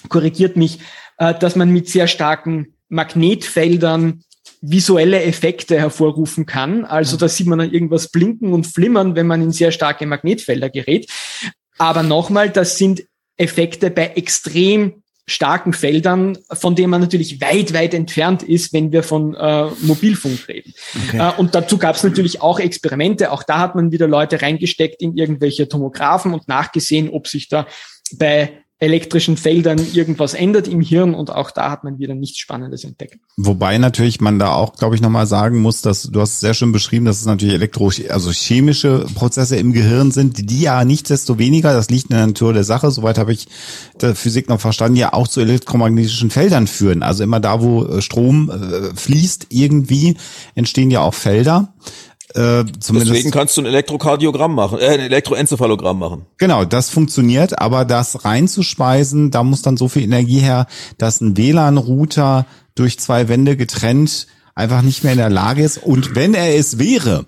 korrigiert 0.10 0.58
mich, 0.58 0.80
äh, 1.22 1.38
dass 1.38 1.56
man 1.56 1.70
mit 1.70 1.88
sehr 1.88 2.08
starken 2.08 2.74
Magnetfeldern 2.90 4.24
visuelle 4.60 5.22
Effekte 5.22 5.78
hervorrufen 5.80 6.48
kann. 6.48 6.84
Also 6.84 7.16
da 7.16 7.28
sieht 7.28 7.46
man 7.46 7.60
dann 7.60 7.72
irgendwas 7.72 8.10
blinken 8.10 8.54
und 8.54 8.66
flimmern, 8.66 9.16
wenn 9.16 9.28
man 9.28 9.42
in 9.44 9.52
sehr 9.52 9.72
starke 9.72 10.08
Magnetfelder 10.08 10.72
gerät. 10.72 11.08
Aber 11.78 12.02
nochmal, 12.02 12.50
das 12.50 12.80
sind 12.80 13.04
Effekte 13.38 13.92
bei 13.92 14.08
extrem 14.16 15.04
starken 15.28 15.74
Feldern, 15.74 16.40
von 16.54 16.76
denen 16.76 16.90
man 16.90 17.02
natürlich 17.02 17.40
weit, 17.40 17.72
weit 17.72 17.94
entfernt 17.94 18.42
ist, 18.42 18.74
wenn 18.74 18.92
wir 18.92 19.04
von 19.04 19.36
äh, 19.36 19.68
Mobilfunk 19.82 20.48
reden. 20.48 20.74
Okay. 21.08 21.20
Äh, 21.20 21.40
und 21.40 21.54
dazu 21.54 21.78
gab 21.78 21.96
es 21.96 22.04
natürlich 22.04 22.42
auch 22.42 22.60
Experimente. 22.60 23.32
Auch 23.32 23.44
da 23.44 23.60
hat 23.60 23.76
man 23.76 23.92
wieder 23.92 24.08
Leute 24.08 24.42
reingesteckt 24.42 25.04
in 25.04 25.16
irgendwelche 25.16 25.68
Tomographen 25.68 26.34
und 26.34 26.48
nachgesehen, 26.48 27.10
ob 27.10 27.28
sich 27.28 27.48
da 27.48 27.68
bei 28.18 28.61
elektrischen 28.82 29.38
Feldern 29.38 29.80
irgendwas 29.94 30.34
ändert 30.34 30.68
im 30.68 30.82
Hirn 30.82 31.14
und 31.14 31.30
auch 31.30 31.52
da 31.52 31.70
hat 31.70 31.84
man 31.84 32.00
wieder 32.00 32.16
nichts 32.16 32.40
Spannendes 32.40 32.84
entdeckt. 32.84 33.20
Wobei 33.38 33.78
natürlich 33.78 34.22
man 34.22 34.40
da 34.40 34.56
auch, 34.56 34.74
glaube 34.76 34.96
ich, 34.96 35.02
nochmal 35.02 35.28
sagen 35.28 35.62
muss, 35.62 35.84
dass 35.84 36.04
du 36.04 36.20
hast 36.20 36.40
sehr 36.40 36.56
schön 36.56 36.72
beschrieben, 36.72 37.06
dass 37.06 37.20
es 37.20 37.28
natürlich 37.28 37.54
elektro, 37.54 37.92
also 38.10 38.32
chemische 38.32 39.06
Prozesse 39.14 39.58
im 39.58 39.72
Gehirn 39.72 40.10
sind, 40.10 40.50
die 40.50 40.62
ja 40.62 40.84
nichtsdestoweniger, 40.84 41.74
das 41.74 41.92
liegt 41.92 42.10
in 42.10 42.16
der 42.16 42.26
Natur 42.26 42.54
der 42.54 42.64
Sache, 42.64 42.90
soweit 42.90 43.20
habe 43.20 43.34
ich 43.34 43.48
der 44.02 44.16
Physik 44.16 44.50
noch 44.50 44.60
verstanden, 44.60 44.98
ja 44.98 45.14
auch 45.14 45.28
zu 45.28 45.42
elektromagnetischen 45.42 46.32
Feldern 46.32 46.66
führen. 46.66 47.04
Also 47.04 47.24
immer 47.24 47.40
da, 47.40 47.62
wo 47.62 47.86
äh, 47.86 48.02
Strom 48.02 48.50
äh, 48.50 48.96
fließt, 48.96 49.48
irgendwie 49.50 50.18
entstehen 50.56 50.90
ja 50.90 51.02
auch 51.02 51.14
Felder. 51.14 51.72
Äh, 52.36 52.66
zumindest 52.80 53.12
Deswegen 53.12 53.32
kannst 53.32 53.58
du 53.58 53.62
ein 53.62 53.66
Elektrokardiogramm 53.66 54.56
machen, 54.56 54.80
äh, 54.80 54.88
ein 54.88 55.00
Elektroenzephalogramm 55.00 56.00
machen. 56.00 56.26
Genau, 56.38 56.66
das 56.66 56.90
funktioniert, 56.90 57.60
aber 57.60 57.86
das 57.86 58.24
reinzuspeisen, 58.24 59.32
da 59.32 59.44
muss 59.44 59.62
dann 59.62 59.78
so 59.78 59.88
viel 59.88 60.04
Energie 60.04 60.40
her, 60.40 60.68
dass 60.98 61.22
ein 61.22 61.36
WLAN-Router 61.38 62.46
durch 62.76 63.00
zwei 63.00 63.28
Wände 63.28 63.58
getrennt 63.58 64.28
einfach 64.56 64.82
nicht 64.82 65.04
mehr 65.04 65.14
in 65.14 65.20
der 65.20 65.30
Lage 65.30 65.64
ist. 65.64 65.78
Und 65.78 66.16
wenn 66.16 66.34
er 66.34 66.56
es 66.56 66.78
wäre, 66.78 67.26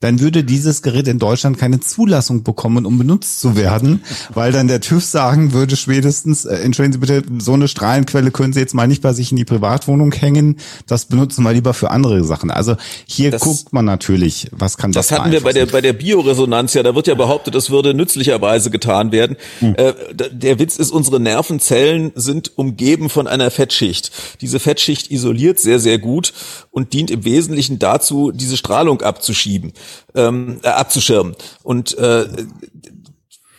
dann 0.00 0.20
würde 0.20 0.44
dieses 0.44 0.82
Gerät 0.82 1.06
in 1.08 1.18
Deutschland 1.18 1.58
keine 1.58 1.78
Zulassung 1.80 2.42
bekommen, 2.42 2.86
um 2.86 2.98
benutzt 2.98 3.40
zu 3.40 3.54
werden, 3.54 4.02
weil 4.32 4.50
dann 4.50 4.66
der 4.66 4.80
TÜV 4.80 5.04
sagen 5.04 5.52
würde 5.52 5.76
spätestens, 5.76 6.46
äh, 6.46 6.56
entschuldigen 6.56 6.94
Sie 6.94 6.98
bitte, 6.98 7.22
so 7.38 7.52
eine 7.52 7.68
Strahlenquelle 7.68 8.30
können 8.30 8.52
Sie 8.52 8.60
jetzt 8.60 8.74
mal 8.74 8.88
nicht 8.88 9.02
bei 9.02 9.12
sich 9.12 9.30
in 9.30 9.36
die 9.36 9.44
Privatwohnung 9.44 10.12
hängen, 10.12 10.56
das 10.86 11.04
benutzen 11.04 11.44
wir 11.44 11.52
lieber 11.52 11.74
für 11.74 11.90
andere 11.90 12.24
Sachen. 12.24 12.50
Also 12.50 12.76
hier 13.06 13.30
das, 13.30 13.42
guckt 13.42 13.72
man 13.72 13.84
natürlich, 13.84 14.48
was 14.52 14.78
kann 14.78 14.92
das 14.92 15.08
Das 15.08 15.18
hatten 15.18 15.32
wir 15.32 15.42
bei 15.42 15.52
der, 15.52 15.66
bei 15.66 15.82
der 15.82 15.92
Bioresonanz 15.92 16.74
ja, 16.74 16.82
da 16.82 16.94
wird 16.94 17.06
ja 17.06 17.14
behauptet, 17.14 17.54
das 17.54 17.70
würde 17.70 17.92
nützlicherweise 17.92 18.70
getan 18.70 19.12
werden. 19.12 19.36
Hm. 19.58 19.74
Äh, 19.76 19.92
der 20.32 20.58
Witz 20.58 20.76
ist, 20.78 20.92
unsere 20.92 21.20
Nervenzellen 21.20 22.12
sind 22.14 22.56
umgeben 22.56 23.10
von 23.10 23.26
einer 23.26 23.50
Fettschicht. 23.50 24.10
Diese 24.40 24.60
Fettschicht 24.60 25.10
isoliert 25.10 25.58
sehr, 25.58 25.78
sehr 25.78 25.98
gut 25.98 26.32
und 26.70 26.94
dient 26.94 27.10
im 27.10 27.24
Wesentlichen 27.24 27.78
dazu, 27.78 28.30
diese 28.30 28.56
Strahlung 28.56 29.02
abzuschieben 29.02 29.69
ähm, 30.14 30.60
äh, 30.62 30.68
abzuschirmen. 30.68 31.34
Und 31.62 31.96
äh, 31.98 32.26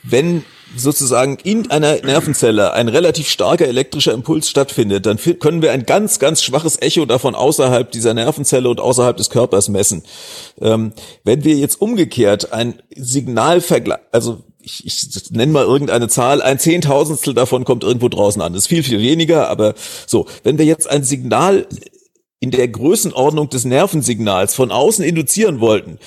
wenn 0.03 0.43
sozusagen 0.75 1.37
in 1.43 1.69
einer 1.69 2.01
Nervenzelle 2.01 2.73
ein 2.73 2.87
relativ 2.87 3.27
starker 3.27 3.67
elektrischer 3.67 4.13
Impuls 4.13 4.49
stattfindet, 4.49 5.05
dann 5.05 5.17
können 5.39 5.61
wir 5.61 5.71
ein 5.71 5.85
ganz, 5.85 6.19
ganz 6.19 6.43
schwaches 6.43 6.81
Echo 6.81 7.05
davon 7.05 7.35
außerhalb 7.35 7.91
dieser 7.91 8.13
Nervenzelle 8.13 8.69
und 8.69 8.79
außerhalb 8.79 9.17
des 9.17 9.29
Körpers 9.29 9.69
messen. 9.69 10.03
Ähm, 10.61 10.93
wenn 11.23 11.43
wir 11.43 11.55
jetzt 11.55 11.81
umgekehrt 11.81 12.53
ein 12.53 12.81
Signal 12.95 13.61
also 14.11 14.43
ich, 14.63 14.85
ich 14.85 15.31
nenne 15.31 15.51
mal 15.51 15.65
irgendeine 15.65 16.07
Zahl, 16.07 16.41
ein 16.41 16.59
Zehntausendstel 16.59 17.33
davon 17.33 17.65
kommt 17.65 17.83
irgendwo 17.83 18.09
draußen 18.09 18.41
an. 18.41 18.53
Das 18.53 18.63
ist 18.63 18.67
viel, 18.67 18.83
viel 18.83 18.99
weniger, 18.99 19.49
aber 19.49 19.73
so, 20.05 20.27
wenn 20.43 20.57
wir 20.57 20.65
jetzt 20.65 20.87
ein 20.87 21.03
Signal 21.03 21.65
in 22.41 22.51
der 22.51 22.67
Größenordnung 22.67 23.49
des 23.49 23.63
Nervensignals 23.63 24.55
von 24.55 24.71
außen 24.71 25.05
induzieren 25.05 25.61
wollten, 25.61 25.99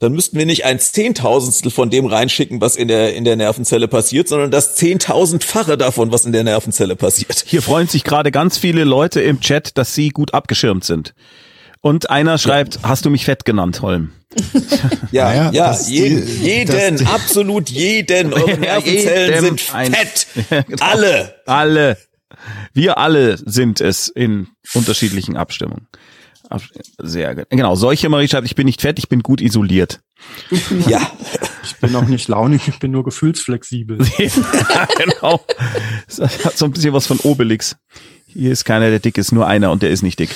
dann 0.00 0.14
müssten 0.14 0.36
wir 0.36 0.46
nicht 0.46 0.64
ein 0.64 0.80
Zehntausendstel 0.80 1.70
von 1.70 1.90
dem 1.90 2.06
reinschicken, 2.06 2.60
was 2.60 2.74
in 2.74 2.88
der, 2.88 3.14
in 3.14 3.22
der 3.22 3.36
Nervenzelle 3.36 3.86
passiert, 3.86 4.26
sondern 4.26 4.50
das 4.50 4.74
Zehntausendfache 4.74 5.78
davon, 5.78 6.10
was 6.10 6.24
in 6.24 6.32
der 6.32 6.42
Nervenzelle 6.42 6.96
passiert. 6.96 7.44
Hier 7.46 7.62
freuen 7.62 7.86
sich 7.86 8.02
gerade 8.02 8.32
ganz 8.32 8.58
viele 8.58 8.82
Leute 8.82 9.20
im 9.20 9.40
Chat, 9.40 9.78
dass 9.78 9.94
sie 9.94 10.08
gut 10.08 10.34
abgeschirmt 10.34 10.82
sind. 10.82 11.14
Und 11.82 12.10
einer 12.10 12.38
schreibt, 12.38 12.76
ja. 12.76 12.80
hast 12.88 13.04
du 13.04 13.10
mich 13.10 13.24
fett 13.24 13.44
genannt, 13.44 13.82
Holm? 13.82 14.10
ja, 15.12 15.24
naja, 15.24 15.50
ja, 15.52 15.78
jeden, 15.86 16.26
die, 16.26 16.32
jeden 16.32 17.06
absolut 17.06 17.68
jeden. 17.68 18.32
Eure 18.32 18.56
Nervenzellen 18.56 19.44
sind 19.44 19.60
fett. 19.60 20.26
genau. 20.48 20.64
Alle. 20.80 21.34
Alle. 21.46 21.96
Wir 22.72 22.98
alle 22.98 23.38
sind 23.38 23.80
es 23.80 24.08
in 24.08 24.48
unterschiedlichen 24.74 25.36
Abstimmungen. 25.36 25.88
Sehr 26.98 27.34
gut. 27.34 27.46
Genau, 27.50 27.74
solche 27.74 28.08
Marie 28.08 28.28
schreibt, 28.28 28.46
ich 28.46 28.54
bin 28.54 28.66
nicht 28.66 28.80
fett, 28.80 28.98
ich 28.98 29.08
bin 29.08 29.22
gut 29.22 29.40
isoliert. 29.40 30.00
Ja. 30.86 31.10
Ich 31.64 31.76
bin 31.76 31.94
auch 31.94 32.06
nicht 32.06 32.28
launig, 32.28 32.66
ich 32.66 32.78
bin 32.78 32.90
nur 32.90 33.04
gefühlsflexibel. 33.04 33.98
ja, 34.18 34.88
genau. 34.96 35.40
Das 36.06 36.44
hat 36.44 36.58
so 36.58 36.64
ein 36.64 36.72
bisschen 36.72 36.92
was 36.92 37.06
von 37.06 37.18
Obelix. 37.20 37.76
Hier 38.26 38.50
ist 38.50 38.64
keiner, 38.64 38.90
der 38.90 38.98
dick 38.98 39.16
ist, 39.16 39.32
nur 39.32 39.46
einer 39.46 39.70
und 39.70 39.82
der 39.82 39.90
ist 39.90 40.02
nicht 40.02 40.18
dick. 40.18 40.30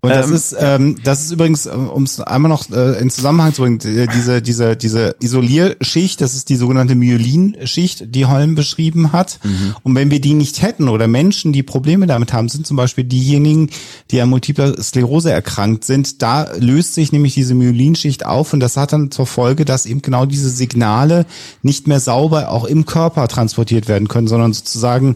Und 0.00 0.10
das 0.10 0.28
ähm, 0.28 0.34
ist, 0.34 0.56
ähm, 0.60 0.96
das 1.02 1.24
ist 1.24 1.32
übrigens, 1.32 1.66
äh, 1.66 1.70
um 1.70 2.04
es 2.04 2.20
einmal 2.20 2.48
noch 2.48 2.70
äh, 2.70 3.00
in 3.00 3.10
Zusammenhang 3.10 3.52
zu 3.52 3.62
bringen, 3.62 3.78
diese, 3.80 4.40
diese, 4.40 4.76
diese 4.76 5.16
Isolierschicht, 5.20 6.20
das 6.20 6.34
ist 6.34 6.48
die 6.50 6.56
sogenannte 6.56 6.94
Myelinschicht, 6.94 8.14
die 8.14 8.26
Holm 8.26 8.54
beschrieben 8.54 9.12
hat. 9.12 9.40
Mhm. 9.42 9.74
Und 9.82 9.94
wenn 9.96 10.12
wir 10.12 10.20
die 10.20 10.34
nicht 10.34 10.62
hätten 10.62 10.88
oder 10.88 11.08
Menschen, 11.08 11.52
die 11.52 11.64
Probleme 11.64 12.06
damit 12.06 12.32
haben, 12.32 12.48
sind 12.48 12.64
zum 12.64 12.76
Beispiel 12.76 13.04
diejenigen, 13.04 13.70
die 14.12 14.20
an 14.20 14.28
multipler 14.28 14.80
Sklerose 14.80 15.32
erkrankt 15.32 15.84
sind, 15.84 16.22
da 16.22 16.46
löst 16.56 16.94
sich 16.94 17.10
nämlich 17.10 17.34
diese 17.34 17.54
Myelinschicht 17.54 18.24
auf 18.24 18.52
und 18.52 18.60
das 18.60 18.76
hat 18.76 18.92
dann 18.92 19.10
zur 19.10 19.26
Folge, 19.26 19.64
dass 19.64 19.84
eben 19.84 20.02
genau 20.02 20.26
diese 20.26 20.48
Signale 20.48 21.26
nicht 21.62 21.88
mehr 21.88 21.98
sauber 21.98 22.52
auch 22.52 22.64
im 22.64 22.86
Körper 22.86 23.26
transportiert 23.26 23.88
werden 23.88 24.06
können, 24.06 24.28
sondern 24.28 24.52
sozusagen 24.52 25.14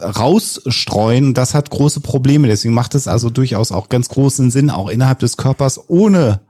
rausstreuen. 0.00 1.34
Das 1.34 1.54
hat 1.54 1.70
große 1.70 2.00
Probleme. 2.00 2.48
Deswegen 2.48 2.74
macht 2.74 2.94
es 2.94 3.08
also 3.08 3.30
durchaus 3.30 3.72
auch 3.72 3.88
ganz 3.88 4.08
großen 4.22 4.50
Sinn, 4.50 4.70
auch 4.70 4.88
innerhalb 4.88 5.18
des 5.18 5.36
Körpers 5.36 5.80
ohne 5.88 6.40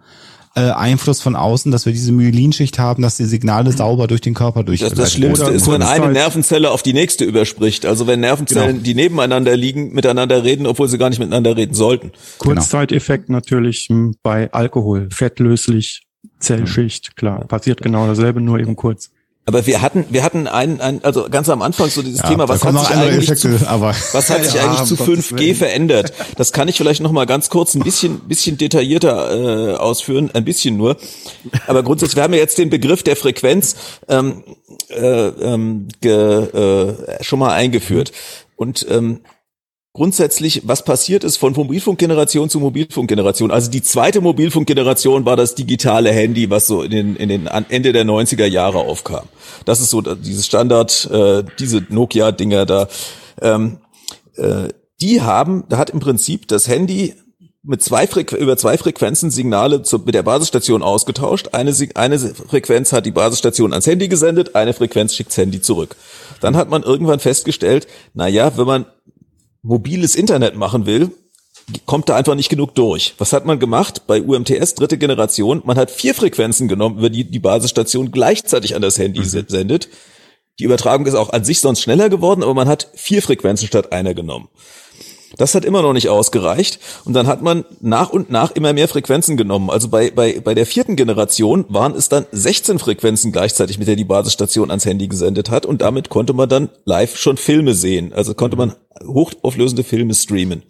äh, 0.54 0.60
Einfluss 0.60 1.22
von 1.22 1.34
außen, 1.34 1.72
dass 1.72 1.86
wir 1.86 1.94
diese 1.94 2.12
Myelinschicht 2.12 2.78
haben, 2.78 3.02
dass 3.02 3.16
die 3.16 3.24
Signale 3.24 3.72
sauber 3.72 4.06
durch 4.06 4.20
den 4.20 4.34
Körper 4.34 4.62
durchgeleitet 4.62 4.98
Das, 4.98 5.06
das 5.06 5.14
Schlimmste 5.14 5.50
ist, 5.50 5.70
wenn 5.70 5.80
eine 5.80 6.12
Nervenzelle 6.12 6.70
auf 6.70 6.82
die 6.82 6.92
nächste 6.92 7.24
überspricht. 7.24 7.86
Also 7.86 8.06
wenn 8.06 8.20
Nervenzellen, 8.20 8.72
genau. 8.72 8.84
die 8.84 8.94
nebeneinander 8.94 9.56
liegen, 9.56 9.94
miteinander 9.94 10.44
reden, 10.44 10.66
obwohl 10.66 10.88
sie 10.88 10.98
gar 10.98 11.08
nicht 11.08 11.18
miteinander 11.18 11.56
reden 11.56 11.74
sollten. 11.74 12.12
Kurzzeiteffekt 12.36 13.28
genau. 13.28 13.38
natürlich 13.38 13.88
bei 14.22 14.52
Alkohol, 14.52 15.08
fettlöslich, 15.10 16.02
Zellschicht, 16.38 17.16
klar, 17.16 17.46
passiert 17.46 17.80
genau 17.80 18.06
dasselbe, 18.06 18.40
nur 18.40 18.60
eben 18.60 18.76
kurz. 18.76 19.10
Aber 19.44 19.66
wir 19.66 19.82
hatten, 19.82 20.06
wir 20.10 20.22
hatten 20.22 20.46
einen, 20.46 20.80
ein, 20.80 21.02
also 21.04 21.28
ganz 21.28 21.48
am 21.48 21.62
Anfang 21.62 21.90
so 21.90 22.00
dieses 22.02 22.20
ja, 22.20 22.28
Thema, 22.28 22.48
was 22.48 22.64
hat 22.64 22.78
sich 22.78 22.90
eigentlich, 22.90 23.28
Effekte, 23.28 23.58
zu, 23.58 23.60
was 23.60 24.30
hat 24.30 24.44
sich 24.44 24.54
ja, 24.54 24.70
eigentlich 24.70 24.84
zu 24.84 24.94
5G 24.94 25.54
verändert? 25.56 26.12
Das 26.36 26.52
kann 26.52 26.68
ich 26.68 26.76
vielleicht 26.76 27.00
noch 27.00 27.10
mal 27.10 27.26
ganz 27.26 27.50
kurz 27.50 27.74
ein 27.74 27.82
bisschen, 27.82 28.20
bisschen 28.20 28.56
detaillierter 28.56 29.72
äh, 29.72 29.76
ausführen, 29.76 30.30
ein 30.32 30.44
bisschen 30.44 30.76
nur. 30.76 30.96
Aber 31.66 31.82
grundsätzlich, 31.82 32.16
wir 32.16 32.22
haben 32.22 32.34
ja 32.34 32.38
jetzt 32.38 32.56
den 32.58 32.70
Begriff 32.70 33.02
der 33.02 33.16
Frequenz 33.16 33.74
ähm, 34.08 34.44
äh, 34.90 35.28
ähm, 35.28 35.88
ge, 36.00 36.12
äh, 36.12 37.24
schon 37.24 37.40
mal 37.40 37.52
eingeführt. 37.52 38.12
Und 38.54 38.86
ähm, 38.88 39.22
grundsätzlich, 39.92 40.62
was 40.64 40.84
passiert 40.84 41.22
ist 41.22 41.36
von 41.36 41.52
Mobilfunkgeneration 41.52 42.48
zu 42.48 42.60
Mobilfunkgeneration. 42.60 43.50
Also 43.50 43.70
die 43.70 43.82
zweite 43.82 44.20
Mobilfunkgeneration 44.20 45.26
war 45.26 45.36
das 45.36 45.54
digitale 45.54 46.10
Handy, 46.10 46.48
was 46.48 46.66
so 46.66 46.82
in 46.82 46.90
den, 46.90 47.16
in 47.16 47.28
den 47.28 47.46
Ende 47.46 47.92
der 47.92 48.04
90er 48.04 48.46
Jahre 48.46 48.78
aufkam. 48.78 49.28
Das 49.64 49.80
ist 49.80 49.90
so 49.90 50.00
dieses 50.00 50.46
Standard, 50.46 51.08
äh, 51.10 51.44
diese 51.58 51.84
Nokia-Dinger 51.88 52.64
da. 52.64 52.88
Ähm, 53.40 53.78
äh, 54.36 54.68
die 55.00 55.20
haben, 55.20 55.64
da 55.68 55.78
hat 55.78 55.90
im 55.90 56.00
Prinzip 56.00 56.48
das 56.48 56.68
Handy 56.68 57.14
mit 57.64 57.80
zwei 57.80 58.08
über 58.38 58.56
zwei 58.56 58.76
Frequenzen 58.76 59.30
Signale 59.30 59.82
zu, 59.82 60.00
mit 60.00 60.14
der 60.14 60.24
Basisstation 60.24 60.82
ausgetauscht. 60.82 61.50
Eine, 61.52 61.72
eine 61.94 62.18
Frequenz 62.18 62.92
hat 62.92 63.06
die 63.06 63.12
Basisstation 63.12 63.72
ans 63.72 63.86
Handy 63.86 64.08
gesendet, 64.08 64.56
eine 64.56 64.72
Frequenz 64.72 65.14
schickt's 65.14 65.36
Handy 65.36 65.60
zurück. 65.60 65.94
Dann 66.40 66.56
hat 66.56 66.70
man 66.70 66.82
irgendwann 66.82 67.20
festgestellt, 67.20 67.86
na 68.14 68.26
ja, 68.26 68.56
wenn 68.56 68.66
man 68.66 68.86
mobiles 69.62 70.14
Internet 70.14 70.56
machen 70.56 70.86
will, 70.86 71.10
kommt 71.86 72.08
da 72.08 72.16
einfach 72.16 72.34
nicht 72.34 72.48
genug 72.48 72.74
durch. 72.74 73.14
Was 73.18 73.32
hat 73.32 73.46
man 73.46 73.58
gemacht 73.58 74.06
bei 74.06 74.20
UMTS 74.20 74.74
dritte 74.74 74.98
Generation? 74.98 75.62
Man 75.64 75.76
hat 75.76 75.90
vier 75.90 76.14
Frequenzen 76.14 76.68
genommen, 76.68 76.98
über 76.98 77.10
die 77.10 77.24
die 77.24 77.38
Basisstation 77.38 78.10
gleichzeitig 78.10 78.74
an 78.74 78.82
das 78.82 78.98
Handy 78.98 79.20
mhm. 79.20 79.44
sendet. 79.48 79.88
Die 80.58 80.64
Übertragung 80.64 81.06
ist 81.06 81.14
auch 81.14 81.30
an 81.30 81.44
sich 81.44 81.60
sonst 81.60 81.80
schneller 81.80 82.08
geworden, 82.08 82.42
aber 82.42 82.54
man 82.54 82.68
hat 82.68 82.88
vier 82.94 83.22
Frequenzen 83.22 83.66
statt 83.68 83.92
einer 83.92 84.14
genommen. 84.14 84.48
Das 85.36 85.54
hat 85.54 85.64
immer 85.64 85.82
noch 85.82 85.92
nicht 85.92 86.08
ausgereicht. 86.08 86.78
Und 87.04 87.14
dann 87.14 87.26
hat 87.26 87.42
man 87.42 87.64
nach 87.80 88.10
und 88.10 88.30
nach 88.30 88.52
immer 88.52 88.72
mehr 88.72 88.88
Frequenzen 88.88 89.36
genommen. 89.36 89.70
Also 89.70 89.88
bei, 89.88 90.10
bei, 90.10 90.40
bei 90.40 90.54
der 90.54 90.66
vierten 90.66 90.96
Generation 90.96 91.64
waren 91.68 91.94
es 91.94 92.08
dann 92.08 92.26
16 92.32 92.78
Frequenzen 92.78 93.32
gleichzeitig, 93.32 93.78
mit 93.78 93.88
der 93.88 93.96
die 93.96 94.04
Basisstation 94.04 94.70
ans 94.70 94.84
Handy 94.84 95.08
gesendet 95.08 95.50
hat. 95.50 95.66
Und 95.66 95.82
damit 95.82 96.08
konnte 96.08 96.32
man 96.32 96.48
dann 96.48 96.68
live 96.84 97.16
schon 97.16 97.36
Filme 97.36 97.74
sehen. 97.74 98.12
Also 98.12 98.34
konnte 98.34 98.56
man 98.56 98.74
hochauflösende 99.04 99.84
Filme 99.84 100.14
streamen. 100.14 100.62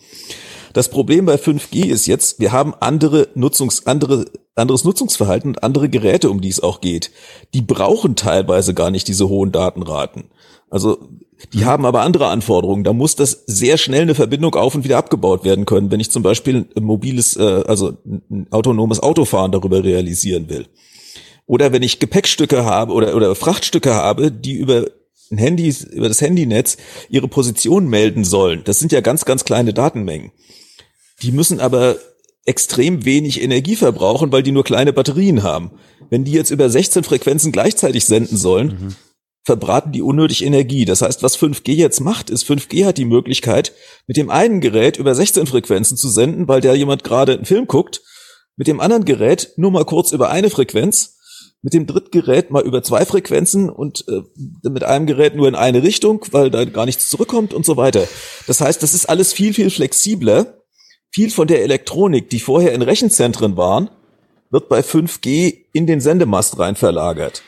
Das 0.73 0.89
Problem 0.89 1.27
bei 1.27 1.35
5G 1.35 1.87
ist 1.87 2.07
jetzt, 2.07 2.41
wir 2.41 2.53
haben 2.53 2.75
andere 2.81 3.29
Nutzungs, 3.35 3.87
andere, 3.87 4.27
anderes 4.55 4.85
Nutzungsverhalten 4.85 5.51
und 5.51 5.63
andere 5.63 5.89
Geräte, 5.89 6.31
um 6.31 6.41
die 6.41 6.49
es 6.49 6.63
auch 6.63 6.81
geht. 6.81 7.11
Die 7.55 7.63
brauchen 7.63 8.17
teilweise 8.17 8.75
gar 8.75 8.91
nicht 8.91 9.09
diese 9.09 9.29
hohen 9.29 9.53
Datenraten. 9.53 10.25
Also, 10.71 10.99
die 11.53 11.65
haben 11.65 11.85
aber 11.85 12.03
andere 12.03 12.29
Anforderungen. 12.29 12.85
Da 12.85 12.93
muss 12.93 13.17
das 13.17 13.43
sehr 13.47 13.77
schnell 13.77 14.03
eine 14.03 14.15
Verbindung 14.15 14.55
auf 14.55 14.75
und 14.75 14.85
wieder 14.85 14.97
abgebaut 14.97 15.45
werden 15.45 15.67
können, 15.67 15.91
wenn 15.91 16.01
ich 16.01 16.11
zum 16.11 16.23
Beispiel 16.23 16.67
ein 16.75 16.85
mobiles, 16.85 17.37
äh, 17.37 17.65
also 17.67 17.99
ein 18.05 18.47
autonomes 18.51 19.01
Autofahren 19.01 19.53
darüber 19.53 19.85
realisieren 19.85 20.49
will. 20.49 20.67
Oder 21.47 21.73
wenn 21.73 21.83
ich 21.83 21.99
Gepäckstücke 21.99 22.65
habe 22.65 22.93
oder, 22.93 23.15
oder 23.17 23.35
Frachtstücke 23.35 23.95
habe, 23.95 24.31
die 24.31 24.55
über 24.55 24.87
ein 25.31 25.39
Handy, 25.39 25.75
über 25.91 26.09
das 26.09 26.21
Handynetz 26.21 26.77
ihre 27.09 27.29
Position 27.29 27.89
melden 27.89 28.25
sollen. 28.25 28.63
Das 28.65 28.79
sind 28.79 28.93
ja 28.93 29.01
ganz, 29.01 29.25
ganz 29.25 29.45
kleine 29.45 29.75
Datenmengen. 29.75 30.31
Die 31.23 31.33
müssen 31.33 31.61
aber 31.61 31.97
extrem 32.45 33.05
wenig 33.05 33.41
Energie 33.41 33.77
verbrauchen, 33.77 34.33
weil 34.33 34.43
die 34.43 34.53
nur 34.53 34.65
kleine 34.65 34.93
Batterien 34.93 35.43
haben. 35.43 35.71
Wenn 36.11 36.25
die 36.25 36.33
jetzt 36.33 36.51
über 36.51 36.69
16 36.69 37.05
Frequenzen 37.05 37.53
gleichzeitig 37.53 38.05
senden 38.05 38.37
sollen, 38.37 38.67
mhm. 38.67 38.97
verbraten 39.45 39.93
die 39.93 40.03
unnötig 40.03 40.45
Energie. 40.45 40.85
Das 40.85 41.03
heißt, 41.03 41.23
was 41.23 41.39
5G 41.39 41.73
jetzt 41.75 42.01
macht, 42.01 42.31
ist 42.31 42.45
5G 42.45 42.85
hat 42.85 42.99
die 42.99 43.05
Möglichkeit, 43.05 43.73
mit 44.07 44.17
dem 44.17 44.29
einen 44.29 44.61
Gerät 44.61 44.97
über 44.97 45.15
16 45.15 45.47
Frequenzen 45.47 45.97
zu 45.97 46.09
senden, 46.09 46.49
weil 46.49 46.61
der 46.61 46.75
jemand 46.75 47.05
gerade 47.05 47.35
einen 47.35 47.45
Film 47.45 47.67
guckt, 47.67 48.03
mit 48.57 48.67
dem 48.67 48.81
anderen 48.81 49.05
Gerät 49.05 49.53
nur 49.57 49.71
mal 49.71 49.85
kurz 49.85 50.13
über 50.13 50.31
eine 50.31 50.51
Frequenz, 50.51 51.17
mit 51.63 51.75
dem 51.75 51.87
Drittgerät 51.87 52.51
mal 52.51 52.65
über 52.65 52.83
zwei 52.83 53.07
Frequenzen 53.07 53.71
und 53.71 54.05
äh, 54.09 54.23
mit 54.69 54.83
einem 54.83 55.07
Gerät 55.07 55.37
nur 55.37 55.47
in 55.47 55.55
eine 55.55 55.85
Richtung, 55.85 56.25
weil 56.33 56.51
da 56.51 56.65
gar 56.65 56.87
nichts 56.87 57.09
zurückkommt 57.09 57.55
und 57.55 57.65
so 57.65 57.77
weiter. 57.77 58.07
Das 58.49 58.61
heißt, 58.61 58.83
das 58.83 58.95
ist 58.95 59.09
alles 59.09 59.33
viel, 59.33 59.55
viel 59.55 59.71
flexibler 59.71 60.62
viel 61.13 61.31
von 61.31 61.47
der 61.47 61.63
Elektronik, 61.63 62.31
die 62.31 62.41
vorher 62.41 62.73
in 62.73 62.83
Rechenzentren 62.83 63.57
waren, 63.57 63.91
wird 64.51 64.69
bei 64.69 64.81
5G 64.81 65.65
in 65.73 65.87
den 65.87 66.01
Sendemast 66.01 66.59
rein 66.59 66.77
verlagert. 66.77 67.43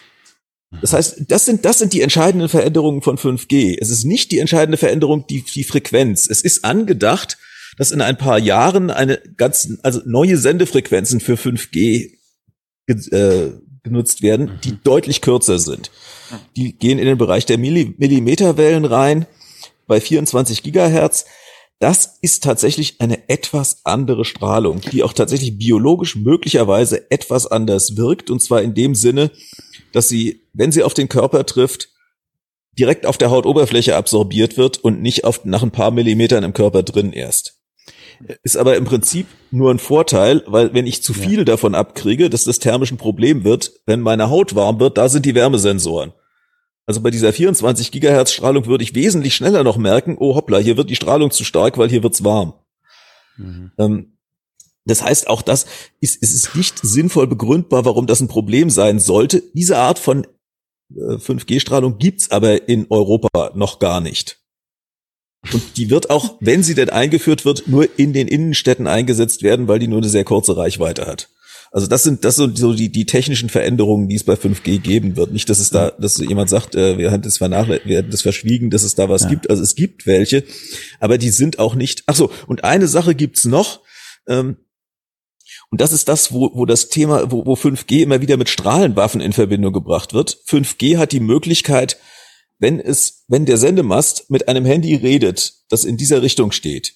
Das 0.80 0.92
heißt, 0.92 1.24
das 1.28 1.44
sind, 1.44 1.64
das 1.64 1.78
sind 1.78 1.92
die 1.92 2.00
entscheidenden 2.00 2.48
Veränderungen 2.48 3.02
von 3.02 3.16
5G. 3.16 3.76
Es 3.80 3.90
ist 3.90 4.04
nicht 4.04 4.32
die 4.32 4.38
entscheidende 4.38 4.76
Veränderung 4.76 5.26
die, 5.26 5.42
die 5.42 5.64
Frequenz. 5.64 6.28
Es 6.28 6.40
ist 6.40 6.64
angedacht, 6.64 7.38
dass 7.78 7.92
in 7.92 8.00
ein 8.00 8.18
paar 8.18 8.38
Jahren 8.38 8.90
eine 8.90 9.20
ganz, 9.36 9.68
also 9.82 10.00
neue 10.04 10.36
Sendefrequenzen 10.36 11.20
für 11.20 11.34
5G 11.34 12.12
äh, 12.86 13.50
genutzt 13.82 14.22
werden, 14.22 14.58
die 14.64 14.78
deutlich 14.82 15.20
kürzer 15.20 15.58
sind. 15.58 15.90
Die 16.56 16.76
gehen 16.76 16.98
in 16.98 17.06
den 17.06 17.18
Bereich 17.18 17.46
der 17.46 17.58
Millimeterwellen 17.58 18.84
rein 18.84 19.26
bei 19.86 20.00
24 20.00 20.62
Gigahertz. 20.62 21.26
Das 21.80 22.18
ist 22.22 22.44
tatsächlich 22.44 23.00
eine 23.00 23.28
etwas 23.28 23.80
andere 23.84 24.24
Strahlung, 24.24 24.80
die 24.80 25.02
auch 25.02 25.12
tatsächlich 25.12 25.58
biologisch 25.58 26.16
möglicherweise 26.16 27.10
etwas 27.10 27.46
anders 27.46 27.96
wirkt. 27.96 28.30
Und 28.30 28.40
zwar 28.40 28.62
in 28.62 28.74
dem 28.74 28.94
Sinne, 28.94 29.30
dass 29.92 30.08
sie, 30.08 30.46
wenn 30.52 30.72
sie 30.72 30.82
auf 30.82 30.94
den 30.94 31.08
Körper 31.08 31.44
trifft, 31.46 31.88
direkt 32.78 33.06
auf 33.06 33.18
der 33.18 33.30
Hautoberfläche 33.30 33.96
absorbiert 33.96 34.56
wird 34.56 34.78
und 34.78 35.02
nicht 35.02 35.24
auf, 35.24 35.44
nach 35.44 35.62
ein 35.62 35.70
paar 35.70 35.90
Millimetern 35.90 36.44
im 36.44 36.52
Körper 36.52 36.82
drin 36.82 37.12
erst. 37.12 37.60
Ist 38.42 38.56
aber 38.56 38.76
im 38.76 38.84
Prinzip 38.84 39.26
nur 39.50 39.70
ein 39.70 39.78
Vorteil, 39.78 40.42
weil 40.46 40.72
wenn 40.72 40.86
ich 40.86 41.02
zu 41.02 41.12
viel 41.12 41.38
ja. 41.38 41.44
davon 41.44 41.74
abkriege, 41.74 42.30
dass 42.30 42.44
das 42.44 42.58
thermisch 42.60 42.92
ein 42.92 42.96
Problem 42.96 43.44
wird, 43.44 43.72
wenn 43.86 44.00
meine 44.00 44.30
Haut 44.30 44.54
warm 44.54 44.80
wird, 44.80 44.98
da 44.98 45.08
sind 45.08 45.26
die 45.26 45.34
Wärmesensoren. 45.34 46.12
Also 46.86 47.00
bei 47.00 47.10
dieser 47.10 47.32
24 47.32 47.90
Gigahertz 47.90 48.32
Strahlung 48.32 48.66
würde 48.66 48.84
ich 48.84 48.94
wesentlich 48.94 49.34
schneller 49.34 49.64
noch 49.64 49.78
merken, 49.78 50.16
oh 50.18 50.34
hoppla, 50.34 50.58
hier 50.58 50.76
wird 50.76 50.90
die 50.90 50.96
Strahlung 50.96 51.30
zu 51.30 51.44
stark, 51.44 51.78
weil 51.78 51.88
hier 51.88 52.02
wird's 52.02 52.24
warm. 52.24 52.54
Mhm. 53.36 53.72
Ähm, 53.78 54.18
das 54.84 55.02
heißt, 55.02 55.28
auch 55.28 55.40
das 55.40 55.66
ist, 56.00 56.22
es 56.22 56.34
ist 56.34 56.54
nicht 56.54 56.78
sinnvoll 56.82 57.26
begründbar, 57.26 57.86
warum 57.86 58.06
das 58.06 58.20
ein 58.20 58.28
Problem 58.28 58.68
sein 58.68 59.00
sollte. 59.00 59.42
Diese 59.54 59.78
Art 59.78 59.98
von 59.98 60.26
äh, 60.94 61.14
5G-Strahlung 61.14 61.98
gibt's 61.98 62.30
aber 62.30 62.68
in 62.68 62.86
Europa 62.90 63.52
noch 63.54 63.78
gar 63.78 64.00
nicht. 64.00 64.40
Und 65.52 65.78
die 65.78 65.88
wird 65.88 66.10
auch, 66.10 66.36
wenn 66.40 66.62
sie 66.62 66.74
denn 66.74 66.90
eingeführt 66.90 67.46
wird, 67.46 67.66
nur 67.66 67.98
in 67.98 68.12
den 68.12 68.28
Innenstädten 68.28 68.86
eingesetzt 68.86 69.42
werden, 69.42 69.68
weil 69.68 69.78
die 69.78 69.88
nur 69.88 69.98
eine 69.98 70.08
sehr 70.08 70.24
kurze 70.24 70.56
Reichweite 70.56 71.06
hat. 71.06 71.30
Also 71.74 71.88
das 71.88 72.04
sind 72.04 72.24
das 72.24 72.36
sind 72.36 72.56
so 72.56 72.72
die 72.72 72.92
die 72.92 73.04
technischen 73.04 73.48
Veränderungen, 73.48 74.08
die 74.08 74.14
es 74.14 74.22
bei 74.22 74.34
5G 74.34 74.78
geben 74.78 75.16
wird. 75.16 75.32
Nicht, 75.32 75.50
dass 75.50 75.58
es 75.58 75.70
da, 75.70 75.90
dass 75.90 76.18
jemand 76.18 76.48
sagt, 76.48 76.76
äh, 76.76 76.98
wir 76.98 77.10
haben 77.10 77.22
das 77.22 77.38
vernachlässigt, 77.38 77.86
wir 77.88 77.98
haben 77.98 78.10
das 78.12 78.22
verschwiegen, 78.22 78.70
dass 78.70 78.84
es 78.84 78.94
da 78.94 79.08
was 79.08 79.22
ja. 79.22 79.30
gibt. 79.30 79.50
Also 79.50 79.60
es 79.60 79.74
gibt 79.74 80.06
welche, 80.06 80.44
aber 81.00 81.18
die 81.18 81.30
sind 81.30 81.58
auch 81.58 81.74
nicht. 81.74 82.04
Ach 82.06 82.14
so. 82.14 82.30
Und 82.46 82.62
eine 82.62 82.86
Sache 82.86 83.16
gibt's 83.16 83.44
noch. 83.44 83.82
Ähm, 84.28 84.56
und 85.68 85.80
das 85.80 85.90
ist 85.90 86.08
das, 86.08 86.32
wo, 86.32 86.52
wo 86.54 86.64
das 86.64 86.90
Thema, 86.90 87.32
wo, 87.32 87.44
wo 87.44 87.54
5G 87.54 88.04
immer 88.04 88.20
wieder 88.20 88.36
mit 88.36 88.48
Strahlenwaffen 88.48 89.20
in 89.20 89.32
Verbindung 89.32 89.72
gebracht 89.72 90.14
wird. 90.14 90.38
5G 90.46 90.96
hat 90.96 91.10
die 91.10 91.18
Möglichkeit, 91.18 91.98
wenn 92.60 92.78
es, 92.78 93.24
wenn 93.26 93.46
der 93.46 93.58
Sendemast 93.58 94.30
mit 94.30 94.46
einem 94.46 94.64
Handy 94.64 94.94
redet, 94.94 95.54
das 95.70 95.84
in 95.84 95.96
dieser 95.96 96.22
Richtung 96.22 96.52
steht, 96.52 96.94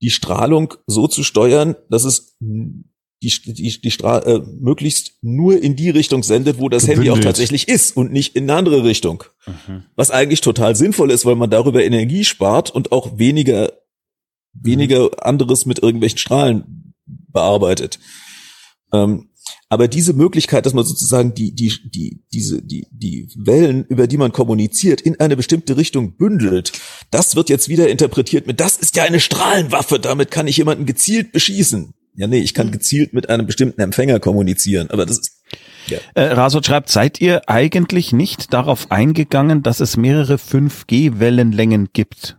die 0.00 0.08
Strahlung 0.08 0.72
so 0.86 1.08
zu 1.08 1.22
steuern, 1.22 1.76
dass 1.90 2.04
es 2.04 2.38
die, 3.22 3.32
die, 3.44 3.80
die 3.80 3.90
Stra 3.90 4.18
äh, 4.20 4.40
möglichst 4.60 5.14
nur 5.22 5.60
in 5.60 5.74
die 5.74 5.90
Richtung 5.90 6.22
sendet, 6.22 6.58
wo 6.58 6.68
das 6.68 6.82
Gebündelt. 6.82 7.06
Handy 7.06 7.20
auch 7.20 7.24
tatsächlich 7.24 7.68
ist 7.68 7.96
und 7.96 8.12
nicht 8.12 8.36
in 8.36 8.44
eine 8.44 8.58
andere 8.58 8.84
Richtung. 8.84 9.24
Mhm. 9.46 9.84
Was 9.94 10.10
eigentlich 10.10 10.42
total 10.42 10.76
sinnvoll 10.76 11.10
ist, 11.10 11.24
weil 11.24 11.36
man 11.36 11.50
darüber 11.50 11.82
Energie 11.82 12.24
spart 12.24 12.70
und 12.70 12.92
auch 12.92 13.18
weniger, 13.18 13.72
weniger 14.52 15.04
mhm. 15.04 15.10
anderes 15.18 15.64
mit 15.64 15.78
irgendwelchen 15.78 16.18
Strahlen 16.18 16.94
bearbeitet. 17.06 17.98
Ähm, 18.92 19.30
aber 19.68 19.88
diese 19.88 20.12
Möglichkeit, 20.12 20.64
dass 20.64 20.74
man 20.74 20.84
sozusagen 20.84 21.34
die, 21.34 21.52
die, 21.54 21.72
die, 21.84 22.22
diese, 22.32 22.62
die, 22.62 22.86
die 22.90 23.28
Wellen, 23.36 23.84
über 23.88 24.06
die 24.06 24.16
man 24.16 24.32
kommuniziert, 24.32 25.00
in 25.00 25.18
eine 25.18 25.36
bestimmte 25.36 25.76
Richtung 25.76 26.16
bündelt, 26.16 26.72
das 27.10 27.34
wird 27.34 27.48
jetzt 27.48 27.68
wieder 27.68 27.88
interpretiert 27.88 28.46
mit, 28.46 28.60
das 28.60 28.76
ist 28.76 28.94
ja 28.96 29.04
eine 29.04 29.20
Strahlenwaffe, 29.20 29.98
damit 29.98 30.30
kann 30.30 30.46
ich 30.46 30.56
jemanden 30.56 30.86
gezielt 30.86 31.32
beschießen. 31.32 31.94
Ja, 32.16 32.26
nee, 32.26 32.38
ich 32.38 32.54
kann 32.54 32.66
hm. 32.66 32.72
gezielt 32.72 33.12
mit 33.12 33.28
einem 33.28 33.46
bestimmten 33.46 33.80
Empfänger 33.80 34.20
kommunizieren, 34.20 34.90
aber 34.90 35.06
das 35.06 35.18
ist 35.18 35.32
ja. 35.88 35.98
Äh, 36.14 36.32
Rasot 36.32 36.66
schreibt, 36.66 36.90
seid 36.90 37.20
ihr 37.20 37.48
eigentlich 37.48 38.12
nicht 38.12 38.52
darauf 38.52 38.90
eingegangen, 38.90 39.62
dass 39.62 39.80
es 39.80 39.96
mehrere 39.96 40.34
5G-Wellenlängen 40.34 41.90
gibt? 41.92 42.36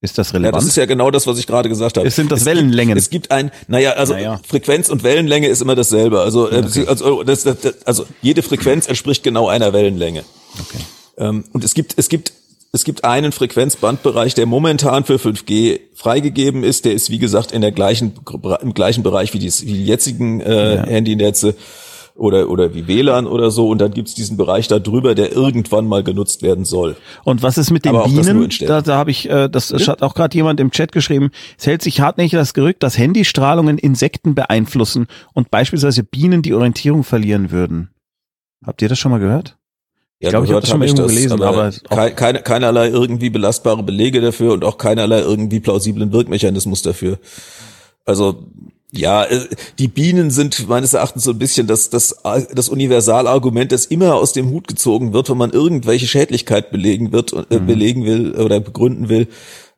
Ist 0.00 0.18
das 0.18 0.34
relevant? 0.34 0.54
Ja, 0.54 0.60
das 0.60 0.68
ist 0.68 0.76
ja 0.76 0.86
genau 0.86 1.10
das, 1.10 1.26
was 1.26 1.38
ich 1.38 1.46
gerade 1.46 1.68
gesagt 1.68 1.96
habe. 1.96 2.06
Es 2.06 2.14
sind 2.14 2.30
das 2.30 2.40
es 2.40 2.46
Wellenlängen. 2.46 2.94
Gibt, 2.94 3.02
es 3.02 3.10
gibt 3.10 3.30
ein, 3.30 3.50
naja, 3.66 3.92
also 3.92 4.12
naja. 4.12 4.40
Frequenz 4.46 4.88
und 4.88 5.02
Wellenlänge 5.02 5.48
ist 5.48 5.62
immer 5.62 5.74
dasselbe. 5.74 6.20
Also, 6.20 6.50
äh, 6.50 6.62
okay. 6.64 6.86
also, 6.86 7.22
das, 7.24 7.42
das, 7.44 7.56
also 7.84 8.06
jede 8.22 8.42
Frequenz 8.42 8.86
entspricht 8.86 9.24
genau 9.24 9.48
einer 9.48 9.72
Wellenlänge. 9.72 10.24
Okay. 10.60 10.84
Ähm, 11.18 11.44
und 11.52 11.64
es 11.64 11.74
gibt, 11.74 11.94
es 11.96 12.08
gibt 12.08 12.32
es 12.72 12.84
gibt 12.84 13.04
einen 13.04 13.32
Frequenzbandbereich, 13.32 14.34
der 14.34 14.46
momentan 14.46 15.04
für 15.04 15.16
5G 15.16 15.80
freigegeben 15.94 16.62
ist. 16.62 16.84
Der 16.84 16.92
ist, 16.92 17.10
wie 17.10 17.18
gesagt, 17.18 17.52
in 17.52 17.62
der 17.62 17.72
gleichen, 17.72 18.12
im 18.60 18.74
gleichen 18.74 19.02
Bereich 19.02 19.32
wie 19.34 19.38
die, 19.38 19.50
wie 19.50 19.72
die 19.72 19.86
jetzigen 19.86 20.40
äh, 20.40 20.76
ja. 20.76 20.86
Handynetze 20.86 21.54
oder, 22.16 22.48
oder 22.48 22.74
wie 22.74 22.86
WLAN 22.86 23.26
oder 23.26 23.50
so. 23.50 23.68
Und 23.68 23.78
dann 23.78 23.92
gibt's 23.92 24.14
diesen 24.14 24.36
Bereich 24.36 24.68
da 24.68 24.78
drüber, 24.78 25.14
der 25.14 25.32
irgendwann 25.32 25.86
mal 25.86 26.02
genutzt 26.02 26.42
werden 26.42 26.64
soll. 26.64 26.96
Und 27.24 27.42
was 27.42 27.58
ist 27.58 27.70
mit 27.70 27.84
den 27.84 27.92
Bienen? 28.02 28.48
Da, 28.66 28.82
da 28.82 28.96
habe 28.96 29.10
ich, 29.10 29.28
äh, 29.28 29.48
das 29.48 29.70
ja? 29.70 29.86
hat 29.86 30.02
auch 30.02 30.14
gerade 30.14 30.36
jemand 30.36 30.60
im 30.60 30.70
Chat 30.70 30.92
geschrieben, 30.92 31.30
es 31.58 31.66
hält 31.66 31.82
sich 31.82 32.00
hartnäckig 32.00 32.32
das 32.32 32.54
Gerücht, 32.54 32.82
dass 32.82 32.98
Handystrahlungen 32.98 33.78
Insekten 33.78 34.34
beeinflussen 34.34 35.06
und 35.34 35.50
beispielsweise 35.50 36.02
Bienen 36.02 36.42
die 36.42 36.54
Orientierung 36.54 37.04
verlieren 37.04 37.50
würden. 37.50 37.90
Habt 38.64 38.82
ihr 38.82 38.88
das 38.88 38.98
schon 38.98 39.12
mal 39.12 39.20
gehört? 39.20 39.55
Ja, 40.20 40.28
ich 40.28 40.30
glaube, 40.30 40.46
ich 40.46 40.52
habe 40.52 40.60
das 40.62 40.70
schon 40.70 40.78
mal 40.78 40.86
irgendwo 40.86 41.02
das, 41.02 41.12
gelesen, 41.14 41.42
aber, 41.42 41.72
aber 41.90 42.10
keine, 42.10 42.40
keinerlei 42.40 42.88
irgendwie 42.88 43.28
belastbare 43.28 43.82
Belege 43.82 44.22
dafür 44.22 44.54
und 44.54 44.64
auch 44.64 44.78
keinerlei 44.78 45.20
irgendwie 45.20 45.60
plausiblen 45.60 46.10
Wirkmechanismus 46.10 46.80
dafür. 46.80 47.18
Also 48.06 48.46
ja, 48.92 49.24
äh, 49.24 49.46
die 49.78 49.88
Bienen 49.88 50.30
sind 50.30 50.68
meines 50.68 50.94
Erachtens 50.94 51.24
so 51.24 51.32
ein 51.32 51.38
bisschen 51.38 51.66
das, 51.66 51.90
das, 51.90 52.16
das 52.22 52.68
Universalargument, 52.68 53.72
das 53.72 53.86
immer 53.86 54.14
aus 54.14 54.32
dem 54.32 54.50
Hut 54.50 54.68
gezogen 54.68 55.12
wird, 55.12 55.28
wenn 55.28 55.36
man 55.36 55.50
irgendwelche 55.50 56.06
Schädlichkeit 56.06 56.70
belegen 56.70 57.12
wird, 57.12 57.32
äh, 57.32 57.58
mhm. 57.58 57.66
belegen 57.66 58.04
will 58.04 58.34
oder 58.36 58.60
begründen 58.60 59.08
will 59.08 59.28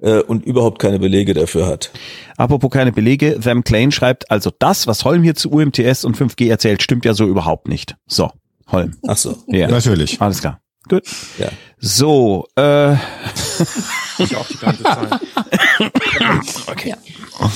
äh, 0.01 0.20
und 0.20 0.44
überhaupt 0.44 0.78
keine 0.78 0.98
Belege 0.98 1.35
dafür 1.35 1.66
hat. 1.66 1.90
Apropos 2.36 2.70
keine 2.70 2.93
Belege, 2.93 3.40
Them 3.40 3.65
Klein 3.65 3.90
schreibt, 3.90 4.31
also 4.31 4.51
das, 4.56 4.86
was 4.86 5.05
Holm 5.05 5.23
hier 5.23 5.35
zu 5.35 5.51
UMTS 5.51 6.05
und 6.05 6.16
5G 6.16 6.48
erzählt, 6.48 6.82
stimmt 6.82 7.05
ja 7.05 7.15
so 7.15 7.27
überhaupt 7.27 7.66
nicht. 7.66 7.97
So. 8.06 8.31
Holm. 8.70 8.97
Ach 9.07 9.16
so. 9.16 9.36
Ja. 9.47 9.69
Natürlich. 9.69 10.20
Alles 10.20 10.40
klar. 10.40 10.61
Gut. 10.89 11.05
Ja. 11.39 11.49
So, 11.78 12.47
äh. 12.57 12.95
ich 14.19 14.36
auch 14.36 14.47
die 14.49 14.59
ganze 14.59 14.82
Zeit. 14.82 15.20
okay. 16.70 16.89
Ja. 16.90 17.51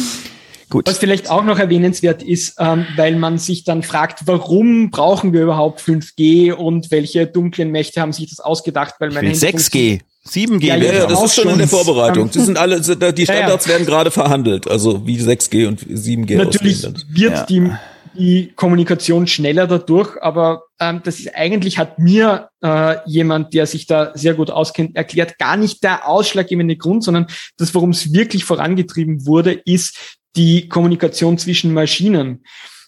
Gut. 0.73 0.89
Was 0.89 0.97
vielleicht 0.97 1.29
auch 1.29 1.45
noch 1.45 1.59
erwähnenswert 1.59 2.23
ist, 2.23 2.55
ähm, 2.59 2.87
weil 2.97 3.17
man 3.17 3.37
sich 3.37 3.65
dann 3.65 3.83
fragt, 3.83 4.27
warum 4.27 4.91
brauchen 4.91 5.35
wir 5.35 5.43
überhaupt 5.43 5.83
5G 5.83 6.53
und 6.53 6.91
welche 6.91 7.27
dunklen 7.27 7.71
Mächte 7.71 8.01
haben 8.01 8.15
sich 8.15 8.31
das 8.31 8.41
ausgedacht? 8.41 8.95
Weil 8.99 9.11
mein 9.11 9.35
6G. 9.35 10.01
7G. 10.27 10.65
Ja, 10.65 10.77
ja, 10.77 10.93
ja 10.95 11.07
das 11.07 11.23
ist 11.23 11.35
schon 11.35 11.49
in 11.51 11.59
der 11.59 11.69
Vorbereitung. 11.69 12.31
Die 12.31 12.41
sind 12.41 12.57
alle, 12.57 12.81
die 12.81 13.25
Standards 13.25 13.67
ja, 13.67 13.73
werden 13.73 13.87
gerade 13.87 14.11
verhandelt, 14.11 14.67
also 14.67 15.07
wie 15.07 15.19
6G 15.19 15.67
und 15.67 15.83
7G. 15.83 16.37
Natürlich 16.37 16.83
wird 17.11 17.51
die 17.51 17.71
die 18.15 18.53
Kommunikation 18.55 19.27
schneller 19.27 19.67
dadurch, 19.67 20.21
aber 20.21 20.65
ähm, 20.79 21.01
das 21.05 21.19
ist 21.19 21.35
eigentlich, 21.35 21.79
hat 21.79 21.99
mir 21.99 22.49
äh, 22.63 22.97
jemand, 23.07 23.55
der 23.55 23.67
sich 23.67 23.87
da 23.87 24.13
sehr 24.15 24.35
gut 24.35 24.51
auskennt, 24.51 24.97
erklärt, 24.97 25.39
gar 25.39 25.57
nicht 25.57 25.83
der 25.83 26.09
ausschlaggebende 26.09 26.77
Grund, 26.77 27.05
sondern 27.05 27.27
das, 27.57 27.75
worum 27.75 27.91
es 27.91 28.13
wirklich 28.13 28.45
vorangetrieben 28.45 29.27
wurde, 29.27 29.53
ist 29.53 30.19
die 30.37 30.69
Kommunikation 30.69 31.39
zwischen 31.39 31.73
Maschinen. 31.73 32.45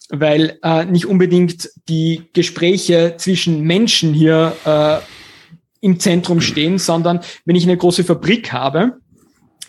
Weil 0.09 0.59
äh, 0.61 0.85
nicht 0.85 1.07
unbedingt 1.07 1.69
die 1.89 2.29
Gespräche 2.33 3.15
zwischen 3.17 3.61
Menschen 3.61 4.13
hier 4.13 4.55
äh, 4.65 4.97
im 5.81 5.99
Zentrum 5.99 6.41
stehen, 6.41 6.77
sondern 6.77 7.21
wenn 7.45 7.55
ich 7.55 7.63
eine 7.63 7.77
große 7.77 8.03
Fabrik 8.03 8.51
habe, 8.51 8.97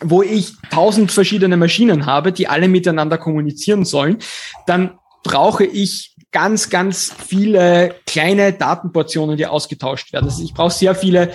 wo 0.01 0.21
ich 0.21 0.53
tausend 0.69 1.11
verschiedene 1.11 1.57
Maschinen 1.57 2.05
habe, 2.05 2.31
die 2.31 2.47
alle 2.47 2.67
miteinander 2.67 3.17
kommunizieren 3.17 3.83
sollen, 3.83 4.17
dann 4.67 4.99
brauche 5.27 5.65
ich 5.65 6.15
ganz, 6.31 6.69
ganz 6.69 7.13
viele 7.27 7.95
kleine 8.05 8.53
Datenportionen, 8.53 9.37
die 9.37 9.45
ausgetauscht 9.45 10.13
werden. 10.13 10.25
Also 10.25 10.41
ich 10.43 10.53
brauche 10.53 10.71
sehr 10.71 10.95
viele 10.95 11.31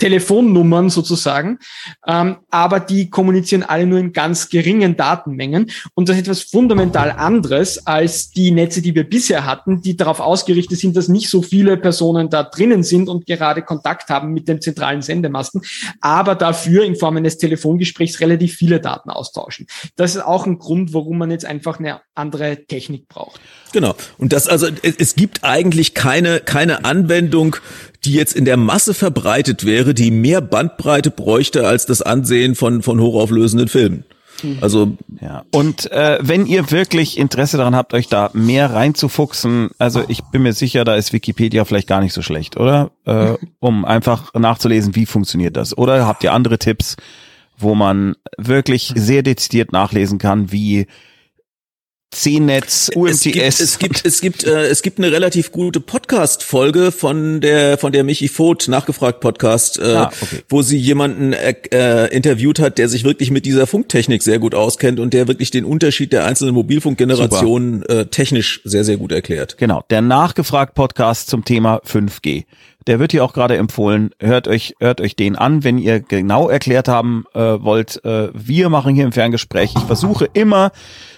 Telefonnummern 0.00 0.90
sozusagen, 0.90 1.58
ähm, 2.06 2.38
aber 2.50 2.80
die 2.80 3.10
kommunizieren 3.10 3.62
alle 3.62 3.86
nur 3.86 3.98
in 3.98 4.12
ganz 4.12 4.48
geringen 4.48 4.96
Datenmengen. 4.96 5.70
Und 5.94 6.08
das 6.08 6.16
ist 6.16 6.22
etwas 6.22 6.42
fundamental 6.42 7.12
anderes 7.12 7.86
als 7.86 8.30
die 8.30 8.50
Netze, 8.50 8.82
die 8.82 8.94
wir 8.94 9.08
bisher 9.08 9.46
hatten, 9.46 9.82
die 9.82 9.96
darauf 9.96 10.18
ausgerichtet 10.18 10.78
sind, 10.78 10.96
dass 10.96 11.08
nicht 11.08 11.28
so 11.28 11.42
viele 11.42 11.76
Personen 11.76 12.30
da 12.30 12.42
drinnen 12.42 12.82
sind 12.82 13.08
und 13.08 13.26
gerade 13.26 13.62
Kontakt 13.62 14.08
haben 14.08 14.32
mit 14.32 14.48
den 14.48 14.60
zentralen 14.60 15.02
Sendemasten, 15.02 15.62
aber 16.00 16.34
dafür 16.34 16.84
in 16.84 16.96
Form 16.96 17.18
eines 17.18 17.38
Telefongesprächs 17.38 18.20
relativ 18.20 18.54
viele 18.54 18.80
Daten 18.80 19.10
austauschen. 19.10 19.66
Das 19.96 20.16
ist 20.16 20.22
auch 20.22 20.46
ein 20.46 20.58
Grund, 20.58 20.94
warum 20.94 21.18
man 21.18 21.30
jetzt 21.30 21.44
einfach 21.44 21.78
eine 21.78 22.00
andere 22.14 22.64
Technik 22.66 23.08
braucht. 23.08 23.40
Genau. 23.72 23.94
Und 24.18 24.32
das 24.32 24.48
also 24.48 24.66
es 24.82 25.14
gibt 25.14 25.44
eigentlich 25.44 25.94
keine 25.94 26.40
keine 26.40 26.84
Anwendung, 26.84 27.56
die 28.04 28.12
jetzt 28.14 28.34
in 28.34 28.44
der 28.44 28.56
Masse 28.56 28.94
verbreitet 28.94 29.64
wäre, 29.64 29.94
die 29.94 30.10
mehr 30.10 30.40
Bandbreite 30.40 31.10
bräuchte 31.10 31.66
als 31.66 31.86
das 31.86 32.02
Ansehen 32.02 32.54
von 32.54 32.82
von 32.82 33.00
hochauflösenden 33.00 33.68
Filmen. 33.68 34.04
Also 34.60 34.96
ja. 35.20 35.44
Und 35.50 35.90
äh, 35.92 36.18
wenn 36.20 36.46
ihr 36.46 36.70
wirklich 36.70 37.18
Interesse 37.18 37.56
daran 37.56 37.74
habt, 37.74 37.94
euch 37.94 38.08
da 38.08 38.30
mehr 38.32 38.72
reinzufuchsen, 38.72 39.70
also 39.78 40.02
ich 40.08 40.22
bin 40.24 40.42
mir 40.42 40.52
sicher, 40.52 40.84
da 40.84 40.94
ist 40.94 41.12
Wikipedia 41.12 41.64
vielleicht 41.64 41.88
gar 41.88 42.00
nicht 42.00 42.12
so 42.12 42.22
schlecht, 42.22 42.56
oder? 42.56 42.90
Äh, 43.04 43.34
um 43.58 43.84
einfach 43.84 44.32
nachzulesen, 44.34 44.94
wie 44.94 45.06
funktioniert 45.06 45.56
das. 45.56 45.76
Oder 45.76 46.06
habt 46.06 46.24
ihr 46.24 46.32
andere 46.32 46.58
Tipps, 46.58 46.96
wo 47.58 47.74
man 47.74 48.16
wirklich 48.38 48.92
sehr 48.96 49.22
dezidiert 49.22 49.72
nachlesen 49.72 50.18
kann, 50.18 50.52
wie 50.52 50.86
C-Netz, 52.12 52.90
UMTS. 52.96 53.20
Es 53.20 53.22
gibt, 53.22 53.36
es 53.60 53.78
gibt, 53.78 54.04
es 54.04 54.20
gibt, 54.20 54.44
äh, 54.44 54.66
es 54.66 54.82
gibt 54.82 54.98
eine 54.98 55.12
relativ 55.12 55.52
gute 55.52 55.78
Podcast-Folge 55.78 56.90
von 56.90 57.40
der, 57.40 57.78
von 57.78 57.92
der 57.92 58.02
Michi 58.02 58.28
Voth 58.28 58.66
nachgefragt 58.66 59.20
Podcast, 59.20 59.78
äh, 59.78 59.82
Ah, 59.94 60.10
okay. 60.20 60.40
wo 60.48 60.60
sie 60.62 60.76
jemanden 60.76 61.32
äh, 61.32 61.54
äh, 61.72 62.12
interviewt 62.14 62.58
hat, 62.58 62.78
der 62.78 62.88
sich 62.88 63.04
wirklich 63.04 63.30
mit 63.30 63.46
dieser 63.46 63.68
Funktechnik 63.68 64.24
sehr 64.24 64.40
gut 64.40 64.56
auskennt 64.56 64.98
und 64.98 65.14
der 65.14 65.28
wirklich 65.28 65.52
den 65.52 65.64
Unterschied 65.64 66.12
der 66.12 66.24
einzelnen 66.24 66.52
Mobilfunkgenerationen 66.54 67.84
äh, 67.84 68.06
technisch 68.06 68.60
sehr, 68.64 68.84
sehr 68.84 68.96
gut 68.96 69.12
erklärt. 69.12 69.56
Genau, 69.58 69.84
der 69.90 70.00
nachgefragt 70.02 70.74
Podcast 70.74 71.30
zum 71.30 71.44
Thema 71.44 71.80
5G. 71.86 72.44
Der 72.86 72.98
wird 72.98 73.12
hier 73.12 73.24
auch 73.24 73.32
gerade 73.32 73.56
empfohlen. 73.56 74.10
Hört 74.18 74.48
euch, 74.48 74.74
hört 74.80 75.00
euch 75.00 75.16
den 75.16 75.36
an, 75.36 75.64
wenn 75.64 75.78
ihr 75.78 76.00
genau 76.00 76.48
erklärt 76.48 76.88
haben 76.88 77.24
äh, 77.34 77.40
wollt. 77.40 78.04
Äh, 78.04 78.28
wir 78.32 78.68
machen 78.68 78.94
hier 78.94 79.04
im 79.04 79.12
Ferngespräch. 79.12 79.74
Ich 79.76 79.84
versuche 79.84 80.28
immer, 80.32 80.72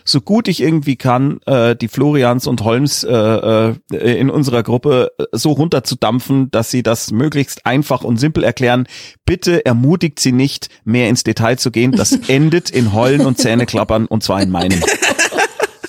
so 0.05 0.21
gut 0.21 0.49
ich 0.49 0.61
irgendwie 0.61 0.97
kann, 0.97 1.41
äh, 1.47 1.77
die 1.77 1.89
Florians 1.89 2.47
und 2.47 2.63
Holms 2.65 3.05
äh, 3.05 3.13
äh, 3.13 3.75
in 3.91 4.31
unserer 4.31 4.63
Gruppe 4.63 5.13
äh, 5.19 5.25
so 5.33 5.53
runterzudampfen, 5.53 6.51
dass 6.51 6.71
sie 6.71 6.83
das 6.83 7.13
möglichst 7.13 7.67
einfach 7.67 8.03
und 8.03 8.17
simpel 8.19 8.45
erklären. 8.45 8.87
Bitte 9.25 9.65
ermutigt 9.65 10.19
sie 10.19 10.33
nicht, 10.33 10.69
mehr 10.85 11.09
ins 11.09 11.23
Detail 11.23 11.57
zu 11.57 11.71
gehen. 11.71 11.93
Das 11.93 12.13
endet 12.29 12.71
in 12.71 12.93
Heulen 12.93 13.27
und 13.27 13.39
Zähneklappern 13.39 14.07
und 14.07 14.23
zwar 14.23 14.43
in 14.43 14.51
meinem 14.51 14.81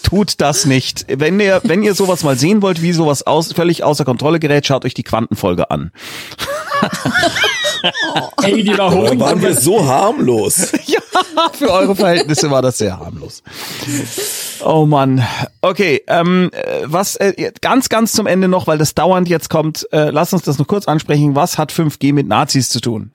tut 0.04 0.42
das 0.42 0.66
nicht. 0.66 1.06
Wenn 1.08 1.40
ihr, 1.40 1.62
wenn 1.64 1.82
ihr 1.84 1.96
sowas 1.96 2.24
mal 2.24 2.38
sehen 2.38 2.62
wollt, 2.62 2.82
wie 2.82 2.94
sowas 2.94 3.26
aus, 3.26 3.54
völlig 3.54 3.84
außer 3.84 4.06
Kontrolle 4.06 4.40
gerät, 4.40 4.68
schaut 4.68 4.86
euch 4.86 4.94
die 4.94 5.04
Quantenfolge 5.04 5.72
an. 5.72 5.92
Hey, 8.42 8.64
die 8.64 8.64
Da 8.64 8.74
Wiederholung 8.74 9.20
waren 9.20 9.42
wir 9.42 9.54
so 9.56 9.86
harmlos. 9.86 10.72
ja, 10.86 11.02
für 11.52 11.70
eure 11.70 11.96
Verhältnisse 11.96 12.50
war 12.50 12.62
das 12.62 12.78
sehr 12.78 12.98
harmlos. 12.98 13.44
Oh 14.64 14.86
Mann. 14.86 15.22
Okay, 15.62 16.02
ähm, 16.08 16.50
äh, 16.54 16.84
was 16.86 17.18
äh, 17.18 17.52
ganz, 17.60 17.90
ganz 17.90 18.14
zum 18.14 18.26
Ende 18.26 18.48
noch, 18.48 18.68
weil 18.68 18.78
das 18.78 18.96
dauernd 18.96 19.28
jetzt 19.28 19.50
kommt, 19.50 19.86
äh, 19.92 20.12
lass 20.12 20.32
uns 20.32 20.44
das 20.44 20.60
noch 20.60 20.68
kurz 20.68 20.88
ansprechen. 20.88 21.36
Was 21.36 21.58
hat 21.58 21.74
5G 21.74 22.14
mit 22.14 22.28
Nazis 22.28 22.70
zu 22.70 22.80
tun? 22.80 23.12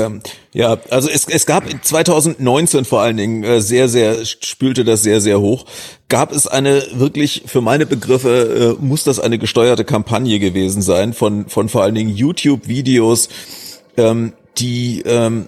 Ähm, 0.00 0.20
ja, 0.52 0.78
also 0.90 1.08
es, 1.08 1.26
es 1.28 1.46
gab 1.46 1.64
2019 1.82 2.84
vor 2.84 3.00
allen 3.02 3.16
Dingen 3.16 3.44
äh, 3.44 3.60
sehr, 3.60 3.88
sehr, 3.88 4.24
spülte 4.24 4.84
das 4.84 5.02
sehr, 5.02 5.20
sehr 5.20 5.40
hoch. 5.40 5.64
Gab 6.08 6.32
es 6.32 6.46
eine 6.46 6.82
wirklich, 6.92 7.42
für 7.46 7.60
meine 7.60 7.86
Begriffe, 7.86 8.76
äh, 8.80 8.84
muss 8.84 9.04
das 9.04 9.20
eine 9.20 9.38
gesteuerte 9.38 9.84
Kampagne 9.84 10.38
gewesen 10.38 10.82
sein 10.82 11.12
von, 11.12 11.48
von 11.48 11.68
vor 11.68 11.82
allen 11.82 11.94
Dingen 11.94 12.14
YouTube-Videos, 12.14 13.28
ähm, 13.96 14.32
die 14.58 15.02
ähm, 15.06 15.46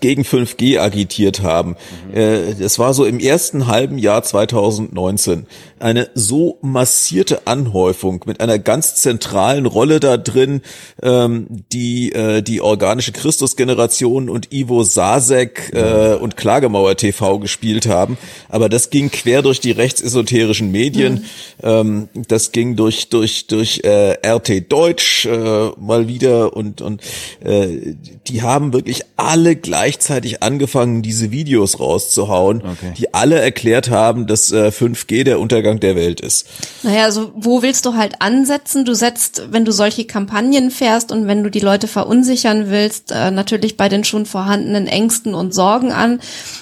gegen 0.00 0.22
5G 0.22 0.78
agitiert 0.78 1.42
haben. 1.42 1.76
Äh, 2.12 2.54
Das 2.54 2.78
war 2.78 2.94
so 2.94 3.04
im 3.04 3.20
ersten 3.20 3.66
halben 3.66 3.98
Jahr 3.98 4.22
2019 4.22 5.46
eine 5.78 6.08
so 6.14 6.58
massierte 6.62 7.46
Anhäufung 7.46 8.22
mit 8.26 8.40
einer 8.40 8.58
ganz 8.58 8.94
zentralen 8.94 9.66
Rolle 9.66 10.00
da 10.00 10.16
drin, 10.16 10.62
ähm, 11.02 11.46
die 11.72 12.12
äh, 12.12 12.42
die 12.42 12.60
organische 12.60 13.12
Christusgeneration 13.12 14.28
und 14.30 14.52
Ivo 14.52 14.82
Sasek 14.84 15.70
äh, 15.74 16.14
und 16.14 16.36
Klagemauer 16.36 16.96
TV 16.96 17.38
gespielt 17.38 17.86
haben. 17.86 18.16
Aber 18.48 18.68
das 18.68 18.90
ging 18.90 19.10
quer 19.10 19.42
durch 19.42 19.60
die 19.60 19.72
rechtsesoterischen 19.72 20.70
Medien. 20.70 21.24
Ähm, 21.62 22.08
das 22.14 22.52
ging 22.52 22.76
durch 22.76 23.08
durch 23.08 23.46
durch 23.46 23.80
äh, 23.84 24.16
RT 24.26 24.70
Deutsch 24.72 25.26
äh, 25.26 25.70
mal 25.78 26.08
wieder 26.08 26.56
und 26.56 26.80
und 26.80 27.02
äh, 27.44 27.94
die 28.28 28.42
haben 28.42 28.72
wirklich 28.72 29.02
alle 29.16 29.56
gleichzeitig 29.56 30.42
angefangen, 30.42 31.02
diese 31.02 31.30
Videos 31.30 31.80
rauszuhauen, 31.80 32.62
Okay. 32.66 32.92
die 32.98 33.14
alle 33.14 33.38
erklärt 33.40 33.90
haben, 33.90 34.26
dass 34.26 34.50
äh, 34.52 34.68
5G 34.68 35.24
der 35.24 35.38
Untergang 35.40 35.65
der 35.74 35.96
Welt 35.96 36.20
ist. 36.20 36.46
Naja, 36.82 37.04
also 37.04 37.32
wo 37.34 37.62
willst 37.62 37.86
du 37.86 37.94
halt 37.94 38.20
ansetzen? 38.20 38.84
Du 38.84 38.94
setzt, 38.94 39.42
wenn 39.50 39.64
du 39.64 39.72
solche 39.72 40.04
Kampagnen 40.04 40.70
fährst 40.70 41.12
und 41.12 41.26
wenn 41.26 41.42
du 41.42 41.50
die 41.50 41.60
Leute 41.60 41.88
verunsichern 41.88 42.70
willst, 42.70 43.12
äh, 43.12 43.30
natürlich 43.30 43.76
bei 43.76 43.88
den 43.88 44.04
schon 44.04 44.26
vorhandenen 44.26 44.86
Ängsten 44.86 45.34
und 45.34 45.54
Sorgen 45.54 45.92
an. 45.92 46.20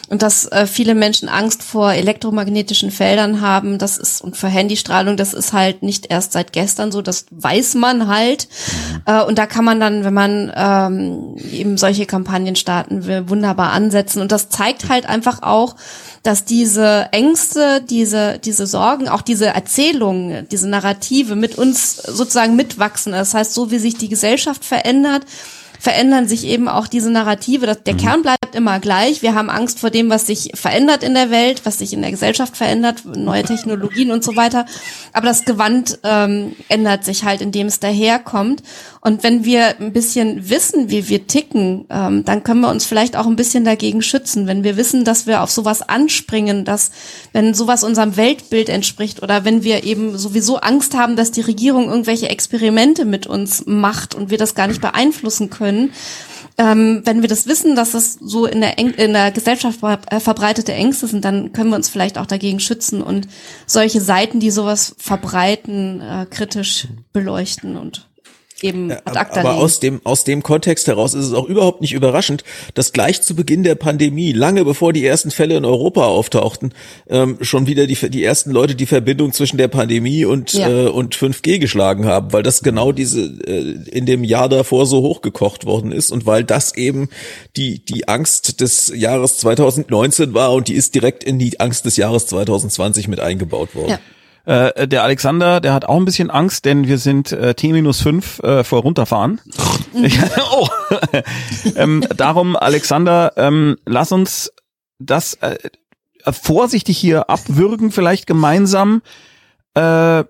Und 0.08 0.22
dass 0.22 0.46
äh, 0.46 0.66
viele 0.66 0.94
Menschen 0.94 1.28
Angst 1.28 1.62
vor 1.62 1.92
elektromagnetischen 1.92 2.90
Feldern 2.90 3.40
haben, 3.40 3.78
das 3.78 3.98
ist, 3.98 4.22
und 4.22 4.36
für 4.36 4.48
Handystrahlung, 4.48 5.16
das 5.16 5.34
ist 5.34 5.52
halt 5.52 5.82
nicht 5.82 6.10
erst 6.10 6.32
seit 6.32 6.52
gestern 6.52 6.92
so, 6.92 7.02
das 7.02 7.26
weiß 7.30 7.74
man 7.74 8.08
halt. 8.08 8.48
Äh, 9.06 9.22
und 9.22 9.38
da 9.38 9.46
kann 9.46 9.64
man 9.64 9.80
dann, 9.80 10.04
wenn 10.04 10.14
man 10.14 10.52
ähm, 10.54 11.36
eben 11.52 11.76
solche 11.76 12.06
Kampagnen 12.06 12.56
starten 12.56 13.06
will, 13.06 13.28
wunderbar 13.28 13.72
ansetzen. 13.72 14.20
Und 14.20 14.32
das 14.32 14.48
zeigt 14.48 14.88
halt 14.88 15.08
einfach 15.08 15.42
auch, 15.42 15.76
dass 16.24 16.46
diese 16.46 17.08
Ängste, 17.12 17.82
diese, 17.82 18.38
diese 18.42 18.66
Sorgen, 18.66 19.08
auch 19.08 19.20
diese 19.20 19.46
Erzählungen, 19.46 20.48
diese 20.50 20.68
Narrative 20.68 21.36
mit 21.36 21.58
uns 21.58 21.96
sozusagen 21.96 22.56
mitwachsen. 22.56 23.12
Das 23.12 23.34
heißt, 23.34 23.52
so 23.52 23.70
wie 23.70 23.78
sich 23.78 23.98
die 23.98 24.08
Gesellschaft 24.08 24.64
verändert, 24.64 25.26
verändern 25.84 26.26
sich 26.26 26.46
eben 26.46 26.66
auch 26.66 26.86
diese 26.86 27.10
Narrative. 27.10 27.66
Das, 27.66 27.82
der 27.82 27.94
Kern 27.94 28.22
bleibt 28.22 28.54
immer 28.54 28.80
gleich. 28.80 29.20
Wir 29.20 29.34
haben 29.34 29.50
Angst 29.50 29.80
vor 29.80 29.90
dem, 29.90 30.08
was 30.08 30.26
sich 30.26 30.52
verändert 30.54 31.02
in 31.02 31.12
der 31.12 31.30
Welt, 31.30 31.60
was 31.64 31.78
sich 31.78 31.92
in 31.92 32.00
der 32.00 32.10
Gesellschaft 32.10 32.56
verändert, 32.56 33.04
neue 33.04 33.42
Technologien 33.42 34.10
und 34.10 34.24
so 34.24 34.34
weiter. 34.34 34.64
Aber 35.12 35.26
das 35.26 35.44
Gewand 35.44 35.98
ähm, 36.02 36.56
ändert 36.70 37.04
sich 37.04 37.24
halt, 37.24 37.42
indem 37.42 37.66
es 37.66 37.80
daherkommt. 37.80 38.62
Und 39.02 39.22
wenn 39.22 39.44
wir 39.44 39.78
ein 39.78 39.92
bisschen 39.92 40.48
wissen, 40.48 40.88
wie 40.88 41.10
wir 41.10 41.26
ticken, 41.26 41.84
ähm, 41.90 42.24
dann 42.24 42.42
können 42.44 42.62
wir 42.62 42.70
uns 42.70 42.86
vielleicht 42.86 43.14
auch 43.14 43.26
ein 43.26 43.36
bisschen 43.36 43.66
dagegen 43.66 44.00
schützen. 44.00 44.46
Wenn 44.46 44.64
wir 44.64 44.78
wissen, 44.78 45.04
dass 45.04 45.26
wir 45.26 45.42
auf 45.42 45.50
sowas 45.50 45.82
anspringen, 45.82 46.64
dass 46.64 46.92
wenn 47.34 47.52
sowas 47.52 47.84
unserem 47.84 48.16
Weltbild 48.16 48.70
entspricht 48.70 49.22
oder 49.22 49.44
wenn 49.44 49.62
wir 49.62 49.84
eben 49.84 50.16
sowieso 50.16 50.56
Angst 50.56 50.94
haben, 50.94 51.16
dass 51.16 51.30
die 51.30 51.42
Regierung 51.42 51.90
irgendwelche 51.90 52.30
Experimente 52.30 53.04
mit 53.04 53.26
uns 53.26 53.64
macht 53.66 54.14
und 54.14 54.30
wir 54.30 54.38
das 54.38 54.54
gar 54.54 54.68
nicht 54.68 54.80
beeinflussen 54.80 55.50
können, 55.50 55.73
ähm, 56.56 57.02
wenn 57.04 57.20
wir 57.22 57.28
das 57.28 57.46
wissen, 57.46 57.74
dass 57.74 57.92
das 57.92 58.14
so 58.14 58.46
in 58.46 58.60
der, 58.60 58.78
Eng 58.78 58.90
in 58.90 59.12
der 59.12 59.32
Gesellschaft 59.32 59.80
äh, 59.82 60.20
verbreitete 60.20 60.72
Ängste 60.72 61.06
sind, 61.06 61.24
dann 61.24 61.52
können 61.52 61.70
wir 61.70 61.76
uns 61.76 61.88
vielleicht 61.88 62.16
auch 62.16 62.26
dagegen 62.26 62.60
schützen 62.60 63.02
und 63.02 63.26
solche 63.66 64.00
Seiten, 64.00 64.38
die 64.38 64.50
sowas 64.50 64.94
verbreiten, 64.98 66.00
äh, 66.00 66.26
kritisch 66.30 66.88
beleuchten 67.12 67.76
und 67.76 68.08
eben 68.62 68.92
ad 68.92 69.16
acta 69.18 69.40
Aber 69.40 69.56
aus 69.56 69.80
dem, 69.80 70.00
aus 70.04 70.24
dem 70.24 70.42
Kontext 70.42 70.86
heraus 70.86 71.14
ist 71.14 71.26
es 71.26 71.32
auch 71.32 71.46
überhaupt 71.46 71.80
nicht 71.80 71.92
überraschend, 71.92 72.44
dass 72.74 72.92
gleich 72.92 73.22
zu 73.22 73.34
Beginn 73.34 73.62
der 73.62 73.74
Pandemie, 73.74 74.32
lange 74.32 74.64
bevor 74.64 74.92
die 74.92 75.04
ersten 75.04 75.30
Fälle 75.30 75.56
in 75.56 75.64
Europa 75.64 76.06
auftauchten, 76.06 76.72
ähm, 77.08 77.38
schon 77.40 77.66
wieder 77.66 77.86
die, 77.86 77.94
die 78.10 78.24
ersten 78.24 78.50
Leute 78.50 78.74
die 78.74 78.86
Verbindung 78.86 79.32
zwischen 79.32 79.56
der 79.58 79.68
Pandemie 79.68 80.24
und, 80.24 80.52
Ja. 80.52 80.68
äh, 80.68 80.88
und 80.88 81.14
5G 81.16 81.58
geschlagen 81.58 82.06
haben, 82.06 82.32
weil 82.32 82.42
das 82.42 82.62
genau 82.62 82.92
diese 82.92 83.22
äh, 83.22 83.76
in 83.90 84.06
dem 84.06 84.24
Jahr 84.24 84.48
davor 84.48 84.86
so 84.86 85.02
hochgekocht 85.02 85.66
worden 85.66 85.92
ist 85.92 86.10
und 86.10 86.26
weil 86.26 86.44
das 86.44 86.76
eben 86.76 87.08
die, 87.56 87.84
die 87.84 88.08
Angst 88.08 88.60
des 88.60 88.92
Jahres 88.94 89.38
2019 89.38 90.34
war 90.34 90.52
und 90.52 90.68
die 90.68 90.74
ist 90.74 90.94
direkt 90.94 91.24
in 91.24 91.38
die 91.38 91.60
Angst 91.60 91.84
des 91.84 91.96
Jahres 91.96 92.26
2020 92.26 93.08
mit 93.08 93.20
eingebaut 93.20 93.74
worden. 93.74 93.90
Ja. 93.90 93.98
Äh, 94.46 94.86
der 94.86 95.02
Alexander, 95.02 95.60
der 95.60 95.72
hat 95.72 95.86
auch 95.86 95.96
ein 95.96 96.04
bisschen 96.04 96.30
Angst, 96.30 96.64
denn 96.66 96.86
wir 96.86 96.98
sind 96.98 97.32
äh, 97.32 97.54
T-5 97.54 98.42
äh, 98.42 98.64
vor 98.64 98.82
runterfahren. 98.82 99.40
oh. 100.52 100.68
ähm, 101.76 102.04
darum, 102.16 102.56
Alexander, 102.56 103.32
ähm, 103.36 103.76
lass 103.86 104.12
uns 104.12 104.52
das 104.98 105.34
äh, 105.34 105.56
vorsichtig 106.30 106.98
hier 106.98 107.30
abwürgen, 107.30 107.90
vielleicht 107.90 108.26
gemeinsam. 108.26 109.02
Äh, 109.74 110.24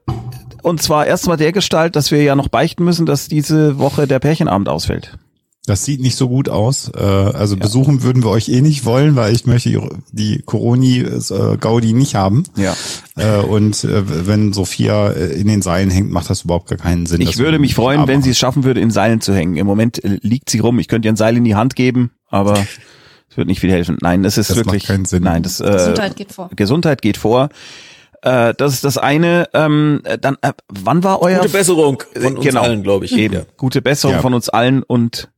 und 0.63 0.83
zwar 0.83 1.07
erstmal 1.07 1.37
der 1.37 1.53
Gestalt, 1.53 1.97
dass 1.97 2.11
wir 2.11 2.23
ja 2.23 2.37
noch 2.37 2.49
beichten 2.49 2.85
müssen, 2.85 3.07
dass 3.07 3.29
diese 3.29 3.79
Woche 3.79 4.07
der 4.07 4.19
Pärchenabend 4.19 4.69
ausfällt. 4.69 5.19
Das 5.67 5.83
sieht 5.85 6.03
nicht 6.03 6.17
so 6.17 6.29
gut 6.29 6.51
aus. 6.51 6.91
Äh, 6.95 7.01
also 7.01 7.57
besuchen 7.57 8.03
würden 8.03 8.23
wir 8.23 8.29
euch 8.31 8.51
eh 8.51 8.61
nicht 8.61 8.85
wollen, 8.85 9.17
weil 9.17 9.35
ich 9.35 9.47
möchte 9.47 9.71
die- 10.13 10.43
Coroni-Gaudi 10.45 11.93
nicht 11.95 12.15
haben. 12.15 12.43
Ja. 12.57 12.75
Äh, 13.17 13.43
Und 13.43 13.83
äh, 13.85 14.27
wenn 14.27 14.53
Sophia 14.53 15.09
äh, 15.11 15.33
in 15.41 15.49
den 15.49 15.63
Seilen 15.63 15.91
hängt, 15.91 16.11
macht 16.11 16.29
das 16.31 16.43
überhaupt 16.43 16.69
gar 16.69 16.79
keinen 16.79 17.07
Sinn. 17.07 17.21
Ich 17.23 17.39
würde 17.39 17.59
mich 17.59 17.75
freuen, 17.75 18.07
wenn 18.07 18.23
sie 18.23 18.31
es 18.31 18.39
schaffen 18.39 18.65
würde, 18.65 18.81
in 18.81 18.91
Seilen 18.91 19.21
zu 19.21 19.35
hängen. 19.35 19.57
Im 19.57 19.67
Moment 19.67 20.03
äh, 20.05 20.19
liegt 20.23 20.51
sie 20.51 20.59
rum. 20.59 20.79
Ich 20.79 20.89
könnte 20.89 21.09
ihr 21.09 21.13
ein 21.13 21.17
Seil 21.17 21.37
in 21.37 21.45
die 21.45 21.55
Hand 21.55 21.77
geben, 21.77 22.11
aber 22.29 22.59
es 23.31 23.37
wird 23.37 23.47
nicht 23.49 23.61
viel 23.61 23.71
helfen. 23.71 23.97
Nein, 24.01 24.23
das 24.23 24.37
ist 24.39 24.51
Das 24.51 24.57
macht 24.59 24.67
wirklich 24.67 24.85
keinen 24.85 25.07
Sinn. 25.07 25.23
Nein, 25.23 25.43
das 25.43 25.61
äh, 25.61 25.71
Gesundheit 25.73 26.17
geht 26.17 26.33
vor. 26.33 26.51
Gesundheit 26.55 27.03
geht 27.03 27.17
vor. 27.17 27.49
Äh, 28.25 28.55
das 28.55 28.73
ist 28.73 28.85
das 28.85 28.97
eine. 28.99 29.49
Ähm, 29.53 30.01
äh, 30.05 30.19
dann, 30.19 30.37
äh, 30.41 30.53
wann 30.69 31.05
war 31.05 31.21
euer 31.21 31.41
Gute 31.41 31.51
Besserung 31.51 32.03
von 32.15 32.37
uns 32.37 32.45
Genau. 32.45 32.63
allen, 32.63 32.83
glaube 32.83 33.05
ich. 33.05 33.13
Eben. 33.17 33.35
Ja. 33.35 33.43
Gute 33.59 33.83
Besserung 33.83 34.17
Ja. 34.17 34.23
von 34.23 34.33
uns 34.33 34.49
allen 34.49 34.83
und 34.83 35.31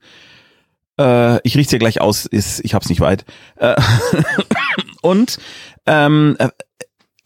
äh, 0.98 1.40
ich 1.46 1.56
richte 1.56 1.74
dir 1.76 1.78
gleich 1.80 2.00
aus, 2.00 2.26
ist, 2.26 2.60
ich 2.64 2.74
hab's 2.74 2.88
nicht 2.88 3.00
weit. 3.00 3.24
Äh, 3.56 3.74
und 5.02 5.38
ähm, 5.86 6.36
äh, 6.38 6.48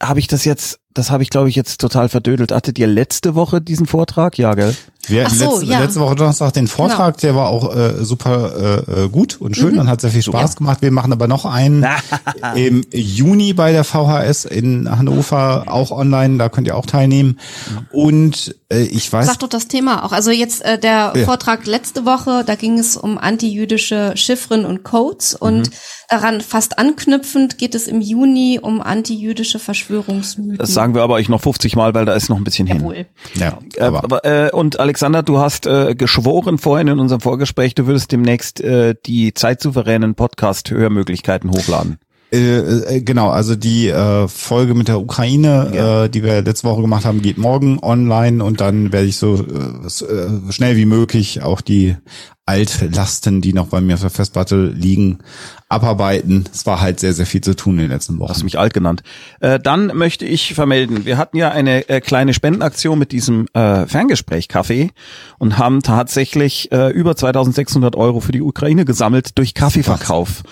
habe 0.01 0.19
ich 0.19 0.27
das 0.27 0.45
jetzt, 0.45 0.79
das 0.93 1.11
habe 1.11 1.21
ich 1.23 1.29
glaube 1.29 1.47
ich 1.49 1.55
jetzt 1.55 1.79
total 1.79 2.09
verdödelt. 2.09 2.51
Hattet 2.51 2.79
ihr 2.79 2.87
letzte 2.87 3.35
Woche 3.35 3.61
diesen 3.61 3.85
Vortrag? 3.85 4.37
Ja, 4.39 4.55
gell? 4.55 4.75
Wir 5.11 5.25
hatten 5.25 5.35
so, 5.35 5.51
letzte, 5.51 5.65
ja. 5.65 5.79
letzte 5.79 5.99
Woche 5.99 6.15
Donnerstag 6.15 6.53
den 6.53 6.67
Vortrag, 6.67 7.17
der 7.17 7.35
war 7.35 7.49
auch 7.49 7.75
äh, 7.75 8.03
super 8.03 8.85
äh, 8.87 9.03
äh, 9.03 9.09
gut 9.09 9.39
und 9.39 9.55
schön 9.55 9.77
und 9.77 9.87
hat 9.87 10.01
sehr 10.01 10.09
viel 10.11 10.21
Spaß 10.23 10.55
gemacht. 10.55 10.81
Wir 10.81 10.91
machen 10.91 11.11
aber 11.13 11.27
noch 11.27 11.45
einen 11.45 11.85
im 12.55 12.83
Juni 12.91 13.53
bei 13.53 13.71
der 13.71 13.83
VHS 13.83 14.45
in 14.45 14.89
Hannover, 14.89 15.65
auch 15.67 15.91
online, 15.91 16.37
da 16.37 16.49
könnt 16.49 16.67
ihr 16.67 16.75
auch 16.77 16.85
teilnehmen. 16.85 17.39
Und 17.91 18.55
äh, 18.71 18.83
ich 18.83 19.11
weiß, 19.11 19.27
Sag 19.27 19.39
doch 19.39 19.49
das 19.49 19.67
Thema 19.67 20.05
auch. 20.05 20.11
Also 20.11 20.31
jetzt 20.31 20.63
äh, 20.63 20.79
der 20.79 21.13
Ja. 21.15 21.25
Vortrag 21.25 21.65
letzte 21.65 22.05
Woche, 22.05 22.43
da 22.45 22.55
ging 22.55 22.79
es 22.79 22.95
um 22.97 23.17
antijüdische 23.17 24.13
Chiffren 24.15 24.65
und 24.65 24.83
Codes 24.83 25.35
und 25.35 25.69
daran 26.09 26.41
fast 26.41 26.79
anknüpfend 26.79 27.57
geht 27.57 27.75
es 27.75 27.87
im 27.87 28.01
Juni 28.01 28.59
um 28.61 28.81
antijüdische 28.81 29.59
Verschwörungsmythen. 29.59 30.57
Das 30.57 30.73
sagen 30.73 30.95
wir 30.95 31.01
aber 31.03 31.15
euch 31.15 31.29
noch 31.29 31.41
50 31.41 31.75
Mal, 31.75 31.93
weil 31.93 32.05
da 32.05 32.13
ist 32.13 32.29
noch 32.29 32.37
ein 32.37 32.43
bisschen 32.43 32.67
hin. 32.67 32.77
Jawohl. 32.79 33.05
ja, 33.35 33.57
Äh, 33.75 33.83
aber 33.83 34.25
äh, 34.25 34.51
und 34.51 34.79
Alexander, 35.01 35.23
du 35.23 35.39
hast 35.39 35.65
äh, 35.65 35.95
geschworen 35.95 36.59
vorhin 36.59 36.87
in 36.87 36.99
unserem 36.99 37.21
Vorgespräch, 37.21 37.73
du 37.73 37.87
würdest 37.87 38.11
demnächst 38.11 38.61
äh, 38.61 38.93
die 39.07 39.33
zeitsouveränen 39.33 40.13
Podcast-Hörmöglichkeiten 40.13 41.49
hochladen. 41.49 41.97
Äh, 42.33 42.37
äh, 42.97 43.01
genau, 43.01 43.29
also 43.29 43.55
die 43.55 43.89
äh, 43.89 44.27
Folge 44.27 44.73
mit 44.73 44.87
der 44.87 44.99
Ukraine, 45.01 45.71
Ja. 45.73 46.03
äh, 46.05 46.09
die 46.09 46.23
wir 46.23 46.41
letzte 46.41 46.67
Woche 46.67 46.81
gemacht 46.81 47.03
haben, 47.05 47.21
geht 47.21 47.37
morgen 47.37 47.79
online 47.81 48.41
und 48.43 48.61
dann 48.61 48.93
werde 48.93 49.07
ich 49.07 49.17
so 49.17 49.35
äh, 49.35 49.85
äh, 49.87 50.51
schnell 50.51 50.77
wie 50.77 50.85
möglich 50.85 51.41
auch 51.43 51.59
die 51.59 51.97
Altlasten, 52.45 53.41
die 53.41 53.53
noch 53.53 53.67
bei 53.67 53.81
mir 53.81 53.93
auf 53.95 54.01
der 54.01 54.09
Festplatte 54.09 54.65
liegen, 54.65 55.19
abarbeiten. 55.69 56.45
Es 56.53 56.65
war 56.65 56.81
halt 56.81 56.99
sehr, 56.99 57.13
sehr 57.13 57.25
viel 57.25 57.41
zu 57.41 57.55
tun 57.55 57.75
in 57.75 57.81
den 57.81 57.91
letzten 57.91 58.13
Hast 58.15 58.29
Wochen. 58.29 58.39
du 58.39 58.43
mich 58.45 58.57
alt 58.59 58.73
genannt. 58.73 59.03
Äh, 59.41 59.59
dann 59.59 59.87
möchte 59.95 60.25
ich 60.25 60.53
vermelden, 60.53 61.05
wir 61.05 61.17
hatten 61.17 61.37
ja 61.37 61.49
eine 61.51 61.87
äh, 61.89 62.01
kleine 62.01 62.33
Spendenaktion 62.33 62.97
mit 62.97 63.11
diesem 63.11 63.47
äh, 63.53 63.85
Ferngespräch-Kaffee 63.85 64.89
und 65.37 65.57
haben 65.57 65.81
tatsächlich 65.81 66.71
äh, 66.71 66.89
über 66.91 67.15
2600 67.15 67.95
Euro 67.95 68.19
für 68.21 68.31
die 68.31 68.41
Ukraine 68.41 68.85
gesammelt 68.85 69.37
durch 69.37 69.53
Kaffeeverkauf. 69.53 70.43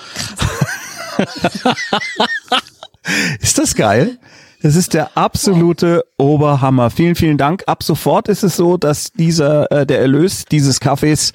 ist 3.42 3.58
das 3.58 3.76
geil? 3.76 4.18
Das 4.62 4.76
ist 4.76 4.94
der 4.94 5.16
absolute 5.16 6.04
Oberhammer. 6.18 6.90
Vielen, 6.90 7.16
vielen 7.16 7.38
Dank. 7.38 7.64
Ab 7.68 7.84
sofort 7.84 8.28
ist 8.28 8.44
es 8.44 8.58
so, 8.58 8.78
dass 8.78 9.14
dieser 9.14 9.72
äh, 9.72 9.86
der 9.86 10.00
Erlös 10.00 10.46
dieses 10.46 10.82
Kaffees 10.82 11.32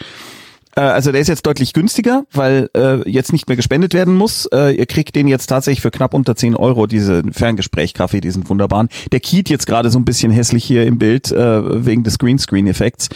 äh, 0.76 0.80
also 0.80 1.12
der 1.12 1.20
ist 1.20 1.28
jetzt 1.28 1.46
deutlich 1.46 1.72
günstiger, 1.72 2.24
weil 2.32 2.70
äh, 2.76 3.08
jetzt 3.08 3.32
nicht 3.32 3.48
mehr 3.48 3.56
gespendet 3.56 3.94
werden 3.94 4.14
muss. 4.14 4.46
Äh, 4.52 4.76
ihr 4.76 4.86
kriegt 4.86 5.14
den 5.14 5.28
jetzt 5.28 5.46
tatsächlich 5.46 5.80
für 5.80 5.90
knapp 5.90 6.14
unter 6.14 6.36
10 6.36 6.56
Euro, 6.56 6.86
diese 6.86 7.22
Ferngespräch-Kaffee, 7.30 8.20
diesen 8.20 8.48
wunderbaren. 8.48 8.88
Der 9.12 9.20
kiet 9.20 9.48
jetzt 9.48 9.66
gerade 9.66 9.90
so 9.90 9.98
ein 9.98 10.04
bisschen 10.04 10.32
hässlich 10.32 10.64
hier 10.64 10.86
im 10.86 10.98
Bild 10.98 11.30
äh, 11.32 11.86
wegen 11.86 12.04
des 12.04 12.18
Greenscreen-Effekts. 12.18 13.08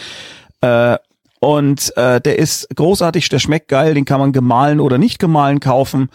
Äh, 0.61 0.97
und 1.39 1.95
äh, 1.95 2.19
der 2.19 2.37
ist 2.37 2.67
großartig, 2.75 3.29
der 3.29 3.39
schmeckt 3.39 3.69
geil, 3.69 3.93
den 3.93 4.05
kann 4.05 4.19
man 4.19 4.33
gemahlen 4.33 4.79
oder 4.79 4.97
nicht 4.97 5.19
gemahlen 5.19 5.59
kaufen. 5.59 6.09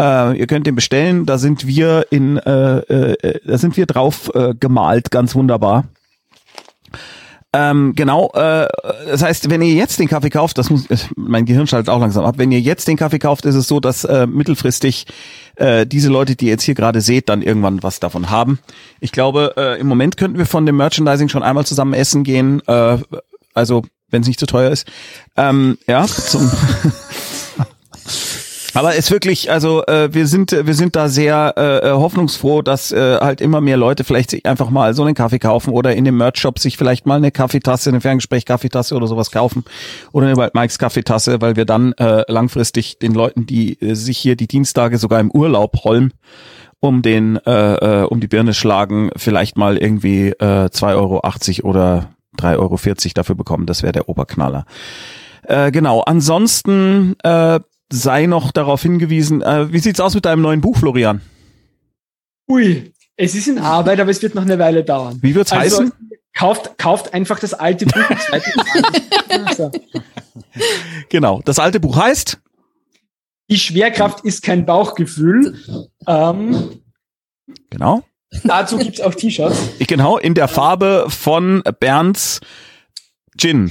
Äh, 0.00 0.38
ihr 0.38 0.46
könnt 0.46 0.66
den 0.66 0.74
bestellen, 0.74 1.26
da 1.26 1.38
sind 1.38 1.66
wir 1.66 2.06
in, 2.10 2.36
äh, 2.38 2.78
äh, 2.78 3.40
da 3.46 3.58
sind 3.58 3.76
wir 3.76 3.86
drauf 3.86 4.30
äh, 4.34 4.54
gemalt, 4.58 5.10
ganz 5.10 5.34
wunderbar. 5.34 5.84
Ähm, 7.56 7.92
genau, 7.94 8.32
äh, 8.34 8.66
das 9.06 9.22
heißt, 9.22 9.48
wenn 9.48 9.62
ihr 9.62 9.74
jetzt 9.74 10.00
den 10.00 10.08
Kaffee 10.08 10.30
kauft, 10.30 10.58
das 10.58 10.70
muss, 10.70 10.88
mein 11.14 11.44
Gehirn 11.44 11.68
schaltet 11.68 11.88
auch 11.88 12.00
langsam 12.00 12.24
ab, 12.24 12.34
wenn 12.36 12.50
ihr 12.50 12.60
jetzt 12.60 12.88
den 12.88 12.96
Kaffee 12.96 13.20
kauft, 13.20 13.44
ist 13.44 13.54
es 13.54 13.68
so, 13.68 13.78
dass 13.78 14.02
äh, 14.02 14.26
mittelfristig 14.26 15.06
äh, 15.54 15.86
diese 15.86 16.08
Leute, 16.08 16.34
die 16.34 16.46
ihr 16.46 16.50
jetzt 16.50 16.64
hier 16.64 16.74
gerade 16.74 17.00
seht, 17.00 17.28
dann 17.28 17.42
irgendwann 17.42 17.84
was 17.84 18.00
davon 18.00 18.28
haben. 18.28 18.58
Ich 18.98 19.12
glaube, 19.12 19.54
äh, 19.56 19.78
im 19.78 19.86
Moment 19.86 20.16
könnten 20.16 20.36
wir 20.36 20.46
von 20.46 20.66
dem 20.66 20.76
Merchandising 20.76 21.28
schon 21.28 21.44
einmal 21.44 21.64
zusammen 21.64 21.94
essen 21.94 22.24
gehen, 22.24 22.60
äh, 22.66 22.98
also 23.54 23.84
wenn 24.10 24.22
es 24.22 24.26
nicht 24.26 24.40
zu 24.40 24.46
teuer 24.46 24.72
ist. 24.72 24.88
Ähm, 25.36 25.78
ja, 25.86 26.04
zum 26.06 26.50
Aber 28.74 28.96
es 28.96 29.10
wirklich, 29.10 29.50
also 29.50 29.84
äh, 29.86 30.12
wir 30.12 30.26
sind 30.26 30.50
wir 30.50 30.74
sind 30.74 30.96
da 30.96 31.08
sehr 31.08 31.54
äh, 31.56 31.90
hoffnungsfroh, 31.90 32.62
dass 32.62 32.90
äh, 32.90 33.18
halt 33.20 33.40
immer 33.40 33.60
mehr 33.60 33.76
Leute 33.76 34.02
vielleicht 34.02 34.30
sich 34.30 34.46
einfach 34.46 34.70
mal 34.70 34.94
so 34.94 35.04
einen 35.04 35.14
Kaffee 35.14 35.38
kaufen 35.38 35.70
oder 35.72 35.94
in 35.94 36.04
dem 36.04 36.16
Merch-Shop 36.16 36.58
sich 36.58 36.76
vielleicht 36.76 37.06
mal 37.06 37.16
eine 37.16 37.30
Kaffeetasse, 37.30 37.90
eine 37.90 38.00
Ferngespräch-Kaffeetasse 38.00 38.96
oder 38.96 39.06
sowas 39.06 39.30
kaufen 39.30 39.64
oder 40.12 40.26
eine 40.26 40.36
Wild 40.36 40.54
Mikes 40.54 40.78
Kaffeetasse, 40.78 41.40
weil 41.40 41.54
wir 41.54 41.64
dann 41.66 41.92
äh, 41.94 42.24
langfristig 42.26 42.98
den 42.98 43.14
Leuten, 43.14 43.46
die 43.46 43.80
äh, 43.80 43.94
sich 43.94 44.18
hier 44.18 44.34
die 44.34 44.48
Dienstage 44.48 44.98
sogar 44.98 45.20
im 45.20 45.30
Urlaub 45.30 45.84
hollen, 45.84 46.12
um 46.80 47.02
den 47.02 47.36
äh, 47.46 48.02
äh, 48.02 48.04
um 48.04 48.20
die 48.20 48.28
Birne 48.28 48.54
schlagen, 48.54 49.10
vielleicht 49.16 49.56
mal 49.56 49.76
irgendwie 49.76 50.30
äh, 50.30 50.66
2,80 50.66 51.62
Euro 51.62 51.70
oder 51.70 52.10
3,40 52.38 52.58
Euro 52.58 52.78
dafür 53.14 53.34
bekommen. 53.36 53.66
Das 53.66 53.84
wäre 53.84 53.92
der 53.92 54.08
Oberknaller. 54.08 54.66
Äh, 55.44 55.70
genau. 55.70 56.00
Ansonsten 56.00 57.14
äh, 57.22 57.60
sei 57.92 58.26
noch 58.26 58.52
darauf 58.52 58.82
hingewiesen. 58.82 59.42
Äh, 59.42 59.72
wie 59.72 59.78
sieht's 59.78 60.00
aus 60.00 60.14
mit 60.14 60.24
deinem 60.24 60.42
neuen 60.42 60.60
Buch, 60.60 60.76
Florian? 60.76 61.20
Ui, 62.48 62.92
es 63.16 63.34
ist 63.34 63.48
in 63.48 63.58
Arbeit, 63.58 64.00
aber 64.00 64.10
es 64.10 64.20
wird 64.22 64.34
noch 64.34 64.42
eine 64.42 64.58
Weile 64.58 64.84
dauern. 64.84 65.18
Wie 65.22 65.34
wird's 65.34 65.52
Also, 65.52 65.78
heißen? 65.78 65.92
Kauft, 66.34 66.78
kauft 66.78 67.14
einfach 67.14 67.38
das 67.38 67.54
alte 67.54 67.86
Buch. 67.86 68.02
Mal. 68.10 69.54
so. 69.56 69.70
Genau. 71.08 71.40
Das 71.44 71.58
alte 71.60 71.78
Buch 71.80 71.96
heißt. 71.96 72.40
Die 73.50 73.58
Schwerkraft 73.58 74.24
ist 74.24 74.42
kein 74.42 74.66
Bauchgefühl. 74.66 75.56
Ähm, 76.06 76.80
Genau. 77.70 78.02
dazu 78.42 78.78
gibt's 78.78 79.00
auch 79.00 79.14
T-Shirts. 79.14 79.56
Genau 79.86 80.16
in 80.18 80.34
der 80.34 80.48
Farbe 80.48 81.06
von 81.08 81.62
Bernds 81.78 82.40
Gin. 83.36 83.70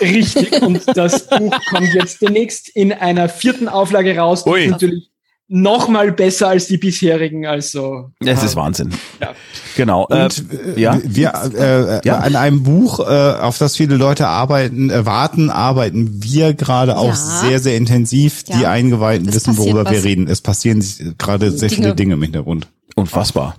Richtig. 0.00 0.62
Und 0.62 0.82
das 0.96 1.26
Buch 1.28 1.54
kommt 1.70 1.92
jetzt 1.94 2.20
demnächst 2.22 2.68
in 2.68 2.92
einer 2.92 3.28
vierten 3.28 3.68
Auflage 3.68 4.16
raus. 4.16 4.46
Ui. 4.46 4.64
ist 4.64 4.70
natürlich 4.72 5.08
noch 5.54 5.88
mal 5.88 6.12
besser 6.12 6.48
als 6.48 6.66
die 6.66 6.78
bisherigen. 6.78 7.44
Also 7.46 8.10
Es 8.20 8.42
ist 8.42 8.56
Wahnsinn. 8.56 8.90
Ja. 9.20 9.34
Genau. 9.76 10.06
Äh, 10.08 10.24
Und 10.24 10.44
äh, 10.76 10.80
ja. 10.80 10.98
wir 11.04 11.32
äh, 11.58 12.06
Ja. 12.08 12.18
an 12.20 12.36
einem 12.36 12.62
Buch, 12.62 13.00
äh, 13.00 13.02
auf 13.02 13.58
das 13.58 13.76
viele 13.76 13.96
Leute 13.96 14.28
arbeiten, 14.28 14.88
äh, 14.88 15.04
warten, 15.04 15.50
arbeiten 15.50 16.22
wir 16.22 16.54
gerade 16.54 16.96
auch 16.96 17.08
Ja. 17.08 17.14
sehr, 17.14 17.58
sehr 17.58 17.76
intensiv. 17.76 18.44
Die. 18.44 18.64
Eingeweihten 18.66 19.28
Es 19.28 19.34
wissen, 19.34 19.58
worüber 19.58 19.84
wir 19.90 19.98
was. 19.98 20.04
reden. 20.04 20.26
Es 20.26 20.40
passieren 20.40 20.80
sich 20.80 21.18
gerade 21.18 21.50
sehr 21.50 21.68
Dinge. 21.68 21.82
viele 21.82 21.94
Dinge 21.96 22.14
im 22.14 22.22
Hintergrund. 22.22 22.68
Unfassbar. 22.94 23.56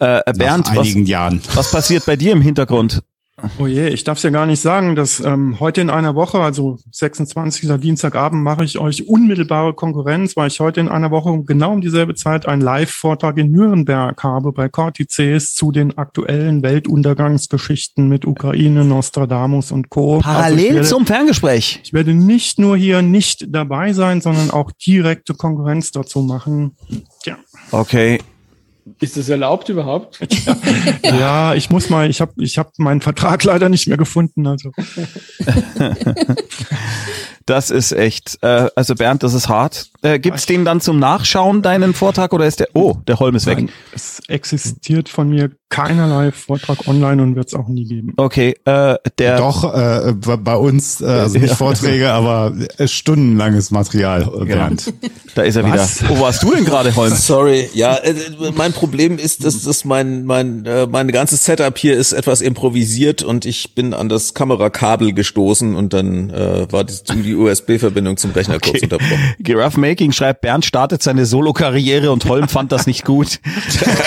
Äh, 0.00 0.20
Bernd, 0.34 0.66
nach 0.66 0.76
was, 0.76 0.86
einigen 0.86 1.06
Jahren. 1.06 1.40
was 1.54 1.70
passiert 1.70 2.04
bei 2.04 2.16
dir 2.16 2.32
im 2.32 2.42
Hintergrund? 2.42 3.02
Oh 3.58 3.66
je, 3.66 3.88
ich 3.88 4.02
darf 4.02 4.16
es 4.16 4.22
ja 4.22 4.30
gar 4.30 4.46
nicht 4.46 4.60
sagen, 4.60 4.96
dass 4.96 5.20
ähm, 5.20 5.60
heute 5.60 5.82
in 5.82 5.90
einer 5.90 6.14
Woche, 6.14 6.38
also 6.38 6.78
26. 6.90 7.68
Dienstagabend, 7.80 8.42
mache 8.42 8.64
ich 8.64 8.78
euch 8.78 9.06
unmittelbare 9.08 9.74
Konkurrenz, 9.74 10.38
weil 10.38 10.48
ich 10.48 10.58
heute 10.58 10.80
in 10.80 10.88
einer 10.88 11.10
Woche 11.10 11.42
genau 11.44 11.72
um 11.72 11.82
dieselbe 11.82 12.14
Zeit 12.14 12.46
einen 12.46 12.62
Live-Vortrag 12.62 13.36
in 13.36 13.50
Nürnberg 13.50 14.22
habe 14.22 14.52
bei 14.52 14.70
Cortices 14.70 15.54
zu 15.54 15.70
den 15.70 15.98
aktuellen 15.98 16.62
Weltuntergangsgeschichten 16.62 18.08
mit 18.08 18.24
Ukraine, 18.24 18.86
Nostradamus 18.86 19.70
und 19.70 19.90
Co. 19.90 20.16
Also 20.16 20.22
Parallel 20.22 20.74
werde, 20.76 20.88
zum 20.88 21.04
Ferngespräch. 21.04 21.80
ich 21.84 21.92
werde 21.92 22.14
nicht 22.14 22.58
nur 22.58 22.78
hier 22.78 23.02
nicht 23.02 23.48
dabei 23.50 23.92
sein, 23.92 24.22
sondern 24.22 24.50
auch 24.50 24.72
direkte 24.72 25.34
Konkurrenz 25.34 25.90
dazu 25.90 26.22
machen. 26.22 26.74
Tja. 27.22 27.36
Okay. 27.70 28.18
Ist 29.00 29.16
das 29.16 29.28
erlaubt 29.28 29.68
überhaupt? 29.68 30.20
ja, 31.02 31.54
ich 31.54 31.68
muss 31.70 31.90
mal, 31.90 32.08
ich 32.08 32.20
habe 32.20 32.32
ich 32.42 32.56
hab 32.56 32.78
meinen 32.78 33.02
Vertrag 33.02 33.44
leider 33.44 33.68
nicht 33.68 33.88
mehr 33.88 33.98
gefunden. 33.98 34.46
Also. 34.46 34.72
Das 37.46 37.70
ist 37.70 37.92
echt, 37.92 38.38
äh, 38.42 38.68
also 38.74 38.96
Bernd, 38.96 39.22
das 39.22 39.32
ist 39.32 39.48
hart. 39.48 39.90
Äh, 40.06 40.18
gibt's 40.20 40.46
den 40.46 40.64
dann 40.64 40.80
zum 40.80 40.98
Nachschauen, 40.98 41.62
deinen 41.62 41.94
Vortrag, 41.94 42.32
oder 42.32 42.46
ist 42.46 42.60
der, 42.60 42.68
oh, 42.74 42.94
der 43.08 43.18
Holm 43.18 43.34
ist 43.34 43.46
weg. 43.46 43.58
Nein, 43.58 43.70
es 43.92 44.20
existiert 44.28 45.08
von 45.08 45.28
mir 45.28 45.50
keinerlei 45.68 46.30
Vortrag 46.30 46.86
online 46.86 47.20
und 47.22 47.34
wird 47.34 47.48
es 47.48 47.54
auch 47.54 47.66
nie 47.66 47.84
geben. 47.84 48.14
Okay, 48.16 48.54
äh, 48.64 48.96
der. 49.18 49.38
Doch, 49.38 49.64
äh, 49.74 50.12
bei 50.12 50.56
uns, 50.56 51.00
äh, 51.00 51.06
also 51.06 51.38
nicht 51.38 51.54
Vorträge, 51.54 52.12
aber 52.12 52.54
äh, 52.78 52.86
stundenlanges 52.86 53.70
Material, 53.72 54.24
Bernd. 54.46 54.92
Da 55.34 55.42
ist 55.42 55.56
er 55.56 55.64
Was? 55.64 56.02
wieder. 56.02 56.10
Wo 56.10 56.20
warst 56.20 56.42
du 56.42 56.54
denn 56.54 56.64
gerade, 56.64 56.94
Holm? 56.94 57.12
Sorry, 57.14 57.68
ja, 57.74 57.96
äh, 57.96 58.14
mein 58.54 58.72
Problem 58.72 59.18
ist, 59.18 59.44
dass 59.44 59.64
das 59.64 59.84
mein 59.84 60.24
mein 60.24 60.64
äh, 60.66 60.86
mein 60.86 61.08
ganzes 61.08 61.44
Setup 61.44 61.76
hier 61.76 61.96
ist 61.96 62.12
etwas 62.12 62.40
improvisiert 62.40 63.22
und 63.22 63.44
ich 63.44 63.74
bin 63.74 63.92
an 63.92 64.08
das 64.08 64.34
Kamerakabel 64.34 65.12
gestoßen 65.12 65.74
und 65.74 65.92
dann 65.92 66.30
äh, 66.30 66.70
war 66.70 66.84
die, 66.84 66.94
die 67.22 67.34
USB-Verbindung 67.34 68.16
zum 68.16 68.30
Rechner 68.30 68.60
kurz 68.60 68.82
unterbrochen. 68.82 69.34
Giraffe 69.40 69.80
Making 69.96 70.12
schreibt, 70.12 70.42
Bernd 70.42 70.66
startet 70.66 71.02
seine 71.02 71.24
Solo-Karriere 71.24 72.12
und 72.12 72.26
Holm 72.26 72.48
fand 72.48 72.70
das 72.70 72.86
nicht 72.86 73.06
gut. 73.06 73.40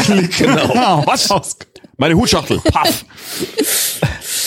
genau. 0.38 1.04
Was? 1.08 1.58
Meine 1.98 2.14
Hutschachtel. 2.14 2.60
Paff. 2.60 3.06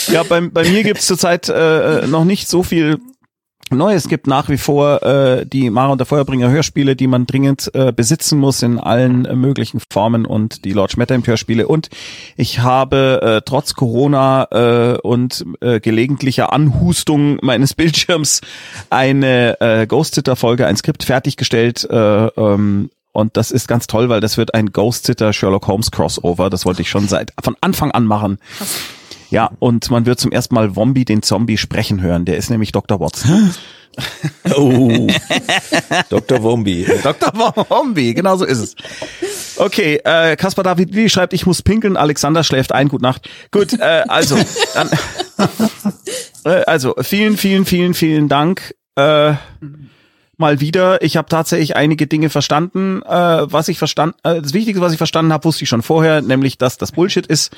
Ja, 0.06 0.22
bei, 0.22 0.40
bei 0.40 0.62
mir 0.62 0.84
gibt's 0.84 1.08
zurzeit 1.08 1.48
äh, 1.48 2.06
noch 2.06 2.24
nicht 2.24 2.48
so 2.48 2.62
viel 2.62 3.00
Neues. 3.78 4.04
Es 4.04 4.08
gibt 4.08 4.26
nach 4.26 4.48
wie 4.48 4.58
vor 4.58 5.02
äh, 5.02 5.46
die 5.46 5.70
Mara 5.70 5.92
und 5.92 5.98
der 5.98 6.06
Feuerbringer 6.06 6.50
Hörspiele, 6.50 6.96
die 6.96 7.06
man 7.06 7.26
dringend 7.26 7.70
äh, 7.74 7.92
besitzen 7.92 8.38
muss 8.38 8.62
in 8.62 8.78
allen 8.78 9.24
äh, 9.24 9.34
möglichen 9.34 9.80
Formen 9.90 10.26
und 10.26 10.64
die 10.64 10.72
Lord 10.72 10.92
Schmetterling 10.92 11.26
Hörspiele. 11.26 11.68
Und 11.68 11.88
ich 12.36 12.60
habe 12.60 13.20
äh, 13.22 13.42
trotz 13.44 13.74
Corona 13.74 14.46
äh, 14.50 14.98
und 14.98 15.44
äh, 15.60 15.80
gelegentlicher 15.80 16.52
Anhustung 16.52 17.38
meines 17.42 17.74
Bildschirms 17.74 18.40
eine 18.90 19.60
äh, 19.60 19.86
Ghost 19.86 20.14
Sitter 20.14 20.36
Folge, 20.36 20.66
ein 20.66 20.76
Skript 20.76 21.04
fertiggestellt. 21.04 21.88
Äh, 21.90 21.96
ähm, 21.96 22.90
und 23.12 23.36
das 23.36 23.50
ist 23.50 23.68
ganz 23.68 23.86
toll, 23.86 24.08
weil 24.08 24.20
das 24.20 24.38
wird 24.38 24.54
ein 24.54 24.72
Ghost 24.72 25.04
Sitter 25.04 25.32
Sherlock 25.32 25.66
Holmes 25.66 25.90
Crossover. 25.90 26.48
Das 26.48 26.64
wollte 26.64 26.82
ich 26.82 26.88
schon 26.88 27.08
seit 27.08 27.32
von 27.42 27.56
Anfang 27.60 27.90
an 27.90 28.06
machen. 28.06 28.38
Ja, 29.32 29.50
und 29.60 29.90
man 29.90 30.04
wird 30.04 30.20
zum 30.20 30.30
ersten 30.30 30.54
Mal 30.54 30.76
Wombi 30.76 31.06
den 31.06 31.22
Zombie 31.22 31.56
sprechen 31.56 32.02
hören. 32.02 32.26
Der 32.26 32.36
ist 32.36 32.50
nämlich 32.50 32.70
Dr. 32.70 33.00
Watson. 33.00 33.54
Oh, 34.56 35.06
Dr. 36.08 36.42
Wombi. 36.42 36.86
Dr. 37.02 37.30
Wombi, 37.68 38.14
genau 38.14 38.38
so 38.38 38.46
ist 38.46 38.58
es. 38.58 38.76
Okay, 39.56 40.00
äh, 40.02 40.34
Kaspar 40.36 40.64
David 40.64 40.94
Lee 40.94 41.10
schreibt, 41.10 41.34
ich 41.34 41.44
muss 41.44 41.60
pinkeln, 41.60 41.98
Alexander 41.98 42.42
schläft 42.42 42.72
ein, 42.72 42.88
gute 42.88 43.02
Nacht. 43.02 43.28
Gut, 43.50 43.74
äh, 43.78 44.04
also, 44.08 44.38
dann, 44.72 44.88
äh, 46.46 46.64
also 46.64 46.94
vielen, 47.02 47.36
vielen, 47.36 47.66
vielen, 47.66 47.92
vielen 47.92 48.30
Dank. 48.30 48.74
Äh, 48.96 49.34
mal 50.38 50.60
wieder. 50.60 51.02
Ich 51.02 51.18
habe 51.18 51.28
tatsächlich 51.28 51.76
einige 51.76 52.06
Dinge 52.06 52.30
verstanden. 52.30 53.02
Äh, 53.02 53.10
was 53.52 53.68
ich 53.68 53.76
verstanden, 53.76 54.16
äh, 54.22 54.40
das 54.40 54.54
Wichtigste, 54.54 54.80
was 54.80 54.92
ich 54.92 54.98
verstanden 54.98 55.34
habe, 55.34 55.44
wusste 55.44 55.64
ich 55.64 55.68
schon 55.68 55.82
vorher, 55.82 56.22
nämlich, 56.22 56.56
dass 56.56 56.78
das 56.78 56.92
Bullshit 56.92 57.26
ist. 57.26 57.54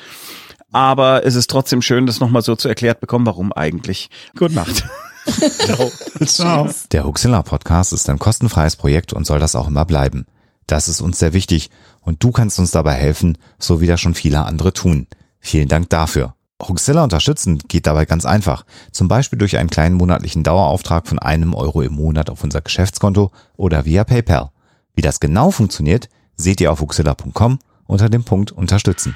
Aber 0.71 1.25
es 1.25 1.35
ist 1.35 1.49
trotzdem 1.49 1.81
schön, 1.81 2.05
das 2.05 2.19
nochmal 2.19 2.41
so 2.41 2.55
zu 2.55 2.67
erklärt 2.67 2.99
bekommen, 2.99 3.25
warum 3.25 3.53
eigentlich. 3.53 4.09
Gute 4.37 4.55
Nacht. 4.55 4.83
Ciao. 6.25 6.69
Der 6.91 7.05
Huxilla 7.05 7.41
Podcast 7.41 7.93
ist 7.93 8.09
ein 8.09 8.19
kostenfreies 8.19 8.75
Projekt 8.75 9.13
und 9.13 9.25
soll 9.25 9.39
das 9.39 9.55
auch 9.55 9.67
immer 9.67 9.85
bleiben. 9.85 10.25
Das 10.67 10.87
ist 10.87 11.01
uns 11.01 11.19
sehr 11.19 11.33
wichtig 11.33 11.69
und 12.01 12.23
du 12.23 12.31
kannst 12.31 12.59
uns 12.59 12.71
dabei 12.71 12.93
helfen, 12.93 13.37
so 13.59 13.81
wie 13.81 13.87
das 13.87 14.01
schon 14.01 14.15
viele 14.15 14.45
andere 14.45 14.73
tun. 14.73 15.07
Vielen 15.39 15.67
Dank 15.67 15.89
dafür. 15.89 16.35
Huxilla 16.61 17.03
unterstützen 17.03 17.59
geht 17.67 17.85
dabei 17.85 18.05
ganz 18.05 18.25
einfach. 18.25 18.65
Zum 18.91 19.07
Beispiel 19.07 19.37
durch 19.37 19.57
einen 19.57 19.69
kleinen 19.69 19.95
monatlichen 19.95 20.43
Dauerauftrag 20.43 21.07
von 21.07 21.19
einem 21.19 21.53
Euro 21.53 21.81
im 21.81 21.93
Monat 21.93 22.29
auf 22.29 22.43
unser 22.43 22.61
Geschäftskonto 22.61 23.31
oder 23.57 23.85
via 23.85 24.03
PayPal. 24.03 24.51
Wie 24.95 25.01
das 25.01 25.19
genau 25.19 25.51
funktioniert, 25.51 26.09
seht 26.35 26.61
ihr 26.61 26.71
auf 26.71 26.79
huxilla.com 26.79 27.59
unter 27.85 28.09
dem 28.09 28.23
Punkt 28.23 28.51
Unterstützen. 28.51 29.15